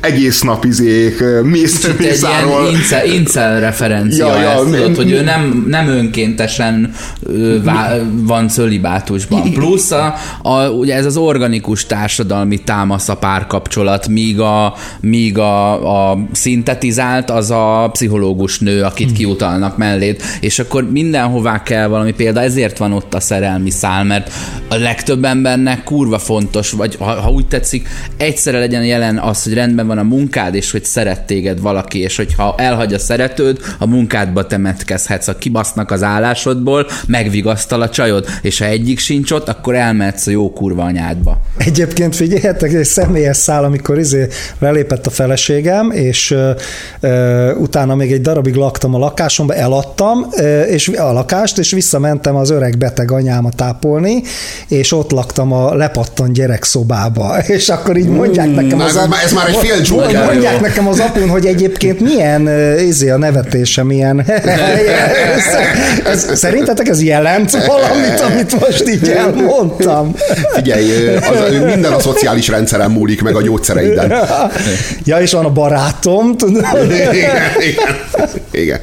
egész 0.00 0.40
nap 0.40 0.64
izék, 0.64 1.22
mész, 1.42 1.84
egy 1.84 1.98
mészáról. 1.98 2.60
ilyen 2.62 2.74
incel, 2.74 3.06
incel 3.06 3.60
referencia 3.60 4.26
Ja, 4.26 4.34
ja, 4.36 4.42
ja, 4.42 4.50
ez, 4.50 4.64
mi- 4.70 4.76
tudod, 4.76 4.96
hogy 4.96 5.04
mi- 5.06 5.12
ő 5.12 5.22
nem, 5.22 5.64
nem 5.68 5.88
önkéntesen 5.88 6.92
ö, 7.22 7.62
vá, 7.62 7.96
van 8.12 8.48
cölibátusban. 8.48 9.52
Plusz 9.52 9.90
a, 9.90 10.14
a, 10.42 10.68
ugye 10.68 10.94
ez 10.94 11.04
az 11.06 11.16
organikus 11.16 11.86
társadalmi 11.86 12.58
támasz 12.58 13.08
a 13.08 13.16
párkapcsolat, 13.16 14.08
míg 14.08 14.40
a, 14.40 14.74
míg 15.00 15.38
a, 15.38 16.10
a 16.10 16.18
szintetizált 16.32 17.30
az 17.30 17.50
a 17.50 17.88
pszichológus 17.92 18.58
nő, 18.58 18.82
akit 18.82 19.12
kiutalnak 19.12 19.76
mellét, 19.76 20.22
és 20.40 20.58
akkor 20.58 20.90
mindenhová 20.90 21.62
kell 21.62 21.86
valami 21.86 22.12
példa, 22.12 22.40
ezért 22.40 22.78
van 22.78 22.92
ott 22.92 23.14
a 23.14 23.20
szerelmi 23.20 23.70
szál, 23.70 24.04
mert 24.04 24.32
a 24.68 24.76
legtöbb 24.76 25.24
embernek 25.24 25.84
kurva 25.84 26.18
fontos, 26.18 26.70
vagy 26.70 26.96
ha, 26.98 27.04
ha 27.04 27.30
úgy 27.30 27.46
tetszik, 27.46 27.88
egyszerre 28.16 28.58
legyen 28.58 28.84
jelen 28.84 29.18
az, 29.18 29.42
hogy 29.42 29.54
rendben 29.54 29.86
van 29.86 29.98
a 29.98 30.02
munkád, 30.02 30.54
és 30.54 30.70
hogy 30.70 30.84
szeret 30.84 31.22
téged 31.26 31.60
valaki, 31.60 31.98
és 31.98 32.16
hogyha 32.16 32.54
elhagy 32.56 32.94
a 32.94 32.98
szeretőd, 32.98 33.58
a 33.78 33.86
munkádba 33.86 34.46
temetkezhetsz, 34.46 35.26
ha 35.26 35.38
kibasznak 35.38 35.90
az 35.90 36.02
állásodból, 36.02 36.86
megvigasztal 37.06 37.82
a 37.82 37.88
csajod, 37.88 38.26
és 38.42 38.58
ha 38.58 38.64
egyik 38.64 38.98
sincs 38.98 39.30
ott, 39.30 39.48
akkor 39.48 39.74
elmehetsz 39.74 40.26
a 40.26 40.30
jó 40.30 40.52
kurva 40.52 40.82
anyádba. 40.82 41.40
Egyébként 41.56 42.16
figyeljetek, 42.16 42.72
egy 42.72 42.84
személyes 42.84 43.36
szál, 43.36 43.64
amikor 43.64 43.98
izé 43.98 44.28
lelépett 44.58 45.06
a 45.06 45.10
feleségem, 45.10 45.90
és 45.90 46.30
ö, 46.30 46.50
ö, 47.00 47.54
utána 47.54 47.94
még 47.94 48.12
egy 48.12 48.20
darabig 48.20 48.54
laktam 48.54 48.94
a 48.94 48.98
lakásomba, 48.98 49.54
eladtam 49.54 50.26
ö, 50.36 50.62
és 50.62 50.88
a 50.88 51.12
lakást, 51.12 51.58
és 51.58 51.70
visszamentem 51.70 52.36
az 52.36 52.50
öreg 52.50 52.78
beteg 52.78 53.10
anyámat 53.10 53.56
tápolni, 53.56 54.22
és 54.68 54.92
ott 54.92 55.10
laktam 55.10 55.52
a 55.52 55.74
lepattan 55.74 56.32
gyerek 56.32 56.64
szobába, 56.64 57.38
és 57.56 57.68
akkor 57.68 57.96
így 57.96 58.08
mondják 58.08 58.54
nekem 58.54 58.80
az 58.80 58.96
ez, 58.96 59.06
már, 59.06 59.22
ez 59.24 59.32
már 59.32 59.48
egy 59.48 59.56
fél 59.56 59.74
Mondják, 59.74 60.12
Joker. 60.12 60.24
mondják 60.24 60.60
nekem 60.60 60.88
az 60.88 60.98
apun, 60.98 61.28
hogy 61.28 61.46
egyébként 61.46 62.00
milyen 62.00 62.48
izé 62.78 63.10
a 63.10 63.16
nevetése, 63.16 63.82
milyen... 63.82 64.24
ez, 66.04 66.38
szerintetek 66.38 66.88
ez 66.88 67.02
jelent 67.02 67.66
valamit, 67.66 68.20
amit 68.20 68.60
most 68.60 68.88
így 68.88 69.08
elmondtam? 69.08 70.14
Figyelj, 70.54 71.16
az, 71.16 71.64
minden 71.64 71.92
a 71.92 72.00
szociális 72.00 72.48
rendszeren 72.48 72.90
múlik, 72.90 73.22
meg 73.22 73.34
a 73.34 73.42
gyógyszereiden. 73.42 74.12
Ja, 75.04 75.18
és 75.18 75.32
van 75.32 75.44
a 75.44 75.50
barátom, 75.50 76.36
tudod? 76.36 76.64
Igen, 76.84 77.14
igen. 77.60 77.92
igen. 78.50 78.80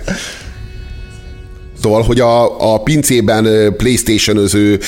Szóval, 1.87 2.03
hogy 2.03 2.19
a, 2.19 2.73
a 2.73 2.77
pincében 2.77 3.73
Playstation-öző 3.77 4.79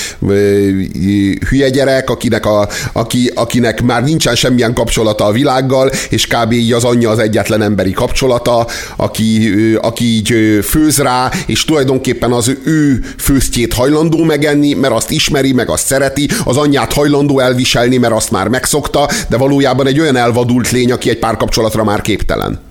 hülye 1.48 1.68
gyerek, 1.70 2.10
akinek, 2.10 2.46
a, 2.46 2.68
aki, 2.92 3.30
akinek 3.34 3.82
már 3.82 4.04
nincsen 4.04 4.34
semmilyen 4.34 4.74
kapcsolata 4.74 5.24
a 5.24 5.32
világgal, 5.32 5.90
és 6.10 6.26
kb. 6.26 6.52
így 6.52 6.72
az 6.72 6.84
anyja 6.84 7.10
az 7.10 7.18
egyetlen 7.18 7.62
emberi 7.62 7.90
kapcsolata, 7.92 8.66
aki, 8.96 9.52
aki 9.80 10.04
így 10.04 10.58
főz 10.64 10.98
rá, 10.98 11.30
és 11.46 11.64
tulajdonképpen 11.64 12.32
az 12.32 12.56
ő 12.64 13.04
főztjét 13.18 13.72
hajlandó 13.72 14.24
megenni, 14.24 14.74
mert 14.74 14.94
azt 14.94 15.10
ismeri, 15.10 15.52
meg 15.52 15.68
azt 15.68 15.86
szereti, 15.86 16.28
az 16.44 16.56
anyját 16.56 16.92
hajlandó 16.92 17.38
elviselni, 17.38 17.96
mert 17.96 18.14
azt 18.14 18.30
már 18.30 18.48
megszokta, 18.48 19.08
de 19.28 19.36
valójában 19.36 19.86
egy 19.86 20.00
olyan 20.00 20.16
elvadult 20.16 20.70
lény, 20.70 20.92
aki 20.92 21.10
egy 21.10 21.18
párkapcsolatra 21.18 21.84
már 21.84 22.00
képtelen. 22.00 22.69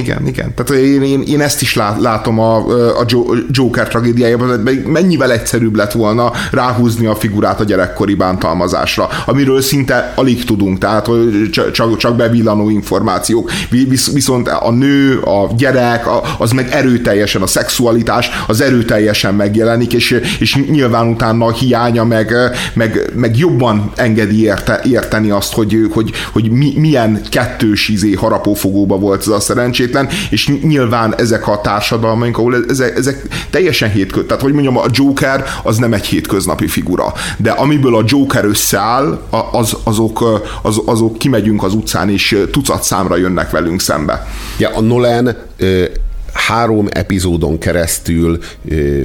Igen, 0.00 0.26
igen. 0.26 0.54
Tehát 0.54 0.82
én, 0.82 1.02
én, 1.02 1.22
én 1.26 1.40
ezt 1.40 1.62
is 1.62 1.74
lát, 1.74 2.00
látom 2.00 2.38
a, 2.38 2.56
a 3.00 3.04
Joker 3.50 3.88
tragédiájában, 3.88 4.48
mennyivel 4.86 5.32
egyszerűbb 5.32 5.76
lett 5.76 5.92
volna 5.92 6.32
ráhúzni 6.50 7.06
a 7.06 7.14
figurát 7.14 7.60
a 7.60 7.64
gyerekkori 7.64 8.14
bántalmazásra, 8.14 9.08
amiről 9.26 9.60
szinte 9.60 10.12
alig 10.14 10.44
tudunk, 10.44 10.78
tehát 10.78 11.06
hogy 11.06 11.50
csak, 11.72 11.96
csak 11.96 12.16
bevillanó 12.16 12.70
információk. 12.70 13.50
Visz, 13.70 14.12
viszont 14.12 14.48
a 14.48 14.70
nő, 14.70 15.18
a 15.18 15.50
gyerek, 15.56 16.04
az 16.38 16.50
meg 16.50 16.68
erőteljesen, 16.70 17.42
a 17.42 17.46
szexualitás 17.46 18.30
az 18.46 18.60
erőteljesen 18.60 19.34
megjelenik, 19.34 19.92
és, 19.92 20.20
és 20.38 20.56
nyilván 20.70 21.08
utána 21.08 21.46
a 21.46 21.52
hiánya 21.52 22.04
meg, 22.04 22.34
meg, 22.74 23.10
meg 23.14 23.38
jobban 23.38 23.92
engedi 23.96 24.42
érte, 24.42 24.80
érteni 24.84 25.30
azt, 25.30 25.52
hogy, 25.52 25.76
hogy, 25.90 26.10
hogy 26.32 26.50
mi, 26.50 26.72
milyen 26.76 27.20
kettős 27.30 27.88
izé 27.88 28.12
harapófogóba 28.12 28.98
volt 28.98 29.20
ez 29.20 29.28
a 29.28 29.40
szerencsét, 29.40 29.89
szerencsétlen, 29.90 30.08
és 30.30 30.48
nyilván 30.62 31.14
ezek 31.16 31.48
a 31.48 31.60
társadalmaink, 31.60 32.38
ahol 32.38 32.56
ezek, 32.68 32.96
ezek 32.96 33.26
teljesen 33.50 33.90
hétköznapi, 33.90 34.26
tehát 34.26 34.42
hogy 34.42 34.52
mondjam, 34.52 34.76
a 34.76 34.84
Joker 34.90 35.44
az 35.62 35.76
nem 35.76 35.92
egy 35.92 36.06
hétköznapi 36.06 36.66
figura, 36.66 37.12
de 37.36 37.50
amiből 37.50 37.96
a 37.96 38.02
Joker 38.06 38.44
összeáll, 38.44 39.20
az, 39.52 39.76
azok, 39.84 40.42
az, 40.62 40.80
azok 40.84 41.18
kimegyünk 41.18 41.62
az 41.62 41.74
utcán, 41.74 42.10
és 42.10 42.44
tucat 42.50 42.82
számra 42.82 43.16
jönnek 43.16 43.50
velünk 43.50 43.80
szembe. 43.80 44.26
Ja, 44.58 44.68
a 44.68 44.80
Nolan 44.80 45.36
ö, 45.56 45.84
három 46.32 46.86
epizódon 46.90 47.58
keresztül 47.58 48.38
ö, 48.68 49.00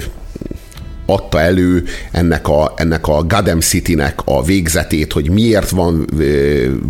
adta 1.05 1.41
elő 1.41 1.83
ennek 2.11 2.47
a, 2.47 2.73
ennek 2.75 3.07
a 3.07 3.23
Gotham 3.23 3.59
City-nek 3.59 4.19
a 4.25 4.43
végzetét, 4.43 5.13
hogy 5.13 5.29
miért 5.29 5.69
van, 5.69 6.07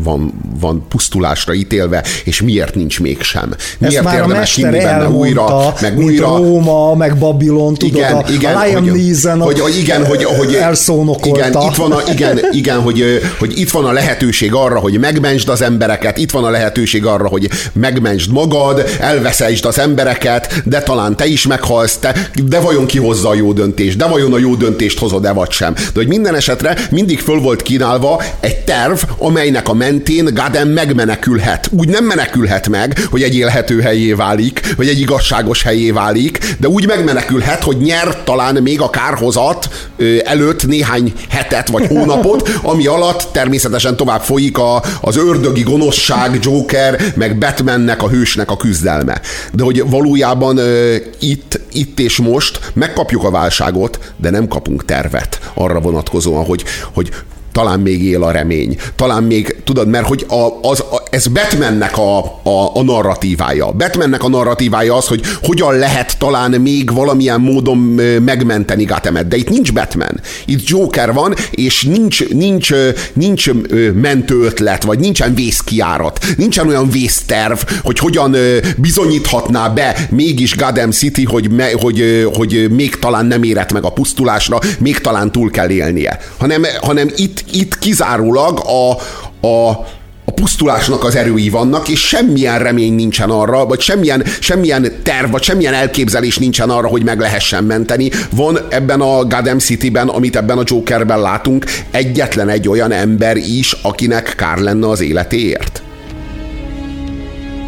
van, 0.03 0.33
van 0.59 0.85
pusztulásra 0.89 1.53
ítélve, 1.53 2.03
és 2.23 2.41
miért 2.41 2.75
nincs 2.75 2.99
mégsem. 2.99 3.53
Miért 3.77 3.95
Ezt 3.95 4.03
már 4.03 4.21
a 4.21 4.27
mester 4.27 4.71
benne 4.71 5.09
újra, 5.09 5.73
meg 5.81 5.97
újra. 5.97 6.27
Róma, 6.27 6.95
meg 6.95 7.17
Babilon, 7.17 7.73
tudod, 7.73 7.95
igen, 7.95 8.13
a, 8.15 8.23
igen, 8.31 8.55
a 8.55 8.63
Liam 8.63 8.83
hogy, 8.83 9.01
Neeson 9.01 9.39
hogy, 9.39 9.59
hogy, 9.59 9.77
igen, 9.77 10.05
hogy, 10.05 10.23
hogy. 10.23 10.57
Igen, 11.23 11.51
itt 11.69 11.75
van, 11.75 11.91
a, 11.91 12.01
igen, 12.11 12.39
igen 12.61 12.81
hogy, 12.81 13.21
hogy 13.39 13.59
itt 13.59 13.69
van 13.71 13.85
a 13.85 13.91
lehetőség 13.91 14.53
arra, 14.53 14.79
hogy 14.79 14.99
megmentsd 14.99 15.49
az 15.49 15.61
embereket, 15.61 16.17
itt 16.17 16.31
van 16.31 16.43
a 16.43 16.49
lehetőség 16.49 17.05
arra, 17.05 17.27
hogy 17.27 17.49
megmentsd 17.73 18.31
magad, 18.31 18.85
elveszesd 18.99 19.65
az 19.65 19.79
embereket, 19.79 20.61
de 20.65 20.81
talán 20.81 21.15
te 21.15 21.25
is 21.25 21.47
meghalsz, 21.47 21.97
te, 21.97 22.29
de 22.45 22.59
vajon 22.59 22.85
ki 22.85 22.97
hozza 22.97 23.29
a 23.29 23.33
jó 23.33 23.53
döntést, 23.53 23.97
de 23.97 24.04
vajon 24.07 24.33
a 24.33 24.37
jó 24.37 24.55
döntést 24.55 24.99
hozod-e 24.99 25.31
vagy 25.31 25.51
sem. 25.51 25.73
De 25.73 25.81
hogy 25.93 26.07
minden 26.07 26.35
esetre 26.35 26.77
mindig 26.91 27.19
föl 27.19 27.39
volt 27.39 27.61
kínálva 27.61 28.23
egy 28.39 28.57
terv, 28.57 28.97
amelynek 29.17 29.69
a 29.69 29.73
mentén 29.73 30.33
Gaden 30.33 30.67
megmenekülhet. 30.67 31.69
Úgy 31.71 31.87
nem 31.87 32.03
menekülhet 32.03 32.69
meg, 32.69 32.99
hogy 33.09 33.23
egy 33.23 33.35
élhető 33.35 33.81
helyé 33.81 34.13
válik, 34.13 34.73
vagy 34.75 34.87
egy 34.87 34.99
igazságos 34.99 35.63
helyé 35.63 35.91
válik, 35.91 36.55
de 36.59 36.67
úgy 36.67 36.87
megmenekülhet, 36.87 37.63
hogy 37.63 37.77
nyer 37.77 38.23
talán 38.23 38.55
még 38.55 38.81
a 38.81 38.89
kárhozat 38.89 39.69
előtt 40.23 40.67
néhány 40.67 41.13
hetet 41.29 41.69
vagy 41.69 41.87
hónapot, 41.87 42.49
ami 42.61 42.87
alatt 42.87 43.27
természetesen 43.31 43.95
tovább 43.95 44.21
folyik 44.21 44.57
a, 44.57 44.83
az 45.01 45.17
ördögi 45.17 45.61
gonoszság, 45.61 46.39
Joker, 46.41 47.01
meg 47.15 47.37
Batmannek, 47.37 48.03
a 48.03 48.09
hősnek 48.09 48.51
a 48.51 48.57
küzdelme. 48.57 49.21
De 49.51 49.63
hogy 49.63 49.89
valójában 49.89 50.59
itt, 51.19 51.59
itt 51.71 51.99
és 51.99 52.17
most 52.17 52.59
megkapjuk 52.73 53.23
a 53.23 53.31
válságot, 53.31 53.94
de 54.15 54.29
nem 54.29 54.47
kapunk 54.47 54.85
tervet 54.85 55.51
arra 55.53 55.79
vonatkozóan, 55.79 56.45
hogy, 56.45 56.63
hogy 56.93 57.11
talán 57.55 57.79
még 57.79 58.03
él 58.03 58.23
a 58.23 58.31
remény. 58.31 58.77
Talán 58.95 59.23
még, 59.23 59.55
tudod, 59.63 59.87
mert 59.87 60.07
hogy 60.07 60.25
a, 60.29 60.69
az, 60.69 60.79
a, 60.79 61.03
ez 61.09 61.27
Batmannek 61.27 61.97
a, 61.97 62.17
a, 62.43 62.71
a 62.73 62.83
narratívája. 62.83 63.71
Batmannek 63.71 64.23
a 64.23 64.29
narratívája 64.29 64.95
az, 64.95 65.07
hogy 65.07 65.21
hogyan 65.43 65.77
lehet 65.77 66.17
talán 66.17 66.51
még 66.51 66.93
valamilyen 66.93 67.41
módon 67.41 67.77
megmenteni 68.25 68.83
Gothemet. 68.83 69.27
De 69.27 69.35
itt 69.35 69.49
nincs 69.49 69.73
Batman. 69.73 70.19
Itt 70.45 70.67
Joker 70.67 71.13
van, 71.13 71.35
és 71.51 71.83
nincs, 71.83 72.29
nincs, 72.29 72.73
nincs 73.13 73.51
mentő 73.93 74.41
ötlet, 74.41 74.83
vagy 74.83 74.99
nincsen 74.99 75.35
vészkiárat. 75.35 76.25
Nincsen 76.37 76.67
olyan 76.67 76.89
vészterv, 76.89 77.59
hogy 77.83 77.99
hogyan 77.99 78.35
bizonyíthatná 78.77 79.69
be 79.69 80.07
mégis 80.09 80.55
Gotham 80.55 80.91
City, 80.91 81.23
hogy, 81.23 81.51
me, 81.51 81.69
hogy, 81.81 82.27
hogy 82.33 82.67
még 82.71 82.99
talán 82.99 83.25
nem 83.25 83.43
érett 83.43 83.73
meg 83.73 83.83
a 83.83 83.89
pusztulásra, 83.91 84.59
még 84.79 84.99
talán 84.99 85.31
túl 85.31 85.49
kell 85.49 85.69
élnie. 85.69 86.19
Hanem, 86.37 86.65
hanem 86.81 87.09
itt, 87.15 87.44
itt 87.51 87.77
kizárólag 87.77 88.59
a, 88.59 88.91
a, 89.47 89.69
a 90.25 90.31
pusztulásnak 90.35 91.03
az 91.03 91.15
erői 91.15 91.49
vannak, 91.49 91.87
és 91.87 92.07
semmilyen 92.07 92.59
remény 92.59 92.93
nincsen 92.93 93.29
arra, 93.29 93.65
vagy 93.65 93.79
semmilyen, 93.79 94.23
semmilyen 94.39 94.91
terv, 95.03 95.31
vagy 95.31 95.43
semmilyen 95.43 95.73
elképzelés 95.73 96.37
nincsen 96.37 96.69
arra, 96.69 96.87
hogy 96.87 97.03
meg 97.03 97.19
lehessen 97.19 97.63
menteni. 97.63 98.09
Van 98.31 98.59
ebben 98.69 99.01
a 99.01 99.23
Gotham 99.23 99.59
City-ben, 99.59 100.07
amit 100.07 100.35
ebben 100.35 100.57
a 100.57 100.63
Jokerben 100.65 101.21
látunk, 101.21 101.65
egyetlen 101.91 102.49
egy 102.49 102.69
olyan 102.69 102.91
ember 102.91 103.37
is, 103.37 103.71
akinek 103.71 104.33
kár 104.37 104.57
lenne 104.57 104.89
az 104.89 105.01
életéért. 105.01 105.84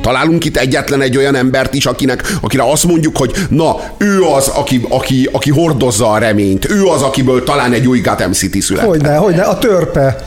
Találunk 0.08 0.46
itt 0.46 0.58
egyetlen 0.58 1.02
egy 1.02 1.18
olyan 1.18 1.36
embert 1.36 1.74
is, 1.74 1.86
akinek, 1.86 2.24
akire 2.42 2.64
azt 2.72 2.84
mondjuk, 2.84 3.18
hogy 3.18 3.32
na, 3.50 3.76
ő 3.98 4.22
az, 4.22 4.48
aki, 4.48 4.86
aki, 4.90 5.30
aki 5.32 5.50
hordozza 5.50 6.12
a 6.12 6.18
reményt, 6.18 6.72
ő 6.72 6.86
az, 6.86 7.02
akiből 7.02 7.44
talán 7.44 7.74
egy 7.74 7.88
új 7.88 8.00
Gotham 8.00 8.32
City 8.32 8.60
született. 8.60 8.90
Hogyne, 8.90 9.16
hogyne, 9.16 9.42
a 9.42 9.58
törpe. 9.58 10.26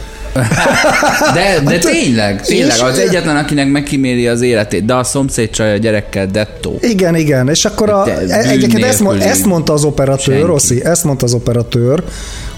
De, 1.34 1.60
de 1.64 1.78
tényleg, 1.78 2.40
tényleg, 2.42 2.80
az 2.80 2.98
egyetlen, 2.98 3.36
akinek 3.36 3.68
megkíméli 3.70 4.26
az 4.26 4.40
életét, 4.40 4.84
de 4.84 4.94
a 4.94 5.04
szomszéd 5.04 5.50
csaj 5.50 5.72
a 5.72 5.76
gyerekkel 5.76 6.26
dettó. 6.26 6.78
Igen, 6.80 7.16
igen, 7.16 7.48
és 7.48 7.64
akkor 7.64 7.90
a, 7.90 8.18
egyébként 8.28 8.84
ezt, 8.84 9.02
ezt 9.20 9.44
mondta 9.46 9.72
az 9.72 9.84
operatőr, 9.84 10.34
Senki. 10.34 10.46
Rossi, 10.46 10.84
ezt 10.84 11.04
mondta 11.04 11.24
az 11.24 11.34
operatőr, 11.34 12.02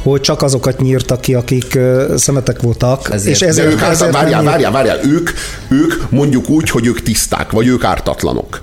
hogy 0.02 0.20
csak 0.20 0.42
azokat 0.42 0.80
nyírtak 0.80 1.20
ki, 1.20 1.34
akik 1.34 1.78
szemetek 2.16 2.60
voltak. 2.60 3.08
Ezért. 3.12 3.34
És 3.34 3.42
ezért, 3.46 3.72
ők 3.72 3.80
ezért 3.80 4.12
várjál, 4.12 4.42
várjál, 4.42 4.70
várjál, 4.70 4.98
ők, 5.04 5.30
ők 5.68 6.10
mondjuk 6.10 6.48
úgy, 6.48 6.70
hogy 6.70 6.86
ők 6.86 7.02
tiszták, 7.02 7.50
vagy 7.50 7.66
ők 7.66 7.84
ártatlanok. 7.84 8.62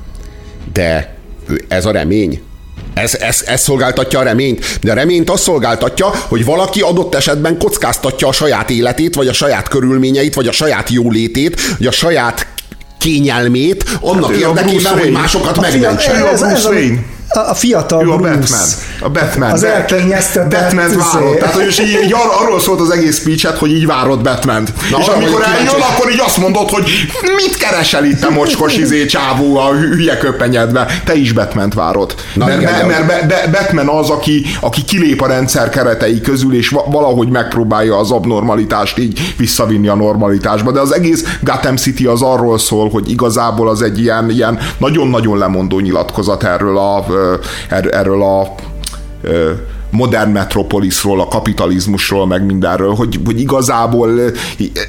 De 0.74 1.16
ez 1.68 1.86
a 1.86 1.92
remény, 1.92 2.42
ez, 2.94 3.14
ez, 3.16 3.44
ez 3.46 3.62
szolgáltatja 3.62 4.20
a 4.20 4.24
reményt. 4.24 4.80
De 4.82 4.92
a 4.92 4.96
reményt 4.96 5.30
azt 5.30 5.44
szolgáltatja, 5.44 6.08
hogy 6.28 6.46
valaki 6.46 6.82
adott 6.82 7.16
esetben 7.16 7.58
kockáztatja 7.58 8.28
a 8.28 8.32
saját 8.32 8.70
életét, 8.70 9.16
vagy 9.16 9.28
a 9.28 9.34
saját 9.34 9.68
körülményeit, 9.68 10.36
vagy 10.36 10.48
a 10.48 10.52
saját 10.52 10.90
jólétét, 10.90 11.62
vagy 11.78 11.88
a 11.88 11.92
saját 11.92 12.48
kényelmét 13.00 13.84
annak 14.02 14.32
hát 14.32 14.40
érdekében, 14.40 15.00
hogy 15.00 15.12
másokat 15.12 15.60
megmentsen. 15.62 16.28
Ez, 16.28 16.42
ez 16.42 16.66
a, 17.30 17.40
a 17.40 17.54
fiatal 17.54 18.02
ő 18.02 18.06
Bruce. 18.06 18.16
A 18.22 18.30
Batman. 18.30 18.68
A 19.02 19.10
Batman. 19.10 19.52
Az 19.52 19.64
elkényeztetett 19.64 20.62
Batman 20.62 20.86
izé. 20.88 20.98
várod. 21.14 21.38
Tehát, 21.38 21.56
hogy 21.56 21.66
és 21.66 21.80
így, 21.80 22.00
így 22.04 22.14
ar- 22.14 22.42
arról 22.42 22.60
szólt 22.60 22.80
az 22.80 22.90
egész 22.90 23.20
speech 23.20 23.58
hogy 23.60 23.72
így 23.72 23.86
várod 23.86 24.22
batman 24.22 24.64
Na, 24.92 24.98
És 25.00 25.08
amikor 25.08 25.44
eljön, 25.56 25.68
akkor 25.68 26.12
így 26.12 26.20
azt 26.26 26.38
mondod, 26.38 26.70
hogy 26.70 26.84
mit 27.36 27.58
keresel 27.58 28.06
itt 28.06 28.24
a 28.24 28.30
mocskos 28.30 28.78
izé 28.78 29.06
csávó 29.06 29.58
a 29.58 29.72
hü- 29.74 29.94
hülye 29.94 30.18
köpenyedbe. 30.18 30.86
Te 31.06 31.16
is 31.16 31.32
batman 31.32 31.72
várod. 31.76 32.16
Na, 32.34 32.46
mert, 32.46 32.62
igen, 32.62 32.86
mert, 32.86 33.08
mert 33.08 33.08
Be- 33.08 33.26
Be- 33.28 33.58
Batman 33.60 33.88
az, 33.88 34.10
aki, 34.10 34.46
aki 34.60 34.84
kilép 34.84 35.22
a 35.22 35.28
rendszer 35.28 35.70
keretei 35.70 36.22
közül, 36.22 36.56
és 36.56 36.70
va- 36.70 36.86
valahogy 36.92 37.30
megpróbálja 37.30 37.98
az 37.98 38.12
abnormalitást 38.12 38.98
így 38.98 39.34
visszavinni 39.38 39.88
a 39.88 39.96
normalitásba. 39.96 40.72
De 40.72 40.80
az 40.80 40.94
egész 40.94 41.24
Gotham 41.42 41.76
City 41.76 42.06
az 42.06 42.22
arról 42.22 42.58
szól, 42.60 42.90
hogy 42.90 43.10
igazából 43.12 43.70
az 43.70 43.82
egy 43.82 44.00
ilyen, 44.00 44.30
ilyen 44.30 44.60
nagyon-nagyon 44.78 45.38
lemondó 45.38 45.80
nyilatkozat 45.80 46.44
erről 46.44 46.78
a, 46.78 47.06
erről 47.70 48.24
a 48.24 48.56
modern 49.92 50.32
metropolisról, 50.32 51.22
a 51.22 51.28
kapitalizmusról, 51.28 52.28
meg 52.28 52.46
mindenről, 52.46 52.94
hogy, 52.94 53.20
hogy 53.26 53.40
igazából 53.40 54.22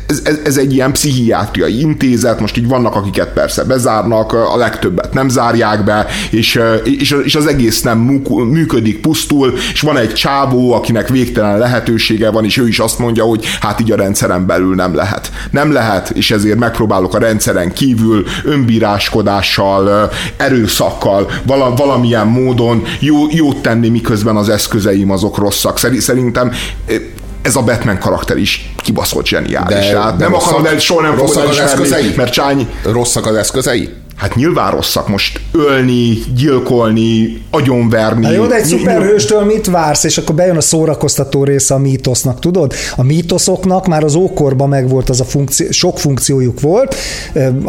ez, 0.07 0.21
ez, 0.25 0.39
ez 0.45 0.57
egy 0.57 0.73
ilyen 0.73 0.93
pszichiátriai 0.93 1.81
intézet, 1.81 2.41
most 2.41 2.57
így 2.57 2.69
vannak, 2.69 2.95
akiket 2.95 3.33
persze 3.33 3.65
bezárnak, 3.65 4.33
a 4.33 4.57
legtöbbet 4.57 5.13
nem 5.13 5.29
zárják 5.29 5.85
be, 5.85 6.07
és, 6.31 6.61
és, 6.85 7.17
és 7.25 7.35
az 7.35 7.47
egész 7.47 7.83
nem 7.83 7.99
működik, 8.51 9.01
pusztul, 9.01 9.55
és 9.73 9.81
van 9.81 9.97
egy 9.97 10.13
csávó, 10.13 10.73
akinek 10.73 11.09
végtelen 11.09 11.59
lehetősége 11.59 12.31
van, 12.31 12.45
és 12.45 12.57
ő 12.57 12.69
is 12.69 12.79
azt 12.79 12.99
mondja, 12.99 13.25
hogy 13.25 13.45
hát 13.61 13.81
így 13.81 13.93
a 13.93 13.97
rendszeren 13.97 14.47
belül 14.47 14.75
nem 14.75 14.95
lehet. 14.95 15.33
Nem 15.51 15.73
lehet, 15.73 16.11
és 16.11 16.31
ezért 16.31 16.59
megpróbálok 16.59 17.15
a 17.15 17.19
rendszeren 17.19 17.73
kívül 17.73 18.25
önbíráskodással, 18.45 20.11
erőszakkal, 20.37 21.31
vala, 21.47 21.75
valamilyen 21.75 22.27
módon 22.27 22.83
jó, 22.99 23.17
jót 23.31 23.63
tenni, 23.63 23.89
miközben 23.89 24.37
az 24.37 24.49
eszközeim 24.91 25.11
azok 25.11 25.37
rosszak. 25.39 25.79
Szeri- 25.79 26.01
Szerintem 26.01 26.53
ez 27.43 27.57
a 27.57 27.63
Batman 27.63 27.99
karakter 27.99 28.37
is 28.37 28.73
kibaszott 28.77 29.27
zseniális. 29.27 29.87
De- 29.87 29.93
de 29.93 30.15
nem 30.19 30.31
rosszak- 30.31 30.49
akarom, 30.49 30.67
el, 30.67 30.79
soha 30.79 31.01
nem 31.03 31.17
fogod 31.17 31.37
elismerni, 31.37 32.15
mert 32.17 32.33
Csányi, 32.33 32.67
Rosszak 32.85 33.27
az 33.27 33.35
eszközei? 33.35 33.89
Hát 34.21 34.35
nyilván 34.35 34.71
rosszak 34.71 35.09
most 35.09 35.41
ölni, 35.53 36.19
gyilkolni, 36.37 37.43
agyonverni. 37.51 38.21
Na 38.27 38.31
jó, 38.33 38.47
de 38.47 38.55
egy 38.55 38.63
Ny- 38.63 38.69
szuperhőstől 38.69 39.45
mit 39.45 39.67
vársz, 39.67 40.05
és 40.05 40.19
akkor 40.19 40.35
bejön 40.35 40.57
a 40.57 40.61
szórakoztató 40.61 41.45
része 41.45 41.75
a 41.75 41.79
mítosznak, 41.79 42.41
tudod? 42.41 42.73
A 42.97 43.03
mítoszoknak 43.03 43.87
már 43.87 44.05
az 44.05 44.15
ókorban 44.15 44.69
megvolt 44.69 45.09
az 45.09 45.21
a 45.21 45.25
funkció, 45.25 45.67
sok 45.71 45.99
funkciójuk 45.99 46.61
volt, 46.61 46.95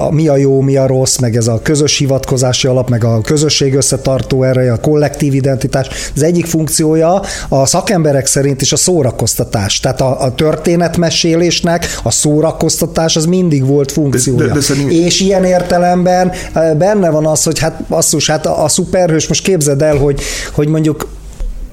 mi 0.10 0.28
a 0.28 0.38
jó, 0.38 0.62
mi 0.62 0.76
a 0.78 0.88
rossz, 0.88 1.18
meg 1.18 1.36
ez 1.36 1.48
a 1.48 1.60
közös 1.64 1.98
hivatkozási 1.98 2.68
alap, 2.68 2.90
meg 2.90 3.04
a 3.04 3.22
közösség 3.22 3.74
összetartó 3.76 4.44
ereje, 4.44 4.72
a 4.72 4.80
kollektív 4.80 5.34
identitás. 5.34 5.88
Az 6.16 6.24
egyik 6.24 6.46
funkciója 6.46 7.22
a 7.50 7.66
szakemberek 7.66 8.26
szerint 8.26 8.62
is 8.62 8.72
a 8.72 8.78
szórakoztatás. 8.78 9.80
Tehát 9.80 10.02
a, 10.02 10.22
a 10.22 10.36
történetmesélésnek 10.36 11.86
a 12.04 12.12
szórakoztatás 12.12 13.16
az 13.16 13.26
mindig 13.26 13.66
volt 13.66 13.92
funkciója. 13.92 14.54
de 14.54 14.62
szerint- 14.62 14.92
És 14.92 15.20
ilyen 15.22 15.44
értelemben 15.46 16.32
benne 16.78 17.10
van 17.10 17.26
az, 17.26 17.44
hogy 17.44 17.60
hát 17.60 17.84
basszus, 17.90 18.30
hát 18.30 18.46
a, 18.46 18.64
a 18.64 18.68
szuperhős, 18.68 19.28
most 19.28 19.44
képzeld 19.44 19.82
el, 19.82 19.96
hogy, 19.98 20.22
hogy 20.54 20.68
mondjuk 20.68 21.08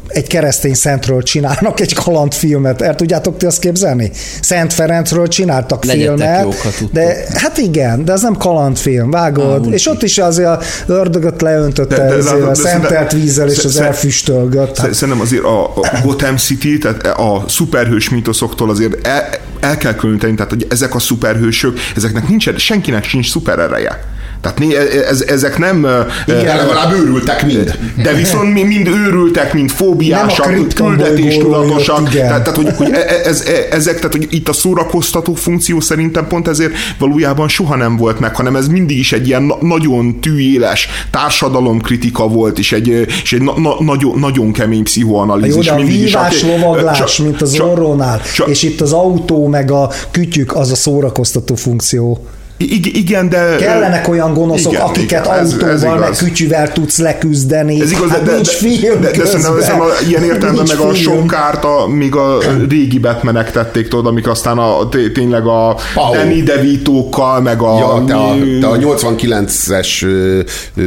egy 0.08 0.26
keresztény 0.26 0.74
szentről 0.74 1.22
csinálnak 1.22 1.80
egy 1.80 1.94
kalandfilmet. 1.94 2.82
El 2.82 2.94
tudjátok 2.94 3.36
ti 3.36 3.46
azt 3.46 3.58
képzelni? 3.58 4.10
Szent 4.40 4.72
Ferencről 4.72 5.28
csináltak 5.28 5.84
Legyetek 5.84 6.16
filmet. 6.16 6.42
jók, 6.42 6.90
de 6.92 7.24
hát 7.34 7.58
igen, 7.58 8.04
de 8.04 8.12
ez 8.12 8.22
nem 8.22 8.36
kalandfilm, 8.36 9.10
vágod? 9.10 9.66
Ah, 9.66 9.72
és 9.72 9.86
ott 9.86 10.02
is 10.02 10.18
azért 10.18 10.48
a 10.48 10.60
ördögöt 10.86 11.40
leöntötte 11.40 11.96
De- 11.96 12.08
de- 12.08 12.16
de- 12.22 12.38
de- 12.38 12.44
a 12.44 12.48
de 12.48 12.54
szentelt 12.54 13.12
vízzel 13.12 13.48
és 13.48 13.64
az 13.64 13.80
elfüstölgött. 13.80 14.74
Sze- 14.76 14.92
Szerintem 14.92 15.22
azért 15.22 15.44
a, 15.44 15.64
a 15.64 16.00
Gotham 16.04 16.36
City, 16.36 16.78
tehát 16.78 17.06
a 17.06 17.44
szuperhős 17.48 18.08
mítoszoktól 18.08 18.70
azért 18.70 19.06
el, 19.06 19.28
el 19.60 19.76
kell 19.76 19.94
különíteni, 19.94 20.34
tehát 20.34 20.50
hogy 20.50 20.66
ezek 20.70 20.94
a 20.94 20.98
szuperhősök, 20.98 21.78
ezeknek 21.96 22.28
nincsen, 22.28 22.56
senkinek 22.56 23.04
sincs 23.04 23.30
szuperereje. 23.30 24.00
Tehát 24.40 24.58
né- 24.58 24.74
ez, 25.10 25.20
ezek 25.20 25.58
nem... 25.58 25.78
Igen, 26.26 26.46
eh, 26.46 26.56
legalább 26.56 26.92
őrültek 26.92 27.46
mind. 27.46 27.78
de 28.02 28.12
viszont 28.12 28.52
mi- 28.52 28.62
mind 28.62 28.86
őrültek, 28.86 29.52
mind 29.54 29.70
fóbiásak, 29.70 30.68
küldetéstudatosak. 30.74 32.00
igen. 32.14 32.26
Tehát, 32.26 32.42
tehát 32.42 32.56
hogy, 32.56 32.72
hogy 32.76 32.90
e- 32.92 33.20
ez, 33.24 33.40
e- 33.46 33.74
ezek, 33.74 33.96
tehát 33.96 34.12
hogy 34.12 34.26
itt 34.30 34.48
a 34.48 34.52
szórakoztató 34.52 35.34
funkció 35.34 35.80
szerintem 35.80 36.26
pont 36.26 36.48
ezért 36.48 36.72
valójában 36.98 37.48
soha 37.48 37.76
nem 37.76 37.96
volt 37.96 38.20
meg, 38.20 38.36
hanem 38.36 38.56
ez 38.56 38.68
mindig 38.68 38.98
is 38.98 39.12
egy 39.12 39.26
ilyen 39.26 39.42
na- 39.42 39.58
nagyon 39.60 40.20
tűéles 40.20 40.88
társadalomkritika 41.10 42.28
volt, 42.28 42.58
és 42.58 42.72
egy, 42.72 43.06
és 43.22 43.32
egy 43.32 43.42
na- 43.42 43.58
na- 43.60 43.82
nagyon, 43.84 44.18
nagyon 44.18 44.52
kemény 44.52 44.76
Jó, 44.78 44.82
pszichoanalízis. 44.82 45.66
de 45.66 45.72
a 45.72 45.76
vívás, 45.84 46.42
lovaglás, 46.42 46.98
csak- 46.98 47.26
mint 47.26 47.42
az 47.42 47.52
csak- 47.52 47.66
orrónál, 47.66 48.20
csak- 48.34 48.48
és 48.48 48.62
itt 48.62 48.80
az 48.80 48.92
autó 48.92 49.46
meg 49.46 49.70
a 49.70 49.90
kütyük, 50.10 50.56
az 50.56 50.70
a 50.70 50.74
szórakoztató 50.76 51.54
funkció. 51.54 52.26
Ig- 52.58 52.96
Igen, 52.96 53.28
de... 53.28 53.56
Kellenek 53.58 54.08
olyan 54.08 54.34
gonoszok, 54.34 54.72
igen, 54.72 54.84
akiket 54.84 55.24
igen, 55.26 55.38
ez- 55.38 55.52
autóval, 55.52 55.72
ez 55.72 55.82
meg 55.82 56.28
kütyüvel 56.28 56.72
tudsz 56.72 56.98
leküzdeni. 56.98 57.80
Ez 57.80 57.90
igaz, 57.90 58.10
hát 58.10 58.22
de, 58.22 58.34
nincs 58.34 58.46
de, 58.50 58.56
film 58.68 59.00
de, 59.00 59.10
de 59.10 59.26
szerintem, 59.26 59.52
közben. 59.52 59.60
szerintem 59.60 59.80
a, 59.80 60.08
ilyen 60.08 60.22
értelemben 60.22 60.64
meg 60.68 60.78
a 60.78 60.88
film. 60.92 60.94
sok 61.18 61.26
kárt, 61.26 61.64
a, 61.64 61.86
még 61.88 62.14
a 62.14 62.38
régi 62.68 62.98
Batmanek 62.98 63.50
tették, 63.50 63.88
tudod, 63.88 64.06
amik 64.06 64.28
aztán 64.28 64.58
a, 64.58 64.88
té- 64.88 65.12
tényleg 65.12 65.46
a 65.46 65.76
Pau. 65.94 66.12
Danny 66.14 66.42
DeVito-kkal, 66.42 67.40
meg 67.40 67.62
a... 67.62 67.78
Ja, 67.78 68.04
te 68.06 68.14
a, 68.14 68.34
te 68.60 68.66
a 68.66 68.76
89-es 68.76 70.02
ö, 70.04 70.40
ö, 70.76 70.82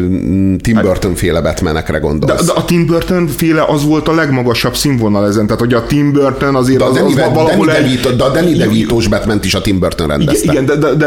Tim 0.62 0.80
Burton 0.82 1.16
féle 1.16 1.42
Batmanekre 1.42 1.94
de, 1.94 2.00
gondolsz. 2.00 2.46
de 2.46 2.52
a 2.52 2.66
Tim 2.66 2.86
Burton 2.86 3.28
féle 3.38 3.64
az 3.68 3.86
volt 3.86 4.08
a 4.08 4.14
legmagasabb 4.14 4.76
színvonal 4.76 5.28
ezen, 5.28 5.46
tehát 5.46 5.60
hogy 5.62 5.74
a 5.74 5.86
Tim 5.86 6.12
Burton 6.12 6.56
azért 6.56 6.78
De 6.80 6.84
a 6.86 6.88
az, 6.88 6.96
Danny, 6.96 7.08
az 7.08 7.16
Danny, 7.16 7.34
valahol 7.34 7.66
de 8.18 8.24
a 8.24 8.30
Danny 8.30 8.58
DeVito-s 8.58 9.08
batman 9.08 9.40
is 9.44 9.54
a 9.54 9.62
Tim 9.62 9.80
Burton 9.80 10.08
rendezte. 10.08 10.52
igen, 10.52 10.66
de, 10.66 10.76
de, 10.76 10.94
de 10.94 11.06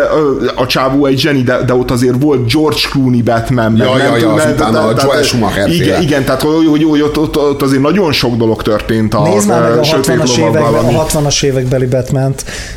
a 0.57 0.67
csávó 0.67 1.07
egy 1.07 1.19
zseni, 1.19 1.43
de, 1.43 1.63
de 1.67 1.75
ott 1.75 1.91
azért 1.91 2.15
volt 2.21 2.53
George 2.53 2.81
Clooney 2.91 3.23
Batman, 3.23 3.77
Ja, 3.77 3.99
ja, 3.99 4.17
ja, 4.17 4.33
azután 4.33 4.73
de- 4.73 4.79
a 4.79 4.95
Joel 5.03 5.23
Schumacher 5.23 5.69
Igen, 5.69 6.03
igen, 6.03 6.25
tehát 6.25 6.43
hogy, 6.43 6.67
hogy, 6.67 6.85
hogy 6.85 7.01
ott, 7.01 7.19
ott, 7.19 7.37
ott, 7.39 7.63
azért 7.63 7.83
nagyon 7.83 8.13
sok 8.13 8.37
dolog 8.37 8.63
történt 8.63 9.15
a 9.15 9.23
Nézd 9.23 9.49
már 9.49 9.61
meg 9.61 9.79
a 9.79 9.83
Sötét 9.83 10.17
60-as, 10.17 10.39
Lovaggal, 10.39 10.73
években, 10.73 10.95
a 10.95 11.07
60-as 11.07 11.43
évekbeli 11.43 11.87
batman 11.87 12.35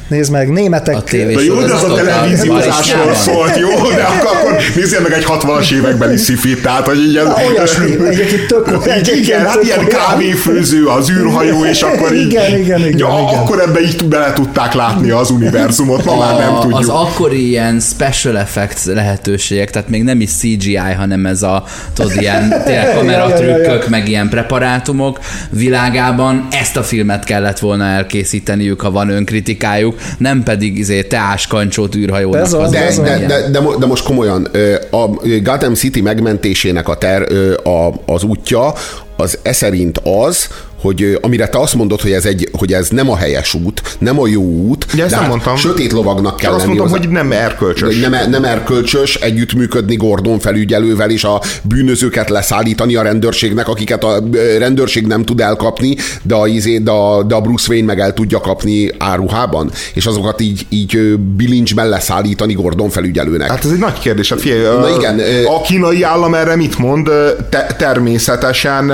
Nézd 0.07 0.31
meg, 0.31 0.49
németek... 0.51 0.95
A 0.95 1.01
tévés 1.01 1.35
De 1.35 1.43
jó, 1.43 1.59
de 1.59 1.73
az 1.73 1.83
a 1.83 1.93
televíziózásról 1.93 3.09
a- 3.09 3.13
szólt, 3.13 3.57
jó, 3.59 3.69
de 3.69 4.03
akkor, 4.03 4.37
akkor 4.37 4.57
nézzél 4.75 5.01
meg 5.01 5.11
egy 5.11 5.25
60-as 5.27 5.71
évekbeli 5.71 6.17
szifit, 6.17 6.61
tehát, 6.61 6.87
hogy 6.87 6.97
így 6.97 7.19
olyasmi, 7.51 8.05
egyébként 8.07 8.47
tök 8.47 8.67
Igen, 9.15 9.45
hát 9.45 9.63
ilyen 9.63 9.87
kávéfőző, 9.87 10.85
az 10.85 11.09
űrhajó, 11.09 11.65
és 11.65 11.81
akkor 11.81 12.15
így... 12.15 12.25
Igen, 12.31 12.57
igen, 12.57 12.87
igen. 12.87 13.07
Akkor 13.09 13.61
ebbe 13.61 13.81
így 13.81 14.05
bele 14.05 14.33
tudták 14.33 14.73
látni 14.73 15.09
az 15.09 15.29
univerzumot, 15.29 16.05
ma 16.05 16.17
már 16.17 16.37
nem 16.37 16.59
tudjuk. 16.59 16.79
az 16.79 16.87
akkori 16.89 17.47
ilyen 17.49 17.66
special 17.79 18.37
effects 18.37 18.85
lehetőségek, 18.85 19.69
tehát 19.69 19.89
még 19.89 20.03
nem 20.03 20.21
is 20.21 20.31
CGI, 20.31 20.75
hanem 20.75 21.25
ez 21.25 21.43
a, 21.43 21.63
tudod, 21.93 22.21
ilyen 22.21 22.63
kameratrükkök, 22.95 23.83
ja. 23.83 23.89
meg 23.89 24.07
ilyen 24.07 24.29
preparátumok 24.29 25.19
világában 25.49 26.47
ezt 26.51 26.77
a 26.77 26.83
filmet 26.83 27.23
kellett 27.23 27.59
volna 27.59 27.85
elkészíteniük, 27.85 28.81
ha 28.81 28.91
van 28.91 29.09
önkritikájuk, 29.09 29.99
nem 30.17 30.43
pedig 30.43 30.77
izé 30.77 31.03
teáskancsót 31.03 31.95
űrhajónak. 31.95 32.41
Ez 32.41 32.53
az, 32.53 32.63
az 32.63 32.71
De, 32.71 32.85
ez 32.85 32.99
de, 32.99 33.17
de, 33.17 33.49
de, 33.49 33.59
de 33.79 33.85
most 33.85 34.03
komolyan, 34.03 34.47
a 34.91 35.07
Gotham 35.43 35.73
City 35.73 36.01
megmentésének 36.01 36.87
a 36.87 36.97
ter, 36.97 37.21
a, 37.63 37.93
az 38.05 38.23
útja, 38.23 38.73
az 39.17 39.39
e 39.41 39.53
szerint 39.53 39.97
az, 40.03 40.47
hogy 40.81 41.17
amire 41.21 41.47
te 41.47 41.59
azt 41.59 41.73
mondod, 41.75 42.01
hogy 42.01 42.11
ez, 42.11 42.25
egy, 42.25 42.49
hogy 42.51 42.73
ez 42.73 42.89
nem 42.89 43.09
a 43.09 43.15
helyes 43.17 43.53
út, 43.53 43.81
nem 43.99 44.19
a 44.19 44.27
jó 44.27 44.41
út, 44.43 44.85
Ja, 44.93 44.99
ezt 45.03 45.09
de 45.09 45.15
nem 45.15 45.19
hát 45.19 45.29
mondtam. 45.29 45.55
sötét 45.55 45.91
lovagnak 45.91 46.35
kell 46.37 46.49
Csak 46.49 46.55
azt 46.59 46.65
lenni 46.65 46.77
mondtam, 46.77 46.99
hozzá. 46.99 47.09
hogy 47.21 47.29
nem 47.29 47.31
erkölcsös. 47.45 47.99
De 47.99 48.07
nem, 48.09 48.29
nem 48.29 48.43
erkölcsös 48.43 49.15
együttműködni 49.15 49.95
Gordon 49.95 50.39
felügyelővel, 50.39 51.09
és 51.09 51.23
a 51.23 51.41
bűnözőket 51.63 52.29
leszállítani 52.29 52.95
a 52.95 53.01
rendőrségnek, 53.01 53.67
akiket 53.67 54.03
a 54.03 54.23
rendőrség 54.57 55.07
nem 55.07 55.23
tud 55.23 55.39
elkapni, 55.41 55.95
de 56.23 56.35
a, 56.35 56.47
izé, 56.47 56.77
de 56.77 56.91
a, 56.91 57.23
de 57.23 57.35
a 57.35 57.41
Bruce 57.41 57.65
Wayne 57.71 57.85
meg 57.85 57.99
el 57.99 58.13
tudja 58.13 58.39
kapni 58.39 58.89
áruhában, 58.97 59.71
és 59.93 60.05
azokat 60.05 60.41
így, 60.41 60.65
így 60.69 61.17
bilincsben 61.17 61.89
leszállítani 61.89 62.53
Gordon 62.53 62.89
felügyelőnek. 62.89 63.49
Hát 63.49 63.65
ez 63.65 63.71
egy 63.71 63.79
nagy 63.79 63.99
kérdés. 63.99 64.29
Hát 64.29 64.41
figyelj, 64.41 64.61
Na 64.77 64.95
igen, 64.97 65.19
a 65.45 65.61
kínai 65.61 66.03
állam 66.03 66.33
erre 66.33 66.55
mit 66.55 66.77
mond? 66.77 67.09
Te, 67.49 67.75
természetesen 67.77 68.91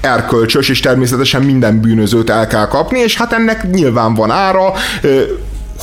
erkölcsös, 0.00 0.68
és 0.68 0.80
természetesen 0.80 1.24
minden 1.34 1.80
bűnözőt 1.80 2.30
el 2.30 2.46
kell 2.46 2.66
kapni, 2.68 2.98
és 2.98 3.16
hát 3.16 3.32
ennek 3.32 3.70
nyilván 3.70 4.14
van 4.14 4.30
ára. 4.30 4.72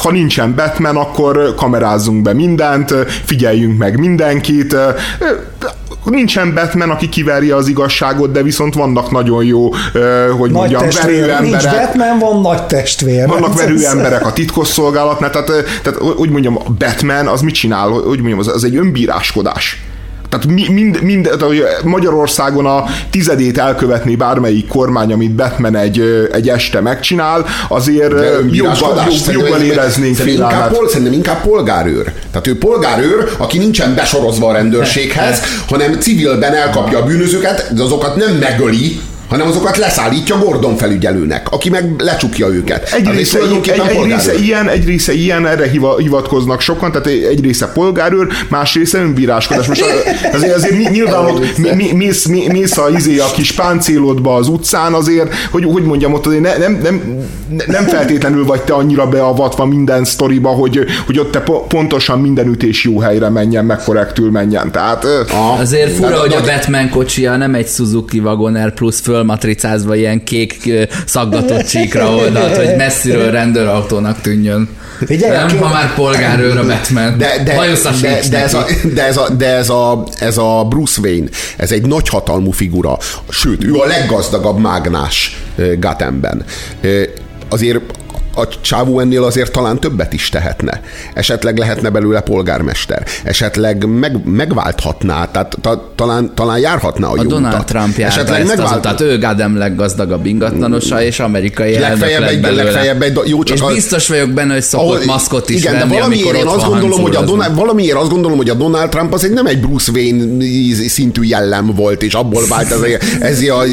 Ha 0.04 0.12
nincsen 0.12 0.56
Batman, 0.56 0.96
akkor 0.96 1.56
kamerázzunk 1.56 2.22
be 2.22 2.34
mindent, 2.34 2.94
figyeljünk 3.26 3.78
meg 3.78 4.00
mindenkit. 4.00 4.76
Nincsen 6.04 6.54
Batman, 6.54 6.90
aki 6.90 7.10
kiverje 7.10 7.56
az 7.56 7.68
igazságot, 7.68 8.32
de 8.32 8.44
viszont 8.44 8.74
vannak 8.74 9.12
nagyon 9.12 9.44
jó, 9.44 9.70
hogy 10.38 10.52
Nagy 10.52 10.52
mondjam, 10.52 10.80
verő 10.80 10.92
testvér. 10.92 11.40
Nincs 11.40 11.54
emberek. 11.66 11.86
Batman, 11.86 12.20
van 12.20 12.42
nagy 12.42 12.64
testvér. 12.64 13.28
Vannak 13.28 13.50
Ez- 13.50 13.56
verő 13.56 13.86
emberek 13.86 14.26
a 14.26 14.34
titkosszolgálatnál, 14.34 15.30
tehát, 15.30 15.48
tehát 15.84 16.02
úgy 16.02 16.30
mondjam, 16.30 16.58
a 16.58 16.70
Batman 16.78 17.28
az 17.28 17.42
mit 17.42 17.54
csinál, 17.54 17.90
hogy 17.90 18.18
mondjam, 18.18 18.40
az, 18.40 18.48
az 18.48 18.64
egy 18.64 18.76
önbíráskodás. 18.76 19.82
Tehát 20.40 20.48
mi, 20.48 20.68
mind, 20.70 21.02
mind, 21.02 21.30
Magyarországon 21.84 22.66
a 22.66 22.86
tizedét 23.10 23.58
elkövetné 23.58 24.16
bármelyik 24.16 24.68
kormány, 24.68 25.12
amit 25.14 25.32
Batman 25.32 25.76
egy, 25.76 26.28
egy 26.32 26.50
este 26.50 26.82
megcsinál, 26.82 27.46
azért 27.68 28.14
jobban, 28.52 29.06
jobb, 29.06 29.34
jobban 29.34 29.62
éreznénk 29.62 30.16
szerintem 30.16 30.52
inkább, 30.52 30.72
pol, 30.72 30.90
szerintem 30.90 31.14
inkább 31.14 31.42
polgárőr. 31.42 32.14
Tehát 32.32 32.48
ő 32.48 32.58
polgárőr, 32.58 33.30
aki 33.38 33.58
nincsen 33.58 33.96
besorozva 33.96 34.48
a 34.48 34.54
rendőrséghez, 34.54 35.42
hanem 35.68 36.00
civilben 36.00 36.54
elkapja 36.54 36.98
a 36.98 37.04
bűnözőket, 37.04 37.74
de 37.74 37.84
azokat 37.84 38.16
nem 38.16 38.36
megöli, 38.36 39.00
hanem 39.34 39.48
azokat 39.48 39.78
leszállítja 39.78 40.38
Gordon 40.38 40.78
felügyelőnek, 40.78 41.52
aki 41.52 41.70
meg 41.70 41.94
lecsukja 41.98 42.48
őket. 42.48 42.90
Egy, 42.92 43.10
része, 43.10 43.40
egy, 43.40 43.70
egy, 43.70 44.04
része 44.04 44.36
ilyen, 44.36 44.70
egy 44.70 44.86
része 44.86 45.14
ilyen, 45.14 45.48
erre 45.48 45.70
hivatkoznak 45.98 46.62
sokan, 46.62 46.92
tehát 46.92 47.08
egy 47.08 47.42
része 47.42 47.68
polgárőr, 47.68 48.28
más 48.50 48.74
része 48.74 49.00
önbíráskodás. 49.00 49.68
Most 49.68 49.86
azért, 50.34 50.56
azért 50.56 50.90
nyilván 50.90 51.26
ott 51.26 51.58
mész, 51.94 52.26
mész 52.26 52.78
a, 52.78 52.90
izé, 52.98 53.20
a 53.20 53.32
kis 53.36 53.52
páncélodba 53.52 54.36
az 54.36 54.48
utcán 54.48 54.94
azért, 54.94 55.34
hogy 55.52 55.64
hogy 55.64 55.84
mondjam, 55.84 56.14
ott 56.14 56.26
azért 56.26 56.42
ne, 56.42 56.58
nem, 56.58 56.80
nem, 56.84 57.02
nem 57.68 57.86
feltétlenül 57.86 58.46
vagy 58.46 58.62
te 58.62 58.74
annyira 58.74 59.08
beavatva 59.08 59.66
minden 59.66 60.04
sztoriba, 60.04 60.50
hogy, 60.50 60.86
hogy 61.06 61.20
ott 61.20 61.32
te 61.32 61.44
pontosan 61.68 62.20
minden 62.20 62.48
ütés 62.48 62.84
jó 62.84 63.00
helyre 63.00 63.30
menjen, 63.30 63.66
meg 63.66 63.84
korrektül 63.84 64.32
menjen. 64.32 64.72
Tehát, 64.72 65.06
azért 65.60 65.96
fura, 65.96 66.20
hogy 66.20 66.34
a 66.34 66.42
Batman 66.42 66.90
kocsia 66.90 67.38
nem 67.38 67.56
egy 67.56 67.68
Suzuki 67.68 68.20
Wagoner 68.20 68.74
plusz 68.74 69.02
föl 69.02 69.22
fölmatricázva 69.24 69.96
ilyen 69.96 70.24
kék 70.24 70.70
szaggatott 71.06 71.66
csíkra 71.66 72.16
oldalt, 72.16 72.56
hogy 72.56 72.76
messziről 72.78 73.32
rendőrautónak 73.32 74.22
tűnjön. 74.22 74.70
Figyelj, 75.06 75.38
nem, 75.38 75.58
ha 75.58 75.70
már 75.70 75.94
polgárőr 75.94 76.58
a 76.58 76.66
Batman. 76.66 77.18
De, 77.18 77.28
de, 77.28 77.44
de, 77.44 77.54
de, 78.30 78.42
ez 78.42 78.54
a, 78.54 78.66
de, 78.94 79.04
ez 79.06 79.18
a, 79.18 79.30
de 79.30 79.56
ez, 79.56 79.70
a, 79.70 80.08
ez 80.20 80.38
a 80.38 80.66
Bruce 80.70 81.02
Wayne, 81.02 81.28
ez 81.58 81.72
egy 81.72 81.86
nagyhatalmú 81.86 82.52
figura. 82.52 82.98
Sőt, 83.30 83.64
ő 83.64 83.74
a 83.74 83.86
leggazdagabb 83.86 84.60
mágnás 84.60 85.38
Gothamben. 85.80 86.46
Azért 87.50 87.80
a 88.36 88.48
csávó 88.62 89.00
ennél 89.00 89.24
azért 89.24 89.52
talán 89.52 89.80
többet 89.80 90.14
is 90.14 90.30
tehetne. 90.30 90.82
Esetleg 91.14 91.58
lehetne 91.58 91.90
belőle 91.90 92.22
polgármester. 92.22 93.06
Esetleg 93.24 93.86
meg, 93.86 94.26
megválthatná, 94.26 95.26
tehát 95.26 95.58
ta, 95.62 95.92
talán, 95.96 96.32
talán 96.36 96.60
járhatna 96.60 97.08
a, 97.08 97.12
a 97.12 97.22
jó 97.22 97.30
Donald 97.30 97.54
utat. 97.54 97.66
Trump 97.66 97.98
Esetleg 97.98 98.46
megvált... 98.46 98.82
tehát 98.82 99.02
ő 99.02 99.18
Gádem 99.18 99.58
leggazdagabb 99.58 100.26
ingatlanosa, 100.26 101.04
és 101.04 101.20
amerikai 101.20 101.76
elnök 101.76 102.00
lett 102.00 102.40
belőle. 102.40 102.64
Legfeljebb 102.64 103.02
egy, 103.02 103.20
jó, 103.26 103.44
csak 103.44 103.58
és 103.58 103.64
a... 103.64 103.68
biztos 103.68 104.08
vagyok 104.08 104.30
benne, 104.30 104.54
hogy 104.54 104.62
szokott 104.62 104.88
ahol, 104.88 105.06
maszkot 105.06 105.50
is 105.50 105.62
igen, 105.62 105.74
venni, 105.74 105.90
de 105.90 105.96
valamiért 105.96 106.36
én 106.36 106.46
azt 106.46 106.66
gondolom, 106.66 107.02
hogy 107.02 107.16
a 107.16 107.22
Donald, 107.22 107.56
valamiért 107.56 107.98
azt 107.98 108.10
gondolom, 108.10 108.38
hogy 108.38 108.50
a 108.50 108.54
Donald 108.54 108.90
Trump 108.90 109.14
az 109.14 109.24
egy 109.24 109.32
nem 109.32 109.46
egy 109.46 109.60
Bruce 109.60 109.92
Wayne 109.92 110.44
szintű 110.88 111.24
jellem 111.24 111.74
volt, 111.76 112.04
és 112.04 112.14
abból 112.14 112.44
vált 112.48 112.72
ez 112.72 112.82
a, 112.82 112.86
ez 113.20 113.42
a 113.42 113.64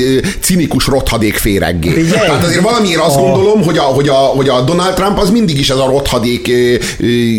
cinikus 0.41 0.87
rothadék 0.87 1.37
féreggé. 1.37 2.09
Tehát 2.11 2.45
azért 2.45 2.62
valamiért 2.62 3.01
azt 3.01 3.16
gondolom, 3.16 3.62
hogy 3.62 3.78
a, 3.78 3.82
hogy 3.82 4.09
a, 4.09 4.15
hogy 4.15 4.49
a 4.49 4.50
Donald 4.65 4.95
Trump 4.95 5.19
az 5.19 5.31
mindig 5.31 5.59
is 5.59 5.71
ez 5.71 5.77
a 5.77 5.87
rothadék 5.87 6.51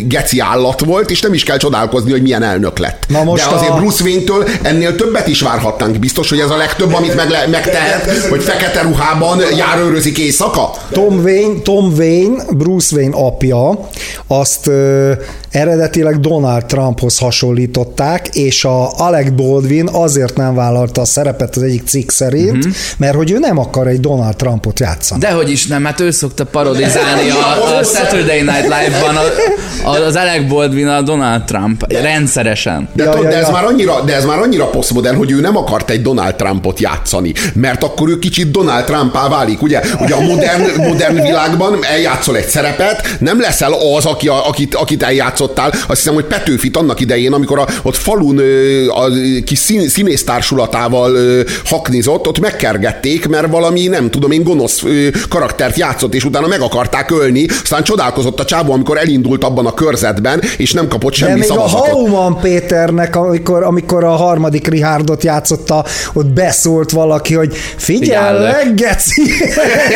geci 0.08 0.40
állat 0.40 0.86
volt, 0.86 1.12
és 1.12 1.22
nem 1.22 1.34
is 1.34 1.44
kell 1.44 1.58
csodálkozni, 1.58 2.12
hogy 2.12 2.22
milyen 2.22 2.44
elnök 2.44 2.78
lett. 2.78 3.04
Na 3.08 3.24
most 3.24 3.50
De 3.50 3.56
azért 3.56 3.72
a... 3.72 3.76
Bruce 3.76 4.04
Wayne-től 4.04 4.48
ennél 4.62 4.96
többet 4.96 5.28
is 5.28 5.42
várhatnánk. 5.42 6.00
Biztos, 6.00 6.30
hogy 6.30 6.40
ez 6.40 6.50
a 6.50 6.58
legtöbb, 6.58 6.94
amit 6.94 7.16
meg 7.16 7.50
megtehet, 7.52 8.28
hogy 8.30 8.44
fekete 8.44 8.82
ruhában 8.82 9.40
járőrözik 9.58 10.18
éjszaka? 10.18 10.74
Tom 10.92 11.20
Wayne, 11.24 11.62
Tom 11.62 11.94
Wayne, 11.98 12.44
Bruce 12.52 12.96
Wayne 12.96 13.16
apja, 13.18 13.90
azt 14.28 14.68
ö, 14.68 15.12
eredetileg 15.52 16.20
Donald 16.20 16.66
Trumphoz 16.66 17.18
hasonlították, 17.18 18.28
és 18.36 18.66
a 18.66 18.98
Alec 18.98 19.30
Baldwin 19.30 19.88
azért 19.92 20.36
nem 20.36 20.56
vállalta 20.56 21.02
a 21.02 21.06
szerepet 21.06 21.56
az 21.56 21.62
egyik 21.62 21.88
cikk 21.88 22.10
szerint, 22.10 22.58
uh-huh. 22.58 22.74
mert 22.98 23.16
hogy 23.16 23.32
ő 23.32 23.40
nem 23.40 23.58
akar 23.58 23.88
egy 23.88 24.00
Donald 24.00 24.36
Trumpot 24.36 24.80
játszani. 24.80 25.20
Dehogy 25.20 25.52
is 25.52 25.68
nem, 25.68 25.86
hát 25.86 26.00
ő 26.00 26.12
szokta 26.12 26.46
parodizálni 26.46 27.01
a, 27.04 27.78
a 27.78 27.84
Saturday 27.84 28.42
Night 28.42 28.64
Live-ban 28.64 29.16
a, 29.16 29.90
az 29.90 30.16
Alec 30.16 30.48
Baldwin 30.48 30.88
a 30.88 31.02
Donald 31.02 31.44
Trump 31.44 31.88
de, 31.88 32.02
rendszeresen. 32.02 32.90
De, 32.94 33.04
ja, 33.04 33.16
ja, 33.16 33.30
de, 33.30 33.38
ez 33.38 33.46
ja. 33.46 33.52
Már 33.52 33.64
annyira, 33.64 34.02
de 34.02 34.16
ez 34.16 34.26
már 34.26 34.40
annyira 34.40 34.66
posztmodern, 34.66 35.18
hogy 35.18 35.32
ő 35.32 35.40
nem 35.40 35.58
akart 35.58 35.90
egy 35.90 36.02
Donald 36.02 36.36
Trumpot 36.36 36.80
játszani, 36.80 37.34
mert 37.54 37.84
akkor 37.84 38.10
ő 38.10 38.20
kicsit 38.20 38.52
Donald 38.52 38.86
Trumpá 38.86 39.30
válik, 39.30 39.62
ugye? 39.62 39.82
Ugye 40.00 40.14
a 40.14 40.22
modern, 40.22 40.82
modern 40.82 41.22
világban 41.22 41.80
eljátszol 41.82 42.38
egy 42.38 42.48
szerepet, 42.48 43.16
nem 43.20 43.40
leszel 43.40 43.74
az, 43.98 44.06
aki, 44.06 44.28
a, 44.28 44.48
akit, 44.48 44.76
akit 44.76 45.04
eljátszottál. 45.04 45.70
Azt 45.70 46.00
hiszem, 46.00 46.14
hogy 46.14 46.26
Petőfit 46.26 46.78
annak 46.78 47.00
idején, 47.00 47.34
amikor 47.34 47.60
a, 47.60 47.66
ott 47.82 47.96
falun 47.96 48.42
a 48.90 49.06
kis 49.46 49.60
szín, 49.60 49.90
színész 49.90 50.24
társulatával 50.24 51.18
haknizott, 51.66 52.28
ott 52.28 52.40
megkergették, 52.40 53.28
mert 53.28 53.48
valami, 53.48 53.88
nem 53.88 54.10
tudom 54.10 54.32
én, 54.32 54.44
gonosz 54.44 54.84
karaktert 55.30 55.78
játszott, 55.78 56.14
és 56.14 56.24
utána 56.24 56.48
meg 56.48 56.62
akarták 56.92 57.12
ölni, 57.12 57.46
aztán 57.64 57.84
csodálkozott 57.84 58.40
a 58.40 58.46
csávó, 58.46 58.74
amikor 58.74 58.98
elindult 58.98 59.44
abban 59.44 59.66
a 59.66 59.74
körzetben, 59.74 60.42
és 60.58 60.74
nem 60.74 60.88
kapott 60.88 61.14
semmi 61.14 61.32
De 61.32 61.38
még 61.38 61.48
szavazatot. 61.48 61.88
a 61.88 61.92
Hauman 61.92 62.40
Péternek, 62.40 63.16
amikor, 63.16 63.64
amikor 63.64 64.04
a 64.04 64.16
harmadik 64.16 64.68
Richardot 64.68 65.24
játszotta, 65.24 65.86
ott 66.14 66.26
beszólt 66.26 66.92
valaki, 66.92 67.34
hogy 67.34 67.56
figyelj, 67.76 68.74
geci, 68.76 69.22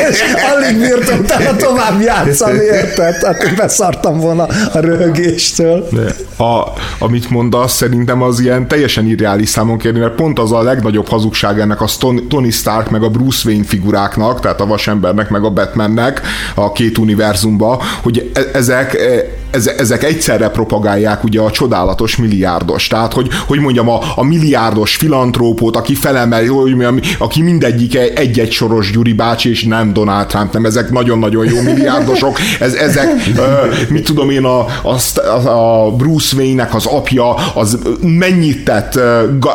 és 0.09 0.23
alig 0.55 0.79
bírtam 0.79 1.19
utána 1.19 1.55
tovább 1.55 2.01
játszani, 2.01 2.63
érted? 2.63 3.19
Tehát 3.19 3.55
beszartam 3.55 4.19
volna 4.19 4.47
a 4.73 4.79
röhögéstől. 4.79 5.87
A, 6.37 6.63
amit 6.99 7.29
mondasz, 7.29 7.75
szerintem 7.75 8.21
az 8.21 8.39
ilyen 8.39 8.67
teljesen 8.67 9.05
irreális 9.05 9.49
számon 9.49 9.77
kérni, 9.77 9.99
mert 9.99 10.15
pont 10.15 10.39
az 10.39 10.51
a 10.51 10.61
legnagyobb 10.61 11.07
hazugság 11.07 11.59
ennek 11.59 11.81
a 11.81 11.87
Tony 12.29 12.51
Stark 12.51 12.89
meg 12.89 13.03
a 13.03 13.09
Bruce 13.09 13.49
Wayne 13.49 13.65
figuráknak, 13.65 14.39
tehát 14.39 14.61
a 14.61 14.65
vasembernek 14.65 15.29
meg 15.29 15.43
a 15.43 15.49
Batmannek 15.49 16.21
a 16.55 16.71
két 16.71 16.84
univerzumba, 16.97 17.81
hogy 18.03 18.31
e- 18.33 18.49
ezek 18.53 18.93
e- 18.93 19.43
ezek 19.77 20.03
egyszerre 20.03 20.49
propagálják 20.49 21.23
ugye 21.23 21.41
a 21.41 21.51
csodálatos 21.51 22.15
milliárdos. 22.15 22.87
Tehát, 22.87 23.13
hogy, 23.13 23.27
hogy 23.47 23.59
mondjam, 23.59 23.89
a, 23.89 23.99
a 24.15 24.23
milliárdos 24.23 24.95
filantrópot, 24.95 25.75
aki 25.75 25.95
felemel, 25.95 26.43
aki 27.17 27.41
mindegyik 27.41 27.95
egy-egy 27.95 28.51
soros 28.51 28.91
Gyuri 28.91 29.13
bácsi, 29.13 29.49
és 29.49 29.63
nem 29.63 29.93
Donald 29.93 30.27
Trump, 30.27 30.53
nem, 30.53 30.65
ezek 30.65 30.91
nagyon-nagyon 30.91 31.45
jó 31.45 31.61
milliárdosok. 31.61 32.37
Ez, 32.59 32.73
ezek, 32.73 33.07
mit 33.89 34.03
tudom 34.03 34.29
én, 34.29 34.43
a, 34.43 34.65
a, 34.83 35.49
a 35.49 35.91
Bruce 35.91 36.35
Wayne-nek 36.35 36.75
az 36.75 36.85
apja, 36.85 37.33
az 37.33 37.79
mennyit 38.01 38.63
tett 38.63 38.99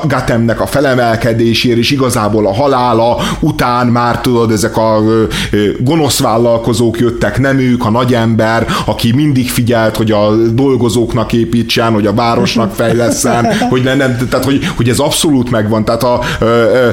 Gatemnek 0.06 0.60
a 0.60 0.66
felemelkedésért, 0.66 1.78
és 1.78 1.90
igazából 1.90 2.47
a 2.47 2.55
halála 2.55 3.16
után 3.40 3.86
már 3.86 4.20
tudod, 4.20 4.51
ezek 4.51 4.77
a 4.77 5.02
gonosz 5.78 6.20
vállalkozók 6.20 6.98
jöttek, 6.98 7.39
nem 7.39 7.59
ők, 7.59 7.85
a 7.85 7.90
nagyember, 7.90 8.66
aki 8.86 9.12
mindig 9.12 9.51
figyel 9.51 9.89
munkát, 9.90 9.96
hogy 9.96 10.10
a 10.12 10.52
dolgozóknak 10.52 11.32
építsen, 11.32 11.92
hogy 11.92 12.06
a 12.06 12.12
városnak 12.14 12.74
fejleszen, 12.74 13.46
hogy, 13.70 13.82
ne, 13.82 13.94
nem, 13.94 14.16
tehát, 14.30 14.44
hogy, 14.44 14.66
hogy 14.76 14.88
ez 14.88 14.98
abszolút 14.98 15.50
megvan. 15.50 15.84
Tehát 15.84 16.02
a, 16.02 16.20
ö, 16.40 16.44
ö, 16.44 16.88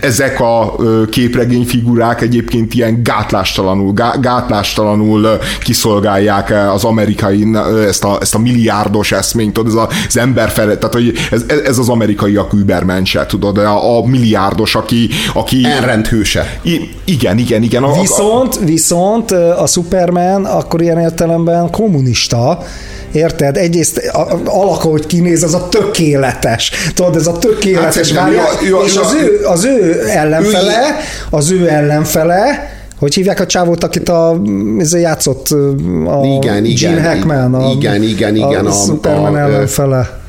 ezek 0.00 0.40
a 0.40 0.76
képregény 1.10 1.64
figurák 1.64 2.20
egyébként 2.20 2.74
ilyen 2.74 3.02
gátlástalanul, 3.02 3.92
gátlástalanul 4.20 5.38
kiszolgálják 5.62 6.54
az 6.72 6.84
amerikai, 6.84 7.46
ezt 7.86 8.04
a, 8.04 8.18
ezt 8.20 8.34
a 8.34 8.38
milliárdos 8.38 9.12
eszményt, 9.12 9.52
tudod, 9.52 9.72
ez 9.72 9.88
az 10.08 10.16
ember 10.16 10.48
fele, 10.48 10.76
tehát 10.76 10.94
hogy 10.94 11.12
ez, 11.30 11.44
ez 11.64 11.78
az 11.78 11.88
amerikaiak 11.88 12.52
übermense, 12.52 13.26
tudod, 13.26 13.58
a, 13.58 13.98
a 13.98 14.06
milliárdos, 14.06 14.74
aki... 14.74 15.08
aki 15.34 15.66
hőse. 16.08 16.60
Igen, 17.04 17.38
igen, 17.38 17.62
igen. 17.62 17.82
A, 17.82 18.00
viszont, 18.00 18.54
a, 18.54 18.64
viszont 18.64 19.30
a 19.30 19.66
Superman 19.66 20.44
akkor 20.44 20.82
ilyen 20.82 20.98
értelemben 20.98 21.70
kommunista, 21.70 22.19
Érted? 23.12 23.56
Egyrészt 23.56 24.10
alak, 24.44 24.82
hogy 24.82 25.06
kinéz, 25.06 25.42
az 25.42 25.54
a 25.54 25.68
tökéletes. 25.68 26.70
Tudod, 26.94 27.16
ez 27.16 27.26
a 27.26 27.38
tökéletes 27.38 28.12
hát, 28.12 28.24
várja, 28.24 28.42
ő, 28.62 28.66
ő, 28.66 28.84
és 28.84 28.96
az 28.96 29.12
ő, 29.22 29.44
az 29.44 29.64
ő 29.64 30.08
ellenfele, 30.08 30.96
az 31.30 31.50
ő 31.50 31.68
ellenfele, 31.68 32.70
hogy 32.98 33.14
hívják 33.14 33.40
a 33.40 33.46
csávót, 33.46 33.84
akit 33.84 34.08
a, 34.08 34.42
ez 34.78 34.94
játszott 34.94 35.48
a 36.06 36.24
igen, 36.24 36.38
Gene 36.40 36.66
igen, 36.66 37.04
Hackman, 37.04 37.54
a, 37.54 37.70
igen, 37.70 38.02
igen, 38.02 38.36
igen, 38.36 38.66
a, 38.66 38.68
a 38.68 38.72
Superman 38.72 39.34
a, 39.34 39.38
ellenfele. 39.38 40.19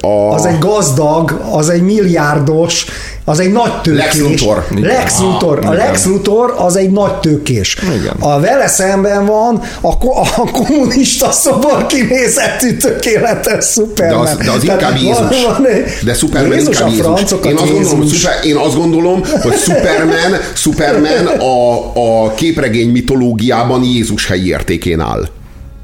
A... 0.00 0.34
Az 0.34 0.44
egy 0.44 0.58
gazdag, 0.58 1.40
az 1.50 1.68
egy 1.68 1.82
milliárdos, 1.82 2.86
az 3.24 3.40
egy 3.40 3.52
nagy 3.52 3.80
tőkés. 3.80 4.04
Lex 4.04 4.18
Luthor. 4.18 4.64
Lex 4.80 5.18
Luthor. 5.20 5.58
A 5.64 5.72
Lex 5.72 6.04
Luthor 6.04 6.54
az 6.58 6.76
egy 6.76 6.90
nagy 6.90 7.14
tőkés. 7.14 7.76
Igen. 8.00 8.16
A 8.18 8.40
vele 8.40 8.66
szemben 8.66 9.26
van 9.26 9.62
a, 9.80 9.88
a 10.36 10.50
kommunista 10.52 11.30
szobor 11.30 11.86
kinézetű 11.86 12.76
tökéletes 12.76 13.64
Superman. 13.64 14.24
De 14.24 14.30
az, 14.30 14.36
de 14.36 14.50
az 14.50 14.64
inkább 14.64 14.96
Jézus. 14.96 15.44
Van, 15.44 15.62
van, 15.62 15.66
de 16.04 16.14
Superman 16.14 16.52
Jézus 16.52 16.80
inkább 16.80 16.90
Jézus. 16.90 17.06
Én 17.44 17.56
azt, 17.56 17.56
gondolom, 17.56 17.82
hogy 17.82 17.96
szuper, 17.96 18.44
én 18.44 18.56
azt 18.56 18.76
gondolom, 18.76 19.22
hogy 19.42 19.56
Superman, 19.56 20.40
Superman 20.54 21.26
a, 21.26 22.24
a 22.24 22.34
képregény 22.34 22.90
mitológiában 22.90 23.84
Jézus 23.84 24.26
helyi 24.26 24.48
értékén 24.48 25.00
áll. 25.00 25.28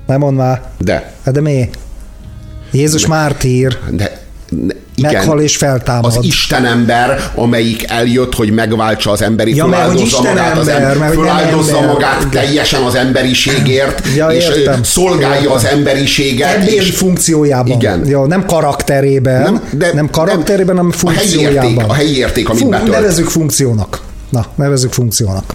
Nem 0.06 0.18
mond 0.18 0.36
már. 0.36 0.62
De. 0.78 1.12
Hát 1.24 1.34
de 1.34 1.40
mi? 1.40 1.68
Jézus 2.76 3.02
de, 3.02 3.08
mártír. 3.08 3.78
De 3.90 4.24
igen, 4.98 5.12
Meghal 5.12 5.40
és 5.40 5.56
feltámad. 5.56 6.04
Az 6.04 6.24
Istenember, 6.24 7.30
amelyik 7.34 7.90
eljött, 7.90 8.34
hogy 8.34 8.50
megváltsa 8.52 9.10
az 9.10 9.22
emberi, 9.22 9.54
Ja, 9.54 9.64
föláldozza 9.64 10.22
magát, 10.22 10.56
az 10.56 10.66
Istenember, 10.66 10.98
mert 10.98 11.12
föláldozza 11.14 11.76
ember. 11.76 11.92
magát 11.92 12.16
Igen. 12.18 12.30
teljesen 12.30 12.82
az 12.82 12.94
emberiségért, 12.94 14.06
Ja, 14.16 14.28
és 14.28 14.44
értem. 14.48 14.82
szolgálja 14.82 15.52
az 15.52 15.64
emberiséget. 15.64 16.54
Emberi 16.54 16.74
és 16.74 16.90
funkciójában. 16.90 17.76
Igen. 17.76 18.06
Jó, 18.06 18.24
nem 18.26 18.46
karakterében, 18.46 19.42
nem, 19.42 19.62
de- 19.70 19.92
nem 19.94 20.10
karakterében, 20.10 20.76
hanem 20.76 20.92
a 21.02 21.10
helyi 21.10 21.18
funkciójában. 21.18 21.70
érték, 21.70 21.88
a 21.88 21.92
helyi 21.94 22.16
érték, 22.16 22.48
amit 22.48 22.68
betölt. 22.68 22.90
Nevezzük 22.90 23.28
funkciónak. 23.28 24.00
Na, 24.30 24.46
nevezzük 24.54 24.92
funkciónak. 24.92 25.54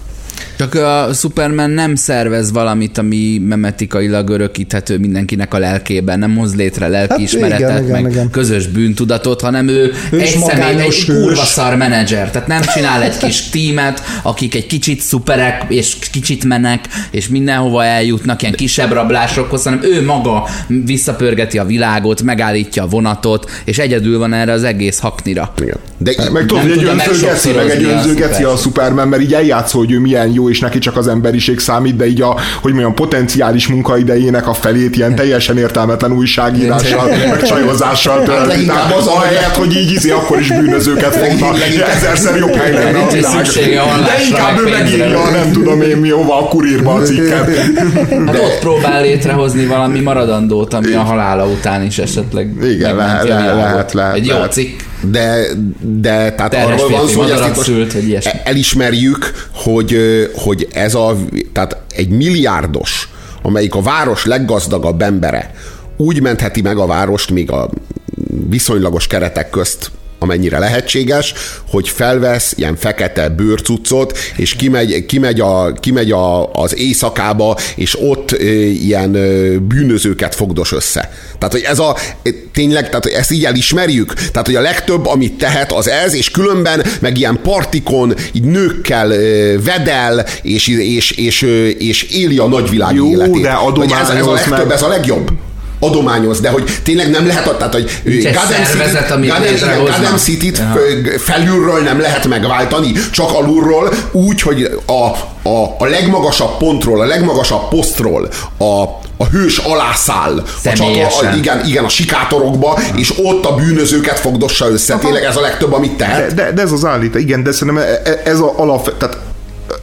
Csak 0.58 0.74
a 0.76 1.10
Superman 1.14 1.70
nem 1.70 1.96
szervez 1.96 2.52
valamit, 2.52 2.98
ami 2.98 3.42
memetikailag 3.48 4.30
örökíthető 4.30 4.98
mindenkinek 4.98 5.54
a 5.54 5.58
lelkében, 5.58 6.20
nem 6.20 6.38
hoz 6.38 6.56
létre 6.56 6.88
lelkiismeretet, 6.88 7.70
Hát 7.70 7.80
igen, 7.80 7.90
igen, 7.90 8.02
meg 8.02 8.12
igen. 8.12 8.30
közös 8.30 8.68
bűntudatot, 8.68 9.42
hanem 9.42 9.68
ő, 9.68 9.94
Ő 10.12 10.20
egy 10.20 10.28
személy, 10.28 10.82
egy 10.82 11.06
kurva 11.06 11.44
szar 11.44 11.76
menedzser. 11.76 12.32
Tehát 12.32 12.48
nem 12.48 12.62
csinál 12.62 13.02
egy 13.02 13.18
kis 13.18 13.50
tímet, 13.50 14.02
akik 14.24 14.56
egy 14.56 14.68
kicsit 14.68 15.02
szuperek, 15.02 15.66
és 15.68 15.96
kicsit 16.12 16.44
menek, 16.44 16.86
és 17.12 17.28
mindenhova 17.28 17.84
eljutnak 17.84 18.42
ilyen 18.42 18.54
kisebb 18.54 18.92
rablásokhoz, 18.92 19.64
hanem 19.64 19.80
ő 19.84 20.04
maga 20.06 20.48
visszapörgeti 20.68 21.58
a 21.58 21.66
világot, 21.66 22.22
megállítja 22.22 22.84
a 22.84 22.88
vonatot, 22.88 23.52
és 23.66 23.78
egyedül 23.78 24.18
van 24.18 24.34
erre 24.34 24.52
az 24.52 24.64
egész 24.64 25.00
haknira. 25.00 25.54
Igen. 25.62 25.78
De 25.98 26.12
Meg 26.32 26.46
tudod, 26.46 26.64
hogy 26.64 26.72
egy 26.72 26.84
önző 26.84 27.26
geci, 27.26 27.52
meg 27.52 27.70
egy 27.70 27.84
önző 27.84 28.14
geci 28.14 28.44
a 28.44 28.56
Superman. 28.56 28.92
Superman, 28.92 29.08
mert 29.08 29.22
így 29.22 29.34
eljátszol, 29.34 29.86
hogy 29.86 29.92
ő 29.92 30.00
milyen 30.00 30.31
jó, 30.34 30.50
és 30.50 30.60
neki 30.60 30.80
csak 30.80 30.98
az 30.98 31.08
emberiség 31.08 31.60
számít, 31.60 31.96
de 31.96 32.08
így 32.08 32.22
a, 32.22 32.36
hogy 32.62 32.72
mondjam, 32.72 32.94
potenciális 32.94 33.68
munkaidejének 33.68 34.48
a 34.48 34.54
felét 34.54 34.96
ilyen 34.96 35.16
teljesen 35.16 35.58
értelmetlen 35.58 36.12
újságírással, 36.12 37.08
meg 37.32 37.44
csajozással 37.44 38.24
tölti. 38.24 38.48
leginkább 38.48 38.78
Tehát 38.78 38.98
az 38.98 39.08
ahelyett, 39.08 39.56
hogy 39.56 39.76
így 39.76 39.92
izi, 39.92 40.10
akkor 40.10 40.40
is 40.40 40.48
bűnözőket 40.48 41.16
leginkább- 41.16 41.90
Ezerszer 41.96 42.36
jobb 42.36 42.54
hely 42.56 42.74
lenne 42.74 43.00
a 43.00 43.08
világ. 43.12 43.46
De 43.46 44.24
inkább 44.30 44.60
ő 44.60 44.70
megírja, 44.70 45.30
nem 45.30 45.52
tudom 45.52 45.82
én 45.82 45.98
mi, 45.98 46.10
hova 46.10 46.40
a 46.40 46.48
kurírba 46.48 46.94
a 46.94 47.02
cikket. 47.02 47.50
Hát 48.26 48.38
ott 48.40 48.60
próbál 48.60 49.02
létrehozni 49.02 49.66
valami 49.66 50.00
maradandót, 50.00 50.74
ami 50.74 50.94
a 50.94 51.02
halála 51.02 51.46
után 51.46 51.84
is 51.84 51.98
esetleg 51.98 52.50
Igen, 52.64 52.96
lehet, 52.96 53.28
lehet, 53.28 53.94
lehet, 53.94 54.16
Egy 54.16 54.26
jó 54.26 54.44
cikk. 54.50 54.80
De, 55.02 55.48
de 55.80 56.32
tehát 56.32 56.52
Terhes 56.52 56.82
arról 56.82 56.98
van 56.98 57.08
szó, 57.08 57.22
hogy 57.22 57.30
ezt 57.30 57.62
szült, 57.64 57.94
vagy 57.94 58.08
ilyesmi. 58.08 58.32
elismerjük, 58.44 59.48
hogy, 59.54 59.98
hogy 60.36 60.68
ez 60.74 60.96
a, 60.96 61.18
tehát 61.54 61.78
egy 61.96 62.10
milliárdos, 62.10 63.10
amelyik 63.42 63.76
a 63.76 63.82
város 63.82 64.26
leggazdagabb 64.26 65.02
embere, 65.02 65.54
úgy 65.98 66.22
mentheti 66.22 66.62
meg 66.62 66.78
a 66.78 66.86
várost 66.86 67.32
még 67.32 67.52
a 67.52 67.70
viszonylagos 68.50 69.08
keretek 69.08 69.50
közt 69.50 69.92
amennyire 70.22 70.60
lehetséges, 70.60 71.34
hogy 71.70 71.90
felvesz 71.90 72.54
ilyen 72.58 72.76
fekete 72.76 73.30
bőrcuccot, 73.30 74.18
és 74.36 74.56
kimegy, 74.56 75.06
kimegy, 75.06 75.40
a, 75.40 75.74
kimegy 75.74 76.12
a, 76.12 76.52
az 76.54 76.78
éjszakába, 76.78 77.58
és 77.76 77.98
ott 78.02 78.32
ö, 78.32 78.46
ilyen 78.62 79.16
ö, 79.16 79.58
bűnözőket 79.60 80.36
fogdos 80.36 80.72
össze. 80.72 81.12
Tehát, 81.38 81.54
hogy 81.54 81.64
ez 81.64 81.80
a, 81.80 81.98
tényleg, 82.54 82.88
tehát 82.88 83.04
hogy 83.04 83.14
ezt 83.14 83.32
így 83.32 83.46
elismerjük? 83.46 84.14
Tehát, 84.14 84.46
hogy 84.46 84.56
a 84.56 84.62
legtöbb, 84.62 85.06
amit 85.06 85.38
tehet, 85.38 85.72
az 85.72 85.90
ez, 85.90 86.14
és 86.14 86.32
különben 86.32 86.86
meg 87.00 87.18
ilyen 87.18 87.40
partikon, 87.44 88.16
így 88.32 88.44
nőkkel 88.44 89.12
ö, 89.12 89.56
vedel, 89.64 90.26
és, 90.42 90.68
és, 90.68 91.12
és, 91.12 91.42
ö, 91.42 91.68
és 91.68 92.04
éli 92.04 92.38
a 92.38 92.48
nagyvilág 92.48 92.96
Jó, 92.96 93.10
életét. 93.10 93.42
de 93.42 93.52
Hogy 93.52 93.92
ez, 94.02 94.10
ez 94.10 94.26
a 94.26 94.32
legtöbb, 94.32 94.68
meg. 94.68 94.72
ez 94.72 94.82
a 94.82 94.88
legjobb 94.88 95.32
adományoz, 95.84 96.40
de 96.40 96.50
hogy 96.50 96.64
tényleg 96.84 97.10
nem 97.10 97.28
lehet, 97.28 97.58
tehát, 97.58 97.74
hogy 97.74 97.90
szervezet, 98.64 99.12
City-t- 100.18 100.18
City-t 100.18 100.58
Ja. 100.58 101.20
felülről 101.20 101.82
nem 101.82 102.00
lehet 102.00 102.28
megváltani, 102.28 102.92
csak 103.12 103.32
alulról, 103.34 103.94
úgy, 104.12 104.42
hogy 104.42 104.70
a, 104.86 105.06
a, 105.50 105.76
a 105.78 105.86
legmagasabb 105.86 106.58
pontról, 106.58 107.02
a 107.02 107.06
legmagasabb 107.06 107.68
posztról 107.70 108.30
a, 108.58 108.84
a 109.18 109.26
hős 109.32 109.58
alászáll. 109.58 110.44
A 110.64 110.74
csata, 110.74 111.08
a, 111.08 111.36
igen, 111.36 111.66
igen, 111.66 111.84
a 111.84 111.90
sikátorokba, 111.90 112.80
és 112.96 113.14
ott 113.24 113.46
a 113.46 113.56
bűnözőket 113.56 114.20
fogdossa 114.20 114.70
össze. 114.70 114.98
Tényleg 114.98 115.24
ez 115.24 115.38
a 115.38 115.42
legtöbb, 115.42 115.74
amit 115.74 115.92
tehet. 115.98 116.34
De, 116.34 116.44
de, 116.44 116.52
de 116.52 116.62
ez 116.62 116.72
az 116.72 116.86
állít, 116.86 117.16
igen, 117.16 117.44
de 117.44 117.52
szerintem 117.52 117.78
e- 117.78 118.02
e- 118.10 118.22
ez 118.24 118.40
a 118.40 118.54
alap, 118.58 118.98
tehát 118.98 119.18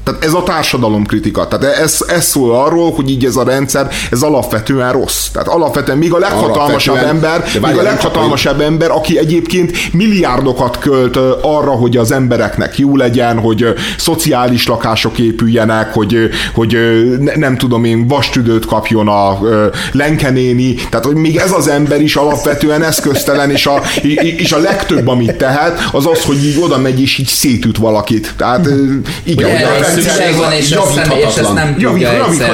tehát 0.09 0.25
ez 0.25 0.33
a 0.33 0.43
társadalomkritika. 0.43 1.49
Tehát 1.49 1.79
ez, 1.79 2.05
ez 2.07 2.25
szól 2.25 2.55
arról, 2.55 2.93
hogy 2.93 3.11
így 3.11 3.25
ez 3.25 3.37
a 3.37 3.45
rendszer, 3.45 3.89
ez 4.11 4.23
alapvetően 4.23 4.93
rossz. 4.93 5.29
Tehát 5.29 5.49
alapvetően 5.49 5.99
még 5.99 6.13
a 6.13 6.19
leghatalmasabb 6.19 6.97
ember, 6.97 7.45
még 7.63 7.77
a 7.77 7.83
leghatalmasabb 7.83 8.61
ember, 8.61 8.91
aki 8.91 9.19
egyébként 9.19 9.93
milliárdokat 9.93 10.79
költ 10.79 11.17
arra, 11.43 11.71
hogy 11.71 11.97
az 11.97 12.11
embereknek 12.11 12.79
jó 12.79 12.97
legyen, 12.97 13.39
hogy 13.39 13.67
szociális 13.99 14.67
lakások 14.67 15.19
épüljenek, 15.19 15.93
hogy, 15.93 16.17
hogy 16.55 16.77
nem 17.37 17.57
tudom 17.57 17.85
én, 17.85 18.07
vastüdőt 18.07 18.67
kapjon 18.67 19.09
a 19.09 19.39
lenkenéni, 19.93 20.75
tehát 20.75 21.05
hogy 21.07 21.17
még 21.17 21.37
ez 21.37 21.53
az 21.53 21.69
ember 21.69 22.01
is 22.01 22.17
alapvetően 22.17 22.83
eszköztelen, 22.83 23.51
és 23.51 23.67
a, 23.67 23.83
és 24.37 24.53
a 24.53 24.59
legtöbb, 24.59 25.09
amit 25.09 25.37
tehet, 25.37 25.89
az 25.93 26.07
az, 26.07 26.25
hogy 26.25 26.45
így 26.45 26.59
oda 26.61 26.79
megy, 26.79 27.01
és 27.01 27.19
így 27.19 27.27
szétüt 27.27 27.77
valakit. 27.77 28.35
Tehát 28.37 28.69
igen, 29.23 29.51
Ugye 29.51 29.67
szükség 30.01 30.37
van, 30.37 30.53
és 30.53 30.70
ezt, 30.70 31.55
nem, 31.55 31.77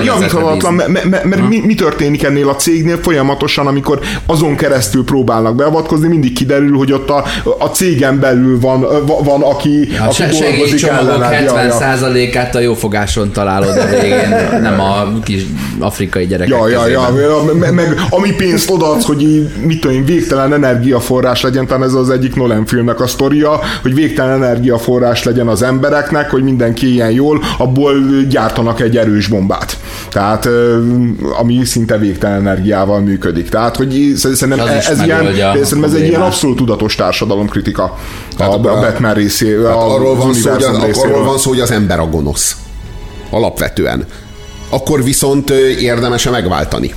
javíthatatlan, 0.04 0.74
mert, 0.74 1.48
mi, 1.48 1.74
történik 1.74 2.22
ennél 2.22 2.48
a 2.48 2.56
cégnél 2.56 2.98
folyamatosan, 3.02 3.66
amikor 3.66 4.00
azon 4.26 4.56
keresztül 4.56 5.04
próbálnak 5.04 5.54
beavatkozni, 5.54 6.08
mindig 6.08 6.32
kiderül, 6.32 6.76
hogy 6.76 6.92
ott 6.92 7.10
a, 7.10 7.24
a 7.58 7.66
cégen 7.66 8.20
belül 8.20 8.60
van, 8.60 8.86
van 9.24 9.42
aki, 9.42 9.88
A 10.00 10.04
aki 10.04 10.22
dolgozik 10.22 10.82
ellened. 10.82 11.44
Ja, 11.44 11.62
ja. 11.62 11.78
70%-át 11.80 12.54
a 12.54 12.60
jófogáson 12.60 13.32
találod 13.32 13.76
a 13.76 13.86
végén, 14.00 14.60
nem 14.60 14.80
a 14.80 15.12
kis 15.22 15.42
afrikai 15.78 16.26
gyerekek 16.26 16.52
Ja, 16.58 16.68
ja, 16.68 16.86
ja, 16.86 17.20
ja, 17.20 17.52
meg, 17.52 17.74
meg 17.74 18.00
ami 18.10 18.32
pénzt 18.32 18.70
odaadsz, 18.70 19.04
hogy 19.04 19.48
mit 19.62 19.80
tudom 19.80 19.96
én, 19.96 20.04
végtelen 20.04 20.52
energiaforrás 20.52 21.42
legyen, 21.42 21.66
talán 21.66 21.82
ez 21.82 21.94
az 21.94 22.10
egyik 22.10 22.34
Nolan 22.34 22.66
filmnek 22.66 23.00
a 23.00 23.06
sztoria, 23.06 23.60
hogy 23.82 23.94
végtelen 23.94 24.42
energiaforrás 24.42 25.24
legyen 25.24 25.48
az 25.48 25.62
embereknek, 25.62 26.30
hogy 26.30 26.42
mindenki 26.42 26.92
ilyen 26.92 27.10
jól, 27.10 27.33
abból 27.58 27.94
gyártanak 28.28 28.80
egy 28.80 28.96
erős 28.96 29.26
bombát. 29.26 29.78
Tehát, 30.10 30.48
ami 31.38 31.64
szinte 31.64 31.98
végtelen 31.98 32.38
energiával 32.46 33.00
működik. 33.00 33.48
Tehát, 33.48 33.76
hogy 33.76 34.12
szerintem 34.16 34.60
Az 34.66 34.76
is 34.78 34.86
ez, 34.86 35.02
ilyen, 35.02 35.24
szerintem 35.64 35.84
ez 35.84 35.92
egy 35.92 36.08
ilyen 36.08 36.20
abszolút 36.20 36.56
tudatos 36.56 36.94
társadalomkritika 36.94 37.82
a, 37.82 37.96
Tehát 38.36 38.52
a 38.52 38.56
a- 38.56 38.58
Batman 38.80 39.14
részé, 39.14 39.56
Hát 39.66 39.74
arról, 39.76 40.16
van 40.16 40.34
szó, 40.34 40.50
hogy 40.50 40.62
az, 40.62 40.68
univerzum 40.68 40.74
arról 40.74 40.86
részéről. 40.86 41.24
van 41.24 41.38
szó, 41.38 41.50
hogy 41.50 41.60
az 41.60 41.70
ember 41.70 42.00
a 42.00 42.06
gonosz. 42.06 42.56
Alapvetően. 43.30 44.04
Akkor 44.70 45.04
viszont 45.04 45.50
ö, 45.50 45.68
érdemes 45.68 46.28
megváltani. 46.30 46.94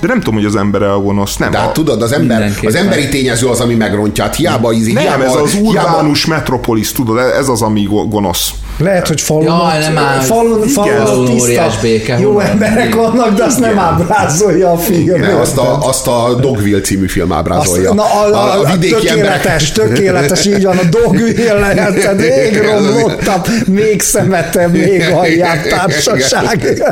De 0.00 0.06
nem 0.06 0.18
tudom, 0.18 0.34
hogy 0.34 0.44
az 0.44 0.56
ember 0.56 0.82
a 0.82 0.98
gonosz. 1.00 1.36
Nem, 1.36 1.50
De 1.50 1.58
hát 1.58 1.68
a, 1.68 1.72
tudod, 1.72 2.02
az, 2.02 2.12
ember, 2.12 2.52
az 2.64 2.74
emberi 2.74 3.08
tényező 3.08 3.46
az, 3.46 3.60
ami 3.60 3.74
megrontja. 3.74 4.24
Hát 4.24 4.36
hiába, 4.36 4.72
izé, 4.72 4.92
nem, 4.92 5.02
hiába, 5.02 5.24
ez 5.24 5.34
az 5.34 5.50
hiába, 5.52 5.68
urbánus 5.68 6.26
metropolis, 6.26 6.92
tudod, 6.92 7.18
ez 7.18 7.48
az, 7.48 7.62
ami 7.62 7.82
go- 7.82 8.08
gonosz. 8.10 8.50
Lehet, 8.78 9.08
hogy 9.08 9.20
falun, 9.20 9.44
Jaj, 9.44 9.78
nem 9.78 9.98
áll. 9.98 10.20
falun, 10.20 10.68
falun 10.68 11.24
tiszta, 11.24 11.70
béke, 11.82 12.18
jó 12.18 12.32
van? 12.32 12.44
emberek 12.46 12.86
Igen. 12.86 12.96
vannak, 12.96 13.34
de 13.34 13.44
azt 13.44 13.60
nem 13.60 13.78
ábrázolja 13.78 14.70
a 14.70 14.76
film. 14.76 15.20
Ne, 15.20 15.40
azt, 15.40 15.58
a, 15.58 15.78
azt 15.88 16.06
a 16.06 16.34
Dogville 16.40 16.80
című 16.80 17.06
film 17.06 17.32
ábrázolja. 17.32 17.90
Azt, 17.90 17.96
na, 17.96 18.04
a, 18.04 18.26
a, 18.26 18.60
a, 18.60 18.60
a 18.60 18.78
tökéletes, 18.78 19.72
tökéletes, 19.72 20.46
így 20.46 20.64
van, 20.64 20.78
a 20.78 20.84
Dogville 20.84 21.54
lehetett, 21.54 22.18
még 22.18 22.62
romlottabb, 22.62 23.46
még 23.66 24.02
szemetebb, 24.02 24.72
még 24.72 25.02
aljább 25.14 25.62
társaság. 25.68 26.82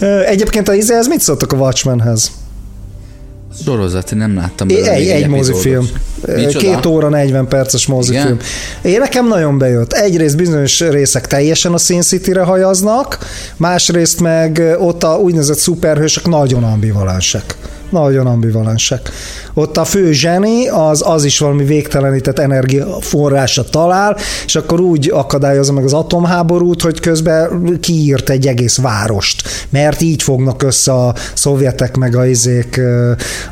Egyébként 0.26 0.68
a 0.68 0.74
izé, 0.74 0.94
ez 0.94 1.06
mit 1.06 1.20
szóltok 1.20 1.52
a 1.52 1.56
Watchmenhez? 1.56 2.30
Sorozat, 3.64 4.12
én 4.12 4.18
nem 4.18 4.34
láttam 4.34 4.68
belőle 4.68 4.92
egy, 4.92 5.08
egy 5.08 5.28
mozifilm. 5.28 5.88
Micsoda? 6.26 6.58
Két 6.58 6.86
óra 6.86 7.08
40 7.08 7.48
perces 7.48 7.86
mozifilm. 7.86 8.24
Igen? 8.82 8.92
Én 8.92 8.98
nekem 8.98 9.28
nagyon 9.28 9.58
bejött. 9.58 9.92
Egyrészt 9.92 10.36
bizonyos 10.36 10.80
részek 10.80 11.26
teljesen 11.26 11.72
a 11.72 11.78
Sin 11.78 12.02
City-re 12.02 12.42
hajaznak, 12.42 13.18
másrészt 13.56 14.20
meg 14.20 14.76
ott 14.78 15.02
a 15.02 15.16
úgynevezett 15.16 15.58
szuperhősök 15.58 16.28
nagyon 16.28 16.64
ambivalensek. 16.64 17.56
Nagyon 17.90 18.26
ambivalensek. 18.26 19.10
Ott 19.60 19.76
a 19.76 19.84
fő 19.84 20.12
zseni 20.12 20.68
az, 20.68 21.02
az 21.06 21.24
is 21.24 21.38
valami 21.38 21.64
végtelenített 21.64 22.38
energiaforrása 22.38 23.64
talál, 23.64 24.16
és 24.44 24.56
akkor 24.56 24.80
úgy 24.80 25.10
akadályozza 25.14 25.72
meg 25.72 25.84
az 25.84 25.92
atomháborút, 25.92 26.82
hogy 26.82 27.00
közben 27.00 27.78
kiírt 27.80 28.30
egy 28.30 28.46
egész 28.46 28.78
várost, 28.78 29.42
mert 29.68 30.00
így 30.00 30.22
fognak 30.22 30.62
össze 30.62 30.92
a 30.92 31.14
szovjetek 31.34 31.96
meg 31.96 32.16
a 32.16 32.26
izék 32.26 32.80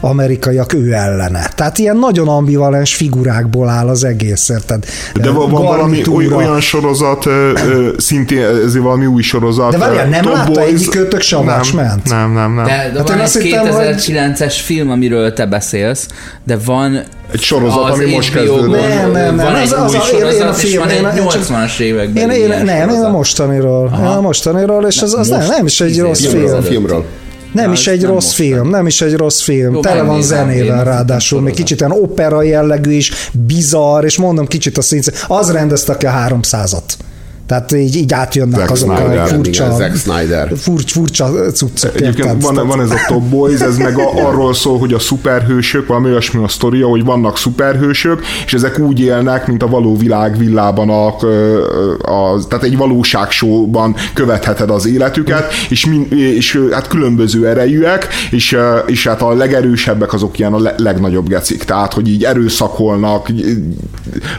amerikaiak 0.00 0.72
ő 0.72 0.92
ellene. 0.92 1.48
Tehát 1.54 1.78
ilyen 1.78 1.96
nagyon 1.96 2.28
ambivalens 2.28 2.94
figurákból 2.94 3.68
áll 3.68 3.88
az 3.88 4.04
egész, 4.04 4.48
érted? 4.48 4.84
De 5.20 5.30
van, 5.30 5.50
van 5.50 5.64
valami 5.64 6.02
olyan 6.34 6.60
sorozat, 6.60 7.26
szintén 7.96 8.42
ez 8.64 8.76
valami 8.76 9.06
új 9.06 9.22
sorozat. 9.22 9.70
De 9.70 9.78
várjál, 9.78 10.06
nem 10.06 10.24
látta 10.28 10.50
Boys- 10.52 10.72
egyikőtök 10.72 11.20
se 11.20 11.36
a 11.36 11.42
nem? 11.42 12.00
Nem, 12.04 12.32
nem, 12.32 12.54
nem. 12.54 12.64
De, 12.64 12.90
de 12.92 12.98
Hát 12.98 13.08
van 13.08 13.10
én 13.10 13.12
egy 13.12 13.20
azt 13.20 13.38
hittem, 13.40 13.66
hogy- 13.66 13.86
2009-es 13.96 14.54
film, 14.64 14.90
amiről 14.90 15.32
te 15.32 15.46
beszélsz, 15.46 15.97
de 16.44 16.58
van 16.64 17.02
Egy 17.32 17.40
sorozat, 17.40 17.84
az 17.84 17.94
ami 17.98 18.10
most 18.10 18.32
kezdődött. 18.32 18.70
Nem, 18.88 19.10
nem, 19.10 19.34
nem. 19.34 19.36
Van 19.36 19.56
egy 19.56 19.62
Az- 19.62 19.72
az 19.72 19.92
új 19.92 19.98
a- 19.98 20.18
én- 20.18 20.18
én 20.18 20.24
a 20.24 20.30
sorozat, 20.30 20.62
és 20.62 20.68
film- 20.70 20.84
van 20.84 20.90
én 20.92 21.04
a- 21.04 21.10
egy 21.10 21.16
én 21.16 21.28
csak- 21.28 21.42
80-as 21.42 21.78
években 21.78 22.22
Én, 22.22 22.30
én, 22.36 22.46
ilyen 22.46 22.64
nem, 22.64 22.76
én 22.76 22.82
a 22.82 22.88
sorozat. 22.90 23.12
mostaniról. 23.12 23.92
Én 23.98 24.04
a 24.06 24.20
mostaniról, 24.20 24.84
és 24.86 25.02
az, 25.02 25.14
az 25.14 25.28
nem, 25.28 25.46
nem 25.48 25.66
is 25.66 25.80
egy 25.80 25.98
rossz 26.00 26.26
film. 26.26 26.44
Ezelőtt. 26.44 26.66
filmről. 26.66 27.04
Nem 27.52 27.64
Ja, 27.66 27.72
is 27.72 27.86
egy 27.86 28.00
nem 28.00 28.10
rossz 28.10 28.24
most 28.24 28.36
film, 28.36 28.68
nem 28.68 28.86
is 28.86 29.00
egy 29.00 29.14
rossz 29.14 29.40
film. 29.40 29.74
Jó, 29.74 29.80
Tele 29.80 30.02
van 30.02 30.16
én 30.16 30.22
zenével 30.22 30.84
ráadásul, 30.84 31.40
még 31.40 31.54
sorozat. 31.54 31.66
kicsit 31.66 31.80
ilyen 31.80 32.02
opera 32.02 32.42
jellegű 32.42 32.92
is, 32.92 33.12
bizarr, 33.32 34.04
és 34.04 34.16
mondom 34.16 34.46
kicsit 34.46 34.78
a 34.78 34.82
szín. 34.82 35.02
Az 35.28 35.50
rendezte 35.50 35.96
ki 35.96 36.06
a 36.06 36.10
300-at. 36.10 36.82
Tehát 37.48 37.72
így, 37.72 37.96
így 37.96 38.12
átjönnek 38.12 38.58
Zack 38.58 38.70
azok 38.70 38.96
Snyder, 38.96 39.18
a 39.18 39.26
furcsa, 39.26 39.64
igen, 39.64 39.76
Zack 39.76 39.96
Snyder. 39.96 40.52
furcsa, 40.56 40.94
furcsa 40.94 41.50
cuccok. 41.52 41.94
Egyébként 41.94 42.42
van, 42.42 42.66
van 42.66 42.80
ez 42.80 42.90
a 42.90 42.96
Top 43.06 43.22
Boys, 43.22 43.60
ez 43.60 43.76
meg 43.76 43.98
a, 43.98 44.26
arról 44.28 44.54
szól, 44.54 44.78
hogy 44.78 44.92
a 44.92 44.98
szuperhősök, 44.98 45.86
valami 45.86 46.06
olyasmi 46.08 46.44
a 46.44 46.48
sztoria, 46.48 46.86
hogy 46.86 47.04
vannak 47.04 47.38
szuperhősök, 47.38 48.20
és 48.46 48.52
ezek 48.52 48.78
úgy 48.78 49.00
élnek, 49.00 49.46
mint 49.46 49.62
a 49.62 49.66
való 49.68 49.96
világ 49.96 50.38
villában, 50.38 50.90
a, 50.90 51.06
a, 51.06 52.46
tehát 52.48 52.64
egy 52.64 52.76
valóságsóban 52.76 53.94
követheted 54.14 54.70
az 54.70 54.86
életüket, 54.86 55.52
és, 55.68 55.86
min, 55.86 56.06
és 56.10 56.60
hát 56.72 56.86
különböző 56.88 57.46
erejűek, 57.48 58.08
és, 58.30 58.56
és 58.86 59.06
hát 59.06 59.22
a 59.22 59.32
legerősebbek 59.32 60.12
azok 60.12 60.38
ilyen 60.38 60.52
a 60.52 60.58
le, 60.60 60.74
legnagyobb 60.76 61.28
gecik, 61.28 61.64
tehát 61.64 61.92
hogy 61.92 62.08
így 62.08 62.24
erőszakolnak, 62.24 63.30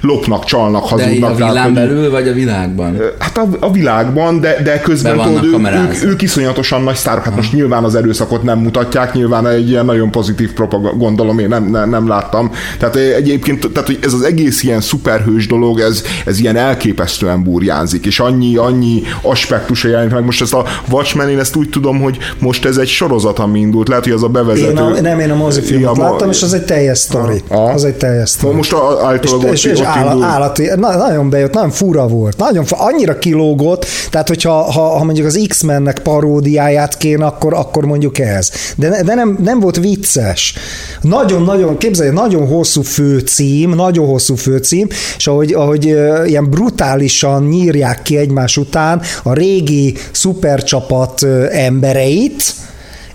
lopnak, 0.02 0.46
csalnak, 0.46 0.82
De 0.82 0.88
a 0.88 0.90
hazudnak. 0.90 1.20
tehát, 1.38 1.52
villán 1.52 1.64
hogy- 1.64 1.74
belül, 1.74 2.12
vagy 2.12 2.28
a 2.28 2.34
világban? 2.34 2.98
Hát 3.20 3.38
a, 3.38 3.48
a 3.60 3.72
világban, 3.72 4.40
de, 4.40 4.62
de 4.64 4.80
közben 4.80 5.18
tudod, 5.18 5.44
ők, 5.44 5.74
ők, 5.76 6.04
ők 6.04 6.22
iszonyatosan 6.22 6.84
nagy 6.84 6.96
sztárok. 6.96 7.24
Hát 7.24 7.36
most 7.36 7.54
nyilván 7.54 7.84
az 7.84 7.96
erőszakot 7.96 8.44
nem 8.44 8.60
mutatják, 8.60 9.14
nyilván 9.14 9.48
egy 9.48 9.70
ilyen 9.70 9.86
nagyon 9.86 10.12
pozitív 10.12 10.54
propaganda, 10.54 10.98
gondolom, 10.98 11.40
én 11.40 11.48
nem, 11.48 11.64
nem, 11.64 11.90
nem 11.90 12.08
láttam. 12.08 12.52
Tehát 12.80 12.96
eh, 12.96 13.16
egyébként, 13.16 13.68
tehát, 13.72 13.88
hogy 13.88 14.00
ez 14.02 14.14
az 14.14 14.22
egész 14.22 14.64
ilyen 14.64 14.82
szuperhős 14.82 15.48
dolog, 15.48 15.80
ez, 15.80 16.04
ez 16.26 16.40
ilyen 16.40 16.56
elképesztően 16.56 17.44
burjánzik, 17.44 18.06
és 18.06 18.20
annyi, 18.20 18.56
annyi 18.56 19.02
aspektusa 19.22 19.88
jelenik 19.88 20.14
meg. 20.14 20.26
Most 20.26 20.42
ezt 20.42 20.54
a 20.54 20.66
Watchmen, 20.90 21.30
én 21.30 21.40
ezt 21.40 21.56
úgy 21.56 21.70
tudom, 21.70 22.02
hogy 22.02 22.18
most 22.40 22.66
ez 22.66 22.78
egy 22.78 22.88
sorozat, 22.88 23.40
ami 23.40 23.60
indult. 23.60 23.88
Lehet, 23.88 24.04
hogy 24.04 24.14
az 24.14 24.24
a 24.24 24.28
bevezető. 24.28 24.70
Én 24.70 24.78
a, 24.78 25.02
nem, 25.02 25.20
én 25.20 25.32
a 25.32 25.36
mozifilmet 25.36 25.98
Ja, 25.98 26.04
láttam, 26.04 26.30
és 26.30 26.44
az 26.44 26.54
egy 26.54 26.66
teljes 26.66 26.98
sztori. 26.98 27.42
Aha. 27.48 27.72
Az 27.72 27.84
egy 27.84 27.96
teljes 27.96 28.30
sztori. 28.30 28.56
Most 28.56 28.74
a, 28.74 29.00
általában 29.06 29.52
és, 29.52 29.64
és, 29.64 29.72
és 29.72 29.80
ott 29.80 29.86
áll, 29.86 30.24
állati, 30.24 30.70
na, 30.76 30.98
nagyon 30.98 31.30
bejött, 31.30 31.54
nagyon 31.54 31.70
fura 31.70 32.08
volt, 32.08 32.38
nagyon 32.38 32.66
fura, 32.66 32.82
annyira 32.94 33.18
kilógott, 33.18 33.86
tehát 34.10 34.28
hogyha 34.28 34.52
ha, 34.52 34.82
ha 34.82 35.04
mondjuk 35.04 35.28
az 35.28 35.46
X-mennek 35.48 36.00
paródiáját 36.00 36.98
kéne, 36.98 37.26
akkor, 37.26 37.54
akkor 37.54 37.86
mondjuk 37.86 38.20
ez. 38.20 38.52
De, 38.76 39.04
de 39.04 39.16
nem, 39.16 39.38
nem 39.44 39.60
volt 39.60 39.78
vicces. 39.78 40.54
Nagyon-nagyon, 41.02 41.78
képzelj, 41.78 42.10
nagyon 42.10 42.48
hosszú 42.48 42.82
főcím, 42.82 43.70
nagyon 43.70 44.08
hosszú 44.08 44.36
főcím, 44.36 44.88
és 45.18 45.28
ahogy, 45.28 45.54
ahogy 45.54 45.86
ilyen 46.26 46.50
brutálisan 46.50 47.44
nyírják 47.44 48.02
ki 48.02 48.18
egymás 48.18 48.58
után 48.58 49.02
a 49.24 49.34
régi 49.34 49.96
szupercsapat 50.12 51.24
embereit, 51.52 52.54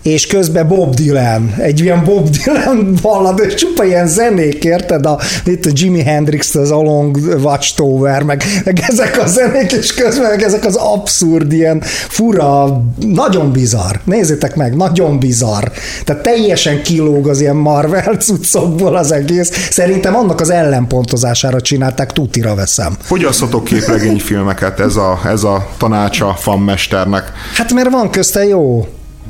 és 0.05 0.27
közben 0.27 0.69
Bob 0.69 0.95
Dylan, 0.95 1.55
egy 1.59 1.81
ilyen 1.81 2.05
Bob 2.05 2.29
Dylan 2.29 2.99
ballad, 3.03 3.41
és 3.47 3.55
csupa 3.55 3.85
ilyen 3.85 4.07
zenék, 4.07 4.65
érted? 4.65 5.07
A, 5.07 5.21
itt 5.45 5.67
a 5.67 5.71
Jimi 5.73 6.03
Hendrix, 6.03 6.55
az 6.55 6.71
Along 6.71 7.17
Watchtower, 7.43 8.23
meg, 8.23 8.43
meg 8.65 8.85
ezek 8.89 9.19
a 9.23 9.27
zenék, 9.27 9.73
és 9.73 9.95
közben 9.95 10.31
meg 10.31 10.43
ezek 10.43 10.65
az 10.65 10.75
abszurd, 10.75 11.53
ilyen 11.53 11.81
fura, 12.09 12.83
nagyon 13.01 13.53
bizarr. 13.53 13.95
Nézzétek 14.05 14.57
meg, 14.57 14.77
nagyon 14.77 15.19
bizarr. 15.19 15.65
Tehát 16.05 16.23
teljesen 16.23 16.83
kilóg 16.83 17.29
az 17.29 17.41
ilyen 17.41 17.57
Marvel 17.57 18.17
cuccokból 18.17 18.97
az 18.97 19.13
egész. 19.13 19.69
Szerintem 19.71 20.17
annak 20.17 20.41
az 20.41 20.51
ellenpontozására 20.51 21.61
csinálták, 21.61 22.13
tutira 22.13 22.55
veszem. 22.55 22.97
Fogyasszatok 23.01 23.65
képregényfilmeket, 23.65 24.81
ez 24.81 24.97
a, 24.97 25.21
ez 25.27 25.45
a 25.45 25.69
tanácsa 25.79 26.35
fanmesternek. 26.39 27.33
Hát 27.55 27.73
mert 27.73 27.91
van 27.91 28.11
közte 28.11 28.47
jó. 28.47 28.87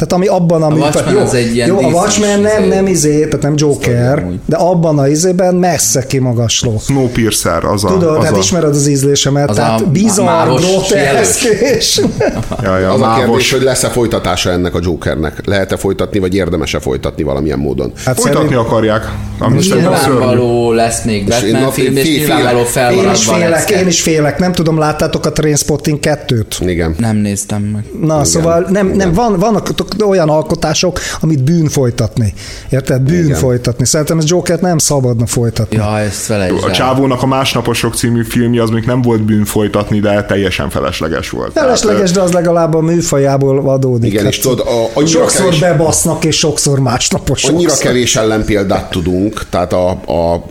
Tehát 0.06 0.12
ami 0.12 0.26
abban 0.26 0.62
a, 0.62 0.68
Watchmen 0.74 1.14
jó, 1.14 1.20
az 1.20 1.35
egy 1.35 1.55
ilyen 1.55 1.68
jó, 1.68 1.78
a 1.78 1.86
Watchmen 1.86 2.40
nem, 2.40 2.62
izé. 2.62 2.74
nem 2.74 2.86
izé, 2.86 3.24
tehát 3.24 3.43
nem 3.43 3.52
Joker, 3.56 4.26
de 4.47 4.56
abban 4.56 4.98
a 4.98 5.09
izében 5.09 5.55
messze 5.55 6.06
kimagasló. 6.06 6.78
Snowpiercer, 6.85 7.64
az 7.64 7.85
a... 7.85 7.89
Tudod, 7.89 8.16
az 8.16 8.24
hát 8.24 8.35
a, 8.35 8.39
ismered 8.39 8.68
az 8.68 8.86
ízlésemet, 8.89 9.51
Az 9.51 9.56
tehát 9.56 9.81
a 9.81 9.86
bizarr, 9.86 10.47
groteszk, 10.48 11.43
és 11.76 12.01
ja, 12.62 12.78
ja, 12.78 12.93
Az 12.93 13.01
a 13.01 13.14
kérdés, 13.18 13.52
hogy 13.52 13.62
lesz-e 13.62 13.89
folytatása 13.89 14.51
ennek 14.51 14.74
a 14.74 14.78
Jokernek? 14.82 15.47
Lehet-e 15.47 15.76
folytatni, 15.76 16.18
vagy 16.18 16.35
érdemes-e 16.35 16.78
folytatni 16.78 17.22
valamilyen 17.22 17.59
módon? 17.59 17.93
hát 18.05 18.20
Folytatni 18.20 18.48
szerint- 18.48 18.66
akarják, 18.66 19.12
ami. 19.39 19.59
Nyilvánvaló 19.59 20.72
lesz 20.72 21.05
még 21.05 21.28
Batman 21.28 21.62
a- 21.62 21.70
film, 21.70 21.97
és 21.97 22.09
nyilvánvaló 22.16 22.62
félek. 22.64 22.93
én 22.93 23.10
is 23.10 23.24
felmaradva 23.24 23.32
félek, 23.64 23.70
én 23.70 23.86
is 23.86 24.01
félek, 24.02 24.39
nem 24.39 24.52
tudom, 24.52 24.78
láttátok 24.78 25.26
a 25.26 25.32
Trainspotting 25.32 25.98
2-t? 26.02 26.44
Igen. 26.60 26.94
Nem 26.98 27.16
néztem 27.16 27.62
meg. 27.62 27.85
Na, 28.01 28.12
Igen. 28.14 28.24
szóval 28.24 28.66
nem, 28.70 28.86
nem 28.89 29.12
van, 29.12 29.39
vannak 29.39 29.62
olyan 30.06 30.28
alkotások, 30.28 30.98
amit 31.20 31.42
bűn 31.42 31.68
folytatni. 31.68 32.34
Érted? 32.70 33.02
Bűn 33.02 33.24
Igen. 33.24 33.36
folytatni. 33.38 33.86
Szerintem 33.86 34.18
ez 34.18 34.24
Jokert 34.28 34.60
nem 34.60 34.78
szabadna 34.78 35.26
folytatni. 35.26 35.76
Ja, 35.76 35.98
ezt 35.98 36.14
felejtsd 36.20 36.64
A 36.64 36.70
csávónak 36.70 37.22
a 37.22 37.26
Másnaposok 37.26 37.94
című 37.94 38.22
filmje 38.22 38.62
az 38.62 38.70
még 38.70 38.84
nem 38.84 39.02
volt 39.02 39.22
bűn 39.22 39.44
folytatni, 39.44 40.00
de 40.00 40.24
teljesen 40.24 40.70
felesleges 40.70 41.30
volt. 41.30 41.52
Felesleges, 41.52 42.10
de 42.10 42.20
az 42.20 42.32
legalább 42.32 42.74
a 42.74 42.80
műfajából 42.80 43.68
adódik. 43.70 44.12
Igen, 44.12 44.26
és 44.26 44.38
tudod, 44.38 44.60
a- 44.66 44.90
annyira 44.98 45.18
sokszor 45.18 45.44
kevés- 45.44 45.60
bebasznak, 45.60 46.24
és 46.24 46.36
sokszor 46.38 46.78
másnapos. 46.78 47.44
Annyira 47.44 47.68
sokszor. 47.68 47.86
kevés 47.86 48.16
ellenpéldát 48.16 48.90
tudunk, 48.90 49.46
tehát 49.50 49.72
a, 49.72 49.90
a, 49.90 50.44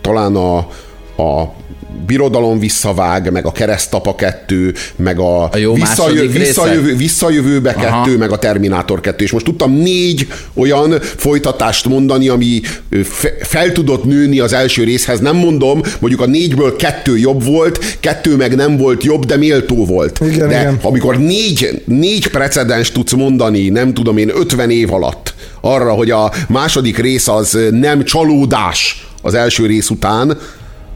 talán 0.00 0.36
a, 0.36 0.56
a 1.22 1.52
birodalom 2.06 2.58
visszavág, 2.58 3.32
meg 3.32 3.46
a 3.46 3.52
keresztapa 3.52 4.14
kettő, 4.14 4.74
meg 4.96 5.18
a, 5.18 5.42
A 5.42 5.56
jó 5.56 5.74
része? 5.74 6.38
visszajövő, 6.38 6.96
visszajövőbe 6.96 7.70
Aha. 7.70 8.02
kettő, 8.02 8.16
meg 8.16 8.30
a 8.30 8.38
Terminátor 8.38 9.00
kettő. 9.00 9.24
És 9.24 9.32
most 9.32 9.44
tudtam 9.44 9.72
négy 9.72 10.26
olyan 10.54 11.00
folytatást 11.00 11.88
mondani, 11.88 12.28
ami 12.28 12.60
fe, 13.04 13.32
fel 13.40 13.72
tudott 13.72 14.04
nőni 14.04 14.38
az 14.38 14.52
első 14.52 14.84
részhez. 14.84 15.20
Nem 15.20 15.36
mondom, 15.36 15.80
mondjuk 15.98 16.22
a 16.22 16.26
négyből 16.26 16.76
kettő 16.76 17.18
jobb 17.18 17.44
volt, 17.44 17.96
kettő 18.00 18.36
meg 18.36 18.54
nem 18.56 18.76
volt 18.76 19.04
jobb, 19.04 19.24
de 19.24 19.36
méltó 19.36 19.84
volt. 19.86 20.20
Igen, 20.22 20.48
de 20.48 20.60
igen. 20.60 20.78
amikor 20.82 21.18
négy, 21.18 21.82
négy 21.84 22.28
precedens 22.28 22.92
tudsz 22.92 23.12
mondani, 23.12 23.68
nem 23.68 23.94
tudom 23.94 24.16
én, 24.16 24.30
50 24.34 24.70
év 24.70 24.92
alatt, 24.92 25.34
arra, 25.60 25.92
hogy 25.92 26.10
a 26.10 26.32
második 26.48 26.98
rész 26.98 27.28
az 27.28 27.58
nem 27.70 28.04
csalódás 28.04 29.06
az 29.22 29.34
első 29.34 29.66
rész 29.66 29.90
után, 29.90 30.38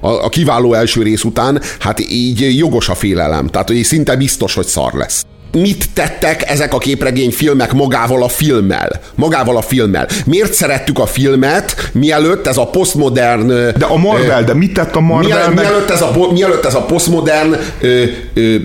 a, 0.02 0.08
a 0.24 0.28
kiváló 0.28 0.74
első 0.74 1.02
rész 1.02 1.24
után, 1.24 1.62
hát 1.78 2.00
így 2.00 2.56
jogos 2.56 2.88
a 2.88 2.94
félelem. 2.94 3.46
Tehát, 3.46 3.68
hogy 3.68 3.82
szinte 3.84 4.16
biztos, 4.16 4.54
hogy 4.54 4.66
szar 4.66 4.92
lesz. 4.94 5.24
Mit 5.52 5.90
tettek 5.92 6.50
ezek 6.50 6.74
a 6.74 6.78
képregényfilmek 6.78 7.72
magával 7.72 8.22
a 8.22 8.28
filmmel? 8.28 9.00
Magával 9.14 9.56
a 9.56 9.62
filmmel. 9.62 10.08
Miért 10.26 10.52
szerettük 10.52 10.98
a 10.98 11.06
filmet, 11.06 11.90
mielőtt 11.92 12.46
ez 12.46 12.56
a 12.56 12.66
posztmodern... 12.66 13.46
De 13.46 13.84
a 13.88 13.96
Marvel, 13.96 14.44
de 14.44 14.54
mit 14.54 14.72
tett 14.72 14.94
a 14.94 15.00
Marvel? 15.00 15.36
Miel, 15.36 15.48
meg- 15.50 15.64
mielőtt, 15.64 15.90
ez 15.90 16.02
a, 16.02 16.28
mielőtt 16.32 16.64
ez 16.64 16.74
a 16.74 16.82
posztmodern 16.82 17.56
ö, 17.80 18.04
ö, 18.34 18.56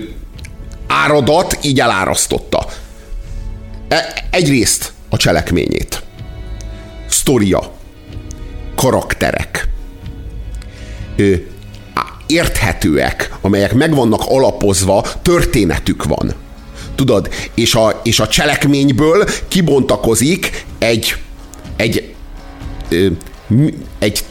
áradat 0.86 1.58
így 1.62 1.80
elárasztotta. 1.80 2.66
E, 3.88 4.24
egyrészt 4.30 4.92
a 5.08 5.16
cselekményét. 5.16 6.02
Sztoria. 7.08 7.72
Karakterek. 8.76 9.68
Érthetőek, 12.26 13.36
amelyek 13.40 13.74
meg 13.74 13.94
vannak 13.94 14.22
alapozva, 14.24 15.06
történetük 15.22 16.04
van. 16.04 16.34
Tudod, 16.94 17.28
és 17.54 17.74
a, 17.74 18.00
és 18.04 18.20
a 18.20 18.28
cselekményből 18.28 19.24
kibontakozik 19.48 20.64
egy, 20.78 21.16
egy, 21.76 22.14
egy 23.98 24.24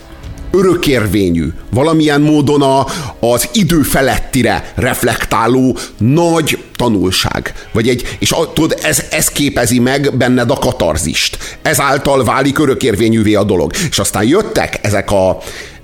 örökérvényű, 0.51 1.47
valamilyen 1.71 2.21
módon 2.21 2.61
a, 2.61 2.85
az 3.19 3.49
idő 3.53 3.81
felettire 3.81 4.71
reflektáló 4.75 5.77
nagy 5.97 6.63
tanulság. 6.75 7.53
Vagy 7.71 7.89
egy, 7.89 8.17
és 8.19 8.31
a, 8.31 8.53
tudod, 8.53 8.79
ez, 8.81 9.03
ez 9.09 9.29
képezi 9.29 9.79
meg 9.79 10.17
benned 10.17 10.51
a 10.51 10.57
katarzist. 10.57 11.37
Ezáltal 11.61 12.23
válik 12.23 12.59
örökérvényűvé 12.59 13.33
a 13.33 13.43
dolog. 13.43 13.71
És 13.89 13.99
aztán 13.99 14.23
jöttek 14.23 14.79
ezek 14.81 15.11
a, 15.11 15.37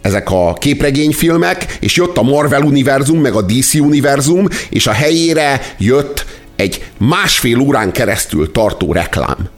ezek 0.04 0.32
a 0.32 0.54
képregényfilmek, 0.54 1.78
és 1.80 1.96
jött 1.96 2.18
a 2.18 2.22
Marvel 2.22 2.62
univerzum, 2.62 3.22
meg 3.22 3.34
a 3.34 3.42
DC 3.42 3.74
univerzum, 3.74 4.48
és 4.70 4.88
a 4.88 4.92
helyére 4.92 5.62
jött 5.78 6.26
egy 6.56 6.84
másfél 6.98 7.60
órán 7.60 7.92
keresztül 7.92 8.52
tartó 8.52 8.94
reklám. 8.94 9.50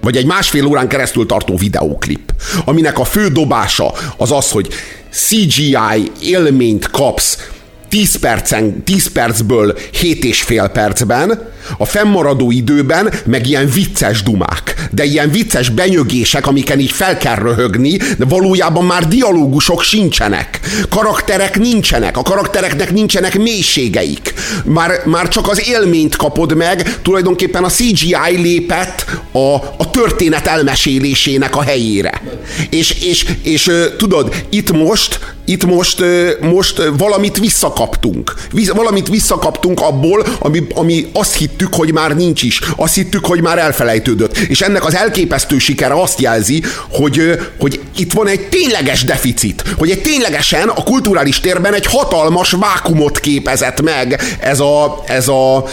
Vagy 0.00 0.16
egy 0.16 0.26
másfél 0.26 0.66
órán 0.66 0.88
keresztül 0.88 1.26
tartó 1.26 1.56
videóklip, 1.56 2.32
aminek 2.64 2.98
a 2.98 3.04
fő 3.04 3.28
dobása 3.28 3.92
az 4.16 4.32
az, 4.32 4.50
hogy 4.50 4.68
CGI 5.10 6.12
élményt 6.22 6.90
kapsz 6.90 7.50
10, 7.88 8.16
percen, 8.16 8.84
10 8.84 9.12
percből 9.12 9.78
7 9.92 10.24
és 10.24 10.42
fél 10.42 10.68
percben, 10.68 11.52
a 11.78 11.84
fennmaradó 11.84 12.50
időben 12.50 13.12
meg 13.24 13.46
ilyen 13.46 13.70
vicces 13.70 14.22
dumák, 14.22 14.88
de 14.90 15.04
ilyen 15.04 15.30
vicces 15.30 15.68
benyögések, 15.70 16.46
amiken 16.46 16.78
így 16.80 16.90
fel 16.90 17.16
kell 17.16 17.34
röhögni, 17.34 17.96
de 17.96 18.24
valójában 18.24 18.84
már 18.84 19.08
dialógusok 19.08 19.82
sincsenek. 19.82 20.60
Karakterek 20.88 21.58
nincsenek, 21.58 22.16
a 22.16 22.22
karaktereknek 22.22 22.92
nincsenek 22.92 23.38
mélységeik. 23.38 24.34
Már, 24.64 24.90
már 25.04 25.28
csak 25.28 25.48
az 25.48 25.68
élményt 25.68 26.16
kapod 26.16 26.56
meg, 26.56 26.98
tulajdonképpen 27.02 27.64
a 27.64 27.68
CGI 27.68 28.36
lépett 28.36 29.04
a, 29.32 29.54
a 29.54 29.90
történet 29.90 30.46
elmesélésének 30.46 31.56
a 31.56 31.62
helyére. 31.62 32.22
És, 32.70 32.90
és, 32.90 33.26
és, 33.42 33.70
tudod, 33.96 34.34
itt 34.48 34.72
most 34.72 35.36
itt 35.48 35.64
most, 35.64 36.04
most 36.40 36.82
valamit 36.96 37.38
visszakaptunk. 37.38 38.34
Valamit 38.74 39.08
visszakaptunk 39.08 39.80
abból, 39.80 40.26
ami, 40.38 40.66
ami 40.74 41.06
azt 41.12 41.34
hittük, 41.34 41.74
hogy 41.74 41.92
már 41.92 42.16
nincs 42.16 42.42
is. 42.42 42.60
Azt 42.76 42.94
hittük, 42.94 43.26
hogy 43.26 43.40
már 43.40 43.58
elfelejtődött. 43.58 44.36
És 44.36 44.60
ennek 44.60 44.84
az 44.84 44.94
elképesztő 44.94 45.58
sikere 45.58 46.00
azt 46.00 46.20
jelzi, 46.20 46.62
hogy, 46.88 47.38
hogy 47.58 47.80
itt 47.98 48.12
van 48.12 48.26
egy 48.26 48.48
tényleges 48.48 49.04
deficit. 49.04 49.64
Hogy 49.78 49.90
egy 49.90 50.00
ténylegesen 50.00 50.68
a 50.68 50.82
kulturális 50.82 51.40
térben 51.40 51.74
egy 51.74 51.86
hatalmas 51.86 52.50
vákumot 52.50 53.20
képezett 53.20 53.82
meg 53.82 54.20
ez 54.40 54.60
a, 54.60 55.02
ez 55.06 55.28
a, 55.28 55.64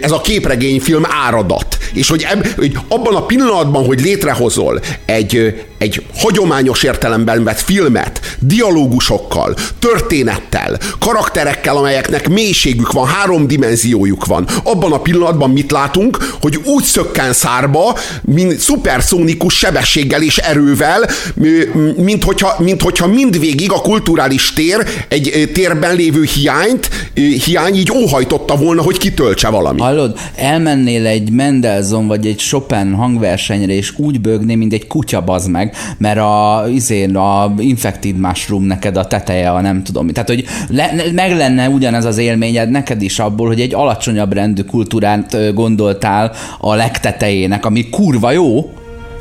ez 0.00 0.10
a 0.10 0.20
képregényfilm 0.20 1.06
áradat. 1.26 1.78
És 1.92 2.08
hogy, 2.08 2.26
eb, 2.30 2.46
hogy 2.56 2.78
abban 2.88 3.14
a 3.14 3.26
pillanatban, 3.26 3.84
hogy 3.86 4.00
létrehozol 4.00 4.80
egy, 5.04 5.64
egy 5.78 6.02
hagyományos 6.16 6.82
értelemben 6.82 7.44
vett 7.44 7.60
filmet, 7.60 8.20
dialógusokkal, 8.38 9.54
történettel, 9.78 10.78
karakterekkel, 10.98 11.76
amelyeknek 11.76 12.28
mélységük 12.28 12.92
van, 12.92 13.06
három 13.06 13.46
dimenziójuk 13.46 14.26
van, 14.26 14.48
abban 14.62 14.92
a 14.92 15.00
pillanatban 15.00 15.50
mit 15.50 15.70
látunk, 15.70 16.18
hogy 16.40 16.60
úgy 16.64 16.84
szökken 16.84 17.32
szárba, 17.32 17.98
mint 18.22 18.58
szuperszónikus 18.58 19.58
sebességgel 19.58 20.22
és 20.22 20.38
erővel, 20.38 21.08
mint 21.96 22.24
hogyha, 22.24 22.54
mint 22.58 22.82
hogyha 22.82 23.06
mindvégig 23.06 23.72
a 23.72 23.80
kulturális 23.80 24.52
tér 24.52 24.86
egy 25.08 25.50
térben 25.52 25.96
lévő 25.96 26.22
hiányt, 26.34 26.88
hiány 27.44 27.74
így 27.74 27.90
óhajtotta 27.92 28.56
volna, 28.56 28.82
hogy 28.82 28.98
kitöltse 28.98 29.48
valami. 29.48 29.80
Hallod, 29.80 30.18
elmennél 30.36 31.06
egy 31.06 31.30
Mendelssohn 31.30 32.06
vagy 32.06 32.26
egy 32.26 32.36
Chopin 32.36 32.92
hangversenyre, 32.92 33.72
és 33.72 33.92
úgy 33.96 34.20
bőgné, 34.20 34.54
mint 34.54 34.72
egy 34.72 34.86
kutya 34.86 35.20
bazd 35.20 35.50
meg, 35.50 35.76
mert 35.98 36.18
a, 36.18 36.64
izén, 36.72 37.16
a 37.16 37.54
infected 37.58 38.16
mushroom 38.16 38.64
neked 38.64 38.96
a 38.96 39.06
teteje, 39.06 39.50
a 39.50 39.60
nem 39.60 39.82
tudom. 39.82 40.08
Tehát, 40.08 40.28
hogy 40.28 40.44
le, 40.68 40.94
meg 41.14 41.36
lenne 41.36 41.68
ugyanez 41.68 42.04
az 42.04 42.18
élményed 42.18 42.70
neked 42.70 43.02
is 43.02 43.18
abból, 43.18 43.46
hogy 43.46 43.60
egy 43.60 43.74
alacsonyabb 43.74 44.32
rendű 44.32 44.62
kultúrát 44.62 45.54
gondoltál 45.54 46.32
a 46.60 46.74
legtetejének, 46.74 47.66
ami 47.66 47.88
kurva 47.88 48.30
jó, 48.30 48.72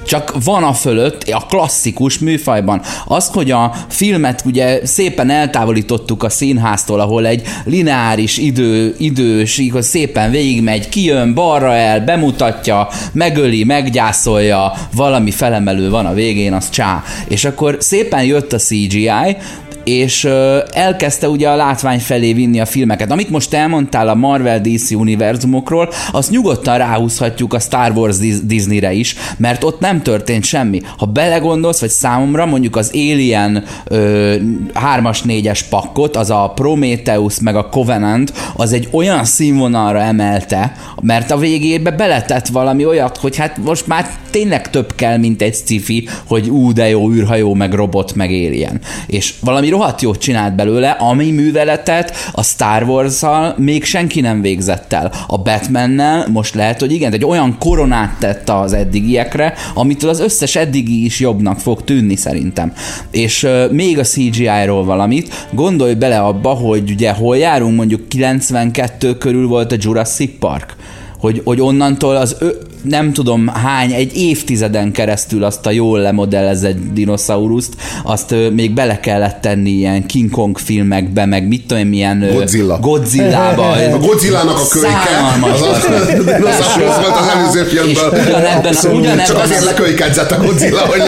csak 0.05 0.43
van 0.43 0.63
a 0.63 0.73
fölött 0.73 1.23
a 1.23 1.45
klasszikus 1.49 2.19
műfajban. 2.19 2.81
Az, 3.05 3.27
hogy 3.27 3.51
a 3.51 3.73
filmet 3.89 4.41
ugye 4.45 4.85
szépen 4.85 5.29
eltávolítottuk 5.29 6.23
a 6.23 6.29
színháztól, 6.29 6.99
ahol 6.99 7.25
egy 7.25 7.41
lineáris 7.65 8.37
idő, 8.37 8.95
idős, 8.97 9.61
szépen 9.79 10.31
végigmegy, 10.31 10.89
kijön 10.89 11.33
balra 11.33 11.73
el, 11.73 12.01
bemutatja, 12.01 12.87
megöli, 13.11 13.63
meggyászolja, 13.63 14.73
valami 14.95 15.31
felemelő 15.31 15.89
van 15.89 16.05
a 16.05 16.13
végén, 16.13 16.53
az 16.53 16.69
csá. 16.69 17.03
És 17.27 17.45
akkor 17.45 17.77
szépen 17.79 18.23
jött 18.23 18.53
a 18.53 18.57
CGI, 18.57 19.37
és 19.83 20.27
elkezdte 20.71 21.29
ugye 21.29 21.49
a 21.49 21.55
látvány 21.55 21.99
felé 21.99 22.33
vinni 22.33 22.59
a 22.59 22.65
filmeket. 22.65 23.11
Amit 23.11 23.29
most 23.29 23.53
elmondtál 23.53 24.07
a 24.07 24.15
Marvel 24.15 24.61
DC 24.61 24.91
univerzumokról, 24.91 25.89
azt 26.11 26.29
nyugodtan 26.29 26.77
ráhúzhatjuk 26.77 27.53
a 27.53 27.59
Star 27.59 27.91
Wars 27.91 28.17
Disneyre 28.43 28.93
is, 28.93 29.15
mert 29.37 29.63
ott 29.63 29.79
nem 29.79 30.01
történt 30.01 30.43
semmi. 30.43 30.81
Ha 30.97 31.05
belegondolsz, 31.05 31.79
vagy 31.79 31.89
számomra 31.89 32.45
mondjuk 32.45 32.75
az 32.75 32.91
Alien 32.93 33.63
3-as, 33.89 35.19
4-es 35.27 35.59
pakkot, 35.69 36.15
az 36.15 36.29
a 36.29 36.51
Prometheus 36.55 37.39
meg 37.39 37.55
a 37.55 37.69
Covenant, 37.69 38.33
az 38.55 38.73
egy 38.73 38.87
olyan 38.91 39.23
színvonalra 39.23 39.99
emelte, 39.99 40.75
mert 41.01 41.31
a 41.31 41.37
végébe 41.37 41.91
beletett 41.91 42.47
valami 42.47 42.85
olyat, 42.85 43.17
hogy 43.17 43.37
hát 43.37 43.57
most 43.57 43.87
már 43.87 44.09
tényleg 44.31 44.69
több 44.69 44.95
kell, 44.95 45.17
mint 45.17 45.41
egy 45.41 45.55
sci 45.55 46.07
hogy 46.27 46.49
ú, 46.49 46.73
de 46.73 46.89
jó 46.89 47.11
űrhajó, 47.11 47.53
meg 47.53 47.73
robot, 47.73 48.15
meg 48.15 48.29
alien. 48.29 48.81
És 49.07 49.33
valami 49.39 49.69
rohadt 49.73 50.01
jót 50.01 50.19
csinált 50.19 50.55
belőle, 50.55 50.89
ami 50.89 51.31
műveletet 51.31 52.13
a 52.31 52.43
Star 52.43 52.83
wars 52.83 53.21
még 53.55 53.83
senki 53.83 54.21
nem 54.21 54.41
végzett 54.41 54.93
el. 54.93 55.11
A 55.27 55.37
Batmannel 55.37 56.27
most 56.31 56.55
lehet, 56.55 56.79
hogy 56.79 56.91
igen, 56.91 57.13
egy 57.13 57.25
olyan 57.25 57.55
koronát 57.59 58.19
tett 58.19 58.49
az 58.49 58.73
eddigiekre, 58.73 59.53
amitől 59.73 60.09
az 60.09 60.19
összes 60.19 60.55
eddigi 60.55 61.05
is 61.05 61.19
jobbnak 61.19 61.59
fog 61.59 61.83
tűnni 61.83 62.15
szerintem. 62.15 62.73
És 63.11 63.43
uh, 63.43 63.71
még 63.71 63.99
a 63.99 64.03
CGI-ról 64.03 64.85
valamit, 64.85 65.47
gondolj 65.51 65.93
bele 65.93 66.19
abba, 66.19 66.49
hogy 66.49 66.91
ugye 66.91 67.11
hol 67.11 67.37
járunk, 67.37 67.75
mondjuk 67.75 68.07
92 68.07 69.17
körül 69.17 69.47
volt 69.47 69.71
a 69.71 69.75
Jurassic 69.79 70.39
Park, 70.39 70.75
hogy, 71.19 71.41
hogy 71.45 71.61
onnantól 71.61 72.15
az 72.15 72.37
nem 72.83 73.13
tudom 73.13 73.47
hány, 73.47 73.91
egy 73.91 74.17
évtizeden 74.17 74.91
keresztül 74.91 75.43
azt 75.43 75.65
a 75.65 75.71
jól 75.71 75.99
lemodellezett 75.99 76.77
dinoszaurust, 76.93 77.69
azt 78.03 78.35
még 78.53 78.73
bele 78.73 78.99
kellett 78.99 79.41
tenni 79.41 79.69
ilyen 79.69 80.05
King 80.05 80.29
Kong 80.29 80.57
filmekbe, 80.57 81.25
meg 81.25 81.47
mit 81.47 81.65
tudom, 81.67 81.87
milyen 81.87 82.29
Godzilla. 82.33 82.79
Godzilla-ba. 82.79 83.71
A 83.71 83.97
Godzilla-nak 83.97 84.57
a 84.57 84.67
kölyke, 84.69 85.49
az, 85.53 85.61
az, 85.61 86.05
dinoszaurusz 86.07 86.95
volt 87.01 87.17
az 87.17 87.27
előző 87.35 87.63
filmben. 87.63 88.19
Ugyanebben, 88.21 88.75
ugyanebben, 88.93 89.25
Csak 89.25 89.39
azért 89.39 89.63
lekölykedzett 89.63 90.31
a 90.31 90.37
Godzilla, 90.43 90.79
hogy 90.79 91.01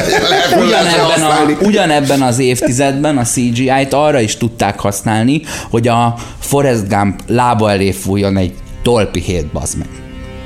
ugyanebben, 0.65 1.21
a, 1.21 1.65
ugyanebben 1.65 2.21
az 2.21 2.39
évtizedben 2.39 3.17
a 3.17 3.23
CGI-t 3.23 3.93
arra 3.93 4.19
is 4.19 4.37
tudták 4.37 4.79
használni, 4.79 5.41
hogy 5.69 5.87
a 5.87 6.15
Forrest 6.39 6.87
Gump 6.89 7.19
lába 7.27 7.71
elé 7.71 7.91
fújjon 7.91 8.37
egy 8.37 8.53
tolpihét, 8.83 9.47
bazd 9.47 9.77
meg. 9.77 10.04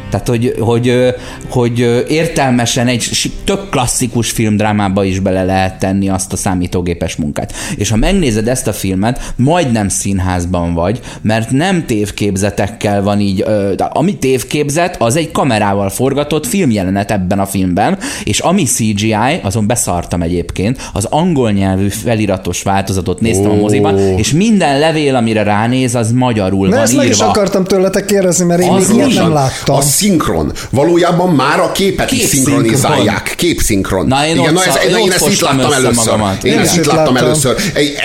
Tehát, 0.10 0.28
hogy, 0.28 0.56
hogy, 0.60 1.16
hogy 1.50 2.06
értelmesen 2.08 2.88
egy 2.88 3.32
tök 3.44 3.70
klasszikus 3.70 4.32
filmdrámába 4.32 5.04
is 5.04 5.20
bele 5.20 5.44
lehet 5.44 5.80
tenni 5.80 6.10
azt 6.10 6.34
a 6.34 6.38
számítógépes 6.38 7.16
munkát. 7.16 7.54
És 7.76 7.90
ha 7.90 7.96
megnézed 7.96 8.48
ezt 8.48 8.68
a 8.68 8.74
filmet, 8.74 9.34
majdnem 9.36 9.88
színházban 9.88 10.74
vagy, 10.74 11.00
mert 11.22 11.52
nem 11.52 11.86
tévképzetekkel 11.86 13.04
van 13.04 13.20
így, 13.20 13.44
de 13.76 13.84
ami 13.84 14.18
tévképzet, 14.18 14.96
az 15.02 15.16
egy 15.16 15.32
kamerával 15.32 15.90
forgatott 15.90 16.48
filmjelenet 16.48 17.12
ebben 17.12 17.40
a 17.40 17.46
filmben, 17.46 17.98
és 18.24 18.40
ami 18.40 18.64
CGI, 18.64 19.40
azon 19.42 19.68
beszartam 19.68 20.22
egyébként, 20.22 20.90
az 20.94 21.06
angol 21.06 21.52
nyelvű 21.52 21.88
feliratos 21.88 22.62
változatot 22.62 23.20
néztem 23.20 23.50
oh. 23.50 23.58
a 23.58 23.60
moziban, 23.60 23.98
és 23.98 24.32
minden 24.32 24.80
levél, 24.80 25.16
amire 25.16 25.44
ránéz, 25.44 25.96
az 25.96 26.12
magyarul 26.12 26.68
Na 26.68 26.74
van 26.74 26.84
ezt 26.84 26.92
írva. 26.92 27.04
meg 27.04 27.12
is 27.12 27.20
akartam 27.20 27.64
tőletek 27.64 28.06
kérdezni, 28.06 28.46
mert 28.46 28.62
én 28.62 28.70
Az 28.70 28.88
még 28.90 28.98
ilyet 28.98 29.14
nem 29.14 29.34
láttam. 29.34 29.76
A 29.76 29.82
szinkron. 30.00 30.52
Valójában 30.70 31.30
már 31.36 31.60
a 31.60 31.72
képet 31.72 32.12
is 32.12 32.20
Képszinkron. 32.20 32.54
szinkronizálják. 32.56 33.34
Képszinkron. 33.38 34.08
Na, 34.08 34.26
én 34.26 34.36
Igen, 34.36 34.48
ott 34.58 34.66
na 34.66 34.72
ez, 34.80 34.86
én 34.88 34.96
ott 34.96 35.14
ezt 35.14 35.28
itt 35.28 35.40
láttam 35.40 35.72
először. 35.72 35.94
magamat. 35.94 36.44
Én 36.44 36.52
Én 36.52 36.60
ezt 36.60 36.72
is 36.74 36.78
itt 36.78 36.86
láttam. 36.86 37.18
először. 37.18 37.56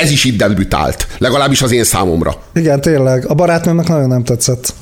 Ez 0.03 0.11
is 0.11 0.25
itt 0.25 0.37
debütált. 0.39 1.07
Legalábbis 1.19 1.63
az 1.63 1.73
én 1.73 1.85
számomra. 1.85 2.35
Igen, 2.55 2.81
tényleg. 2.81 3.25
A 3.29 3.35
barátnőmnek 3.35 3.89
nagyon 3.89 4.09
nem 4.09 4.25
tetszett. 4.25 4.75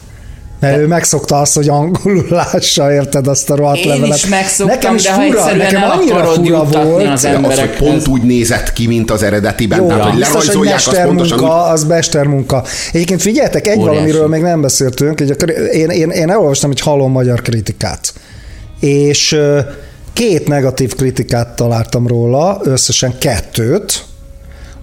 Mert 0.62 0.78
ő 0.78 0.86
megszokta 0.86 1.40
azt, 1.40 1.54
hogy 1.54 1.68
angolul 1.68 2.26
lássa, 2.52 2.92
érted 2.92 3.26
azt 3.26 3.50
a 3.50 3.56
rohadt 3.56 3.78
Én 3.78 3.88
levelet. 3.88 4.16
is 4.16 4.26
megszoktam, 4.26 4.66
nekem 4.66 4.94
is 4.94 5.02
de 5.02 5.12
ha 5.12 5.22
fura, 5.22 5.38
egyszerűen 5.38 5.72
nekem 5.72 5.90
annyira 5.90 6.24
fura 6.24 6.64
volt. 6.64 7.06
az 7.08 7.24
Az, 7.24 7.58
hogy 7.58 7.76
pont 7.76 8.08
úgy 8.08 8.22
nézett 8.22 8.72
ki, 8.72 8.86
mint 8.86 9.10
az 9.10 9.22
eredetiben. 9.22 9.78
Jó, 9.78 9.86
Tehát, 9.86 10.02
hogy 10.02 10.14
biztos, 10.16 10.46
hogy 10.46 10.56
pontosan 10.56 10.60
úgy 10.60 10.68
mestermunka, 10.68 11.62
az 11.64 11.84
mestermunka. 11.84 12.64
Egyébként 12.92 13.20
figyeljetek, 13.22 13.66
egy 13.66 13.78
Óriási. 13.78 13.94
valamiről 13.94 14.28
még 14.28 14.42
nem 14.42 14.60
beszéltünk, 14.60 15.18
hogy 15.18 15.30
a 15.30 15.44
én, 15.52 15.88
én, 15.88 16.10
én 16.10 16.30
elolvastam 16.30 16.70
egy 16.70 16.80
halom 16.80 17.10
magyar 17.10 17.42
kritikát, 17.42 18.12
és 18.80 19.38
két 20.12 20.48
negatív 20.48 20.94
kritikát 20.94 21.56
találtam 21.56 22.06
róla, 22.06 22.60
összesen 22.62 23.18
kettőt, 23.18 24.04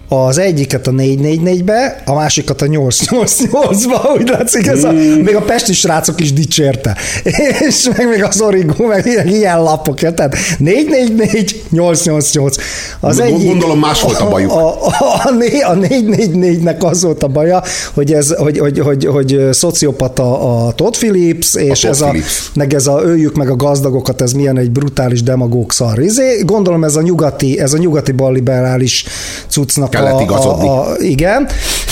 az 0.09 0.37
egyiket 0.37 0.87
a 0.87 0.91
444-be, 0.91 2.01
a 2.05 2.13
másikat 2.13 2.61
a 2.61 2.65
888-ba, 2.65 4.09
úgy 4.17 4.29
látszik, 4.29 4.67
ez 4.67 4.83
a, 4.83 4.91
még 5.23 5.35
a 5.35 5.41
pesti 5.41 5.73
srácok 5.73 6.19
is 6.21 6.33
dicsérte. 6.33 6.97
És 7.67 7.89
meg 7.97 8.09
még 8.09 8.23
az 8.23 8.41
origó, 8.41 8.85
meg 8.85 9.05
ilyen, 9.05 9.27
ilyen 9.27 9.61
lapok, 9.61 10.01
ja, 10.01 10.13
tehát 10.13 10.35
444, 10.57 11.63
888. 11.69 12.55
Az 12.99 13.17
Gond- 13.17 13.45
gondolom 13.45 13.79
más 13.79 14.01
volt 14.01 14.19
a 14.19 14.29
bajuk. 14.33 14.51
A, 14.51 14.85
a, 14.85 14.87
a, 14.87 15.21
a 15.65 15.77
444-nek 15.77 16.77
az 16.79 17.03
volt 17.03 17.23
a 17.23 17.27
baja, 17.27 17.63
hogy 17.93 18.13
ez, 18.13 18.33
hogy, 18.35 18.57
hogy, 18.57 18.79
hogy, 18.79 19.05
hogy 19.05 19.47
szociopata 19.51 20.41
a 20.65 20.71
Todd 20.73 20.91
Phillips, 20.91 21.55
és 21.55 21.79
Todd 21.79 21.91
ez 21.91 22.01
a, 22.01 22.07
Phillips. 22.07 22.51
meg 22.53 22.73
ez 22.73 22.87
a 22.87 23.01
öljük 23.03 23.35
meg 23.35 23.49
a 23.49 23.55
gazdagokat, 23.55 24.21
ez 24.21 24.31
milyen 24.31 24.57
egy 24.57 24.71
brutális 24.71 25.23
demagóg 25.23 25.71
szar. 25.71 25.99
Izé, 25.99 26.41
gondolom 26.45 26.83
ez 26.83 26.95
a 26.95 27.01
nyugati, 27.01 27.59
ez 27.59 27.73
a 27.73 27.77
nyugati 27.77 28.11
balliberális 28.11 29.05
cuccnak 29.47 29.97
Kellett 30.03 30.21
igazodni. 30.21 30.67
a, 30.67 30.89
a, 30.89 30.95
igen. 30.97 31.47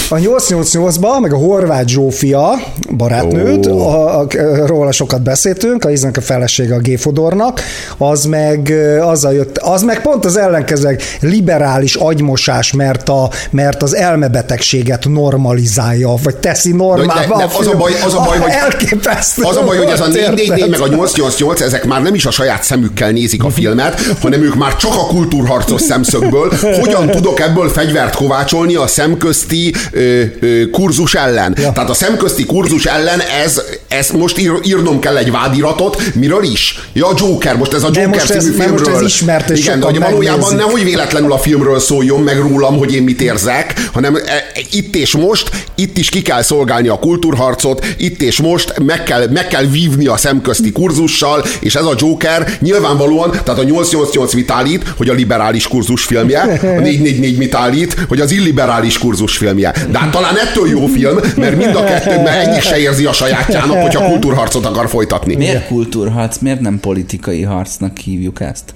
A 0.09 0.15
888-ban, 0.15 1.21
meg 1.21 1.33
a 1.33 1.37
Horváth 1.37 1.87
Zsófia 1.87 2.49
barátnőd, 2.97 3.67
Ó. 3.67 3.79
a, 3.87 4.19
a, 4.19 4.27
róla 4.65 4.91
sokat 4.91 5.21
beszéltünk, 5.21 5.85
a 5.85 5.89
Iznek 5.89 6.17
a 6.17 6.21
felesége 6.21 6.75
a 6.75 6.79
Géfodornak, 6.79 7.61
az 7.97 8.25
meg 8.25 8.73
azzal 9.01 9.33
jött, 9.33 9.57
az 9.57 9.81
meg 9.81 10.01
pont 10.01 10.25
az 10.25 10.37
ellenkezőleg 10.37 11.01
liberális 11.19 11.95
agymosás, 11.95 12.73
mert, 12.73 13.09
a, 13.09 13.29
mert 13.51 13.83
az 13.83 13.95
elmebetegséget 13.95 15.05
normalizálja, 15.09 16.13
vagy 16.23 16.35
teszi 16.35 16.71
normálvá. 16.71 17.37
De- 17.37 17.45
de 17.47 17.55
az 17.59 17.67
a 17.67 17.75
baj- 17.77 18.01
az 18.05 18.13
a 18.13 18.21
baj, 18.21 18.37
hogy- 18.37 18.51
elképesztő. 18.51 19.43
Az 19.43 19.55
a 19.55 19.63
baj, 19.63 19.77
hogy 19.77 19.87
ez 19.87 19.99
a 19.99 20.03
volt, 20.03 20.13
444 20.15 20.69
meg 20.69 20.79
a 20.79 20.83
érted? 20.83 20.97
888, 20.97 21.61
ezek 21.61 21.85
már 21.85 22.01
nem 22.01 22.13
is 22.13 22.25
a 22.25 22.31
saját 22.31 22.63
szemükkel 22.63 23.11
nézik 23.11 23.43
a 23.43 23.49
filmet, 23.49 24.01
hanem 24.21 24.41
ők 24.43 24.55
már 24.55 24.75
csak 24.75 24.93
a 24.93 25.05
kultúrharcos 25.07 25.81
szemszögből, 25.81 26.51
hogyan 26.79 27.07
tudok 27.07 27.39
ebből 27.39 27.69
fegyvert 27.97 28.15
kovácsolni 28.15 28.75
a 28.75 28.87
szemközti 28.87 29.73
ö, 29.91 30.23
ö, 30.39 30.69
kurzus 30.69 31.13
ellen. 31.15 31.55
Ja. 31.61 31.71
Tehát 31.71 31.89
a 31.89 31.93
szemközti 31.93 32.45
kurzus 32.45 32.85
ellen 32.85 33.19
ez, 33.43 33.61
ez 33.87 34.09
most 34.09 34.37
ír, 34.37 34.51
írnom 34.63 34.99
kell 34.99 35.17
egy 35.17 35.31
vádiratot, 35.31 36.01
miről 36.15 36.43
is? 36.43 36.79
Ja, 36.93 37.07
Joker, 37.17 37.55
most 37.57 37.73
ez 37.73 37.83
a 37.83 37.89
De 37.89 38.01
Joker 38.01 38.19
most 38.19 38.29
ez- 38.31 38.43
című 38.43 38.55
most 38.57 38.67
filmről. 38.67 38.95
ez 38.95 39.01
ismert, 39.01 39.49
és 39.49 39.59
Igen, 39.59 39.79
de 39.79 39.85
hogy 39.85 39.99
valójában 39.99 40.39
megnézik. 40.39 40.65
nehogy 40.65 40.83
véletlenül 40.83 41.31
a 41.31 41.37
filmről 41.37 41.79
szóljon 41.79 42.21
meg 42.21 42.37
rólam, 42.39 42.77
hogy 42.77 42.93
én 42.93 43.03
mit 43.03 43.21
érzek, 43.21 43.73
hanem 43.93 44.15
e, 44.15 44.19
e, 44.19 44.43
itt 44.71 44.95
és 44.95 45.15
most, 45.15 45.49
itt 45.75 45.97
is 45.97 46.09
ki 46.09 46.21
kell 46.21 46.41
szolgálni 46.41 46.87
a 46.87 46.99
kultúrharcot, 46.99 47.85
itt 47.97 48.21
és 48.21 48.41
most 48.41 48.73
meg 48.85 49.03
kell, 49.03 49.27
meg 49.27 49.47
kell 49.47 49.65
vívni 49.65 50.05
a 50.07 50.17
szemközti 50.17 50.71
kurzussal, 50.71 51.45
és 51.59 51.75
ez 51.75 51.83
a 51.85 51.93
Joker 51.97 52.57
nyilvánvalóan, 52.61 53.31
tehát 53.31 53.59
a 53.59 53.63
888 53.63 54.33
mit 54.33 54.51
állít, 54.51 54.83
hogy 54.97 55.09
a 55.09 55.13
liberális 55.13 55.67
kurzus 55.67 56.03
filmje, 56.03 56.39
a 56.41 56.45
444 56.79 57.37
mit 57.37 57.55
állít, 57.55 57.86
hogy 58.07 58.19
az 58.19 58.31
illiberális 58.31 58.97
kurzus 58.97 59.37
filmje. 59.37 59.73
De 59.91 59.99
hát 59.99 60.11
talán 60.11 60.37
ettől 60.37 60.67
jó 60.69 60.85
film, 60.85 61.17
mert 61.35 61.57
mind 61.57 61.75
a 61.75 61.83
kettő, 61.83 62.21
mert 62.21 62.47
egyik 62.47 62.61
se 62.61 62.77
érzi 62.79 63.05
a 63.05 63.13
sajátjának, 63.13 63.81
hogyha 63.81 64.05
kultúrharcot 64.05 64.65
akar 64.65 64.89
folytatni. 64.89 65.35
Miért 65.35 65.67
kultúrharc, 65.67 66.37
miért 66.37 66.59
nem 66.59 66.79
politikai 66.79 67.41
harcnak 67.41 67.97
hívjuk 67.97 68.41
ezt? 68.41 68.73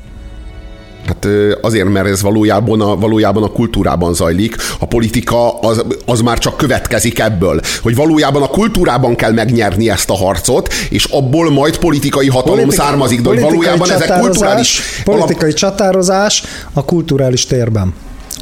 Hát 1.06 1.28
azért, 1.62 1.90
mert 1.90 2.08
ez 2.08 2.22
valójában 2.22 2.82
a, 2.82 2.96
valójában 2.96 3.44
a 3.44 3.48
kultúrában 3.48 4.14
zajlik. 4.14 4.56
A 4.80 4.86
politika 4.86 5.60
az, 5.60 5.86
az 6.06 6.22
már 6.22 6.38
csak 6.38 6.58
következik 6.58 7.20
ebből. 7.20 7.60
Hogy 7.82 7.96
valójában 7.96 8.42
a 8.42 8.48
kultúrában 8.48 9.16
kell 9.16 9.32
megnyerni 9.32 9.90
ezt 9.90 10.10
a 10.10 10.16
harcot, 10.16 10.74
és 10.90 11.06
abból 11.06 11.52
majd 11.52 11.78
politikai 11.78 12.28
hatalom 12.28 12.60
Politika- 12.60 12.86
származik. 12.86 13.22
De 13.22 13.30
hogy 13.30 13.40
valójában 13.40 13.92
ezek 13.92 14.20
kulturális... 14.20 14.82
Politikai 15.04 15.54
csatározás 15.54 16.44
a 16.74 16.86
kulturális 16.86 17.46
térben. 17.46 17.94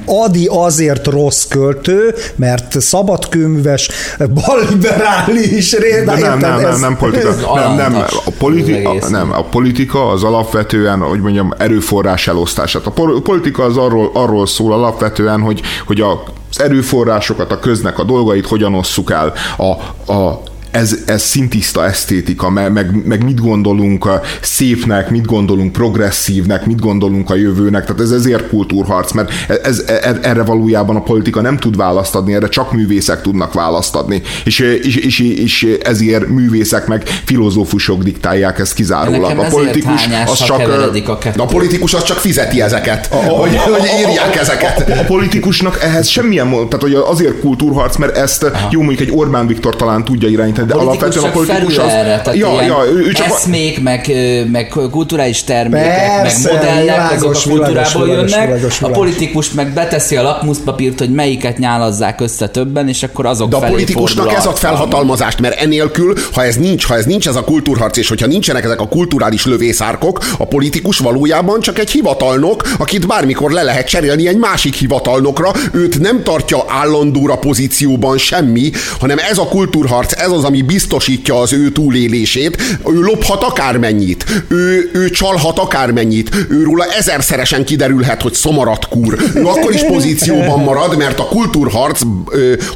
Adi 0.06 0.48
azért 0.52 1.08
rossz 1.08 1.44
költő, 1.48 2.16
mert 2.36 2.82
szabadkönyves, 2.82 3.90
balliberális, 4.34 5.74
ré- 5.78 6.06
De 6.06 6.20
nem, 6.20 6.38
nem, 6.40 6.56
nem, 6.60 6.66
ez- 6.66 6.80
nem 6.80 6.98
politika. 6.98 7.54
Nem, 7.54 7.76
nem, 7.76 7.96
a 8.26 8.32
politika, 8.38 9.10
nem, 9.10 9.32
a 9.32 9.44
politika 9.44 10.08
az 10.10 10.24
alapvetően, 10.24 11.00
hogy 11.00 11.20
mondjam, 11.22 11.54
erőforrás 11.58 12.28
elosztás. 12.28 12.72
Tehát 12.72 12.88
a 12.88 12.92
pol- 12.92 13.22
politika 13.22 13.64
az 13.64 13.78
arról, 13.78 14.12
arról 14.14 14.48
szól 14.48 14.74
alapvetően, 14.74 15.40
hogy, 15.42 15.62
hogy 15.88 16.02
a, 16.02 16.24
az 16.52 16.62
erőforrásokat, 16.62 17.52
a 17.52 17.60
köznek 17.60 18.00
a 18.00 18.04
dolgait 18.04 18.48
hogyan 18.48 18.76
osszuk 18.76 19.12
el. 19.12 19.34
A, 19.58 19.66
a, 20.14 20.42
ez, 20.72 20.98
ez 21.06 21.22
szintiszta 21.22 21.86
esztétika, 21.86 22.50
meg, 22.50 22.72
meg, 22.72 23.06
meg 23.06 23.24
mit 23.24 23.42
gondolunk 23.42 24.06
a 24.06 24.22
szépnek, 24.42 25.10
mit 25.10 25.26
gondolunk 25.26 25.72
progresszívnek, 25.72 26.66
mit 26.66 26.80
gondolunk 26.80 27.30
a 27.30 27.36
jövőnek, 27.36 27.86
tehát 27.86 28.02
ez 28.02 28.12
ezért 28.12 28.50
kultúrharc, 28.50 29.12
mert 29.12 29.32
ez, 29.64 29.80
ez, 29.80 30.16
erre 30.22 30.44
valójában 30.44 30.96
a 30.96 31.02
politika 31.02 31.42
nem 31.42 31.58
tud 31.58 31.78
választ 31.78 32.16
adni, 32.16 32.34
erre 32.34 32.50
csak 32.50 32.72
művészek 32.72 33.22
tudnak 33.22 33.54
választ 33.54 33.96
adni, 33.96 34.22
és, 34.44 34.60
és, 34.60 34.96
és, 34.96 35.20
és 35.20 35.78
ezért 35.84 36.28
művészek 36.28 36.88
meg 36.88 37.04
filozófusok 37.06 38.04
diktálják 38.04 38.60
ezt 38.60 38.74
kizárólag. 38.74 39.38
A 39.40 39.48
politikus 39.48 40.06
hányás, 40.06 40.30
az 40.30 40.44
csak 40.44 40.60
a 41.08 41.18
a 41.38 41.46
politikus 41.46 41.94
az 41.94 42.04
csak 42.04 42.18
fizeti 42.18 42.62
ezeket, 42.62 43.06
hogy, 43.06 43.58
hogy 43.58 43.90
írják 44.00 44.36
ezeket. 44.36 44.90
a, 44.90 45.00
a 45.00 45.04
politikusnak 45.04 45.84
ehhez 45.84 46.08
semmilyen, 46.08 46.50
tehát 46.50 46.82
hogy 46.82 46.94
azért 46.94 47.40
kultúrharc, 47.40 47.98
mert 47.98 48.18
ezt 48.18 48.52
jó 48.72 48.82
mondjuk 48.82 49.10
egy 49.10 49.16
Orbán 49.16 49.48
Viktor 49.48 49.76
talán 49.76 50.04
tudja 50.04 50.30
irányítani, 50.30 50.59
de 50.68 50.74
alapvetően 50.74 51.26
a 51.26 51.30
politikus 51.30 51.78
az... 51.78 51.88
erre, 51.88 52.22
tehát 52.22 52.36
ja, 52.36 52.62
ja, 52.62 52.78
ő, 52.94 53.12
csak 53.12 53.28
a- 53.30 53.34
eszmék, 53.36 53.82
meg, 53.84 54.06
ö, 54.10 54.46
meg 54.46 54.74
kulturális 54.92 55.44
termékek, 55.44 56.22
Persze, 56.22 56.54
meg 56.54 56.62
modellek, 56.62 56.84
világos, 56.84 57.16
azok 57.16 57.36
a 57.36 57.50
kultúrából 57.50 58.06
világos, 58.06 58.32
jönnek. 58.32 58.46
világos, 58.48 58.76
A 58.82 58.86
világos. 58.88 58.98
politikus 58.98 59.52
meg 59.52 59.74
beteszi 59.74 60.16
a 60.16 60.22
lakmuszpapírt, 60.22 61.00
hogy 61.00 61.10
melyiket 61.12 61.58
nyálazzák 61.58 62.22
össze 62.22 62.48
többen, 62.48 62.88
és 62.88 63.04
akkor 63.04 63.26
azok 63.26 63.50
De 63.50 63.56
a 63.56 63.60
politikusnak 63.60 64.34
ez 64.34 64.46
a 64.46 64.50
ad 64.50 64.58
felhatalmazást, 64.58 65.40
mert 65.40 65.60
enélkül, 65.62 66.14
ha 66.34 66.44
ez 66.44 66.56
nincs, 66.56 66.86
ha 66.86 66.96
ez 66.96 67.06
nincs 67.06 67.28
ez 67.28 67.36
a 67.36 67.44
kultúrharc, 67.44 67.98
és 67.98 68.08
hogyha 68.10 68.28
nincsenek 68.28 68.64
ezek 68.64 68.82
a 68.82 68.88
kulturális 68.88 69.46
lövészárkok, 69.46 70.20
a 70.38 70.46
politikus 70.46 70.98
valójában 70.98 71.62
csak 71.62 71.80
egy 71.80 71.90
hivatalnok, 71.90 72.64
akit 72.78 73.08
bármikor 73.08 73.52
le 73.52 73.64
lehet 73.64 73.88
cserélni 73.88 74.28
egy 74.28 74.38
másik 74.38 74.74
hivatalnokra, 74.76 75.52
őt 75.72 76.00
nem 76.00 76.24
tartja 76.24 76.64
állandóra 76.68 77.36
pozícióban 77.38 78.18
semmi, 78.18 78.72
hanem 79.00 79.18
ez 79.30 79.38
a 79.38 79.48
kultúrharc, 79.48 80.20
ez 80.22 80.32
az, 80.32 80.44
ami 80.50 80.62
biztosítja 80.62 81.40
az 81.40 81.54
ő 81.54 81.72
túlélését, 81.72 82.58
ő 82.88 83.00
lophat 83.02 83.44
akármennyit, 83.44 84.26
ő, 84.48 84.90
ő 84.94 85.10
csalhat 85.10 85.60
akármennyit, 85.60 86.36
őróla 86.50 86.86
ezerszeresen 86.86 87.66
kiderülhet, 87.66 88.22
hogy 88.22 88.34
szomarat 88.34 88.88
kúr. 88.88 89.18
Ő 89.36 89.46
akkor 89.46 89.74
is 89.74 89.82
pozícióban 89.84 90.64
marad, 90.64 90.98
mert 90.98 91.20
a 91.20 91.28
kultúrharc 91.28 92.02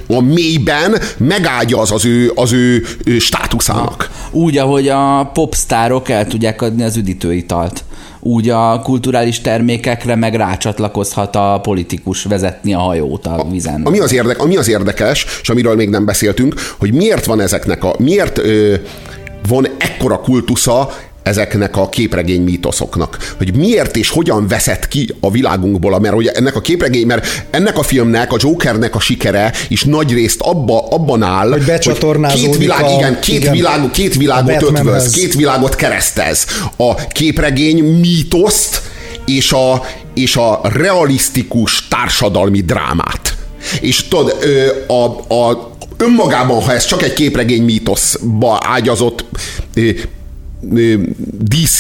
a 0.07 0.21
mélyben 0.21 1.01
megágyaz 1.17 1.91
az 1.91 2.05
ő, 2.05 2.31
az 2.35 2.51
ő, 2.51 2.85
ő 3.05 3.19
státuszának. 3.19 4.09
Úgy, 4.31 4.57
ahogy 4.57 4.87
a 4.87 5.29
popstárok 5.33 6.09
el 6.09 6.27
tudják 6.27 6.61
adni 6.61 6.83
az 6.83 6.97
üdítőitalt. 6.97 7.83
Úgy 8.25 8.49
a 8.49 8.79
kulturális 8.83 9.41
termékekre 9.41 10.15
meg 10.15 10.35
rácsatlakozhat 10.35 11.35
a 11.35 11.59
politikus 11.61 12.23
vezetni 12.23 12.73
a 12.73 12.79
hajót 12.79 13.25
a 13.25 13.45
vizen. 13.51 13.81
Ami 13.83 13.99
az, 13.99 14.13
érdek, 14.13 14.39
ami 14.39 14.57
az 14.57 14.67
érdekes, 14.67 15.25
és 15.41 15.49
amiről 15.49 15.75
még 15.75 15.89
nem 15.89 16.05
beszéltünk, 16.05 16.55
hogy 16.79 16.93
miért 16.93 17.25
van 17.25 17.41
ezeknek 17.41 17.83
a, 17.83 17.95
miért 17.97 18.37
ö, 18.37 18.75
van 19.47 19.67
ekkora 19.77 20.19
kultusza 20.19 20.89
ezeknek 21.23 21.77
a 21.77 21.89
képregény 21.89 22.41
mítoszoknak. 22.41 23.33
Hogy 23.37 23.55
miért 23.55 23.97
és 23.97 24.09
hogyan 24.09 24.47
veszett 24.47 24.87
ki 24.87 25.15
a 25.19 25.31
világunkból, 25.31 25.99
mert 25.99 26.15
ugye 26.15 26.31
ennek 26.31 26.55
a 26.55 26.61
képregény, 26.61 27.05
mert 27.05 27.45
ennek 27.49 27.77
a 27.77 27.83
filmnek, 27.83 28.31
a 28.33 28.37
Jokernek 28.39 28.95
a 28.95 28.99
sikere 28.99 29.53
is 29.67 29.83
nagy 29.83 30.13
részt 30.13 30.41
abba, 30.41 30.87
abban 30.89 31.23
áll, 31.23 31.49
Hogy 31.49 31.65
becsatornázódik 31.65 32.49
két 32.49 32.57
világ, 32.57 32.83
a- 32.83 32.89
igen, 32.89 33.19
két, 33.19 33.35
igen, 33.35 33.53
világ, 33.53 33.91
két 33.91 34.15
világot 34.15 34.61
ötvöz, 34.61 35.09
két 35.09 35.33
világot 35.33 35.75
keresztez. 35.75 36.45
A 36.77 36.95
képregény 36.95 37.83
mítoszt 37.83 38.81
és 39.25 39.51
a, 39.51 39.85
és 40.13 40.35
a 40.35 40.59
realisztikus 40.63 41.87
társadalmi 41.87 42.61
drámát. 42.61 43.37
És 43.81 44.07
tudod, 44.07 44.37
a, 44.87 45.33
a, 45.33 45.71
önmagában, 45.97 46.61
ha 46.61 46.73
ez 46.73 46.85
csak 46.85 47.03
egy 47.03 47.13
képregény 47.13 47.63
mítoszba 47.63 48.61
ágyazott 48.65 49.25
DC 51.39 51.79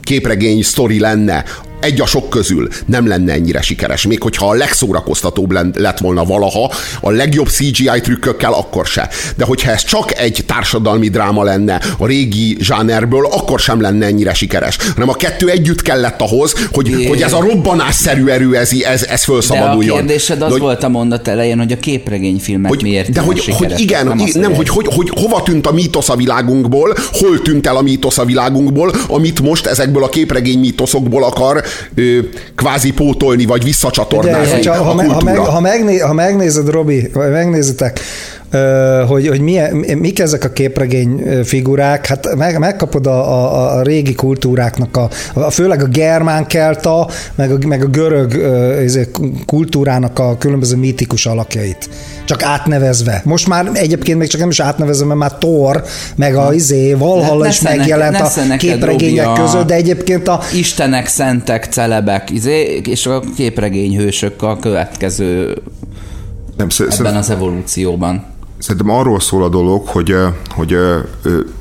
képregény 0.00 0.62
sztori 0.62 0.98
lenne, 1.00 1.44
egy 1.80 2.00
a 2.00 2.06
sok 2.06 2.28
közül 2.30 2.68
nem 2.86 3.06
lenne 3.06 3.32
ennyire 3.32 3.60
sikeres. 3.60 4.06
Még 4.06 4.22
hogyha 4.22 4.48
a 4.48 4.54
legszórakoztatóbb 4.54 5.76
lett 5.76 5.98
volna 5.98 6.24
valaha, 6.24 6.72
a 7.00 7.10
legjobb 7.10 7.48
CGI 7.48 8.00
trükkökkel, 8.02 8.52
akkor 8.52 8.86
se. 8.86 9.08
De 9.36 9.44
hogyha 9.44 9.70
ez 9.70 9.84
csak 9.84 10.18
egy 10.18 10.44
társadalmi 10.46 11.08
dráma 11.08 11.42
lenne 11.42 11.80
a 11.98 12.06
régi 12.06 12.56
zsánerből, 12.60 13.26
akkor 13.26 13.60
sem 13.60 13.80
lenne 13.80 14.06
ennyire 14.06 14.34
sikeres. 14.34 14.76
Hanem 14.94 15.08
a 15.08 15.14
kettő 15.14 15.48
együtt 15.48 15.82
kellett 15.82 16.20
ahhoz, 16.20 16.54
hogy, 16.72 16.88
É. 16.88 17.06
hogy 17.06 17.22
ez 17.22 17.32
a 17.32 17.40
robbanásszerű 17.40 18.26
erő, 18.26 18.56
ez, 18.56 18.70
ez, 18.72 19.02
ez 19.04 19.24
De 19.48 19.58
a 19.58 19.78
kérdésed 19.78 20.36
az 20.36 20.46
De 20.46 20.52
hogy- 20.52 20.60
volt 20.60 20.82
a 20.82 20.88
mondat 20.88 21.28
elején, 21.28 21.58
hogy 21.58 21.72
a 21.72 21.76
képregényfilmek 21.76 22.70
hogy, 22.70 22.82
miért 22.82 23.10
de 23.10 23.20
hogy, 23.20 23.44
hogy 23.44 23.74
igen, 23.76 24.06
nem, 24.06 24.20
nem 24.34 24.54
hogy, 24.54 24.68
hogy, 24.68 24.86
hogy 24.94 25.10
hova 25.20 25.42
tűnt 25.42 25.66
a 25.66 25.72
mítosz 25.72 26.08
a 26.08 26.16
világunkból, 26.16 26.94
hol 27.12 27.42
tűnt 27.42 27.66
el 27.66 27.76
a 27.76 27.82
mítosz 27.82 28.18
a 28.18 28.24
világunkból, 28.24 28.92
amit 29.08 29.40
most 29.40 29.66
ezekből 29.66 30.04
a 30.04 30.08
képregény 30.08 30.58
mítoszokból 30.58 31.24
akar 31.24 31.64
ö, 31.94 32.18
kvázi 32.54 32.92
pótolni, 32.92 33.44
vagy 33.46 33.64
visszacsatornázni 33.64 34.66
a 34.66 34.74
ha, 34.74 34.82
ha, 34.82 35.44
ha, 35.44 35.60
megné, 35.60 35.98
ha 35.98 36.12
megnézed, 36.12 36.70
Robi, 36.70 37.10
vagy 37.12 37.30
megnézitek, 37.30 38.00
hogy, 39.06 39.28
hogy 39.28 39.40
milyen, 39.40 39.74
mik 39.76 40.18
ezek 40.18 40.44
a 40.44 40.48
képregény 40.48 41.22
figurák, 41.44 42.06
hát 42.06 42.34
meg, 42.36 42.58
megkapod 42.58 43.06
a, 43.06 43.32
a, 43.32 43.76
a 43.76 43.82
régi 43.82 44.14
kultúráknak, 44.14 44.96
a, 44.96 45.08
a, 45.34 45.50
főleg 45.50 45.82
a 45.82 45.86
germán 45.86 46.46
kelta, 46.46 47.08
meg 47.34 47.50
a, 47.50 47.66
meg 47.66 47.82
a 47.82 47.86
görög 47.86 48.32
izé, 48.84 49.08
kultúrának 49.46 50.18
a 50.18 50.36
különböző 50.38 50.76
mítikus 50.76 51.26
alakjait. 51.26 51.88
Csak 52.24 52.42
átnevezve. 52.42 53.20
Most 53.24 53.48
már 53.48 53.70
egyébként 53.72 54.18
még 54.18 54.28
csak 54.28 54.40
nem 54.40 54.50
is 54.50 54.60
átnevezve, 54.60 55.06
mert 55.06 55.18
már 55.18 55.32
Thor, 55.38 55.84
meg 56.16 56.34
a 56.36 56.54
izé, 56.54 56.92
Valhalla 56.92 57.46
is 57.46 57.60
Nesze 57.60 57.76
neked- 57.76 57.78
megjelent 57.78 58.18
nesze 58.18 58.54
a 58.54 58.56
képregények 58.56 59.26
Robi, 59.26 59.40
között, 59.40 59.66
de 59.66 59.74
egyébként 59.74 60.28
a, 60.28 60.40
Istenek, 60.54 61.06
szentek, 61.06 61.64
celebek, 61.64 62.30
izé, 62.30 62.80
és 62.84 63.06
a 63.06 63.22
képregényhősök 63.36 64.42
a 64.42 64.56
következő 64.60 65.62
Nem, 66.56 66.68
ebben 66.98 67.16
az 67.16 67.30
evolúcióban. 67.30 68.36
Szerintem 68.58 68.90
arról 68.90 69.20
szól 69.20 69.42
a 69.42 69.48
dolog, 69.48 69.86
hogy, 69.86 70.10
ö, 70.10 70.28
hogy 70.48 70.72
egy 70.72 71.54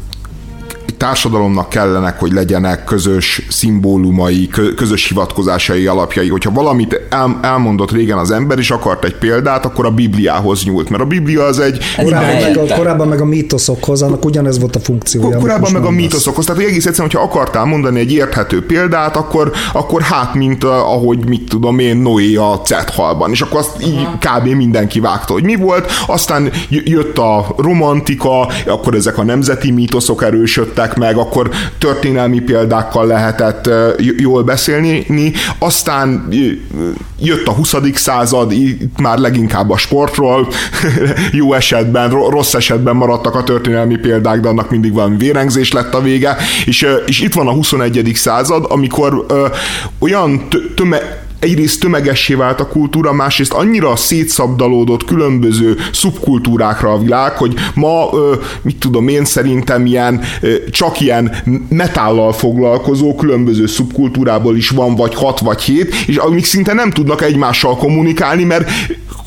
társadalomnak 0.97 1.69
kellenek, 1.69 2.19
hogy 2.19 2.31
legyenek 2.31 2.83
közös 2.83 3.41
szimbólumai, 3.49 4.47
kö- 4.47 4.75
közös 4.75 5.07
hivatkozásai 5.07 5.85
alapjai. 5.85 6.29
Hogyha 6.29 6.51
valamit 6.51 7.01
el, 7.09 7.39
elmondott 7.41 7.91
régen 7.91 8.17
az 8.17 8.31
ember, 8.31 8.57
és 8.57 8.71
akart 8.71 9.03
egy 9.03 9.15
példát, 9.15 9.65
akkor 9.65 9.85
a 9.85 9.91
Bibliához 9.91 10.63
nyúlt, 10.63 10.89
mert 10.89 11.03
a 11.03 11.05
Biblia 11.05 11.43
az 11.43 11.59
egy 11.59 11.79
korábban, 12.03 12.41
meg 12.41 12.57
a, 12.57 12.75
korábban 12.75 13.07
meg 13.07 13.21
a 13.21 13.25
mítoszokhoz, 13.25 14.01
annak 14.01 14.25
ugyanez 14.25 14.59
volt 14.59 14.75
a 14.75 14.79
funkciója. 14.79 15.37
Korábban 15.37 15.71
meg 15.71 15.83
a 15.85 15.89
mítoszokhoz, 15.89 16.45
tehát 16.45 16.61
hogy 16.61 16.69
egész 16.69 16.85
egyszerűen, 16.85 17.11
hogyha 17.11 17.27
akartál 17.27 17.65
mondani 17.65 17.99
egy 17.99 18.11
érthető 18.11 18.65
példát, 18.65 19.15
akkor, 19.15 19.51
akkor 19.73 20.01
hát, 20.01 20.33
mint 20.33 20.63
uh, 20.63 20.69
ahogy 20.69 21.27
mit 21.27 21.49
tudom 21.49 21.79
én, 21.79 21.97
Noé 21.97 22.35
a 22.35 22.61
Cethalban, 22.65 23.31
és 23.31 23.41
akkor 23.41 23.59
azt 23.59 23.83
így 23.85 24.07
kb. 24.19 24.47
mindenki 24.47 24.99
vágta, 24.99 25.33
hogy 25.33 25.43
mi 25.43 25.55
volt, 25.55 25.91
aztán 26.07 26.51
jött 26.69 27.17
a 27.17 27.55
romantika, 27.57 28.47
akkor 28.65 28.95
ezek 28.95 29.17
a 29.17 29.23
nemzeti 29.23 29.71
mítoszok 29.71 30.23
erősödtek 30.23 30.86
meg, 30.95 31.17
akkor 31.17 31.49
történelmi 31.77 32.39
példákkal 32.39 33.07
lehetett 33.07 33.69
jól 34.17 34.43
beszélni, 34.43 35.05
aztán 35.59 36.27
jött 37.19 37.47
a 37.47 37.51
20. 37.51 37.75
század, 37.93 38.51
itt 38.51 38.99
már 38.99 39.17
leginkább 39.17 39.69
a 39.69 39.77
sportról, 39.77 40.47
jó 41.31 41.53
esetben, 41.53 42.09
ro- 42.09 42.29
rossz 42.29 42.53
esetben 42.53 42.95
maradtak 42.95 43.35
a 43.35 43.43
történelmi 43.43 43.95
példák, 43.95 44.39
de 44.39 44.47
annak 44.47 44.69
mindig 44.69 44.93
valami 44.93 45.17
vérengzés 45.17 45.71
lett 45.71 45.93
a 45.93 46.01
vége, 46.01 46.37
és, 46.65 46.87
és 47.05 47.21
itt 47.21 47.33
van 47.33 47.47
a 47.47 47.51
21. 47.51 48.11
század, 48.15 48.65
amikor 48.69 49.25
olyan 49.99 50.49
tö- 50.49 50.75
töme, 50.75 51.25
egyrészt 51.39 51.79
tömegessé 51.79 52.33
vált 52.33 52.59
a 52.59 52.67
kultúra, 52.67 53.13
másrészt 53.13 53.53
annyira 53.53 53.95
szétszabdalódott 53.95 55.05
különböző 55.05 55.77
szubkultúrákra 55.93 56.91
a 56.91 56.99
világ, 56.99 57.37
hogy 57.37 57.53
ma, 57.73 58.09
mit 58.61 58.77
tudom 58.77 59.07
én, 59.07 59.25
szerintem 59.25 59.85
ilyen, 59.85 60.21
csak 60.71 61.01
ilyen 61.01 61.35
metállal 61.69 62.33
foglalkozó 62.33 63.15
különböző 63.15 63.65
szubkultúrából 63.65 64.55
is 64.55 64.69
van 64.69 64.95
vagy 64.95 65.15
hat 65.15 65.39
vagy 65.39 65.61
hét, 65.61 65.95
és 66.07 66.15
amik 66.15 66.45
szinte 66.45 66.73
nem 66.73 66.91
tudnak 66.91 67.21
egymással 67.21 67.77
kommunikálni, 67.77 68.43
mert 68.43 68.69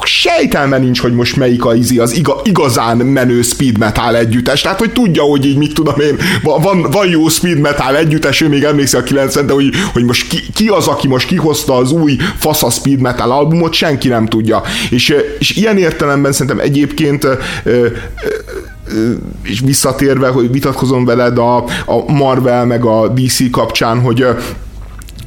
sejtelme 0.04 0.78
nincs, 0.78 1.00
hogy 1.00 1.14
most 1.14 1.36
melyik 1.36 1.64
a 1.64 1.74
izi, 1.74 1.98
az 1.98 2.16
iga, 2.16 2.40
igazán 2.44 2.96
menő 2.96 3.42
speed 3.42 3.78
metal 3.78 4.16
együttes. 4.16 4.60
Tehát, 4.60 4.78
hogy 4.78 4.92
tudja, 4.92 5.22
hogy 5.22 5.46
így 5.46 5.56
mit 5.56 5.74
tudom 5.74 6.00
én, 6.00 6.16
va- 6.42 6.62
van, 6.62 6.82
van 6.90 7.08
jó 7.08 7.28
speed 7.28 7.58
metal 7.58 7.96
együttes, 7.96 8.40
ő 8.40 8.48
még 8.48 8.62
emlékszik 8.62 8.98
a 8.98 9.02
90 9.02 9.46
de 9.46 9.52
hogy, 9.52 9.70
hogy 9.92 10.04
most 10.04 10.28
ki, 10.28 10.38
ki, 10.54 10.68
az, 10.68 10.86
aki 10.86 11.08
most 11.08 11.26
kihozta 11.26 11.76
az 11.76 11.92
fasza 12.38 12.70
speed 12.70 13.00
metal 13.00 13.30
albumot, 13.30 13.72
senki 13.72 14.08
nem 14.08 14.26
tudja. 14.26 14.62
És, 14.90 15.14
és 15.38 15.56
ilyen 15.56 15.78
értelemben 15.78 16.32
szerintem 16.32 16.58
egyébként 16.58 17.24
ö, 17.24 17.36
ö, 17.64 17.86
és 19.42 19.60
visszatérve, 19.60 20.28
hogy 20.28 20.52
vitatkozom 20.52 21.04
veled 21.04 21.38
a, 21.38 21.56
a 21.86 22.12
Marvel 22.12 22.66
meg 22.66 22.84
a 22.84 23.08
DC 23.08 23.50
kapcsán, 23.50 24.00
hogy 24.00 24.26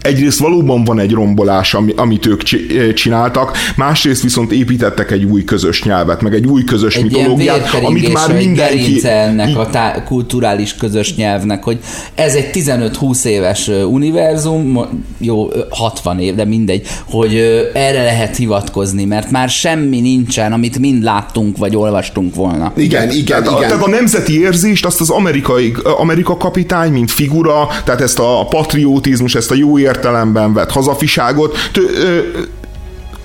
egyrészt 0.03 0.39
valóban 0.39 0.83
van 0.83 0.99
egy 0.99 1.11
rombolás, 1.11 1.73
ami, 1.73 1.93
amit 1.95 2.25
ők 2.25 2.41
eh, 2.51 2.93
csináltak, 2.93 3.57
másrészt 3.75 4.23
viszont 4.23 4.51
építettek 4.51 5.11
egy 5.11 5.23
új 5.23 5.43
közös 5.43 5.83
nyelvet, 5.83 6.21
meg 6.21 6.33
egy 6.33 6.45
új 6.45 6.63
közös 6.63 6.95
Egy 6.95 7.11
ilyen 7.11 7.29
mitológiát, 7.29 7.73
amit 7.83 8.13
már 8.13 8.33
mindenki... 8.33 9.07
ennek 9.07 9.57
a 9.57 9.69
tá- 9.69 10.03
kulturális 10.03 10.75
közös 10.75 11.15
nyelvnek, 11.15 11.63
hogy 11.63 11.79
ez 12.15 12.33
egy 12.33 12.49
15-20 12.53 13.25
éves 13.25 13.67
univerzum, 13.67 14.79
jó, 15.17 15.51
ö, 15.53 15.59
60 15.69 16.19
év, 16.19 16.35
de 16.35 16.45
mindegy, 16.45 16.87
hogy 17.09 17.35
erre 17.73 18.03
lehet 18.03 18.35
hivatkozni, 18.35 19.05
mert 19.05 19.31
már 19.31 19.49
semmi 19.49 19.99
nincsen, 19.99 20.53
amit 20.53 20.79
mind 20.79 21.03
láttunk, 21.03 21.57
vagy 21.57 21.75
olvastunk 21.75 22.35
volna. 22.35 22.71
Igen, 22.75 23.09
igen, 23.09 23.43
tehát, 23.43 23.47
A, 23.47 23.57
igen. 23.57 23.69
tehát 23.69 23.85
a 23.85 23.89
nemzeti 23.89 24.39
érzést 24.39 24.85
azt 24.85 25.01
az 25.01 25.09
amerikai, 25.09 25.73
Amerika 25.97 26.37
kapitány, 26.37 26.91
mint 26.91 27.11
figura, 27.11 27.67
tehát 27.83 28.01
ezt 28.01 28.19
a 28.19 28.45
patriotizmus, 28.49 29.35
ezt 29.35 29.51
a 29.51 29.55
jó 29.55 29.77
értelemben 29.93 30.53
vett 30.53 30.71
hazafiságot, 30.71 31.57
tő, 31.71 31.89
ö, 31.95 32.19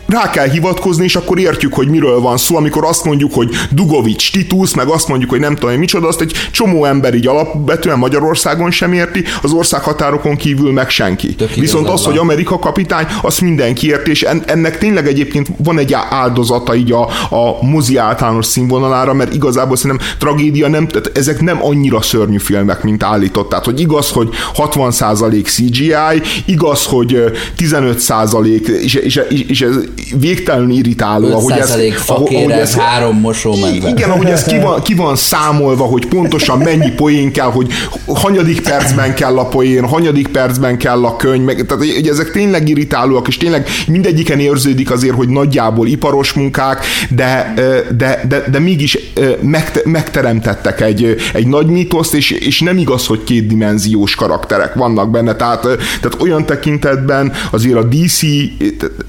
rá 0.08 0.30
kell 0.30 0.48
hivatkozni, 0.48 1.04
és 1.04 1.16
akkor 1.16 1.38
értjük, 1.38 1.74
hogy 1.74 1.88
miről 1.88 2.20
van 2.20 2.36
szó, 2.36 2.56
amikor 2.56 2.84
azt 2.84 3.04
mondjuk, 3.04 3.34
hogy 3.34 3.50
Dugovics 3.70 4.32
Titus, 4.32 4.74
meg 4.74 4.88
azt 4.88 5.08
mondjuk, 5.08 5.30
hogy 5.30 5.40
nem 5.40 5.54
tudom, 5.54 5.70
hogy 5.70 5.78
micsoda, 5.78 6.08
azt 6.08 6.20
egy 6.20 6.32
csomó 6.50 6.84
ember 6.84 7.14
így 7.14 7.26
alapvetően 7.26 7.98
Magyarországon 7.98 8.70
sem 8.70 8.92
érti, 8.92 9.24
az 9.42 9.52
ország 9.52 9.82
határokon 9.82 10.36
kívül 10.36 10.72
meg 10.72 10.90
senki. 10.90 11.34
Tök 11.34 11.54
Viszont 11.54 11.88
az, 11.88 12.02
van. 12.02 12.10
hogy 12.10 12.20
Amerika 12.20 12.58
kapitány, 12.58 13.06
azt 13.22 13.40
mindenki 13.40 13.86
érti, 13.86 14.10
és 14.10 14.22
en- 14.22 14.50
ennek 14.50 14.78
tényleg 14.78 15.06
egyébként 15.06 15.48
van 15.56 15.78
egy 15.78 15.92
áldozata 16.10 16.74
így 16.74 16.92
a, 16.92 17.02
a 17.30 17.64
mozi 17.64 17.96
általános 17.96 18.46
színvonalára, 18.46 19.12
mert 19.12 19.34
igazából 19.34 19.76
szerintem 19.76 20.06
tragédia 20.18 20.68
nem, 20.68 20.88
tehát 20.88 21.18
ezek 21.18 21.40
nem 21.40 21.64
annyira 21.64 22.02
szörnyű 22.02 22.38
filmek, 22.38 22.82
mint 22.82 23.02
állított. 23.02 23.48
Tehát, 23.48 23.64
hogy 23.64 23.80
igaz, 23.80 24.10
hogy 24.10 24.28
60% 24.54 25.44
CGI, 25.44 26.22
igaz, 26.44 26.84
hogy 26.84 27.14
ö, 27.14 27.30
15% 27.58 28.66
és, 28.66 28.94
és, 28.94 29.20
és, 29.28 29.40
és 29.40 29.60
ez 29.60 29.74
végtelenül 30.18 30.70
irritáló, 30.70 31.32
ahogy 31.32 31.52
ez, 31.52 31.74
5% 31.76 31.92
fakérez, 31.96 32.74
három 32.74 33.20
mosómedve. 33.20 33.88
igen, 33.88 34.10
ahogy 34.10 34.26
ez 34.26 34.44
ki 34.44 34.58
van, 34.58 34.82
ki 34.82 34.94
van 34.94 35.16
számolva, 35.16 35.84
hogy 35.84 36.06
pontosan 36.06 36.58
mennyi 36.58 36.90
poén 36.90 37.32
kell, 37.32 37.50
hogy 37.50 37.68
hanyadik 38.06 38.60
percben 38.60 39.14
kell 39.14 39.38
a 39.38 39.44
poén, 39.44 39.86
hanyadik 39.86 40.28
percben 40.28 40.78
kell 40.78 41.04
a 41.04 41.16
könyv, 41.16 41.44
meg, 41.44 41.66
tehát 41.66 41.84
hogy 41.84 42.08
ezek 42.08 42.30
tényleg 42.30 42.68
irritálóak, 42.68 43.28
és 43.28 43.36
tényleg 43.36 43.68
mindegyiken 43.86 44.38
érződik 44.38 44.90
azért, 44.90 45.14
hogy 45.14 45.28
nagyjából 45.28 45.86
iparos 45.86 46.32
munkák, 46.32 46.84
de, 47.10 47.54
de, 47.96 48.24
de, 48.28 48.44
de 48.50 48.58
mégis 48.58 48.98
megte, 49.40 49.80
megteremtettek 49.84 50.80
egy, 50.80 51.16
egy 51.34 51.46
nagy 51.46 51.66
mítoszt, 51.66 52.14
és, 52.14 52.30
és 52.30 52.60
nem 52.60 52.78
igaz, 52.78 53.06
hogy 53.06 53.24
kétdimenziós 53.24 54.14
karakterek 54.14 54.74
vannak 54.74 55.10
benne, 55.10 55.34
tehát, 55.34 55.60
tehát 55.60 56.16
olyan 56.20 56.46
tekintetben 56.46 57.32
azért 57.50 57.76
a 57.76 57.82
DC 57.82 58.22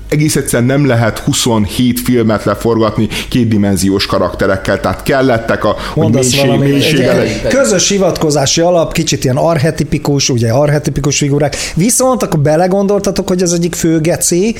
egész 0.09 0.35
egyszerűen 0.35 0.67
nem 0.67 0.78
lehet 0.85 1.19
27 1.19 1.99
filmet 1.99 2.43
leforgatni 2.43 3.07
kétdimenziós 3.29 4.05
karakterekkel, 4.05 4.79
tehát 4.79 5.03
kellettek 5.03 5.63
a 5.63 5.75
hogy 5.93 6.03
Mondasz 6.03 6.31
mélység, 6.31 6.49
egy, 6.49 6.59
mélysége 6.59 7.21
egy 7.21 7.41
közös 7.47 7.89
hivatkozási 7.89 8.61
alap, 8.61 8.93
kicsit 8.93 9.23
ilyen 9.23 9.37
archetipikus, 9.37 10.29
ugye 10.29 10.51
archetipikus 10.51 11.17
figurák. 11.17 11.55
Viszont 11.75 12.23
akkor 12.23 12.39
belegondoltatok, 12.39 13.27
hogy 13.27 13.41
az 13.41 13.53
egyik 13.53 13.75
fő 13.75 13.99
geci, 13.99 14.55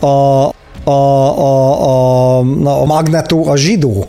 a, 0.00 0.06
a, 0.06 0.90
a, 0.90 2.38
a, 2.38 2.42
na, 2.42 2.80
a 2.80 2.84
Magneto, 2.84 3.50
a 3.50 3.56
zsidó. 3.56 4.06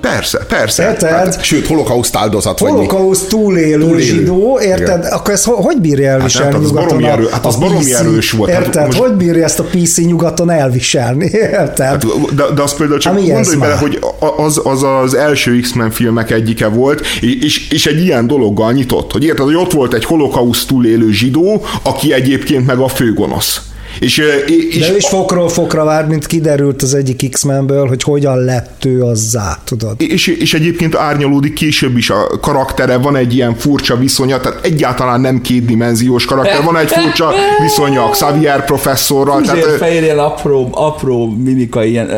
Persze, 0.00 0.38
persze. 0.48 0.82
Érted? 0.88 1.08
Hát, 1.10 1.42
Sőt, 1.44 1.66
holokauszt 1.66 2.16
áldozat 2.16 2.58
vagy? 2.58 2.70
Holokauszt 2.70 3.28
túlélő, 3.28 3.78
Túlélő. 3.80 4.00
zsidó, 4.00 4.58
érted? 4.62 4.98
Igen. 4.98 5.12
Akkor 5.12 5.34
ezt 5.34 5.44
ho- 5.44 5.64
hogy 5.64 5.80
bírja 5.80 6.10
elviselni 6.10 6.52
hát 6.52 6.62
az 6.62 6.68
nyugaton? 6.70 7.04
erő- 7.04 7.28
hát 7.32 7.44
a 7.44 7.48
az 7.48 7.56
baromi 7.56 7.84
PC? 7.84 7.92
erős 7.92 8.30
volt. 8.30 8.50
Hát 8.50 8.64
Érted? 8.64 8.86
most- 8.86 8.98
Hogy 8.98 9.12
bírja 9.12 9.44
ezt 9.44 9.58
a 9.58 9.64
PC 9.64 9.96
nyugaton 9.98 10.50
elviselni? 10.50 11.30
Érted? 11.60 12.04
de, 12.34 12.42
de 12.54 12.62
azt 12.62 12.76
például 12.76 12.98
csak 12.98 13.12
Hát 13.12 13.22
mi 13.22 13.30
ez 13.30 13.34
gondolj 13.36 13.58
bele, 13.58 13.74
hogy 13.80 13.98
az, 14.36 14.60
az 14.64 14.82
az 15.02 15.14
első 15.14 15.60
X-Men 15.60 15.90
filmek 15.90 16.30
egyike 16.30 16.66
volt, 16.66 17.06
és, 17.40 17.68
és 17.70 17.86
egy 17.86 18.00
ilyen 18.04 18.26
dologgal 18.26 18.72
nyitott, 18.72 19.12
hogy 19.12 19.24
érted, 19.24 19.44
hogy 19.44 19.54
ott 19.56 19.72
volt 19.72 19.94
egy 19.94 20.04
holokauszt 20.04 20.68
túlélő 20.68 21.12
zsidó, 21.12 21.64
aki 21.82 22.12
egyébként 22.12 22.66
meg 22.66 22.78
a 22.78 22.88
főgonosz. 22.88 23.60
És, 24.00 24.22
és 24.70 24.78
De 24.78 24.92
ő 24.92 24.96
is 24.96 25.08
fokról 25.08 25.48
fokra 25.48 25.84
vár, 25.84 26.06
mint 26.06 26.26
kiderült 26.26 26.82
az 26.82 26.94
egyik 26.94 27.30
X-Menből, 27.30 27.86
hogy 27.86 28.02
hogyan 28.02 28.44
lett 28.44 28.84
ő 28.84 29.02
azzá, 29.02 29.58
tudod. 29.64 29.94
És, 29.98 30.26
és 30.26 30.54
egyébként 30.54 30.96
árnyalódik 30.96 31.52
később 31.52 31.96
is 31.96 32.10
a 32.10 32.38
karaktere, 32.40 32.96
van 32.96 33.16
egy 33.16 33.34
ilyen 33.34 33.54
furcsa 33.56 33.96
viszonya, 33.96 34.40
tehát 34.40 34.64
egyáltalán 34.64 35.20
nem 35.20 35.40
kétdimenziós 35.40 36.24
karakter, 36.24 36.62
van 36.62 36.76
egy 36.76 36.90
furcsa 36.90 37.32
viszonya 37.62 38.08
Xavier 38.10 38.64
professzorral. 38.64 39.40
Tehát, 39.40 39.62
tehát, 39.62 39.78
fehér 39.78 40.02
ilyen 40.02 40.18
apró, 40.18 40.68
apró 40.72 41.36
mimika, 41.44 41.84
ilyen 41.84 42.10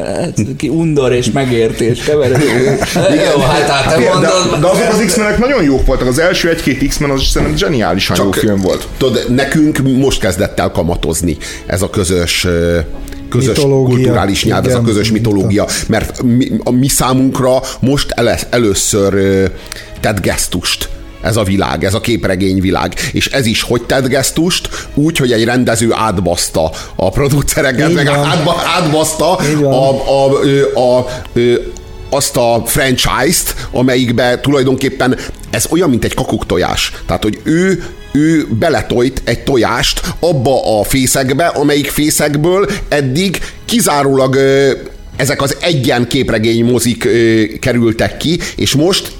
ki 0.56 0.68
undor 0.68 1.12
és 1.12 1.30
megértés 1.30 2.02
keverő. 2.02 2.34
Jó, 3.34 3.40
hát, 3.40 3.68
hát 3.68 3.94
te 3.94 4.10
mondod. 4.10 4.20
De, 4.20 4.58
de 4.60 4.66
azok 4.66 4.88
az 4.92 5.02
X-menek 5.06 5.38
nagyon 5.38 5.62
jók 5.62 5.86
voltak. 5.86 6.08
Az 6.08 6.18
első 6.18 6.48
egy-két 6.48 6.88
X-men 6.88 7.10
az 7.10 7.22
szerintem 7.22 7.56
zseniálisan 7.56 8.16
Csak, 8.16 8.24
jó 8.24 8.30
film 8.30 8.60
volt. 8.60 8.88
Tudod, 8.96 9.24
nekünk 9.28 9.78
most 9.98 10.20
kezdett 10.20 10.60
el 10.60 10.70
kamatozni 10.70 11.36
ez 11.70 11.82
a 11.82 11.90
közös 11.90 12.46
közös 13.28 13.56
mitológia. 13.56 13.94
kulturális 13.94 14.44
nyelv, 14.44 14.64
Igen, 14.64 14.76
ez 14.76 14.82
a 14.82 14.84
közös 14.84 15.10
mitológia, 15.10 15.66
mert 15.86 16.22
mi, 16.22 16.50
a 16.64 16.70
mi 16.70 16.88
számunkra 16.88 17.62
most 17.80 18.10
el, 18.10 18.38
először 18.50 19.14
tett 20.00 20.20
gesztust 20.20 20.88
ez 21.22 21.36
a 21.36 21.42
világ, 21.42 21.84
ez 21.84 21.94
a 21.94 22.00
képregény 22.00 22.60
világ. 22.60 22.94
És 23.12 23.26
ez 23.26 23.46
is 23.46 23.62
hogy 23.62 23.82
tett 23.82 24.06
gesztust? 24.06 24.68
Úgy, 24.94 25.16
hogy 25.16 25.32
egy 25.32 25.44
rendező 25.44 25.92
átbaszta 25.92 26.70
a 26.96 27.10
producereket, 27.10 27.92
meg 27.92 28.06
átba, 28.06 28.62
átbaszta 28.76 29.36
a, 29.36 29.42
a, 29.64 29.90
a, 30.08 30.78
a, 30.78 30.98
a 30.98 31.06
azt 32.12 32.36
a 32.36 32.62
franchise-t, 32.64 33.54
amelyikbe 33.70 34.40
tulajdonképpen 34.40 35.16
ez 35.50 35.66
olyan, 35.70 35.90
mint 35.90 36.04
egy 36.04 36.14
kakuktojás. 36.14 36.92
Tehát, 37.06 37.22
hogy 37.22 37.40
ő 37.42 37.84
ő 38.12 38.46
beletojt 38.58 39.22
egy 39.24 39.40
tojást 39.42 40.00
abba 40.20 40.80
a 40.80 40.84
fészekbe, 40.84 41.46
amelyik 41.46 41.90
fészekből 41.90 42.70
eddig 42.88 43.38
kizárólag 43.64 44.38
ezek 45.16 45.42
az 45.42 45.56
egyen 45.60 46.06
képregény 46.08 46.64
mozik 46.64 47.04
ö, 47.04 47.42
kerültek 47.60 48.16
ki, 48.16 48.38
és 48.56 48.74
most 48.74 49.12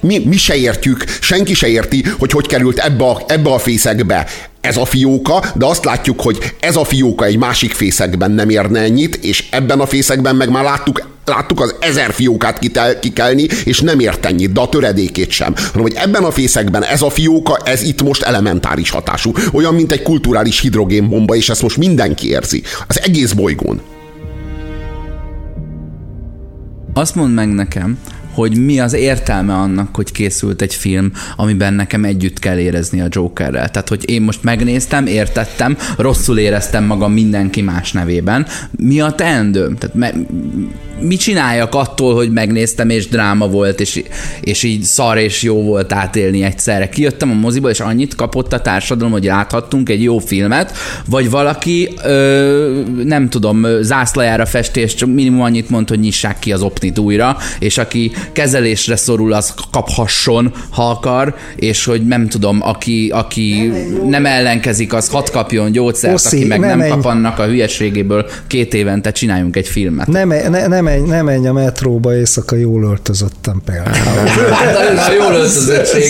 mi, 0.00 0.18
mi 0.18 0.36
se 0.36 0.56
értjük, 0.56 1.04
senki 1.20 1.54
se 1.54 1.68
érti, 1.68 2.04
hogy 2.18 2.30
hogy 2.30 2.46
került 2.46 2.78
ebbe 2.78 3.04
a, 3.04 3.22
ebbe 3.26 3.50
a 3.50 3.58
fészekbe 3.58 4.26
ez 4.60 4.76
a 4.76 4.84
fióka, 4.84 5.44
de 5.54 5.66
azt 5.66 5.84
látjuk, 5.84 6.20
hogy 6.20 6.54
ez 6.60 6.76
a 6.76 6.84
fióka 6.84 7.24
egy 7.24 7.38
másik 7.38 7.72
fészekben 7.72 8.30
nem 8.30 8.48
érne 8.48 8.80
ennyit, 8.80 9.16
és 9.16 9.44
ebben 9.50 9.80
a 9.80 9.86
fészekben 9.86 10.36
meg 10.36 10.50
már 10.50 10.64
láttuk, 10.64 11.08
láttuk 11.24 11.60
az 11.60 11.74
ezer 11.80 12.12
fiókát 12.12 12.58
kitel, 12.58 12.98
kikelni, 12.98 13.46
és 13.64 13.80
nem 13.80 14.00
ért 14.00 14.26
ennyit, 14.26 14.52
de 14.52 14.60
a 14.60 14.68
töredékét 14.68 15.30
sem. 15.30 15.54
Hanem, 15.56 15.82
hogy 15.82 15.94
ebben 15.96 16.24
a 16.24 16.30
fészekben 16.30 16.84
ez 16.84 17.02
a 17.02 17.10
fióka, 17.10 17.56
ez 17.64 17.82
itt 17.82 18.02
most 18.02 18.22
elementáris 18.22 18.90
hatású. 18.90 19.32
Olyan, 19.52 19.74
mint 19.74 19.92
egy 19.92 20.02
kulturális 20.02 20.60
hidrogénbomba, 20.60 21.34
és 21.34 21.48
ezt 21.48 21.62
most 21.62 21.76
mindenki 21.76 22.28
érzi. 22.28 22.62
Az 22.86 23.00
egész 23.02 23.32
bolygón. 23.32 23.80
Azt 26.94 27.14
mondd 27.14 27.32
meg 27.32 27.48
nekem, 27.48 27.98
hogy 28.40 28.64
mi 28.64 28.80
az 28.80 28.92
értelme 28.92 29.54
annak, 29.54 29.94
hogy 29.94 30.12
készült 30.12 30.62
egy 30.62 30.74
film, 30.74 31.12
amiben 31.36 31.74
nekem 31.74 32.04
együtt 32.04 32.38
kell 32.38 32.58
érezni 32.58 33.00
a 33.00 33.06
Jokerrel. 33.10 33.70
Tehát, 33.70 33.88
hogy 33.88 34.10
én 34.10 34.22
most 34.22 34.42
megnéztem, 34.42 35.06
értettem, 35.06 35.76
rosszul 35.96 36.38
éreztem 36.38 36.84
magam 36.84 37.12
mindenki 37.12 37.60
más 37.60 37.92
nevében. 37.92 38.46
Mi 38.70 39.00
a 39.00 39.10
teendőm? 39.10 39.76
Tehát 39.76 39.96
me- 39.96 40.14
mit 41.00 41.20
csináljak 41.20 41.74
attól, 41.74 42.14
hogy 42.14 42.30
megnéztem, 42.30 42.90
és 42.90 43.08
dráma 43.08 43.48
volt, 43.48 43.80
és, 43.80 44.02
és 44.40 44.62
így 44.62 44.82
szar 44.82 45.18
és 45.18 45.42
jó 45.42 45.62
volt 45.62 45.92
átélni 45.92 46.42
egyszerre. 46.42 46.88
Kijöttem 46.88 47.30
a 47.30 47.34
moziból, 47.34 47.70
és 47.70 47.80
annyit 47.80 48.14
kapott 48.14 48.52
a 48.52 48.60
társadalom, 48.60 49.12
hogy 49.12 49.24
láthattunk 49.24 49.88
egy 49.88 50.02
jó 50.02 50.18
filmet, 50.18 50.72
vagy 51.06 51.30
valaki, 51.30 51.88
ö, 52.04 52.82
nem 53.04 53.28
tudom, 53.28 53.66
zászlajára 53.80 54.46
festés, 54.46 54.94
csak 54.94 55.14
minimum 55.14 55.40
annyit 55.40 55.70
mond, 55.70 55.88
hogy 55.88 56.00
nyissák 56.00 56.38
ki 56.38 56.52
az 56.52 56.62
opnit 56.62 56.98
újra, 56.98 57.36
és 57.58 57.78
aki 57.78 58.12
kezelésre 58.32 58.96
szorul, 58.96 59.32
az 59.32 59.54
kaphasson, 59.70 60.52
ha 60.70 60.90
akar, 60.90 61.34
és 61.56 61.84
hogy 61.84 62.06
nem 62.06 62.28
tudom, 62.28 62.58
aki, 62.62 63.10
aki 63.14 63.72
nem 64.08 64.26
ellenkezik, 64.26 64.92
az 64.92 65.08
hat 65.08 65.30
kapjon 65.30 65.72
gyógyszert, 65.72 66.14
Oszi, 66.14 66.36
aki 66.36 66.46
meg 66.46 66.60
nem, 66.60 66.78
nem 66.78 66.88
kap 66.88 67.04
annak 67.04 67.38
a 67.38 67.44
hülyeségéből 67.44 68.26
két 68.46 68.74
évente 68.74 69.12
csináljunk 69.12 69.56
egy 69.56 69.68
filmet. 69.68 70.06
Nem, 70.06 70.28
ne, 70.28 70.66
nem 70.66 70.84
menj, 70.84 71.08
ne 71.08 71.22
menj 71.22 71.46
a 71.46 71.52
metróba 71.52 72.16
éjszaka 72.16 72.56
jól 72.56 72.84
öltözöttem 72.84 73.62
például. 73.64 74.28
Hát 74.60 75.08
a 75.08 75.12
jól 75.12 75.34
öltözöttség 75.34 76.02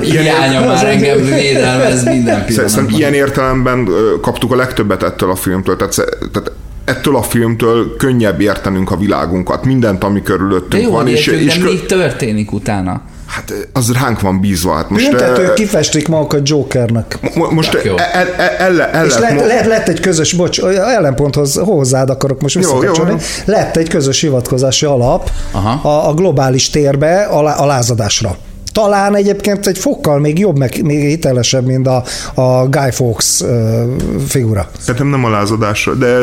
hiánya 0.00 0.60
már 0.66 0.86
engem 0.86 1.24
védelmez 1.24 2.04
minden 2.04 2.44
pillanatban. 2.44 2.68
Szerintem 2.68 2.98
ilyen 2.98 3.14
értelemben 3.14 3.88
kaptuk 4.20 4.52
a 4.52 4.56
legtöbbet 4.56 5.02
ettől 5.02 5.30
a 5.30 5.36
filmtől. 5.36 5.76
Tehát, 5.76 5.94
tehát 6.32 6.52
ettől 6.88 7.16
a 7.16 7.22
filmtől 7.22 7.96
könnyebb 7.96 8.40
értenünk 8.40 8.90
a 8.90 8.96
világunkat, 8.96 9.64
mindent, 9.64 10.04
ami 10.04 10.22
körülöttünk 10.22 10.82
de 10.82 10.88
jó, 10.88 10.90
van. 10.90 11.08
És, 11.08 11.26
és, 11.26 11.44
és 11.44 11.58
mi 11.58 11.80
történik 11.86 12.52
utána? 12.52 13.02
Hát 13.26 13.68
az 13.72 13.92
ránk 13.92 14.20
van 14.20 14.40
bízva. 14.40 14.74
Hát 14.74 14.90
most 14.90 15.10
Büntetők 15.10 15.54
kifestik 15.54 16.08
magukat 16.08 16.48
Jokernek. 16.48 17.18
Most 17.50 17.74
el, 17.74 17.98
el, 17.98 18.32
el, 18.58 18.82
el, 18.82 19.06
És 19.06 19.18
lett, 19.18 19.46
lett, 19.46 19.66
lett 19.66 19.88
egy 19.88 20.00
közös, 20.00 20.32
bocs, 20.32 20.60
ellenponthoz 20.60 21.54
hozzád 21.54 22.10
akarok 22.10 22.40
most 22.40 22.54
visszakapcsolni. 22.54 23.16
Lett 23.44 23.76
egy 23.76 23.88
közös 23.88 24.20
hivatkozási 24.20 24.86
alap 24.86 25.30
Aha. 25.50 25.88
a, 25.88 26.08
a 26.08 26.14
globális 26.14 26.70
térbe 26.70 27.22
a, 27.22 27.62
a 27.62 27.66
lázadásra 27.66 28.36
talán 28.78 29.16
egyébként 29.16 29.66
egy 29.66 29.78
fokkal 29.78 30.18
még 30.18 30.38
jobb, 30.38 30.58
meg 30.58 30.82
még 30.82 30.98
hitelesebb, 30.98 31.66
mint 31.66 31.86
a, 31.86 32.04
a 32.34 32.68
Guy 32.68 32.90
Fawkes 32.90 33.44
figura. 34.26 34.70
Szerintem 34.78 35.06
nem 35.06 35.24
a 35.24 35.30
lázadásra, 35.30 35.94
de 35.94 36.18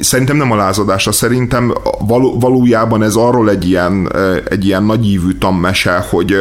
szerintem 0.00 0.36
nem 0.36 0.50
a 0.50 0.56
lázadásra, 0.56 1.12
szerintem 1.12 1.74
való, 1.98 2.38
valójában 2.38 3.02
ez 3.02 3.14
arról 3.14 3.50
egy 3.50 3.68
ilyen, 3.68 4.12
egy 4.50 4.66
ilyen 4.66 4.84
nagyívű 4.84 5.32
tammese, 5.38 6.06
hogy, 6.10 6.34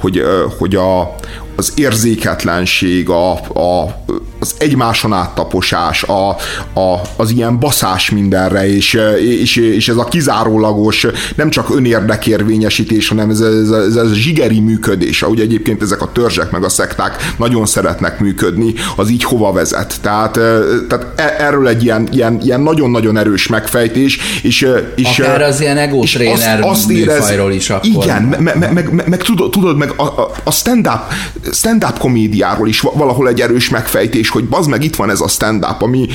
hogy, 0.00 0.22
hogy 0.58 0.74
a, 0.74 1.14
az 1.56 1.72
érzéketlenség, 1.76 3.08
a, 3.08 3.32
a, 3.32 4.04
az 4.46 4.54
egymáson 4.58 5.12
áttaposás, 5.12 6.02
a, 6.02 6.28
a, 6.80 7.00
az 7.16 7.30
ilyen 7.30 7.58
baszás 7.58 8.10
mindenre, 8.10 8.74
és, 8.74 9.00
és, 9.40 9.56
és 9.56 9.88
ez 9.88 9.96
a 9.96 10.04
kizárólagos, 10.04 11.06
nem 11.36 11.50
csak 11.50 11.74
önérdekérvényesítés, 11.74 13.08
hanem 13.08 13.30
ez, 13.30 13.40
ez, 13.40 13.70
ez, 13.70 13.96
ez 13.96 14.10
a 14.10 14.14
zsigeri 14.14 14.60
működés, 14.60 15.22
ahogy 15.22 15.40
egyébként 15.40 15.82
ezek 15.82 16.02
a 16.02 16.12
törzsek 16.12 16.50
meg 16.50 16.64
a 16.64 16.68
szekták 16.68 17.32
nagyon 17.36 17.66
szeretnek 17.66 18.20
működni, 18.20 18.74
az 18.96 19.10
így 19.10 19.24
hova 19.24 19.52
vezet. 19.52 20.00
Tehát, 20.00 20.32
tehát 20.88 21.06
e, 21.16 21.34
erről 21.38 21.68
egy 21.68 21.84
ilyen, 21.84 22.08
ilyen, 22.12 22.40
ilyen 22.42 22.60
nagyon-nagyon 22.60 23.16
erős 23.16 23.46
megfejtés, 23.46 24.18
és, 24.42 24.68
és 24.94 25.18
Akár 25.18 25.42
az 25.42 25.60
ilyen 25.60 25.78
és 25.94 26.14
azt, 26.14 26.48
azt 26.60 26.90
érez, 26.90 27.30
is 27.50 27.70
akkor. 27.70 28.04
Igen, 28.04 28.22
meg, 28.22 28.58
meg, 28.58 28.72
meg, 28.72 29.08
meg, 29.08 29.22
tudod, 29.22 29.50
tudod, 29.50 29.76
meg 29.76 29.92
a, 29.96 30.02
a, 30.02 30.30
a 30.44 30.50
stand-up 30.50 31.12
stand-up 31.52 31.98
komédiáról 31.98 32.68
is 32.68 32.80
valahol 32.80 33.28
egy 33.28 33.40
erős 33.40 33.68
megfejtés, 33.68 34.28
hogy 34.36 34.48
bazd 34.48 34.70
meg 34.70 34.84
itt 34.84 34.96
van 34.96 35.10
ez 35.10 35.20
a 35.20 35.28
stand-up, 35.28 35.82
ami 35.82 36.06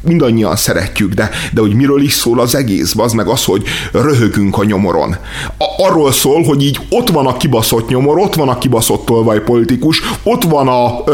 mindannyian 0.00 0.56
szeretjük, 0.56 1.12
de, 1.12 1.30
de 1.52 1.60
hogy 1.60 1.74
miről 1.74 2.02
is 2.02 2.12
szól 2.12 2.40
az 2.40 2.54
egész, 2.54 2.92
bazd 2.92 3.14
meg 3.14 3.26
az, 3.26 3.44
hogy 3.44 3.62
röhögünk 3.92 4.58
a 4.58 4.64
nyomoron. 4.64 5.16
A, 5.58 5.84
arról 5.84 6.12
szól, 6.12 6.42
hogy 6.42 6.62
így 6.62 6.80
ott 6.90 7.08
van 7.08 7.26
a 7.26 7.36
kibaszott 7.36 7.88
nyomor, 7.88 8.18
ott 8.18 8.34
van 8.34 8.48
a 8.48 8.58
kibaszott 8.58 9.04
tolvaj 9.04 9.40
politikus, 9.40 10.02
ott 10.22 10.42
van 10.42 10.68
a, 10.68 11.04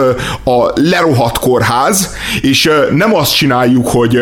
a 0.51 0.73
lerohadt 0.75 1.39
kórház, 1.39 2.15
és 2.41 2.71
nem 2.95 3.15
azt 3.15 3.35
csináljuk, 3.35 3.89
hogy 3.89 4.19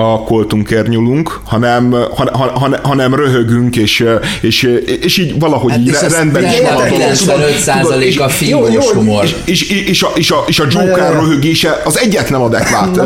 a 0.00 0.22
koltunkért 0.24 0.88
nyúlunk, 0.88 1.40
hanem, 1.44 1.94
han, 2.14 2.28
han, 2.54 2.76
hanem 2.82 3.14
röhögünk, 3.14 3.76
és, 3.76 4.04
és, 4.40 4.62
és 5.00 5.18
így 5.18 5.38
valahogy 5.38 5.70
hát 5.70 5.80
így 5.80 5.96
rendben 6.08 6.44
is 6.44 6.58
van. 6.60 6.76
95% 6.90 8.24
a 8.24 8.28
fiús 8.28 8.90
humor. 8.90 9.24
És, 9.24 9.34
és, 9.44 9.70
és, 9.70 9.86
és, 9.86 10.02
a, 10.02 10.10
és, 10.14 10.30
a, 10.30 10.44
és 10.46 10.58
a 10.58 10.64
Joker 10.70 11.12
röhögése 11.12 11.80
az 11.84 11.98
egyetlen 11.98 12.40
adekvát 12.40 12.96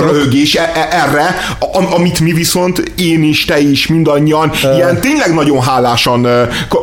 röhögés 0.00 0.54
e, 0.54 0.72
e, 0.74 0.88
erre, 0.90 1.36
amit 1.94 2.20
mi 2.20 2.32
viszont 2.32 2.92
én 2.96 3.22
is, 3.22 3.44
te 3.44 3.60
is, 3.60 3.86
mindannyian 3.86 4.50
ilyen 4.76 5.00
tényleg 5.00 5.34
nagyon 5.34 5.60
hálásan 5.60 6.26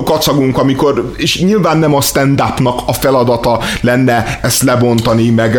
kacagunk, 0.05 0.57
amikor, 0.57 1.11
és 1.17 1.41
nyilván 1.41 1.77
nem 1.77 1.95
a 1.95 2.01
stand-upnak 2.01 2.79
a 2.85 2.93
feladata 2.93 3.59
lenne 3.81 4.39
ezt 4.41 4.63
lebontani, 4.63 5.29
meg, 5.29 5.51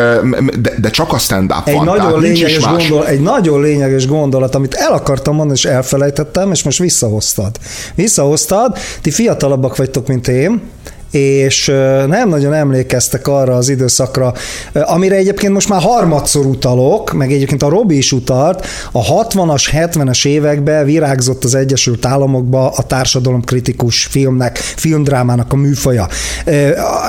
de, 0.60 0.72
de 0.80 0.90
csak 0.90 1.12
a 1.12 1.18
stand-up 1.18 1.68
egy 1.68 1.74
van. 1.74 1.84
Nagyon 1.84 2.20
lényeges 2.20 2.64
gondol, 2.64 3.06
egy 3.06 3.20
nagyon 3.20 3.60
lényeges 3.60 3.89
lényeges 3.90 4.06
gondolat, 4.06 4.54
amit 4.54 4.74
el 4.74 4.92
akartam 4.92 5.34
mondani, 5.34 5.58
és 5.58 5.64
elfelejtettem, 5.64 6.50
és 6.50 6.62
most 6.62 6.78
visszahoztad. 6.78 7.56
Visszahoztad, 7.94 8.78
ti 9.02 9.10
fiatalabbak 9.10 9.76
vagytok, 9.76 10.06
mint 10.06 10.28
én, 10.28 10.62
és 11.10 11.66
nem 12.06 12.28
nagyon 12.28 12.54
emlékeztek 12.54 13.26
arra 13.26 13.56
az 13.56 13.68
időszakra, 13.68 14.34
amire 14.72 15.16
egyébként 15.16 15.52
most 15.52 15.68
már 15.68 15.80
harmadszor 15.80 16.46
utalok, 16.46 17.12
meg 17.12 17.32
egyébként 17.32 17.62
a 17.62 17.68
Robi 17.68 17.96
is 17.96 18.12
utalt, 18.12 18.66
a 18.92 19.04
60-as, 19.04 19.68
70-es 19.72 20.26
években 20.26 20.84
virágzott 20.84 21.44
az 21.44 21.54
Egyesült 21.54 22.06
Államokba 22.06 22.68
a 22.68 22.82
társadalomkritikus 22.82 24.04
filmnek, 24.04 24.56
filmdrámának 24.56 25.52
a 25.52 25.56
műfaja. 25.56 26.08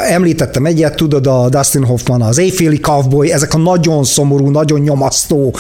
Említettem 0.10 0.66
egyet, 0.66 0.96
tudod, 0.96 1.28
a 1.28 1.50
Dustin 1.50 1.84
Hoffman, 1.84 2.22
az 2.22 2.38
Éjféli 2.38 2.80
Cowboy, 2.80 3.32
ezek 3.32 3.54
a 3.54 3.58
nagyon 3.58 4.04
szomorú, 4.04 4.50
nagyon 4.50 4.80
nyomasztó, 4.80 5.56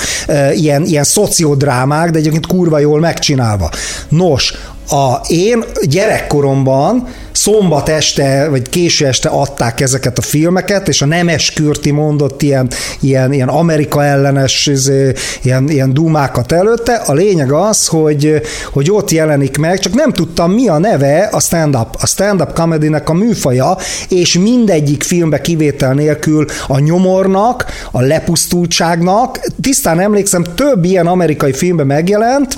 ilyen, 0.54 0.84
ilyen 0.86 1.04
szociodrámák, 1.04 2.12
de 2.12 2.18
egyébként 2.18 2.48
kurva 2.48 2.80
jól 2.80 3.00
megcsinálva. 3.00 3.70
Nos, 4.10 4.54
a, 4.92 5.22
én 5.28 5.64
gyerekkoromban 5.82 7.08
szombat 7.32 7.90
este, 7.90 8.48
vagy 8.50 8.70
késő 8.70 9.06
este 9.06 9.30
adták 9.30 9.82
ezeket 9.82 10.18
a 10.18 10.22
filmeket, 10.22 10.88
és 10.88 11.02
a 11.02 11.06
Nemes 11.06 11.54
Kürti 11.54 11.92
mondott 11.92 12.42
ilyen, 12.42 12.70
ilyen, 13.00 13.34
ilyen 13.34 13.48
Amerika 13.48 14.04
ellenes 14.04 14.68
izé, 14.68 15.14
ilyen, 15.44 15.70
ilyen 15.70 15.94
dumákat 15.94 16.52
előtte. 16.52 16.94
A 16.96 17.14
lényeg 17.14 17.52
az, 17.52 17.88
hogy, 17.88 18.42
hogy 18.72 18.92
ott 18.92 19.12
jelenik 19.12 19.58
meg, 19.58 19.80
csak 19.80 19.94
nem 19.94 20.12
tudtam 20.12 20.52
mi 20.52 20.68
a 20.68 20.78
neve 20.78 21.30
a 21.32 21.40
stand-up, 21.40 21.96
a 22.02 22.06
stand-up 22.06 22.54
comedy-nek 22.54 23.10
a 23.10 23.14
műfaja, 23.14 23.78
és 24.10 24.38
mindegyik 24.38 25.04
filmbe 25.04 25.42
kivétel 25.42 25.94
nélkül 25.94 26.46
a 26.68 26.80
nyomornak, 26.80 27.66
a 27.92 28.02
lepusztultságnak, 28.02 29.40
tisztán 29.62 30.00
emlékszem, 30.00 30.44
több 30.56 30.84
ilyen 30.84 31.08
amerikai 31.08 31.54
filmbe 31.54 31.84
megjelent, 31.84 32.58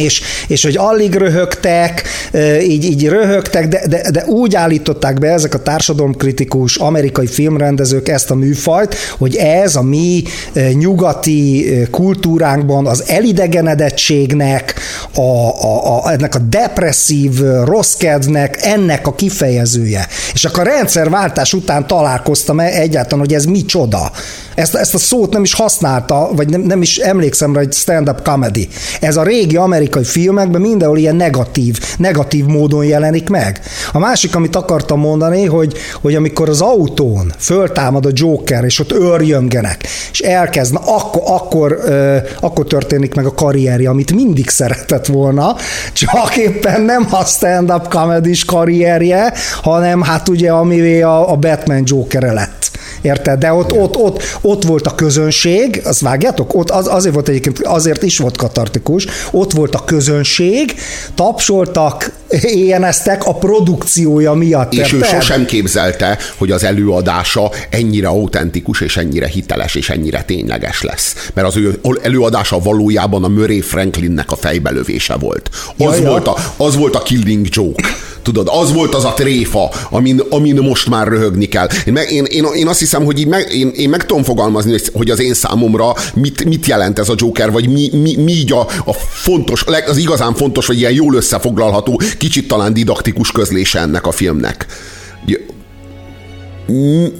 és, 0.00 0.22
és 0.48 0.62
hogy 0.62 0.76
alig 0.76 1.14
röhögtek, 1.14 2.02
így, 2.62 2.84
így 2.84 3.08
röhögtek, 3.08 3.68
de, 3.68 3.86
de, 3.88 4.10
de 4.10 4.24
úgy 4.24 4.54
állították 4.54 5.18
be 5.18 5.28
ezek 5.28 5.54
a 5.54 5.62
társadalomkritikus 5.62 6.76
amerikai 6.76 7.26
filmrendezők 7.26 8.08
ezt 8.08 8.30
a 8.30 8.34
műfajt, 8.34 8.94
hogy 9.18 9.36
ez 9.36 9.76
a 9.76 9.82
mi 9.82 10.22
nyugati 10.72 11.72
kultúránkban 11.90 12.86
az 12.86 13.04
elidegenedettségnek, 13.06 14.74
a, 15.14 15.20
a, 15.20 16.04
a, 16.04 16.12
ennek 16.12 16.34
a 16.34 16.38
depresszív 16.38 17.40
rosszkedvnek, 17.64 18.58
ennek 18.62 19.06
a 19.06 19.14
kifejezője. 19.14 20.06
És 20.34 20.44
akkor 20.44 20.68
a 20.68 20.70
rendszerváltás 20.70 21.52
után 21.52 21.86
találkoztam 21.86 22.60
egyáltalán, 22.60 23.24
hogy 23.24 23.34
ez 23.34 23.44
micsoda. 23.44 24.12
Ezt, 24.54 24.74
ezt 24.74 24.94
a 24.94 24.98
szót 24.98 25.32
nem 25.32 25.42
is 25.42 25.54
használta, 25.54 26.30
vagy 26.36 26.48
nem, 26.48 26.60
nem 26.60 26.82
is 26.82 26.96
emlékszem 26.96 27.54
rá, 27.54 27.60
hogy 27.60 27.72
stand-up 27.72 28.22
comedy. 28.22 28.68
Ez 29.00 29.16
a 29.16 29.22
régi 29.22 29.56
amerikai 29.56 30.04
filmekben 30.04 30.60
mindenhol 30.60 30.98
ilyen 30.98 31.16
negatív, 31.16 31.78
negatív 31.98 32.44
módon 32.44 32.84
jelenik 32.84 33.28
meg. 33.28 33.60
A 33.92 33.98
másik, 33.98 34.34
amit 34.34 34.56
akartam 34.56 35.00
mondani, 35.00 35.44
hogy, 35.44 35.76
hogy 36.00 36.14
amikor 36.14 36.48
az 36.48 36.60
autón 36.60 37.32
föltámad 37.38 38.06
a 38.06 38.10
Joker, 38.12 38.64
és 38.64 38.78
ott 38.78 38.92
őrjöngenek, 38.92 39.86
és 40.12 40.20
elkezd, 40.20 40.78
akkor, 40.84 41.22
akkor, 41.26 41.78
akkor 42.40 42.66
történik 42.66 43.14
meg 43.14 43.26
a 43.26 43.34
karrierje, 43.34 43.88
amit 43.88 44.12
mindig 44.12 44.48
szeretett 44.48 45.06
volna, 45.06 45.56
csak 45.92 46.36
éppen 46.36 46.80
nem 46.80 47.06
a 47.10 47.24
stand-up 47.24 47.88
comedy 47.88 48.34
karrierje, 48.46 49.32
hanem 49.62 50.02
hát 50.02 50.28
ugye 50.28 50.50
amivé 50.50 51.00
a, 51.02 51.32
a 51.32 51.36
Batman 51.36 51.82
Joker 51.84 52.22
lett. 52.22 52.70
Érted? 53.00 53.38
De 53.38 53.52
ott, 53.52 53.72
ott, 53.72 53.96
ott, 53.96 54.22
ott 54.42 54.64
volt 54.64 54.86
a 54.86 54.94
közönség, 54.94 55.80
azt 55.84 56.00
vágjátok? 56.00 56.54
Ott 56.54 56.70
az, 56.70 56.86
azért 56.86 57.14
volt 57.14 57.28
egyébként, 57.28 57.60
azért 57.62 58.02
is 58.02 58.18
volt 58.18 58.36
katartikus, 58.36 59.06
ott 59.30 59.52
volt 59.52 59.74
a 59.74 59.84
közönség, 59.84 60.74
tapsoltak, 61.14 62.12
éjjeneztek 62.40 63.26
a 63.26 63.34
produkciója 63.34 64.32
miatt. 64.32 64.72
És 64.72 64.78
érted? 64.78 65.00
ő 65.00 65.02
sosem 65.02 65.44
képzelte, 65.44 66.18
hogy 66.36 66.50
az 66.50 66.64
előadása 66.64 67.50
ennyire 67.70 68.08
autentikus, 68.08 68.80
és 68.80 68.96
ennyire 68.96 69.26
hiteles, 69.26 69.74
és 69.74 69.90
ennyire 69.90 70.22
tényleges 70.22 70.82
lesz. 70.82 71.30
Mert 71.34 71.46
az 71.46 71.56
ő 71.56 71.80
előadása 72.02 72.58
valójában 72.58 73.24
a 73.24 73.28
Murray 73.28 73.60
Franklinnek 73.60 74.30
a 74.30 74.36
fejbelövése 74.36 75.14
volt. 75.14 75.50
Az, 75.78 75.98
ja, 75.98 76.08
volt, 76.08 76.26
ja. 76.26 76.32
A, 76.32 76.64
az 76.64 76.76
volt 76.76 76.94
a 76.94 77.02
killing 77.02 77.46
joke. 77.50 77.88
Tudod, 78.22 78.48
az 78.50 78.72
volt 78.72 78.94
az 78.94 79.04
a 79.04 79.12
tréfa, 79.12 79.70
amin, 79.90 80.22
amin 80.30 80.54
most 80.54 80.88
már 80.88 81.08
röhögni 81.08 81.46
kell. 81.46 81.68
Én, 81.86 81.92
meg, 81.92 82.10
én, 82.10 82.24
én, 82.24 82.44
én 82.54 82.68
azt 82.68 82.78
hiszem, 82.78 83.04
hogy 83.04 83.18
így 83.18 83.26
meg, 83.26 83.52
én, 83.52 83.70
én 83.74 83.88
meg 83.88 84.06
tudom 84.06 84.22
fogalmazni, 84.22 84.76
hogy 84.92 85.10
az 85.10 85.20
én 85.20 85.34
számomra 85.34 85.94
mit, 86.14 86.44
mit 86.44 86.66
jelent 86.66 86.98
ez 86.98 87.08
a 87.08 87.14
Joker, 87.16 87.50
vagy 87.50 87.68
mi, 87.68 87.90
mi, 87.92 88.16
mi 88.16 88.32
így 88.32 88.52
a, 88.52 88.60
a 88.60 88.92
fontos, 89.10 89.64
az 89.86 89.96
igazán 89.96 90.34
fontos, 90.34 90.66
vagy 90.66 90.78
ilyen 90.78 90.92
jól 90.92 91.14
összefoglalható, 91.14 92.00
kicsit 92.22 92.48
talán 92.48 92.72
didaktikus 92.72 93.32
közlése 93.32 93.80
ennek 93.80 94.06
a 94.06 94.10
filmnek. 94.10 94.66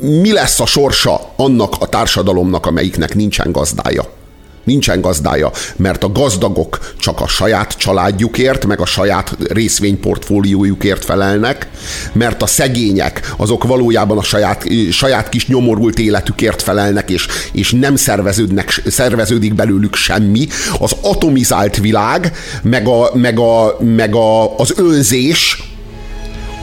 Mi 0.01 0.33
lesz 0.33 0.61
a 0.61 0.67
sorsa 0.67 1.33
annak 1.37 1.75
a 1.79 1.89
társadalomnak, 1.89 2.67
amelyiknek 2.67 3.15
nincsen 3.15 3.53
gazdája? 3.53 4.22
Nincsen 4.65 5.01
gazdája, 5.01 5.51
mert 5.77 6.05
a 6.05 6.13
gazdagok 6.13 6.95
csak 6.99 7.21
a 7.21 7.27
saját 7.27 7.73
családjukért, 7.73 8.67
meg 8.67 8.81
a 8.81 8.87
saját 8.87 9.37
részvényportfóliójukért 9.49 11.05
felelnek, 11.05 11.69
mert 12.13 12.43
a 12.43 12.47
szegények 12.47 13.35
azok 13.37 13.65
valójában 13.65 14.19
a 14.19 14.23
saját, 14.23 14.65
saját 14.91 15.29
kis 15.29 15.47
nyomorult 15.47 15.99
életükért 15.99 16.63
felelnek, 16.63 17.11
és, 17.11 17.27
és 17.53 17.71
nem 17.71 17.97
szerveződnek, 17.97 18.83
szerveződik 18.87 19.55
belőlük 19.55 19.95
semmi. 19.95 20.47
Az 20.79 20.97
atomizált 21.01 21.77
világ, 21.77 22.33
meg, 22.63 22.89
a, 22.89 23.11
meg, 23.15 23.39
a, 23.39 23.77
meg 23.81 24.15
a, 24.15 24.57
az 24.59 24.73
önzés, 24.77 25.72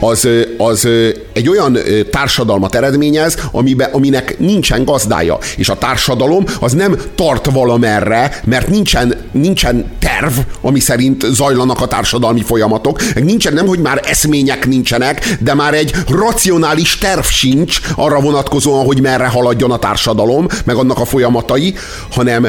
az, 0.00 0.28
az 0.58 0.88
egy 1.32 1.48
olyan 1.48 1.78
társadalmat 2.10 2.74
eredményez, 2.74 3.36
amibe, 3.52 3.84
aminek 3.84 4.38
nincsen 4.38 4.84
gazdája. 4.84 5.38
És 5.56 5.68
a 5.68 5.78
társadalom 5.78 6.44
az 6.60 6.72
nem 6.72 6.96
tart 7.14 7.46
valamerre, 7.46 8.40
mert 8.44 8.68
nincsen, 8.68 9.14
nincsen 9.32 9.84
terv, 9.98 10.32
ami 10.60 10.80
szerint 10.80 11.24
zajlanak 11.32 11.80
a 11.80 11.86
társadalmi 11.86 12.42
folyamatok. 12.42 13.14
Nincsen 13.14 13.52
nem, 13.52 13.66
hogy 13.66 13.78
már 13.78 14.00
eszmények 14.04 14.66
nincsenek, 14.66 15.36
de 15.40 15.54
már 15.54 15.74
egy 15.74 15.94
racionális 16.08 16.98
terv 16.98 17.24
sincs 17.24 17.80
arra 17.96 18.20
vonatkozóan, 18.20 18.84
hogy 18.84 19.00
merre 19.00 19.26
haladjon 19.26 19.70
a 19.70 19.78
társadalom, 19.78 20.46
meg 20.64 20.76
annak 20.76 20.98
a 20.98 21.04
folyamatai, 21.04 21.74
hanem 22.10 22.48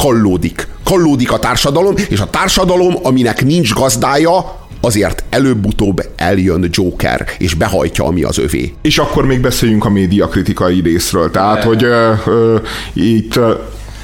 kallódik. 0.00 0.68
Kallódik 0.84 1.32
a 1.32 1.38
társadalom, 1.38 1.94
és 2.08 2.20
a 2.20 2.30
társadalom, 2.30 2.94
aminek 3.02 3.44
nincs 3.44 3.72
gazdája, 3.72 4.58
azért 4.80 5.24
előbb-utóbb 5.30 6.08
eljön 6.16 6.68
Joker, 6.70 7.26
és 7.38 7.54
behajtja, 7.54 8.04
ami 8.04 8.22
az 8.22 8.38
övé. 8.38 8.74
És 8.82 8.98
akkor 8.98 9.26
még 9.26 9.40
beszéljünk 9.40 9.84
a 9.84 9.90
médiakritikai 9.90 10.80
részről. 10.80 11.30
Tehát, 11.30 11.64
hogy 11.64 11.84
uh, 11.84 12.26
uh, 12.26 12.60
itt 12.92 13.36
uh, 13.36 13.58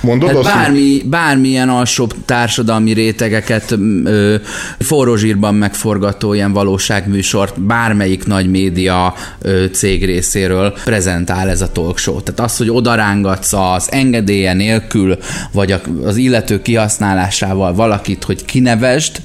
Mondod 0.07 0.47
hát 0.47 0.55
bármi, 0.55 1.03
bármilyen 1.05 1.69
alsóbb 1.69 2.15
társadalmi 2.25 2.93
rétegeket 2.93 3.71
ö, 4.05 4.35
forró 4.79 5.17
zsírban 5.17 5.55
megforgató 5.55 6.33
ilyen 6.33 6.53
valóságműsort 6.53 7.61
bármelyik 7.61 8.27
nagy 8.27 8.51
média 8.51 9.15
ö, 9.41 9.65
cég 9.73 10.05
részéről 10.05 10.75
prezentál 10.85 11.49
ez 11.49 11.61
a 11.61 11.73
talk 11.73 11.99
show. 11.99 12.21
Tehát 12.21 12.41
az, 12.51 12.57
hogy 12.57 12.71
odarángatsz 12.71 13.53
az 13.53 13.89
engedélye 13.91 14.53
nélkül, 14.53 15.19
vagy 15.53 15.75
az 16.05 16.17
illető 16.17 16.63
kihasználásával 16.63 17.75
valakit, 17.75 18.25
hogy 18.25 18.45
kinevezd, 18.45 19.17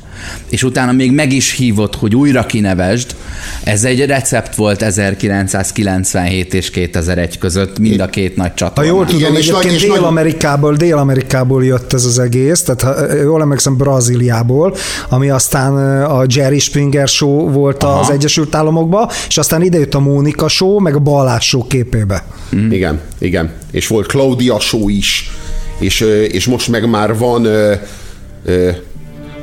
és 0.49 0.63
utána 0.63 0.91
még 0.91 1.11
meg 1.11 1.33
is 1.33 1.51
hívott, 1.51 1.95
hogy 1.95 2.15
újra 2.15 2.45
kinevezd. 2.45 3.15
Ez 3.63 3.83
egy 3.83 4.05
recept 4.05 4.55
volt 4.55 4.81
1997 4.81 6.53
és 6.53 6.69
2001 6.69 7.37
között, 7.37 7.79
mind 7.79 7.99
a 7.99 8.05
két 8.05 8.35
nagy 8.35 8.53
csatorna. 8.53 8.89
Ha 8.89 8.95
jól 8.95 9.05
tudom, 9.05 9.19
Igen, 9.19 9.35
egyébként 9.35 9.79
Dél-Amerikából, 9.79 10.75
Dél-Amerikából 10.75 11.65
jött 11.65 11.93
ez 11.93 12.05
az 12.05 12.19
egész, 12.19 12.63
tehát 12.63 12.81
ha 12.81 13.15
jól 13.15 13.41
emlékszem 13.41 13.77
Brazíliából, 13.77 14.75
ami 15.09 15.29
aztán 15.29 16.03
a 16.03 16.23
Jerry 16.27 16.59
Springer 16.59 17.07
show 17.07 17.49
volt 17.49 17.83
Aha. 17.83 17.99
az 17.99 18.09
Egyesült 18.09 18.55
Államokban, 18.55 19.09
és 19.27 19.37
aztán 19.37 19.61
ide 19.61 19.77
jött 19.77 19.93
a 19.93 19.99
Mónika 19.99 20.47
show, 20.47 20.79
meg 20.79 20.95
a 20.95 20.99
Balázs 20.99 21.45
show 21.45 21.67
képébe. 21.67 22.23
Mm. 22.55 22.71
Igen, 22.71 22.99
igen. 23.19 23.51
És 23.71 23.87
volt 23.87 24.07
Claudia 24.07 24.59
show 24.59 24.89
is, 24.89 25.31
és, 25.79 25.99
és 26.31 26.45
most 26.45 26.67
meg 26.67 26.89
már 26.89 27.17
van 27.17 27.47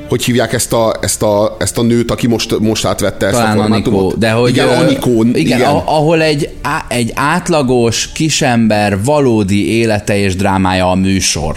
hogy 0.08 0.24
hívják 0.24 0.52
ezt 0.52 0.72
a, 0.72 0.96
ezt 1.00 1.22
a, 1.22 1.56
ezt 1.58 1.78
a 1.78 1.82
nőt, 1.82 2.10
aki 2.10 2.26
most, 2.26 2.58
most 2.58 2.84
átvette 2.84 3.26
ezt 3.26 3.34
Talán 3.34 3.58
a 3.58 3.60
formátumot? 3.60 4.00
Anikó, 4.00 4.18
de 4.18 4.30
hogy, 4.30 4.50
igen, 4.50 4.68
Anikó, 4.68 5.22
igen, 5.22 5.58
igen. 5.58 5.70
ahol 5.70 6.22
egy, 6.22 6.48
egy 6.88 7.12
átlagos 7.14 8.12
kisember 8.12 9.04
valódi 9.04 9.72
élete 9.72 10.18
és 10.18 10.36
drámája 10.36 10.90
a 10.90 10.94
műsor. 10.94 11.56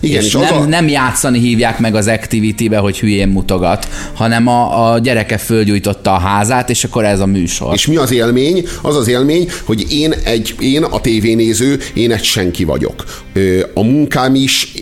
Igen, 0.00 0.20
és, 0.20 0.26
és 0.26 0.32
nem, 0.32 0.60
a... 0.60 0.64
nem 0.64 0.88
játszani 0.88 1.38
hívják 1.38 1.78
meg 1.78 1.94
az 1.94 2.06
activity-be, 2.06 2.78
hogy 2.78 2.98
hülyén 2.98 3.28
mutogat, 3.28 3.88
hanem 4.14 4.46
a, 4.46 4.92
a 4.92 4.98
gyereke 4.98 5.38
fölgyújtotta 5.38 6.12
a 6.12 6.18
házát, 6.18 6.70
és 6.70 6.84
akkor 6.84 7.04
ez 7.04 7.20
a 7.20 7.26
műsor. 7.26 7.74
És 7.74 7.86
mi 7.86 7.96
az 7.96 8.12
élmény? 8.12 8.66
Az 8.82 8.96
az 8.96 9.08
élmény, 9.08 9.48
hogy 9.64 9.92
én, 9.92 10.14
egy, 10.24 10.54
én 10.58 10.82
a 10.82 11.00
tévénéző, 11.00 11.78
én 11.94 12.12
egy 12.12 12.24
senki 12.24 12.64
vagyok. 12.64 13.04
A 13.74 13.82
munkám 13.82 14.34
is 14.34 14.72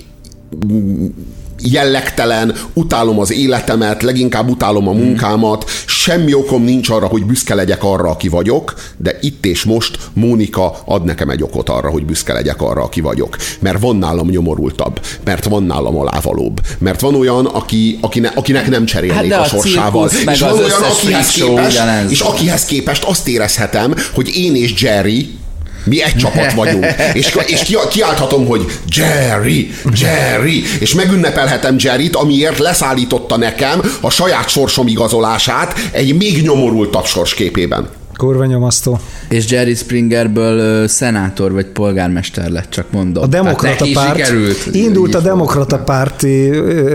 jellegtelen, 1.63 2.55
utálom 2.73 3.19
az 3.19 3.33
életemet, 3.33 4.03
leginkább 4.03 4.49
utálom 4.49 4.89
a 4.89 4.93
munkámat, 4.93 5.71
semmi 5.87 6.35
okom 6.35 6.63
nincs 6.63 6.89
arra, 6.89 7.07
hogy 7.07 7.25
büszke 7.25 7.55
legyek 7.55 7.85
arra, 7.85 8.11
aki 8.11 8.29
vagyok, 8.29 8.75
de 8.97 9.19
itt 9.21 9.47
és 9.47 9.65
most 9.65 9.99
Mónika 10.13 10.75
ad 10.85 11.05
nekem 11.05 11.29
egy 11.29 11.43
okot 11.43 11.69
arra, 11.69 11.91
hogy 11.91 12.05
büszke 12.07 12.33
legyek 12.33 12.63
arra, 12.63 12.83
aki 12.83 13.01
vagyok. 13.01 13.37
Mert 13.59 13.81
van 13.81 13.97
nálam 13.97 14.29
nyomorultabb, 14.29 15.01
mert 15.25 15.45
van 15.45 15.63
nálam 15.63 15.97
alávalóbb, 15.97 16.61
mert 16.79 17.01
van 17.01 17.15
olyan, 17.15 17.47
aki, 17.47 17.99
akine, 18.01 18.33
akinek 18.35 18.69
nem 18.69 18.85
cserélnék 18.85 19.33
Hát 19.33 19.41
a 19.41 19.43
a 19.43 19.61
sorsával. 19.61 20.11
és 20.33 20.41
van 20.41 20.59
olyan, 20.59 20.83
akihez 20.83 21.31
képest, 21.31 21.83
és 22.09 22.21
akihez 22.21 22.65
képest 22.65 23.05
azt 23.05 23.29
érezhetem, 23.29 23.95
hogy 24.15 24.37
én 24.37 24.57
és 24.57 24.83
Jerry 24.83 25.41
mi 25.85 26.03
egy 26.03 26.17
csapat 26.17 26.53
vagyunk. 26.53 26.87
És, 27.13 27.37
és 27.47 27.63
ki, 27.63 27.77
kiálthatom, 27.91 28.47
hogy 28.47 28.65
Jerry, 28.97 29.71
Jerry, 29.93 30.65
és 30.81 30.95
megünnepelhetem 30.95 31.77
Jerryt, 31.79 32.17
amiért 32.17 32.59
leszállította 32.59 33.37
nekem 33.37 33.81
a 34.01 34.11
saját 34.11 34.49
sorsom 34.49 34.87
igazolását 34.87 35.75
egy 35.91 36.17
még 36.17 36.43
nyomorultabb 36.43 37.07
sorsképében. 37.07 37.89
Kurva 38.23 38.45
nyomasztó. 38.45 38.99
És 39.29 39.51
Jerry 39.51 39.75
Springerből 39.75 40.89
szenátor 40.89 41.53
vagy 41.53 41.67
polgármester 41.67 42.51
lett, 42.51 42.71
csak 42.71 42.87
mondom. 42.91 43.23
A 43.23 43.27
demokrata 43.27 43.85
neki 43.85 43.93
párt 43.93 44.17
sikerült. 44.17 44.69
indult 44.73 45.15
a 45.15 45.21
demokrata 45.21 45.79
párti, 45.79 46.51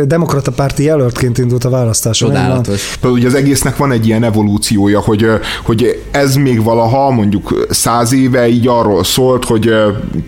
demokrata 0.06 0.52
párti 0.52 0.84
jelöltként 0.84 1.38
indult 1.38 1.64
a 1.64 1.70
választáson. 1.70 2.30
Csodálatos. 2.30 3.00
Ugye 3.04 3.28
az 3.28 3.34
egésznek 3.34 3.78
van 3.78 3.92
egy 3.92 4.08
ilyen 4.08 4.24
evolúciója, 4.24 5.00
hogy, 5.00 5.26
hogy 5.64 6.04
ez 6.12 6.36
még 6.36 6.64
valaha 6.64 7.12
mondjuk 7.12 7.68
száz 7.70 8.14
éve 8.14 8.48
így 8.48 8.68
arról 8.68 9.04
szólt, 9.04 9.46
hogy 9.46 9.72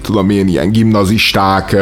tudom 0.04 0.30
én, 0.30 0.48
ilyen 0.48 0.72
gimnazisták 0.72 1.76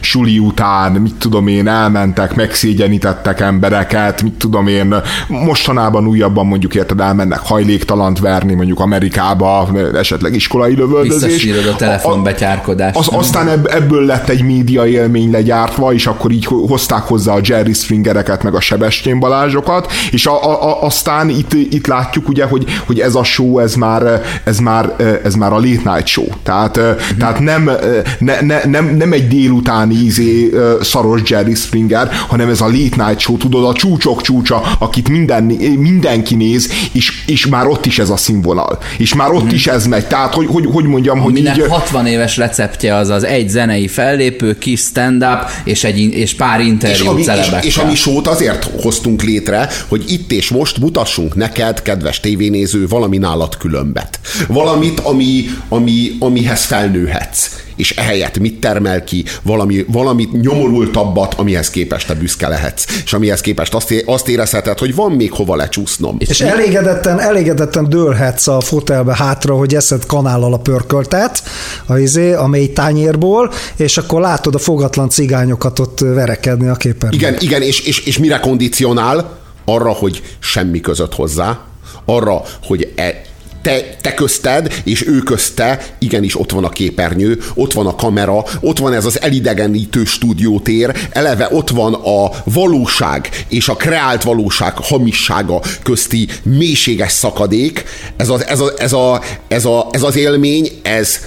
suli 0.00 0.38
után, 0.38 0.92
mit 0.92 1.14
tudom 1.14 1.46
én, 1.46 1.68
elmentek, 1.68 2.34
megszégyenítettek 2.34 3.40
embereket, 3.40 4.22
mit 4.22 4.34
tudom 4.34 4.66
én, 4.66 4.94
mostanában 5.28 6.06
újabban 6.06 6.46
mondjuk 6.46 6.74
érted, 6.74 7.00
elmennek 7.00 7.40
hajléktalant 7.40 8.18
verni, 8.18 8.62
mondjuk 8.64 8.92
Amerikába, 8.92 9.68
esetleg 9.94 10.34
iskolai 10.34 10.74
lövöldözés. 10.74 11.46
A 11.72 11.76
telefonbetyárkodást. 11.76 12.96
Az, 12.96 13.08
aztán 13.10 13.48
ebb, 13.48 13.66
ebből 13.66 14.04
lett 14.04 14.28
egy 14.28 14.42
média 14.42 14.86
élmény 14.86 15.30
legyártva, 15.30 15.92
és 15.92 16.06
akkor 16.06 16.30
így 16.30 16.44
hozták 16.44 17.02
hozzá 17.02 17.32
a 17.32 17.40
Jerry 17.42 17.72
Springereket, 17.72 18.42
meg 18.42 18.54
a 18.54 18.60
Sebestyén 18.60 19.18
Balázsokat, 19.18 19.92
és 20.10 20.26
a, 20.26 20.44
a, 20.44 20.68
a, 20.68 20.82
aztán 20.82 21.28
itt, 21.28 21.52
itt 21.52 21.86
látjuk 21.86 22.28
ugye, 22.28 22.44
hogy, 22.44 22.64
hogy 22.86 23.00
ez 23.00 23.14
a 23.14 23.24
show, 23.24 23.58
ez 23.58 23.74
már, 23.74 24.22
ez 24.44 24.58
már, 24.58 24.94
ez 25.24 25.34
már 25.34 25.52
a 25.52 25.56
late 25.56 25.94
night 25.94 26.06
show. 26.06 26.26
Tehát, 26.42 26.78
mm-hmm. 26.80 27.18
tehát 27.18 27.40
nem, 27.40 27.70
ne, 28.18 28.40
ne, 28.40 28.60
nem, 28.64 28.96
nem 28.96 29.12
egy 29.12 29.28
délutáni 29.28 29.94
izé, 29.94 30.50
szaros 30.80 31.20
Jerry 31.24 31.54
Springer, 31.54 32.10
hanem 32.28 32.48
ez 32.48 32.60
a 32.60 32.66
late 32.66 33.06
night 33.06 33.18
show, 33.18 33.36
tudod, 33.36 33.64
a 33.64 33.72
csúcsok 33.72 34.22
csúcsa, 34.22 34.62
akit 34.78 35.08
minden, 35.08 35.44
mindenki 35.78 36.34
néz, 36.34 36.70
és, 36.92 37.24
és 37.26 37.46
már 37.46 37.66
ott 37.66 37.86
is 37.86 37.98
ez 37.98 38.10
a 38.10 38.16
színvonal. 38.54 38.78
És 38.98 39.14
már 39.14 39.30
ott 39.30 39.52
is 39.52 39.66
ez 39.66 39.86
megy. 39.86 40.06
Tehát, 40.06 40.34
hogy, 40.34 40.46
hogy, 40.46 40.66
hogy 40.72 40.84
mondjam, 40.84 41.18
hogy 41.18 41.32
Aminek 41.32 41.56
így... 41.56 41.66
60 41.68 42.06
éves 42.06 42.36
receptje 42.36 42.94
az 42.94 43.08
az 43.08 43.24
egy 43.24 43.48
zenei 43.48 43.88
fellépő, 43.88 44.58
kis 44.58 44.80
stand-up 44.80 45.50
és, 45.64 45.84
egy, 45.84 45.98
és 45.98 46.34
pár 46.34 46.60
És 46.60 46.66
interjú 46.66 47.08
ami, 47.08 47.20
és, 47.20 47.26
celebekkel. 47.26 47.62
és 47.62 47.76
ami 47.76 47.94
sót 47.94 48.26
azért 48.26 48.70
hoztunk 48.82 49.22
létre, 49.22 49.68
hogy 49.88 50.04
itt 50.08 50.32
és 50.32 50.48
most 50.48 50.78
mutassunk 50.78 51.34
neked, 51.34 51.82
kedves 51.82 52.20
tévénéző, 52.20 52.86
valami 52.86 53.18
nálad 53.18 53.56
különbet. 53.56 54.20
Valamit, 54.48 55.00
ami, 55.00 55.44
ami, 55.68 56.10
amihez 56.18 56.64
felnőhetsz. 56.64 57.50
És 57.76 57.90
ehelyett 57.90 58.38
mit 58.38 58.60
termel 58.60 59.04
ki? 59.04 59.24
Valami, 59.42 59.84
valamit 59.88 60.40
nyomorultabbat, 60.42 61.34
amihez 61.34 61.70
képest 61.70 62.06
te 62.06 62.14
büszke 62.14 62.48
lehetsz. 62.48 62.84
És 63.04 63.12
amihez 63.12 63.40
képest 63.40 63.74
azt, 63.74 63.94
azt 64.06 64.28
érezheted, 64.28 64.78
hogy 64.78 64.94
van 64.94 65.12
még 65.12 65.32
hova 65.32 65.56
lecsúsznom. 65.56 66.16
És 66.18 66.40
elégedetten, 66.40 67.20
elégedetten 67.20 67.88
dőlhetsz 67.88 68.46
a 68.46 68.60
fotelbe 68.60 69.14
hátra, 69.14 69.54
hogy 69.56 69.74
eszed 69.74 70.06
kanállal 70.06 70.52
a 70.52 70.58
pörköltet, 70.58 71.42
a, 71.86 71.96
izé, 71.96 72.32
a 72.32 72.46
mély 72.46 72.72
tányérból, 72.72 73.52
és 73.76 73.96
akkor 73.96 74.20
látod 74.20 74.54
a 74.54 74.58
fogatlan 74.58 75.08
cigányokat 75.08 75.78
ott 75.78 75.98
verekedni 75.98 76.68
a 76.68 76.74
képernyőn. 76.74 77.20
Igen, 77.20 77.36
igen, 77.40 77.62
és, 77.62 77.80
és, 77.80 77.98
és 77.98 78.18
mire 78.18 78.38
kondicionál? 78.38 79.42
Arra, 79.64 79.90
hogy 79.90 80.22
semmi 80.38 80.80
között 80.80 81.14
hozzá, 81.14 81.58
arra, 82.04 82.42
hogy 82.62 82.92
e, 82.96 83.22
te, 83.64 83.96
te 84.00 84.14
közted, 84.14 84.80
és 84.84 85.06
ő 85.06 85.18
közte, 85.18 85.86
igenis 85.98 86.38
ott 86.40 86.50
van 86.50 86.64
a 86.64 86.68
képernyő, 86.68 87.38
ott 87.54 87.72
van 87.72 87.86
a 87.86 87.94
kamera, 87.94 88.44
ott 88.60 88.78
van 88.78 88.92
ez 88.92 89.04
az 89.04 89.20
elidegenítő 89.20 90.04
stúdiótér, 90.04 91.08
eleve 91.10 91.48
ott 91.50 91.70
van 91.70 91.94
a 91.94 92.30
valóság 92.44 93.28
és 93.48 93.68
a 93.68 93.76
kreált 93.76 94.22
valóság 94.22 94.76
hamissága 94.76 95.60
közti 95.82 96.28
mélységes 96.42 97.12
szakadék. 97.12 97.84
Ez, 98.16 98.28
az, 98.28 98.46
ez, 98.46 98.60
a, 98.60 98.72
ez, 98.76 98.92
a, 98.92 99.20
ez, 99.48 99.64
a, 99.64 99.86
ez 99.90 100.02
az 100.02 100.16
élmény, 100.16 100.70
ez 100.82 101.18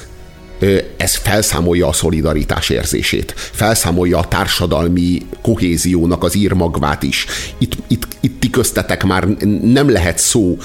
ez 0.98 1.16
felszámolja 1.16 1.88
a 1.88 1.94
szolidaritás 1.94 2.70
érzését, 2.70 3.34
felszámolja 3.36 4.18
a 4.18 4.28
társadalmi 4.28 5.22
kohéziónak 5.42 6.24
az 6.24 6.36
írmagvát 6.36 7.04
is. 7.04 7.26
Itt, 7.58 7.74
itt, 7.88 8.08
itt 8.20 8.40
ti 8.40 8.50
köztetek 8.50 9.04
már 9.04 9.28
nem 9.62 9.90
lehet 9.90 10.18
szó 10.18 10.58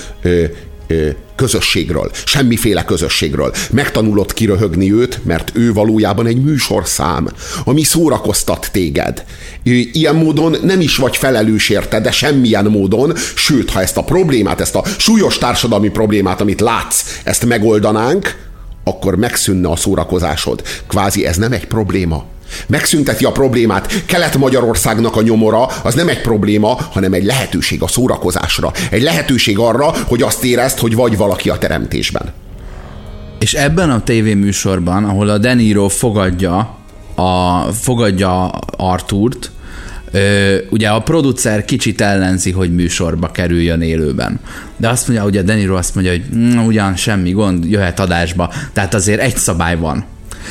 közösségről, 1.37 2.11
semmiféle 2.25 2.85
közösségről. 2.85 3.55
Megtanulod 3.71 4.33
kiröhögni 4.33 4.93
őt, 4.93 5.25
mert 5.25 5.51
ő 5.55 5.73
valójában 5.73 6.27
egy 6.27 6.43
műsorszám, 6.43 7.29
ami 7.65 7.83
szórakoztat 7.83 8.69
téged. 8.73 9.25
Ilyen 9.93 10.15
módon 10.15 10.57
nem 10.63 10.81
is 10.81 10.97
vagy 10.97 11.17
felelős 11.17 11.69
érte, 11.69 12.01
de 12.01 12.11
semmilyen 12.11 12.65
módon, 12.65 13.13
sőt, 13.35 13.71
ha 13.71 13.81
ezt 13.81 13.97
a 13.97 14.05
problémát, 14.05 14.61
ezt 14.61 14.75
a 14.75 14.85
súlyos 14.99 15.39
társadalmi 15.39 15.89
problémát, 15.89 16.41
amit 16.41 16.61
látsz, 16.61 17.21
ezt 17.25 17.47
megoldanánk, 17.47 18.51
akkor 18.85 19.17
megszűnne 19.17 19.69
a 19.69 19.77
szórakozásod. 19.77 20.63
Kvázi 20.89 21.27
ez 21.27 21.37
nem 21.37 21.53
egy 21.53 21.67
probléma. 21.67 22.25
Megszünteti 22.67 23.25
a 23.25 23.33
problémát. 23.33 24.05
Kelet-Magyarországnak 24.07 25.17
a 25.17 25.23
nyomora 25.23 25.67
az 25.67 25.95
nem 25.95 26.09
egy 26.09 26.21
probléma, 26.21 26.79
hanem 26.91 27.13
egy 27.13 27.25
lehetőség 27.25 27.83
a 27.83 27.89
szórakozásra. 27.89 28.73
Egy 28.91 29.03
lehetőség 29.03 29.59
arra, 29.59 29.95
hogy 30.07 30.23
azt 30.23 30.45
érezd, 30.45 30.79
hogy 30.79 30.95
vagy 30.95 31.17
valaki 31.17 31.51
a 31.51 31.59
teremtésben. 31.59 32.33
És 33.39 33.55
ebben 33.55 33.91
a 33.91 34.03
tévéműsorban, 34.03 35.05
ahol 35.05 35.29
a 35.29 35.39
De 35.39 35.55
Niro 35.55 35.89
fogadja, 35.89 36.77
a, 37.15 37.61
fogadja 37.73 38.51
Artúrt, 38.77 39.51
Ö, 40.15 40.57
ugye 40.71 40.89
a 40.89 41.03
producer 41.03 41.65
kicsit 41.65 42.01
ellenzi, 42.01 42.51
hogy 42.51 42.75
műsorba 42.75 43.31
kerüljön 43.31 43.81
élőben. 43.81 44.41
De 44.77 44.89
azt 44.89 45.09
mondja, 45.09 45.27
ugye 45.27 45.43
De 45.43 45.55
Niro 45.55 45.77
azt 45.77 45.95
mondja, 45.95 46.13
hogy 46.13 46.25
mm, 46.37 46.59
ugyan 46.59 46.97
semmi 46.97 47.31
gond, 47.31 47.65
jöhet 47.65 48.01
adásba. 48.01 48.53
Tehát 48.73 48.95
azért 48.95 49.21
egy 49.21 49.37
szabály 49.37 49.77
van. 49.77 50.05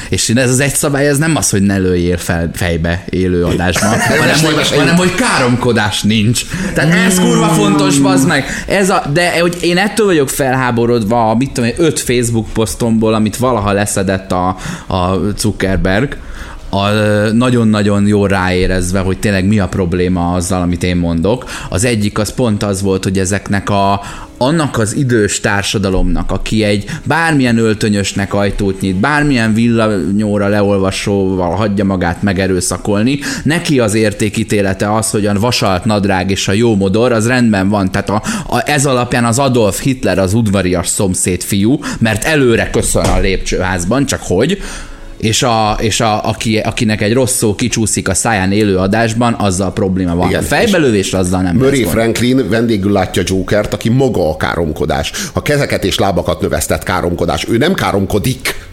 És 0.10 0.30
ez 0.30 0.50
az 0.50 0.60
egy 0.60 0.74
szabály, 0.74 1.08
ez 1.08 1.18
nem 1.18 1.36
az, 1.36 1.50
hogy 1.50 1.62
ne 1.62 1.78
lőjél 1.78 2.18
fel 2.18 2.50
fejbe 2.54 3.04
élő 3.10 3.44
adásban, 3.44 3.90
hanem, 4.00 4.38
hogy, 4.44 4.78
hanem 4.78 4.96
hogy 4.96 5.16
káromkodás 5.16 6.02
nincs. 6.02 6.42
Tehát 6.74 6.94
ez 7.08 7.20
kurva 7.20 7.48
fontos, 7.48 7.98
bazd 7.98 8.28
meg. 8.28 8.46
Ez 8.68 8.90
a, 8.90 9.04
de 9.14 9.40
hogy 9.40 9.58
én 9.62 9.78
ettől 9.78 10.06
vagyok 10.06 10.30
felháborodva 10.30 11.30
a, 11.30 11.36
mit 11.36 11.52
tudom 11.52 11.70
én, 11.70 11.76
öt 11.78 12.00
Facebook 12.00 12.50
posztomból, 12.54 13.14
amit 13.14 13.38
valaha 13.38 13.72
leszedett 13.72 14.32
a, 14.32 14.48
a 14.88 15.16
Zuckerberg, 15.38 16.18
a, 16.72 16.90
nagyon-nagyon 17.34 18.08
jól 18.08 18.28
ráérezve, 18.28 19.00
hogy 19.00 19.20
tényleg 19.20 19.46
mi 19.46 19.60
a 19.60 19.68
probléma 19.68 20.34
azzal, 20.34 20.62
amit 20.62 20.84
én 20.84 20.96
mondok. 20.96 21.50
Az 21.70 21.84
egyik 21.84 22.18
az 22.18 22.34
pont 22.34 22.64
az 22.64 22.82
volt, 22.82 23.04
hogy 23.04 23.20
ezeknek 23.20 23.70
a, 23.70 24.02
annak 24.38 24.78
az 24.78 24.96
idős 24.96 25.40
társadalomnak, 25.40 26.32
aki 26.32 26.64
egy 26.64 26.86
bármilyen 27.04 27.58
öltönyösnek 27.58 28.34
ajtót 28.34 28.82
nyit, 28.82 28.96
bármilyen 28.96 29.54
villanyóra 29.54 30.48
leolvasóval 30.48 31.56
hagyja 31.56 31.86
magát 31.86 32.22
megerőszakolni, 32.22 33.20
neki 33.44 33.80
az 33.80 33.94
értékítélete 33.94 34.96
az, 34.96 35.10
hogy 35.10 35.26
a 35.26 35.40
vasalt 35.40 35.86
nadrág 35.86 36.32
és 36.32 36.48
a 36.48 36.52
jó 36.52 36.76
modor, 36.76 37.12
az 37.12 37.28
rendben 37.28 37.70
van. 37.70 37.92
Tehát 37.92 38.10
a, 38.10 38.22
a, 38.48 38.62
ez 38.66 38.86
alapján 38.86 39.26
az 39.26 39.40
Adolf 39.40 39.82
Hitler 39.82 40.20
az 40.20 40.34
udvarias 40.34 40.88
szomszéd 40.88 41.44
fiú, 41.44 41.80
mert 42.00 42.24
előre 42.24 42.70
köszön 42.70 43.06
a 43.06 43.20
lépcsőházban, 43.20 44.06
csak 44.06 44.22
hogy, 44.24 44.62
és, 45.22 45.44
a, 45.44 45.78
és 45.80 46.00
a, 46.00 46.24
aki, 46.24 46.58
akinek 46.58 47.02
egy 47.02 47.14
rossz 47.14 47.36
szó 47.36 47.56
kicsúszik 47.56 48.10
a 48.10 48.14
száján 48.14 48.52
élő 48.52 48.78
adásban, 48.78 49.34
azzal 49.34 49.74
probléma 49.74 50.16
van. 50.16 50.28
Igen, 50.28 50.44
a 50.44 50.46
fejbelövésre 50.46 51.18
azzal 51.18 51.42
nem 51.42 51.56
Murray. 51.56 51.84
Franklin 51.84 52.50
vendégül 52.50 52.92
látja 52.92 53.24
Jokert, 53.26 53.74
aki 53.74 53.90
maga 53.90 54.30
a 54.30 54.38
káromkodás. 54.38 55.12
A 55.34 55.42
kezeket 55.42 55.84
és 55.84 55.98
lábakat 55.98 56.42
növesztett 56.42 56.84
káromkodás. 56.84 57.46
Ő 57.50 57.58
nem 57.58 57.74
káromkodik, 57.74 58.70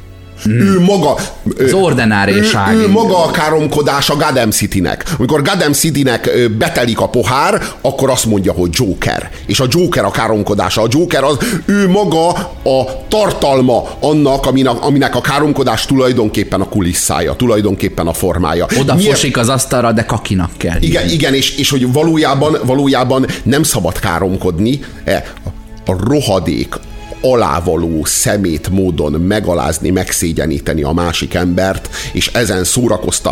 Mm. 0.49 0.61
Ő 0.61 0.81
maga... 0.81 1.15
Az 1.59 1.73
ordináriság. 1.73 2.75
Ő, 2.75 2.81
ő 2.81 2.89
maga 2.89 3.25
a 3.25 3.31
káromkodás 3.31 4.11
a 4.11 4.15
Gotham 4.15 4.51
City-nek. 4.51 5.05
Amikor 5.19 5.43
Gotham 5.43 5.73
City-nek 5.73 6.31
betelik 6.59 7.01
a 7.01 7.09
pohár, 7.09 7.63
akkor 7.81 8.11
azt 8.11 8.27
mondja, 8.27 8.53
hogy 8.53 8.71
Joker. 8.73 9.31
És 9.47 9.61
a 9.61 9.67
Joker 9.69 10.05
a 10.05 10.11
káromkodása. 10.11 10.83
A 10.83 10.87
Joker 10.91 11.25
az 11.25 11.37
ő 11.67 11.89
maga 11.89 12.29
a 12.63 13.07
tartalma 13.09 13.89
annak, 14.01 14.47
aminek, 14.47 14.85
aminek 14.85 15.15
a 15.15 15.21
káromkodás 15.21 15.87
tulajdonképpen 15.87 16.61
a 16.61 16.69
kulisszája, 16.69 17.33
tulajdonképpen 17.33 18.07
a 18.07 18.13
formája. 18.13 18.67
Oda 18.81 18.97
fosik 18.97 19.37
az 19.37 19.49
asztalra, 19.49 19.93
de 19.93 20.05
kakinak 20.05 20.51
kell. 20.57 20.77
Igen, 20.81 21.09
igen 21.09 21.35
és, 21.35 21.57
és 21.57 21.71
hogy 21.71 21.93
valójában, 21.93 22.57
valójában 22.65 23.27
nem 23.43 23.63
szabad 23.63 23.99
káromkodni, 23.99 24.81
e, 25.05 25.25
a 25.87 25.93
rohadék, 26.09 26.75
alávaló 27.21 28.05
szemét 28.05 28.69
módon 28.69 29.13
megalázni, 29.13 29.91
megszégyeníteni 29.91 30.83
a 30.83 30.93
másik 30.93 31.35
embert, 31.35 31.89
és 32.13 32.27
ezen 32.27 32.65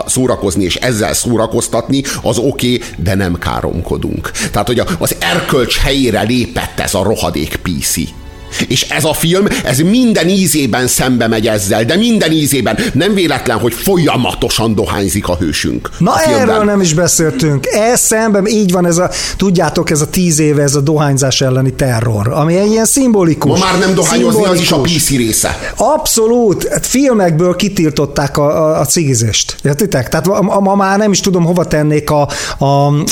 szórakozni, 0.06 0.64
és 0.64 0.74
ezzel 0.74 1.14
szórakoztatni, 1.14 2.02
az 2.22 2.38
oké, 2.38 2.74
okay, 2.74 2.88
de 2.96 3.14
nem 3.14 3.38
káromkodunk. 3.38 4.30
Tehát, 4.30 4.66
hogy 4.66 4.82
az 4.98 5.16
erkölcs 5.18 5.78
helyére 5.78 6.22
lépett 6.22 6.80
ez 6.80 6.94
a 6.94 7.02
rohadék 7.02 7.56
PC. 7.56 8.26
És 8.69 8.83
ez 8.83 9.05
a 9.05 9.12
film, 9.12 9.47
ez 9.65 9.78
minden 9.78 10.28
ízében 10.28 10.87
szembe 10.87 11.28
megy 11.28 11.47
ezzel, 11.47 11.85
de 11.85 11.97
minden 11.97 12.33
ízében. 12.33 12.78
Nem 12.93 13.15
véletlen, 13.15 13.59
hogy 13.59 13.73
folyamatosan 13.73 14.74
dohányzik 14.74 15.28
a 15.28 15.37
hősünk. 15.37 15.91
Na 15.99 16.12
a 16.12 16.20
erről 16.28 16.65
nem 16.65 16.81
is 16.81 16.95
beszéltünk. 16.95 17.66
Ez 17.66 18.01
szemben, 18.01 18.47
így 18.47 18.73
van 18.73 18.87
ez 18.87 18.99
a, 18.99 19.11
tudjátok, 19.37 19.91
ez 19.91 20.01
a 20.01 20.07
tíz 20.07 20.39
éve, 20.39 20.62
ez 20.62 20.74
a 20.74 20.81
dohányzás 20.81 21.41
elleni 21.41 21.73
terror, 21.73 22.28
ami 22.28 22.57
egy 22.57 22.70
ilyen 22.70 22.85
szimbolikus. 22.85 23.59
Ma 23.59 23.65
már 23.65 23.78
nem 23.78 23.95
dohányozni, 23.95 24.45
az 24.45 24.61
is 24.61 24.73
a 24.73 24.81
PC 24.81 25.09
része. 25.09 25.73
Abszolút. 25.77 26.69
Filmekből 26.83 27.57
kitiltották 27.57 28.37
a, 28.37 28.45
a, 28.45 28.81
a 28.81 28.85
cigizést. 28.85 29.57
Értitek? 29.62 30.09
Tehát 30.09 30.27
ma, 30.27 30.61
ma, 30.61 30.74
már 30.74 30.99
nem 30.99 31.12
is 31.12 31.20
tudom, 31.20 31.45
hova 31.45 31.65
tennék 31.66 32.11
a, 32.11 32.28
a, 32.59 32.65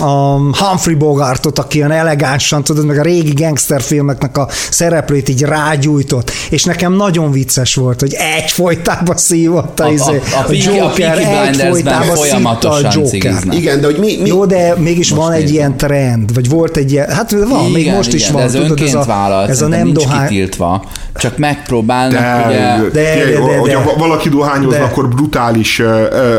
a 0.05 0.39
Humphrey 0.59 0.95
Bogartot, 0.95 1.59
aki 1.59 1.77
ilyen 1.77 1.91
elegánsan, 1.91 2.65
tudod, 2.65 2.87
meg 2.87 2.99
a 2.99 3.03
régi 3.03 3.33
gangsterfilmeknek 3.33 4.39
a 4.39 4.49
szereplőit 4.71 5.29
így 5.35 5.43
rágyújtott, 5.43 6.31
és 6.51 6.65
nekem 6.65 6.93
nagyon 6.93 7.31
vicces 7.31 7.75
volt, 7.75 8.01
hogy 8.01 8.15
egy 8.15 8.51
folytában 8.51 9.17
szívott 9.17 9.81
a, 9.81 9.85
a, 9.85 9.91
izé, 9.91 10.21
a, 10.33 10.37
a, 10.37 10.45
a 10.49 10.53
Joker, 10.53 11.19
a 11.19 11.47
egy 11.47 11.57
folytában 11.57 12.17
folyamatosan 12.17 12.85
a 12.85 12.93
Joker. 12.95 13.43
Igen, 13.51 13.81
de 13.81 13.87
hogy 13.87 13.97
mi, 13.99 14.17
mi... 14.21 14.29
Jó, 14.29 14.47
de 14.47 14.75
mégis 14.79 15.11
most 15.11 15.23
van 15.23 15.33
egy 15.33 15.51
ilyen 15.51 15.77
trend, 15.77 16.35
vagy 16.35 16.49
volt 16.49 16.77
egy 16.77 16.93
ilyen, 16.93 17.11
hát 17.11 17.31
van, 17.31 17.61
igen, 17.61 17.71
még 17.71 17.91
most 17.91 18.09
igen, 18.09 18.21
is 18.21 18.31
van. 18.31 18.41
De 18.41 18.47
ez 18.47 18.53
tudod, 18.53 18.81
ez 18.81 18.95
a, 18.95 19.05
vállalt, 19.07 19.51
ez 19.51 19.63
a 19.63 19.69
nem 19.69 19.93
dohány... 19.93 20.29
kitiltva, 20.29 20.85
csak 21.15 21.39
megpróbálnak 21.39 22.21
de, 22.21 22.45
ugye... 22.47 22.91
De, 22.93 23.15
de, 23.15 23.25
de, 23.25 23.47
de, 23.47 23.57
hogyha 23.57 23.93
valaki 23.99 24.29
dohányozna, 24.29 24.79
de. 24.79 24.85
akkor 24.85 25.09
brutális 25.09 25.83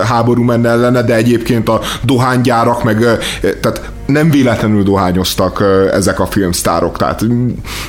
háború 0.03 0.43
menne 0.43 0.69
ellene, 0.69 1.01
de 1.01 1.15
egyébként 1.15 1.69
a 1.69 1.81
dohánygyárak 2.03 2.83
meg, 2.83 3.05
tehát 3.61 3.81
nem 4.05 4.29
véletlenül 4.31 4.83
dohányoztak 4.83 5.63
ezek 5.91 6.19
a 6.19 6.25
filmsztárok, 6.25 6.97
tehát, 6.97 7.25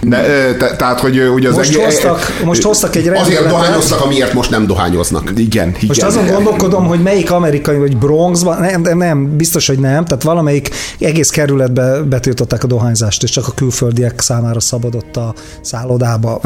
ne, 0.00 0.22
te, 0.56 0.76
tehát 0.76 1.00
hogy, 1.00 1.28
hogy 1.32 1.46
az 1.46 1.54
most, 1.54 1.68
egész, 1.68 1.84
hoztak, 1.84 2.40
most 2.44 2.62
hoztak 2.62 2.96
egy 2.96 3.04
rendeletet. 3.04 3.38
Azért 3.38 3.50
dohányoztak, 3.50 4.04
amiért 4.04 4.32
most 4.32 4.50
nem 4.50 4.66
dohányoznak. 4.66 5.30
Igen, 5.36 5.68
igen. 5.68 5.86
Most 5.86 6.02
azon 6.02 6.26
gondolkodom, 6.26 6.86
hogy 6.86 7.02
melyik 7.02 7.30
amerikai, 7.30 7.78
vagy 7.78 7.96
Bronxban, 7.96 8.60
nem, 8.60 8.98
nem, 8.98 9.36
biztos, 9.36 9.66
hogy 9.66 9.78
nem, 9.78 10.04
tehát 10.04 10.22
valamelyik 10.22 10.70
egész 10.98 11.30
kerületbe 11.30 12.02
betiltották 12.02 12.64
a 12.64 12.66
dohányzást, 12.66 13.22
és 13.22 13.30
csak 13.30 13.46
a 13.46 13.52
külföldiek 13.54 14.20
számára 14.20 14.60
szabadott 14.60 15.16
a 15.16 15.34
szállodába, 15.60 16.40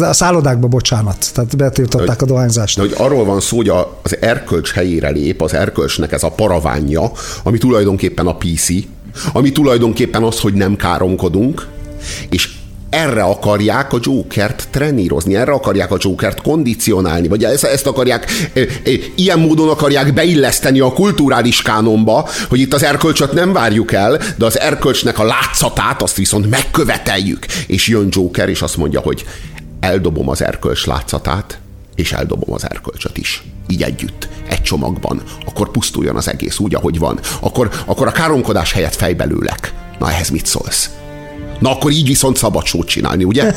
a 0.00 0.12
szállodákba, 0.12 0.66
bocsánat, 0.66 1.26
tehát 1.34 1.56
betiltották 1.56 2.20
hogy, 2.20 2.28
a 2.28 2.32
dohányzást. 2.32 2.76
De 2.76 2.82
hogy 2.82 2.94
arról 2.96 3.24
van 3.24 3.40
szó, 3.40 3.56
hogy 3.56 3.68
az 4.02 4.16
erkölcs 4.20 4.72
helyére 4.72 5.08
lép, 5.08 5.42
az 5.42 5.54
erkölcsnek 5.54 6.12
ez 6.12 6.22
a 6.22 6.30
paravánja, 6.30 7.12
ami 7.42 7.58
tulajdonképpen 7.58 8.26
a 8.26 8.36
PC, 8.36 8.68
ami 9.32 9.52
tulajdonképpen 9.52 10.22
az, 10.22 10.40
hogy 10.40 10.52
nem 10.52 10.76
káromkodunk, 10.76 11.66
és 12.30 12.48
erre 12.90 13.22
akarják 13.22 13.92
a 13.92 13.98
Jokert 14.02 14.68
trenírozni, 14.70 15.36
erre 15.36 15.52
akarják 15.52 15.92
a 15.92 15.96
Jokert 16.00 16.42
kondicionálni, 16.42 17.28
vagy 17.28 17.44
ezt, 17.44 17.64
ezt 17.64 17.86
akarják, 17.86 18.50
e, 18.52 18.60
e, 18.60 18.90
ilyen 19.14 19.38
módon 19.38 19.68
akarják 19.68 20.14
beilleszteni 20.14 20.80
a 20.80 20.92
kulturális 20.92 21.62
kánonba, 21.62 22.28
hogy 22.48 22.60
itt 22.60 22.74
az 22.74 22.82
erkölcsöt 22.82 23.32
nem 23.32 23.52
várjuk 23.52 23.92
el, 23.92 24.20
de 24.36 24.44
az 24.44 24.60
erkölcsnek 24.60 25.18
a 25.18 25.24
látszatát 25.24 26.02
azt 26.02 26.16
viszont 26.16 26.50
megköveteljük. 26.50 27.46
És 27.66 27.88
jön 27.88 28.08
Joker, 28.10 28.48
és 28.48 28.62
azt 28.62 28.76
mondja, 28.76 29.00
hogy 29.00 29.24
eldobom 29.80 30.28
az 30.28 30.42
erkölcs 30.42 30.86
látszatát, 30.86 31.58
és 32.00 32.12
eldobom 32.12 32.54
az 32.54 32.70
erkölcsöt 32.70 33.18
is. 33.18 33.42
Így 33.68 33.82
együtt, 33.82 34.28
egy 34.48 34.62
csomagban. 34.62 35.22
Akkor 35.46 35.70
pusztuljon 35.70 36.16
az 36.16 36.28
egész 36.28 36.58
úgy, 36.58 36.74
ahogy 36.74 36.98
van. 36.98 37.20
Akkor, 37.40 37.70
akkor 37.86 38.06
a 38.06 38.12
káromkodás 38.12 38.72
helyett 38.72 38.94
fejbelőlek. 38.94 39.74
Na 39.98 40.10
ehhez 40.10 40.28
mit 40.28 40.46
szólsz? 40.46 40.90
Na 41.58 41.70
akkor 41.70 41.90
így 41.90 42.06
viszont 42.06 42.36
szabad 42.36 42.64
sót 42.66 42.88
csinálni, 42.88 43.24
ugye? 43.24 43.52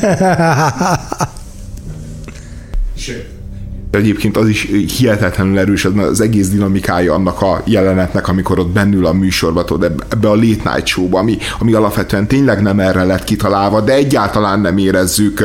egyébként 3.96 4.38
az 4.38 4.48
is 4.48 4.68
hihetetlenül 4.98 5.60
erős 5.60 5.86
az 5.86 6.22
egész 6.22 6.50
dinamikája 6.50 7.14
annak 7.14 7.42
a 7.42 7.62
jelenetnek, 7.66 8.28
amikor 8.28 8.60
ott 8.60 8.70
bennül 8.70 9.06
a 9.06 9.14
műsorba, 9.14 9.64
tudod, 9.64 10.06
ebbe 10.10 10.30
a 10.30 10.36
late 10.36 10.72
night 10.72 10.86
show 10.86 11.16
ami, 11.16 11.38
ami 11.60 11.74
alapvetően 11.74 12.28
tényleg 12.28 12.62
nem 12.62 12.80
erre 12.80 13.04
lett 13.04 13.24
kitalálva, 13.24 13.82
de 13.82 13.94
egyáltalán 13.94 14.60
nem 14.60 14.78
érezzük 14.78 15.44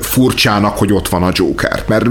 furcsának, 0.00 0.78
hogy 0.78 0.92
ott 0.92 1.08
van 1.08 1.22
a 1.22 1.30
Joker. 1.32 1.84
Mert 1.88 2.06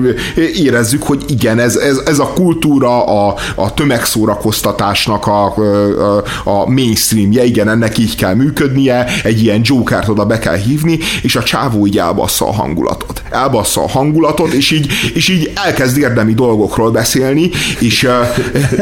érezzük, 0.56 1.04
hogy 1.04 1.24
igen, 1.28 1.60
ez, 1.60 1.76
ez, 1.76 2.02
ez 2.06 2.20
a 2.20 2.34
kultúra 2.34 3.06
a, 3.06 3.36
a 3.56 3.74
tömegszórakoztatásnak 3.74 5.28
a, 5.28 5.46
a, 5.46 6.24
a 6.44 6.70
mainstreamje, 6.70 7.44
igen, 7.44 7.70
ennek 7.70 7.98
így 7.98 8.16
kell 8.16 8.34
működnie, 8.34 9.06
egy 9.24 9.42
ilyen 9.44 9.62
Jokert 9.64 10.08
oda 10.08 10.26
be 10.26 10.40
kell 10.40 10.58
hívni, 10.58 11.00
és 11.22 11.36
a 11.36 11.44
csávó 11.44 11.88
így 11.88 11.98
elbassza 11.98 12.48
a 12.48 12.54
hangulatot. 12.54 13.24
Elbassza 13.30 13.82
a 13.82 13.88
hangulatot, 13.90 14.54
és 14.54 14.72
így, 14.72 14.92
és 15.14 15.25
és 15.26 15.32
így 15.32 15.52
elkezd 15.66 15.98
érdemi 15.98 16.34
dolgokról 16.34 16.92
beszélni, 16.92 17.50
és, 17.80 18.08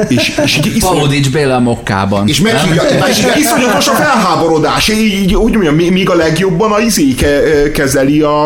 és, 0.08 0.38
és 0.44 0.58
így 0.58 0.80
Palodics 0.80 1.32
Béla 1.32 1.60
mokkában. 1.60 2.28
És 2.28 2.42
meghívja, 2.42 2.84
és 3.10 3.26
iszonyatos 3.36 3.88
a 3.88 3.92
felháborodás, 3.92 4.90
így, 4.90 5.36
úgy 5.36 5.52
mondjam, 5.54 5.76
még 5.76 6.10
a 6.10 6.16
legjobban 6.16 6.72
a 6.72 6.80
izé 6.80 7.16
kezeli 7.74 8.22
a, 8.22 8.46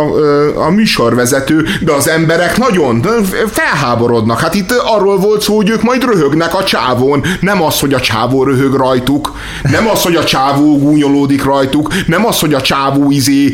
a 0.66 0.70
műsorvezető, 0.70 1.66
de 1.82 1.92
az 1.92 2.10
emberek 2.10 2.58
nagyon 2.58 3.08
felháborodnak. 3.52 4.40
Hát 4.40 4.56
itt 4.56 4.72
arról 4.72 5.18
volt 5.18 5.42
szó, 5.42 5.56
hogy 5.56 5.70
ők 5.70 5.82
majd 5.82 6.04
röhögnek 6.04 6.56
a 6.56 6.64
csávón, 6.64 7.24
nem 7.40 7.64
az, 7.64 7.80
hogy 7.80 7.94
a 7.94 8.00
csávó 8.00 8.44
röhög 8.44 8.74
rajtuk, 8.74 9.34
nem 9.64 9.90
az, 9.90 10.02
hogy 10.02 10.16
a 10.16 10.24
csávó 10.24 10.78
gúnyolódik 10.78 11.44
rajtuk, 11.44 11.94
nem 12.08 12.26
az, 12.26 12.40
hogy 12.40 12.54
a 12.54 12.62
csávó 12.62 13.12
izé 13.12 13.54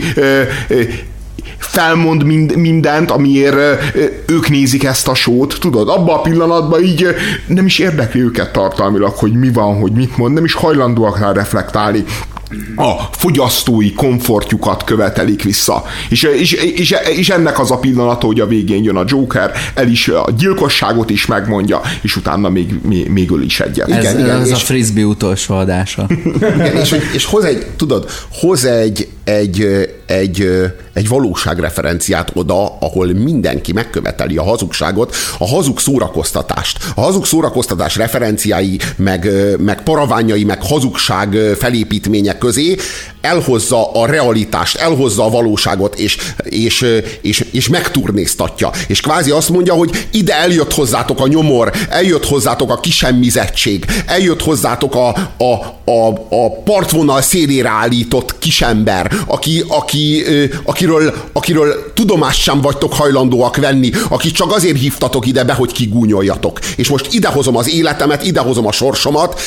felmond 1.63 2.23
mind, 2.23 2.55
mindent, 2.55 3.11
amiért 3.11 3.55
ők 4.25 4.49
nézik 4.49 4.83
ezt 4.83 5.07
a 5.07 5.13
sót, 5.13 5.57
tudod, 5.59 5.89
abban 5.89 6.15
a 6.15 6.21
pillanatban 6.21 6.83
így 6.83 7.07
nem 7.47 7.65
is 7.65 7.79
érdekli 7.79 8.21
őket 8.21 8.51
tartalmilag, 8.51 9.13
hogy 9.15 9.33
mi 9.33 9.51
van, 9.51 9.79
hogy 9.79 9.91
mit 9.91 10.17
mond, 10.17 10.33
nem 10.33 10.43
is 10.43 10.53
hajlandóak 10.53 11.19
rá 11.19 11.31
reflektálni 11.31 12.03
a 12.75 13.09
fogyasztói 13.11 13.93
komfortjuk 13.93 14.83
követelik 14.85 15.43
vissza. 15.43 15.83
És, 16.09 16.23
és, 16.23 16.51
és, 16.51 16.95
és 17.15 17.29
ennek 17.29 17.59
az 17.59 17.71
a 17.71 17.77
pillanata, 17.77 18.25
hogy 18.25 18.39
a 18.39 18.47
végén 18.47 18.83
jön 18.83 18.95
a 18.95 19.03
Joker, 19.07 19.51
el 19.73 19.87
is 19.87 20.07
a 20.07 20.27
gyilkosságot 20.37 21.09
is 21.09 21.25
megmondja, 21.25 21.81
és 22.01 22.15
utána 22.15 22.49
még, 22.49 22.79
még, 22.83 23.09
még 23.09 23.31
öl 23.31 23.41
is 23.41 23.59
egyet. 23.59 23.89
Ez, 23.89 24.03
igen, 24.03 24.19
igen, 24.19 24.39
ez 24.39 24.47
és, 24.47 24.53
a 24.53 24.57
frisbee 24.57 25.05
utolsó 25.05 25.55
adása. 25.55 26.07
Igen, 26.35 26.75
és, 26.75 26.95
és 27.13 27.25
hoz 27.25 27.43
egy, 27.43 27.65
tudod, 27.75 28.09
hoz 28.31 28.65
egy, 28.65 29.07
egy, 29.23 29.67
egy, 30.05 30.47
egy 30.93 31.07
valóságreferenciát 31.07 32.31
oda, 32.33 32.77
ahol 32.79 33.07
mindenki 33.07 33.73
megköveteli 33.73 34.37
a 34.37 34.43
hazugságot, 34.43 35.15
a 35.37 35.47
hazug 35.47 35.79
szórakoztatást. 35.79 36.77
A 36.95 37.01
hazug 37.01 37.25
szórakoztatás 37.25 37.95
referenciái, 37.95 38.79
meg, 38.95 39.29
meg 39.59 39.83
paraványai, 39.83 40.43
meg 40.43 40.63
hazugság 40.63 41.37
felépítmények 41.57 42.37
közé 42.37 42.77
elhozza 43.23 43.91
a 43.91 44.05
realitást, 44.05 44.75
elhozza 44.75 45.25
a 45.25 45.29
valóságot, 45.29 45.99
és, 45.99 46.17
és, 46.43 46.85
és, 47.21 47.45
és 47.51 47.67
megturnéztatja. 47.67 48.71
És 48.87 49.01
kvázi 49.01 49.31
azt 49.31 49.49
mondja, 49.49 49.73
hogy 49.73 50.07
ide 50.11 50.33
eljött 50.33 50.73
hozzátok 50.73 51.19
a 51.19 51.27
nyomor, 51.27 51.71
eljött 51.89 52.25
hozzátok 52.25 52.71
a 52.71 52.79
kisemmizettség, 52.79 53.85
eljött 54.05 54.41
hozzátok 54.41 54.95
a, 54.95 55.07
a, 55.37 55.53
a, 55.91 56.07
a 56.29 56.51
partvonal 56.63 57.21
szélére 57.21 57.69
állított 57.69 58.39
kisember, 58.39 59.11
aki, 59.27 59.63
aki, 59.67 60.23
akiről, 60.63 61.13
akiről 61.33 61.91
tudomást 61.93 62.41
sem 62.41 62.61
vagytok 62.61 62.93
hajlandóak 62.93 63.57
venni, 63.57 63.91
aki 64.09 64.31
csak 64.31 64.51
azért 64.51 64.79
hívtatok 64.79 65.27
ide 65.27 65.43
be, 65.43 65.53
hogy 65.53 65.71
kigúnyoljatok. 65.71 66.59
És 66.75 66.89
most 66.89 67.07
idehozom 67.11 67.57
az 67.57 67.69
életemet, 67.69 68.25
idehozom 68.25 68.67
a 68.67 68.71
sorsomat, 68.71 69.41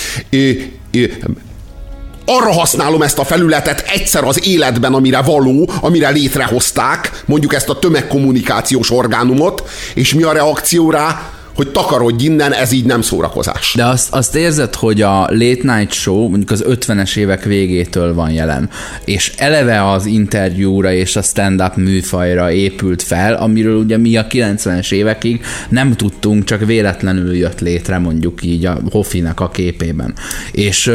arra 2.27 2.53
használom 2.53 3.03
ezt 3.03 3.19
a 3.19 3.25
felületet 3.25 3.85
egyszer 3.87 4.25
az 4.25 4.47
életben, 4.47 4.95
amire 4.95 5.23
való, 5.23 5.71
amire 5.81 6.09
létrehozták, 6.09 7.23
mondjuk 7.27 7.55
ezt 7.55 7.69
a 7.69 7.79
tömegkommunikációs 7.79 8.91
orgánumot, 8.91 9.69
és 9.95 10.15
mi 10.15 10.23
a 10.23 10.33
reakció 10.33 10.91
rá? 10.91 11.31
hogy 11.57 11.69
takarodj 11.69 12.25
innen, 12.25 12.53
ez 12.53 12.73
így 12.73 12.85
nem 12.85 13.03
szórakozás. 13.03 13.73
De 13.77 13.85
azt, 13.85 14.13
azt 14.15 14.35
érzed, 14.35 14.75
hogy 14.75 15.03
a 15.03 15.19
Late 15.21 15.77
Night 15.77 15.93
Show 15.93 16.29
mondjuk 16.29 16.51
az 16.51 16.65
50-es 16.69 17.17
évek 17.17 17.45
végétől 17.45 18.15
van 18.15 18.31
jelen, 18.31 18.71
és 19.05 19.33
eleve 19.37 19.91
az 19.91 20.07
interjúra 20.07 20.93
és 20.93 21.17
a 21.17 21.23
stand-up 21.23 21.77
műfajra 21.77 22.51
épült 22.51 23.03
fel, 23.03 23.35
amiről 23.35 23.77
ugye 23.77 23.97
mi 23.97 24.17
a 24.17 24.27
90-es 24.27 24.93
évekig 24.93 25.45
nem 25.69 25.93
tudtunk, 25.93 26.45
csak 26.45 26.65
véletlenül 26.65 27.37
jött 27.37 27.61
létre 27.61 27.99
mondjuk 27.99 28.43
így 28.43 28.65
a 28.65 28.79
Hoffinak 28.91 29.41
a 29.41 29.51
képében. 29.51 30.15
És 30.53 30.93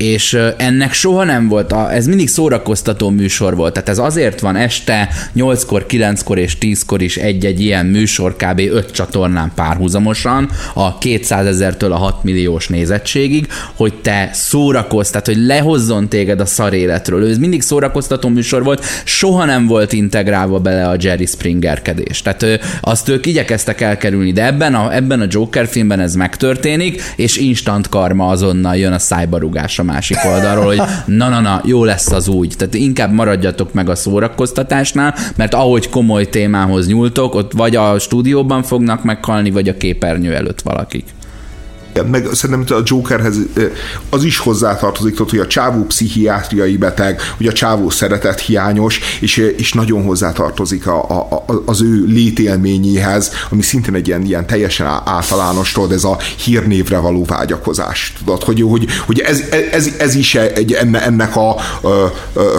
és 0.00 0.38
ennek 0.56 0.92
soha 0.92 1.24
nem 1.24 1.48
volt, 1.48 1.72
a, 1.72 1.92
ez 1.94 2.06
mindig 2.06 2.28
szórakoztató 2.28 3.10
műsor 3.10 3.56
volt, 3.56 3.72
tehát 3.72 3.88
ez 3.88 3.98
azért 3.98 4.40
van 4.40 4.56
este 4.56 5.08
8-kor, 5.36 5.86
9-kor 5.88 6.38
és 6.38 6.56
10-kor 6.60 7.02
is 7.02 7.16
egy-egy 7.16 7.60
ilyen 7.60 7.86
műsor 7.86 8.36
kb. 8.36 8.58
5 8.58 8.90
csatornán 8.90 9.52
párhuzamosan, 9.54 10.50
a 10.74 10.98
200 10.98 11.46
ezertől 11.46 11.92
a 11.92 11.96
6 11.96 12.24
milliós 12.24 12.68
nézettségig, 12.68 13.46
hogy 13.74 13.94
te 13.94 14.30
szórakozz, 14.32 15.10
tehát 15.10 15.26
hogy 15.26 15.46
lehozzon 15.46 16.08
téged 16.08 16.40
a 16.40 16.46
szaréletről. 16.46 17.28
Ez 17.28 17.38
mindig 17.38 17.62
szórakoztató 17.62 18.28
műsor 18.28 18.64
volt, 18.64 18.84
soha 19.04 19.44
nem 19.44 19.66
volt 19.66 19.92
integrálva 19.92 20.58
bele 20.58 20.88
a 20.88 20.96
Jerry 20.98 21.26
Springerkedés. 21.26 22.22
Tehát 22.22 22.46
azt 22.80 23.08
ők 23.08 23.26
igyekeztek 23.26 23.80
elkerülni, 23.80 24.32
de 24.32 24.46
ebben 24.46 24.74
a, 24.74 24.94
ebben 24.94 25.20
a 25.20 25.26
Joker 25.28 25.66
filmben 25.66 26.00
ez 26.00 26.14
megtörténik, 26.14 27.02
és 27.16 27.36
instant 27.36 27.88
karma 27.88 28.26
azonnal 28.26 28.76
jön 28.76 28.92
a 28.92 28.98
szájbarugása 28.98 29.88
másik 29.92 30.18
oldalról, 30.24 30.64
hogy 30.64 30.82
na-na-na, 31.06 31.60
jó 31.64 31.84
lesz 31.84 32.12
az 32.12 32.28
úgy. 32.28 32.54
Tehát 32.56 32.74
inkább 32.74 33.12
maradjatok 33.12 33.72
meg 33.72 33.88
a 33.88 33.94
szórakoztatásnál, 33.94 35.14
mert 35.36 35.54
ahogy 35.54 35.88
komoly 35.88 36.28
témához 36.28 36.86
nyúltok, 36.86 37.34
ott 37.34 37.52
vagy 37.52 37.76
a 37.76 37.98
stúdióban 37.98 38.62
fognak 38.62 39.04
meghalni, 39.04 39.50
vagy 39.50 39.68
a 39.68 39.76
képernyő 39.76 40.34
előtt 40.34 40.60
valakik 40.60 41.04
meg 42.10 42.26
szerintem 42.32 42.76
a 42.76 42.82
Jokerhez 42.84 43.36
az 44.08 44.24
is 44.24 44.38
hozzátartozik, 44.38 45.18
hogy 45.18 45.38
a 45.38 45.46
csávó 45.46 45.84
pszichiátriai 45.84 46.76
beteg, 46.76 47.20
hogy 47.36 47.46
a 47.46 47.52
csávó 47.52 47.90
szeretet 47.90 48.40
hiányos, 48.40 49.00
és, 49.20 49.36
és 49.36 49.72
nagyon 49.72 50.02
hozzátartozik 50.04 50.86
a, 50.86 51.10
a, 51.10 51.44
az 51.64 51.82
ő 51.82 52.04
létélményéhez, 52.06 53.30
ami 53.50 53.62
szintén 53.62 53.94
egy 53.94 54.06
ilyen, 54.06 54.24
ilyen 54.24 54.46
teljesen 54.46 54.86
általános, 55.04 55.72
tudod, 55.72 55.92
ez 55.92 56.04
a 56.04 56.18
hírnévre 56.44 56.98
való 56.98 57.24
vágyakozás, 57.24 58.12
tudod, 58.18 58.42
hogy, 58.42 58.62
hogy, 58.62 58.86
hogy 59.06 59.18
ez, 59.20 59.42
ez, 59.72 59.88
ez 59.98 60.14
is 60.14 60.34
egy, 60.34 60.72
ennek 60.92 61.36
a, 61.36 61.56
a, 61.56 61.88
a 61.88 62.12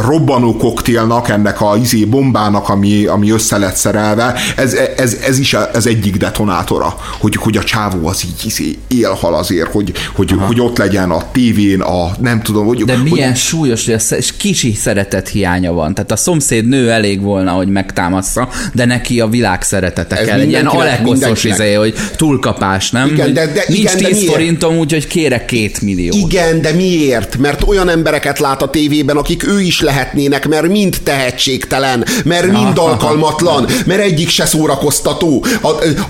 robbanó 0.05 0.57
koktélnak, 0.57 1.29
ennek 1.29 1.61
a 1.61 1.77
izé 1.81 2.05
bombának, 2.05 2.69
ami, 2.69 3.05
ami 3.05 3.31
össze 3.31 3.57
lett 3.57 3.75
szerelve, 3.75 4.35
ez, 4.55 4.73
ez, 4.73 5.17
ez 5.25 5.39
is 5.39 5.53
az 5.73 5.87
egyik 5.87 6.17
detonátora, 6.17 6.95
hogy, 7.19 7.35
hogy 7.35 7.57
a 7.57 7.63
csávó 7.63 8.07
az 8.07 8.23
így 8.23 8.45
izé 8.45 8.77
élhal 8.87 9.20
hal 9.21 9.35
azért, 9.35 9.71
hogy, 9.71 9.91
hogy, 10.13 10.31
hogy 10.39 10.61
ott 10.61 10.77
legyen 10.77 11.11
a 11.11 11.31
tévén, 11.31 11.81
a 11.81 12.11
nem 12.19 12.41
tudom, 12.41 12.65
hogy... 12.65 12.83
De 12.83 12.97
milyen 12.97 13.29
hogy... 13.29 13.37
súlyos, 13.37 13.87
a 13.87 13.97
kicsi 14.37 14.73
szeretet 14.73 15.27
hiánya 15.27 15.73
van. 15.73 15.93
Tehát 15.93 16.11
a 16.11 16.15
szomszéd 16.15 16.67
nő 16.67 16.91
elég 16.91 17.21
volna, 17.21 17.51
hogy 17.51 17.67
megtámassza, 17.67 18.49
de 18.73 18.85
neki 18.85 19.19
a 19.19 19.27
világ 19.27 19.61
szeretete 19.61 20.17
Ez 20.17 20.27
kell. 20.27 20.39
Egy 20.39 20.49
ilyen 20.49 20.65
alekoszos 20.65 21.43
izé, 21.43 21.73
hogy 21.73 21.93
túlkapás, 22.15 22.91
nem? 22.91 23.07
Igen, 23.07 23.33
de, 23.33 23.45
de, 23.45 23.63
Nincs 23.67 23.93
igen, 23.93 24.11
10 24.11 24.23
de 24.23 24.31
forintom, 24.31 24.77
úgyhogy 24.77 25.07
kérek 25.07 25.45
két 25.45 25.81
millió. 25.81 26.13
Igen, 26.15 26.61
de 26.61 26.71
miért? 26.71 27.37
Mert 27.37 27.63
olyan 27.67 27.89
embereket 27.89 28.39
lát 28.39 28.61
a 28.61 28.69
tévében, 28.69 29.17
akik 29.17 29.47
ő 29.47 29.61
is 29.61 29.81
lehetnének, 29.81 30.47
mert 30.47 30.67
mind 30.67 30.97
tehetségtelen, 31.03 32.05
mert 32.25 32.51
mind 32.51 32.77
alkalmatlan, 32.77 33.67
mert 33.85 34.01
egyik 34.01 34.29
se 34.29 34.45
szórakoztató. 34.45 35.45
A, 35.61 35.67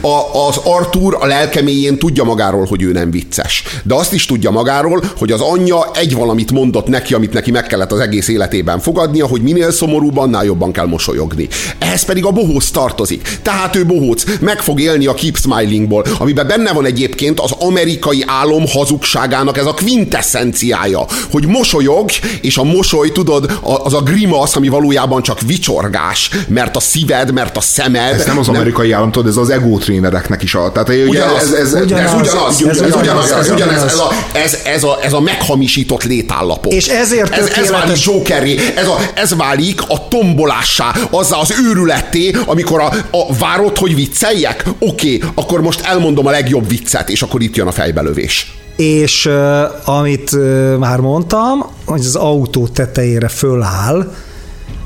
a, 0.07 0.47
az 0.47 0.57
Arthur 0.63 1.17
a 1.19 1.25
lelkeméjén 1.25 1.97
tudja 1.97 2.23
magáról, 2.23 2.65
hogy 2.65 2.81
ő 2.81 2.91
nem 2.91 3.00
nem 3.01 3.11
vicces. 3.11 3.63
De 3.83 3.95
azt 3.95 4.13
is 4.13 4.25
tudja 4.25 4.51
magáról, 4.51 5.03
hogy 5.17 5.31
az 5.31 5.41
anyja 5.41 5.91
egy 5.93 6.15
valamit 6.15 6.51
mondott 6.51 6.87
neki, 6.87 7.13
amit 7.13 7.33
neki 7.33 7.51
meg 7.51 7.63
kellett 7.63 7.91
az 7.91 7.99
egész 7.99 8.27
életében 8.27 8.79
fogadnia, 8.79 9.27
hogy 9.27 9.41
minél 9.41 9.71
szomorúbb, 9.71 10.17
annál 10.17 10.45
jobban 10.45 10.71
kell 10.71 10.85
mosolyogni. 10.85 11.47
Ehhez 11.79 12.03
pedig 12.03 12.25
a 12.25 12.31
bohóc 12.31 12.69
tartozik. 12.69 13.39
Tehát 13.41 13.75
ő 13.75 13.85
bohóc, 13.85 14.23
meg 14.39 14.59
fog 14.59 14.79
élni 14.79 15.05
a 15.05 15.13
Keep 15.13 15.37
Smilingból, 15.37 16.05
amiben 16.19 16.47
benne 16.47 16.73
van 16.73 16.85
egyébként 16.85 17.39
az 17.39 17.51
amerikai 17.59 18.23
álom 18.27 18.63
hazugságának 18.67 19.57
ez 19.57 19.65
a 19.65 19.73
quintessenciája, 19.73 21.05
hogy 21.31 21.47
mosolyog, 21.47 22.09
és 22.41 22.57
a 22.57 22.63
mosoly, 22.63 23.11
tudod, 23.11 23.59
az 23.61 23.93
a 23.93 24.01
grimasz, 24.01 24.55
ami 24.55 24.67
valójában 24.67 25.21
csak 25.21 25.41
vicsorgás, 25.41 26.29
mert 26.47 26.75
a 26.75 26.79
szíved, 26.79 27.33
mert 27.33 27.57
a 27.57 27.61
szemed. 27.61 28.13
Ez 28.13 28.25
nem 28.25 28.37
az 28.37 28.47
amerikai 28.47 28.87
nem... 28.87 28.97
állam, 28.97 29.11
tudod, 29.11 29.27
ez 29.27 29.37
az 29.37 29.49
ego 29.49 29.77
trénereknek 29.77 30.43
is 30.43 30.55
a. 30.55 30.71
Tehát 30.71 30.89
ugyanaz, 31.07 31.53
ez, 31.53 31.73
ez, 31.73 31.83
ugyanaz, 31.83 32.03
ez 32.03 32.19
ugyanaz, 32.19 32.61
ez, 32.61 32.67
ez 32.67 32.77
ugyanaz, 32.77 32.90
ez 32.91 33.49
ugyanaz, 33.49 33.83
ez 33.83 33.97
a, 33.99 34.11
ez, 34.33 34.57
ez, 34.63 34.83
a, 34.83 34.97
ez 35.01 35.13
a 35.13 35.19
meghamisított 35.19 36.03
létállapot. 36.03 36.73
És 36.73 36.87
ezért 36.87 37.33
ez, 37.33 37.47
ez 37.47 37.69
válik 37.69 38.03
Jokeré, 38.03 38.57
ez, 38.75 38.87
a, 38.87 38.97
ez 39.13 39.35
válik 39.35 39.81
a 39.87 40.07
tombolássá, 40.07 40.95
azzá 41.09 41.37
az 41.37 41.53
őrületté, 41.65 42.35
amikor 42.45 42.79
a, 42.79 42.93
a 43.11 43.33
várod, 43.39 43.77
hogy 43.77 43.95
vicceljek? 43.95 44.65
Oké, 44.79 45.15
okay, 45.15 45.29
akkor 45.35 45.61
most 45.61 45.81
elmondom 45.81 46.27
a 46.27 46.31
legjobb 46.31 46.69
viccet, 46.69 47.09
és 47.09 47.21
akkor 47.21 47.41
itt 47.41 47.55
jön 47.55 47.67
a 47.67 47.71
fejbelövés. 47.71 48.53
És 48.75 49.25
uh, 49.25 49.89
amit 49.89 50.31
uh, 50.31 50.75
már 50.77 50.99
mondtam, 50.99 51.65
hogy 51.85 51.99
az 51.99 52.15
autó 52.15 52.67
tetejére 52.67 53.27
föláll, 53.27 54.11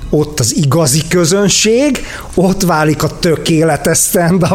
ott 0.10 0.40
az 0.40 0.56
igazi 0.56 1.02
közönség, 1.10 2.04
ott 2.34 2.62
válik 2.62 3.04
a 3.04 3.20
tökéletes 3.20 3.98
stand 3.98 4.48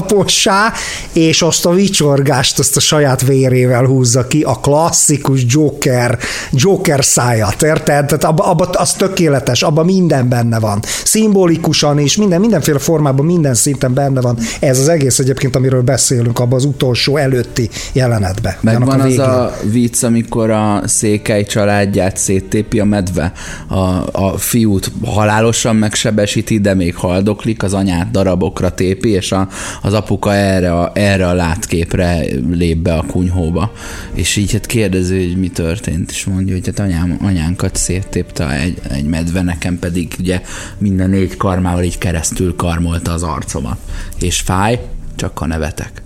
és 1.13 1.43
azt 1.43 1.67
a 1.67 1.71
vicsorgást 1.71 2.59
azt 2.59 2.77
a 2.77 2.81
saját 2.81 3.27
vérével 3.27 3.85
húzza 3.85 4.27
ki, 4.27 4.43
a 4.43 4.55
klasszikus 4.55 5.41
Joker, 5.47 6.19
Joker 6.53 7.05
száját, 7.05 7.63
érted? 7.63 8.07
Tehát 8.07 8.25
abba, 8.25 8.45
abba, 8.45 8.65
az 8.65 8.93
tökéletes, 8.93 9.63
abban 9.63 9.85
minden 9.85 10.29
benne 10.29 10.59
van. 10.59 10.81
Szimbolikusan 11.05 11.99
és 11.99 12.17
minden, 12.17 12.41
mindenféle 12.41 12.79
formában, 12.79 13.27
minden 13.27 13.55
szinten 13.55 13.95
benne 13.95 14.21
van. 14.21 14.39
Ez 14.61 14.79
az 14.79 14.89
egész 14.89 15.19
egyébként, 15.19 15.57
amiről 15.57 15.83
beszélünk, 15.83 16.39
abban 16.39 16.59
az 16.59 16.65
utolsó 16.65 17.17
előtti 17.17 17.71
jelenetben. 17.93 18.55
Megvan 18.61 19.01
a 19.01 19.05
az 19.05 19.19
a 19.19 19.57
vicc, 19.63 20.03
amikor 20.03 20.51
a 20.51 20.83
székely 20.85 21.45
családját 21.45 22.17
széttépi 22.17 22.81
a 22.81 22.85
medve, 22.85 23.33
a, 23.69 23.79
a 24.13 24.39
fiút 24.39 24.93
halálos 25.05 25.40
halálosan 25.41 25.77
megsebesíti, 25.77 26.59
de 26.59 26.75
még 26.75 26.97
haldoklik, 26.97 27.63
az 27.63 27.75
anyát 27.75 28.11
darabokra 28.11 28.75
tépi, 28.75 29.09
és 29.09 29.33
a, 29.33 29.49
az 29.83 29.93
apuka 29.93 30.35
erre 30.35 30.73
a, 30.73 30.91
erre 30.95 31.29
a 31.29 31.33
látképre 31.33 32.25
lép 32.51 32.77
be 32.77 32.95
a 32.95 33.05
kunyhóba. 33.07 33.73
És 34.13 34.37
így 34.37 34.53
hát 34.53 34.67
kérdező, 34.67 35.27
hogy 35.27 35.37
mi 35.37 35.49
történt, 35.49 36.11
és 36.11 36.25
mondja, 36.25 36.55
hogy 36.55 36.67
hát 36.67 36.79
anyám, 36.79 37.19
anyánkat 37.23 37.77
széttépte 37.77 38.51
egy, 38.51 38.79
egy 38.91 39.05
medve, 39.05 39.43
nekem 39.43 39.79
pedig 39.79 40.13
ugye 40.19 40.41
minden 40.79 41.11
négy 41.11 41.37
karmával 41.37 41.83
így 41.83 41.99
keresztül 41.99 42.57
karmolta 42.57 43.13
az 43.13 43.23
arcomat. 43.23 43.79
És 44.21 44.41
fáj, 44.41 44.81
csak 45.17 45.39
ha 45.39 45.47
nevetek. 45.47 46.03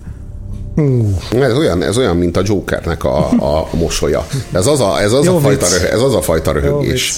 Uh. 0.75 1.07
Ez, 1.41 1.57
olyan, 1.57 1.83
ez 1.83 1.97
olyan, 1.97 2.17
mint 2.17 2.37
a 2.37 2.41
Jokernek 2.45 3.03
a, 3.03 3.29
a 3.29 3.67
mosolya. 3.71 4.27
Ez 4.51 4.67
az 4.67 4.79
a, 4.79 5.01
ez 5.01 5.11
az 5.11 5.27
a, 5.27 5.39
fajta, 5.39 5.67
röhög, 5.67 5.89
ez 5.91 6.01
az 6.01 6.15
a 6.15 6.21
fajta 6.21 6.51
röhögés. 6.51 7.13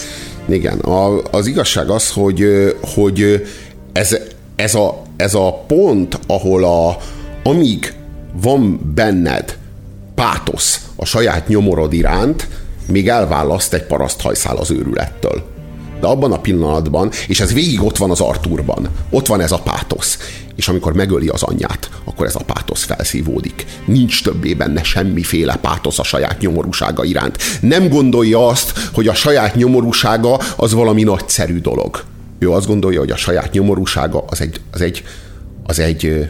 Igen, 0.48 0.80
a, 0.80 1.22
az 1.32 1.48
igazság 1.48 1.90
az, 1.90 2.11
hogy, 2.11 2.45
hogy 2.82 3.48
ez, 3.94 4.18
ez, 4.56 4.76
a, 4.76 5.02
ez 5.15 5.34
a 5.34 5.64
pont, 5.68 6.19
ahol 6.28 6.64
a, 6.64 6.98
amíg 7.44 7.94
van 8.41 8.91
benned 8.95 9.57
pátosz 10.15 10.86
a 10.95 11.06
saját 11.06 11.48
nyomorod 11.48 11.94
iránt, 11.94 12.48
még 12.88 13.10
elválaszt 13.10 13.74
egy 13.74 13.84
paraszthajszál 13.84 14.57
az 14.57 14.72
őrülettől. 14.72 15.56
De 15.99 16.07
abban 16.07 16.32
a 16.32 16.40
pillanatban, 16.40 17.11
és 17.28 17.40
ez 17.40 17.53
végig 17.53 17.84
ott 17.84 17.98
van 17.98 18.11
az 18.11 18.19
Arturban, 18.19 18.90
ott 19.10 19.28
van 19.28 19.41
ez 19.41 19.52
a 19.52 19.60
pátosz, 19.60 20.18
és 20.56 20.68
amikor 20.68 20.94
megöli 20.94 21.28
az 21.28 21.44
anyját, 21.44 21.90
akkor 22.03 22.26
ez 22.26 22.36
a 22.36 22.44
pátosz 22.45 22.84
felszívódik. 22.84 23.65
Nincs 23.86 24.24
többé 24.24 24.53
benne 24.53 24.84
semmiféle 24.84 25.56
pátosz 25.56 25.99
a 25.99 26.03
saját 26.03 26.40
nyomorúsága 26.40 27.03
iránt. 27.03 27.38
Nem 27.61 27.90
gondolja 27.90 28.48
azt, 28.48 28.90
hogy 28.94 29.07
a 29.07 29.14
saját 29.14 29.56
nyomorúsága 29.56 30.40
az 30.56 30.74
valami 30.74 31.03
nagyszerű 31.03 31.60
dolog. 31.60 32.03
Ő 32.40 32.52
azt 32.52 32.68
gondolja, 32.68 32.99
hogy 32.99 33.11
a 33.11 33.18
saját 33.18 33.52
nyomorúsága 33.52 34.24
az 34.30 34.41
egy, 34.41 34.61
az 34.72 34.82
egy, 34.82 35.03
az 35.64 35.80
egy 35.80 36.30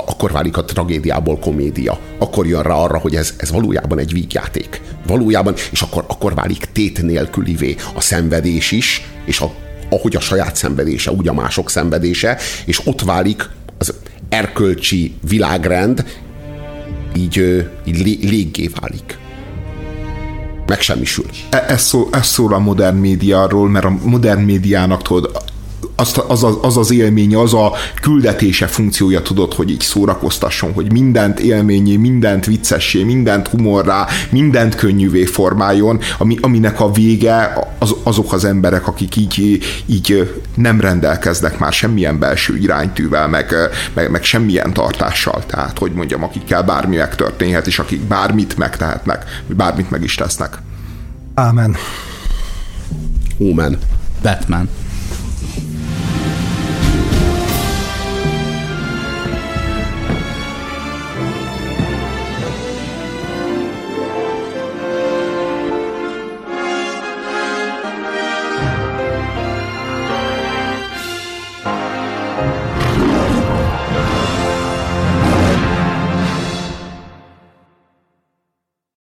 akkor 0.00 0.32
válik 0.32 0.56
a 0.56 0.64
tragédiából 0.64 1.38
komédia. 1.38 1.98
Akkor 2.18 2.46
jön 2.46 2.62
rá 2.62 2.74
arra, 2.74 2.98
hogy 2.98 3.14
ez, 3.14 3.34
ez 3.36 3.50
valójában 3.50 3.98
egy 3.98 4.12
vígjáték. 4.12 4.80
Valójában, 5.06 5.54
és 5.70 5.82
akkor, 5.82 6.04
akkor 6.08 6.34
válik 6.34 6.64
tét 6.72 7.02
nélkülivé 7.02 7.76
a 7.94 8.00
szenvedés 8.00 8.70
is, 8.70 9.08
és 9.24 9.40
a, 9.40 9.52
ahogy 9.90 10.16
a 10.16 10.20
saját 10.20 10.56
szenvedése, 10.56 11.10
úgy 11.12 11.28
a 11.28 11.32
mások 11.32 11.70
szenvedése, 11.70 12.38
és 12.64 12.80
ott 12.86 13.02
válik 13.02 13.48
az 13.78 13.94
erkölcsi 14.28 15.14
világrend, 15.28 16.04
így, 17.16 17.66
így 17.84 18.22
léggé 18.22 18.70
válik. 18.80 19.18
megsemmisül. 20.66 21.24
E- 21.50 21.64
Ez 21.68 21.82
szól, 21.82 22.08
ez 22.12 22.26
szól 22.26 22.54
a 22.54 22.58
modern 22.58 22.96
médiáról, 22.96 23.68
mert 23.68 23.84
a 23.84 23.96
modern 24.04 24.40
médiának 24.40 25.02
tudod, 25.02 25.42
az, 25.96 26.22
az, 26.28 26.46
az 26.62 26.76
az 26.76 26.90
élménye, 26.90 27.40
az 27.40 27.54
a 27.54 27.72
küldetése 28.00 28.66
funkciója 28.66 29.22
tudod, 29.22 29.54
hogy 29.54 29.70
így 29.70 29.80
szórakoztasson, 29.80 30.72
hogy 30.72 30.92
mindent 30.92 31.40
élményé, 31.40 31.96
mindent 31.96 32.46
viccessé, 32.46 33.02
mindent 33.02 33.48
humorrá, 33.48 34.06
mindent 34.30 34.74
könnyűvé 34.74 35.24
formáljon, 35.24 36.00
ami, 36.18 36.38
aminek 36.40 36.80
a 36.80 36.92
vége 36.92 37.58
az, 37.78 37.94
azok 38.02 38.32
az 38.32 38.44
emberek, 38.44 38.86
akik 38.86 39.16
így, 39.16 39.60
így 39.86 40.40
nem 40.54 40.80
rendelkeznek 40.80 41.58
már 41.58 41.72
semmilyen 41.72 42.18
belső 42.18 42.56
iránytűvel, 42.56 43.28
meg, 43.28 43.54
meg, 43.94 44.10
meg 44.10 44.24
semmilyen 44.24 44.72
tartással, 44.72 45.42
tehát 45.46 45.78
hogy 45.78 45.92
mondjam, 45.92 46.22
akikkel 46.22 46.62
bármi 46.62 46.96
megtörténhet, 46.96 47.66
és 47.66 47.78
akik 47.78 48.00
bármit 48.00 48.56
megtehetnek, 48.56 49.42
bármit 49.46 49.90
meg 49.90 50.02
is 50.02 50.14
tesznek. 50.14 50.58
Ámen. 51.34 51.76
Ómen. 53.38 53.78
Batman. 54.22 54.68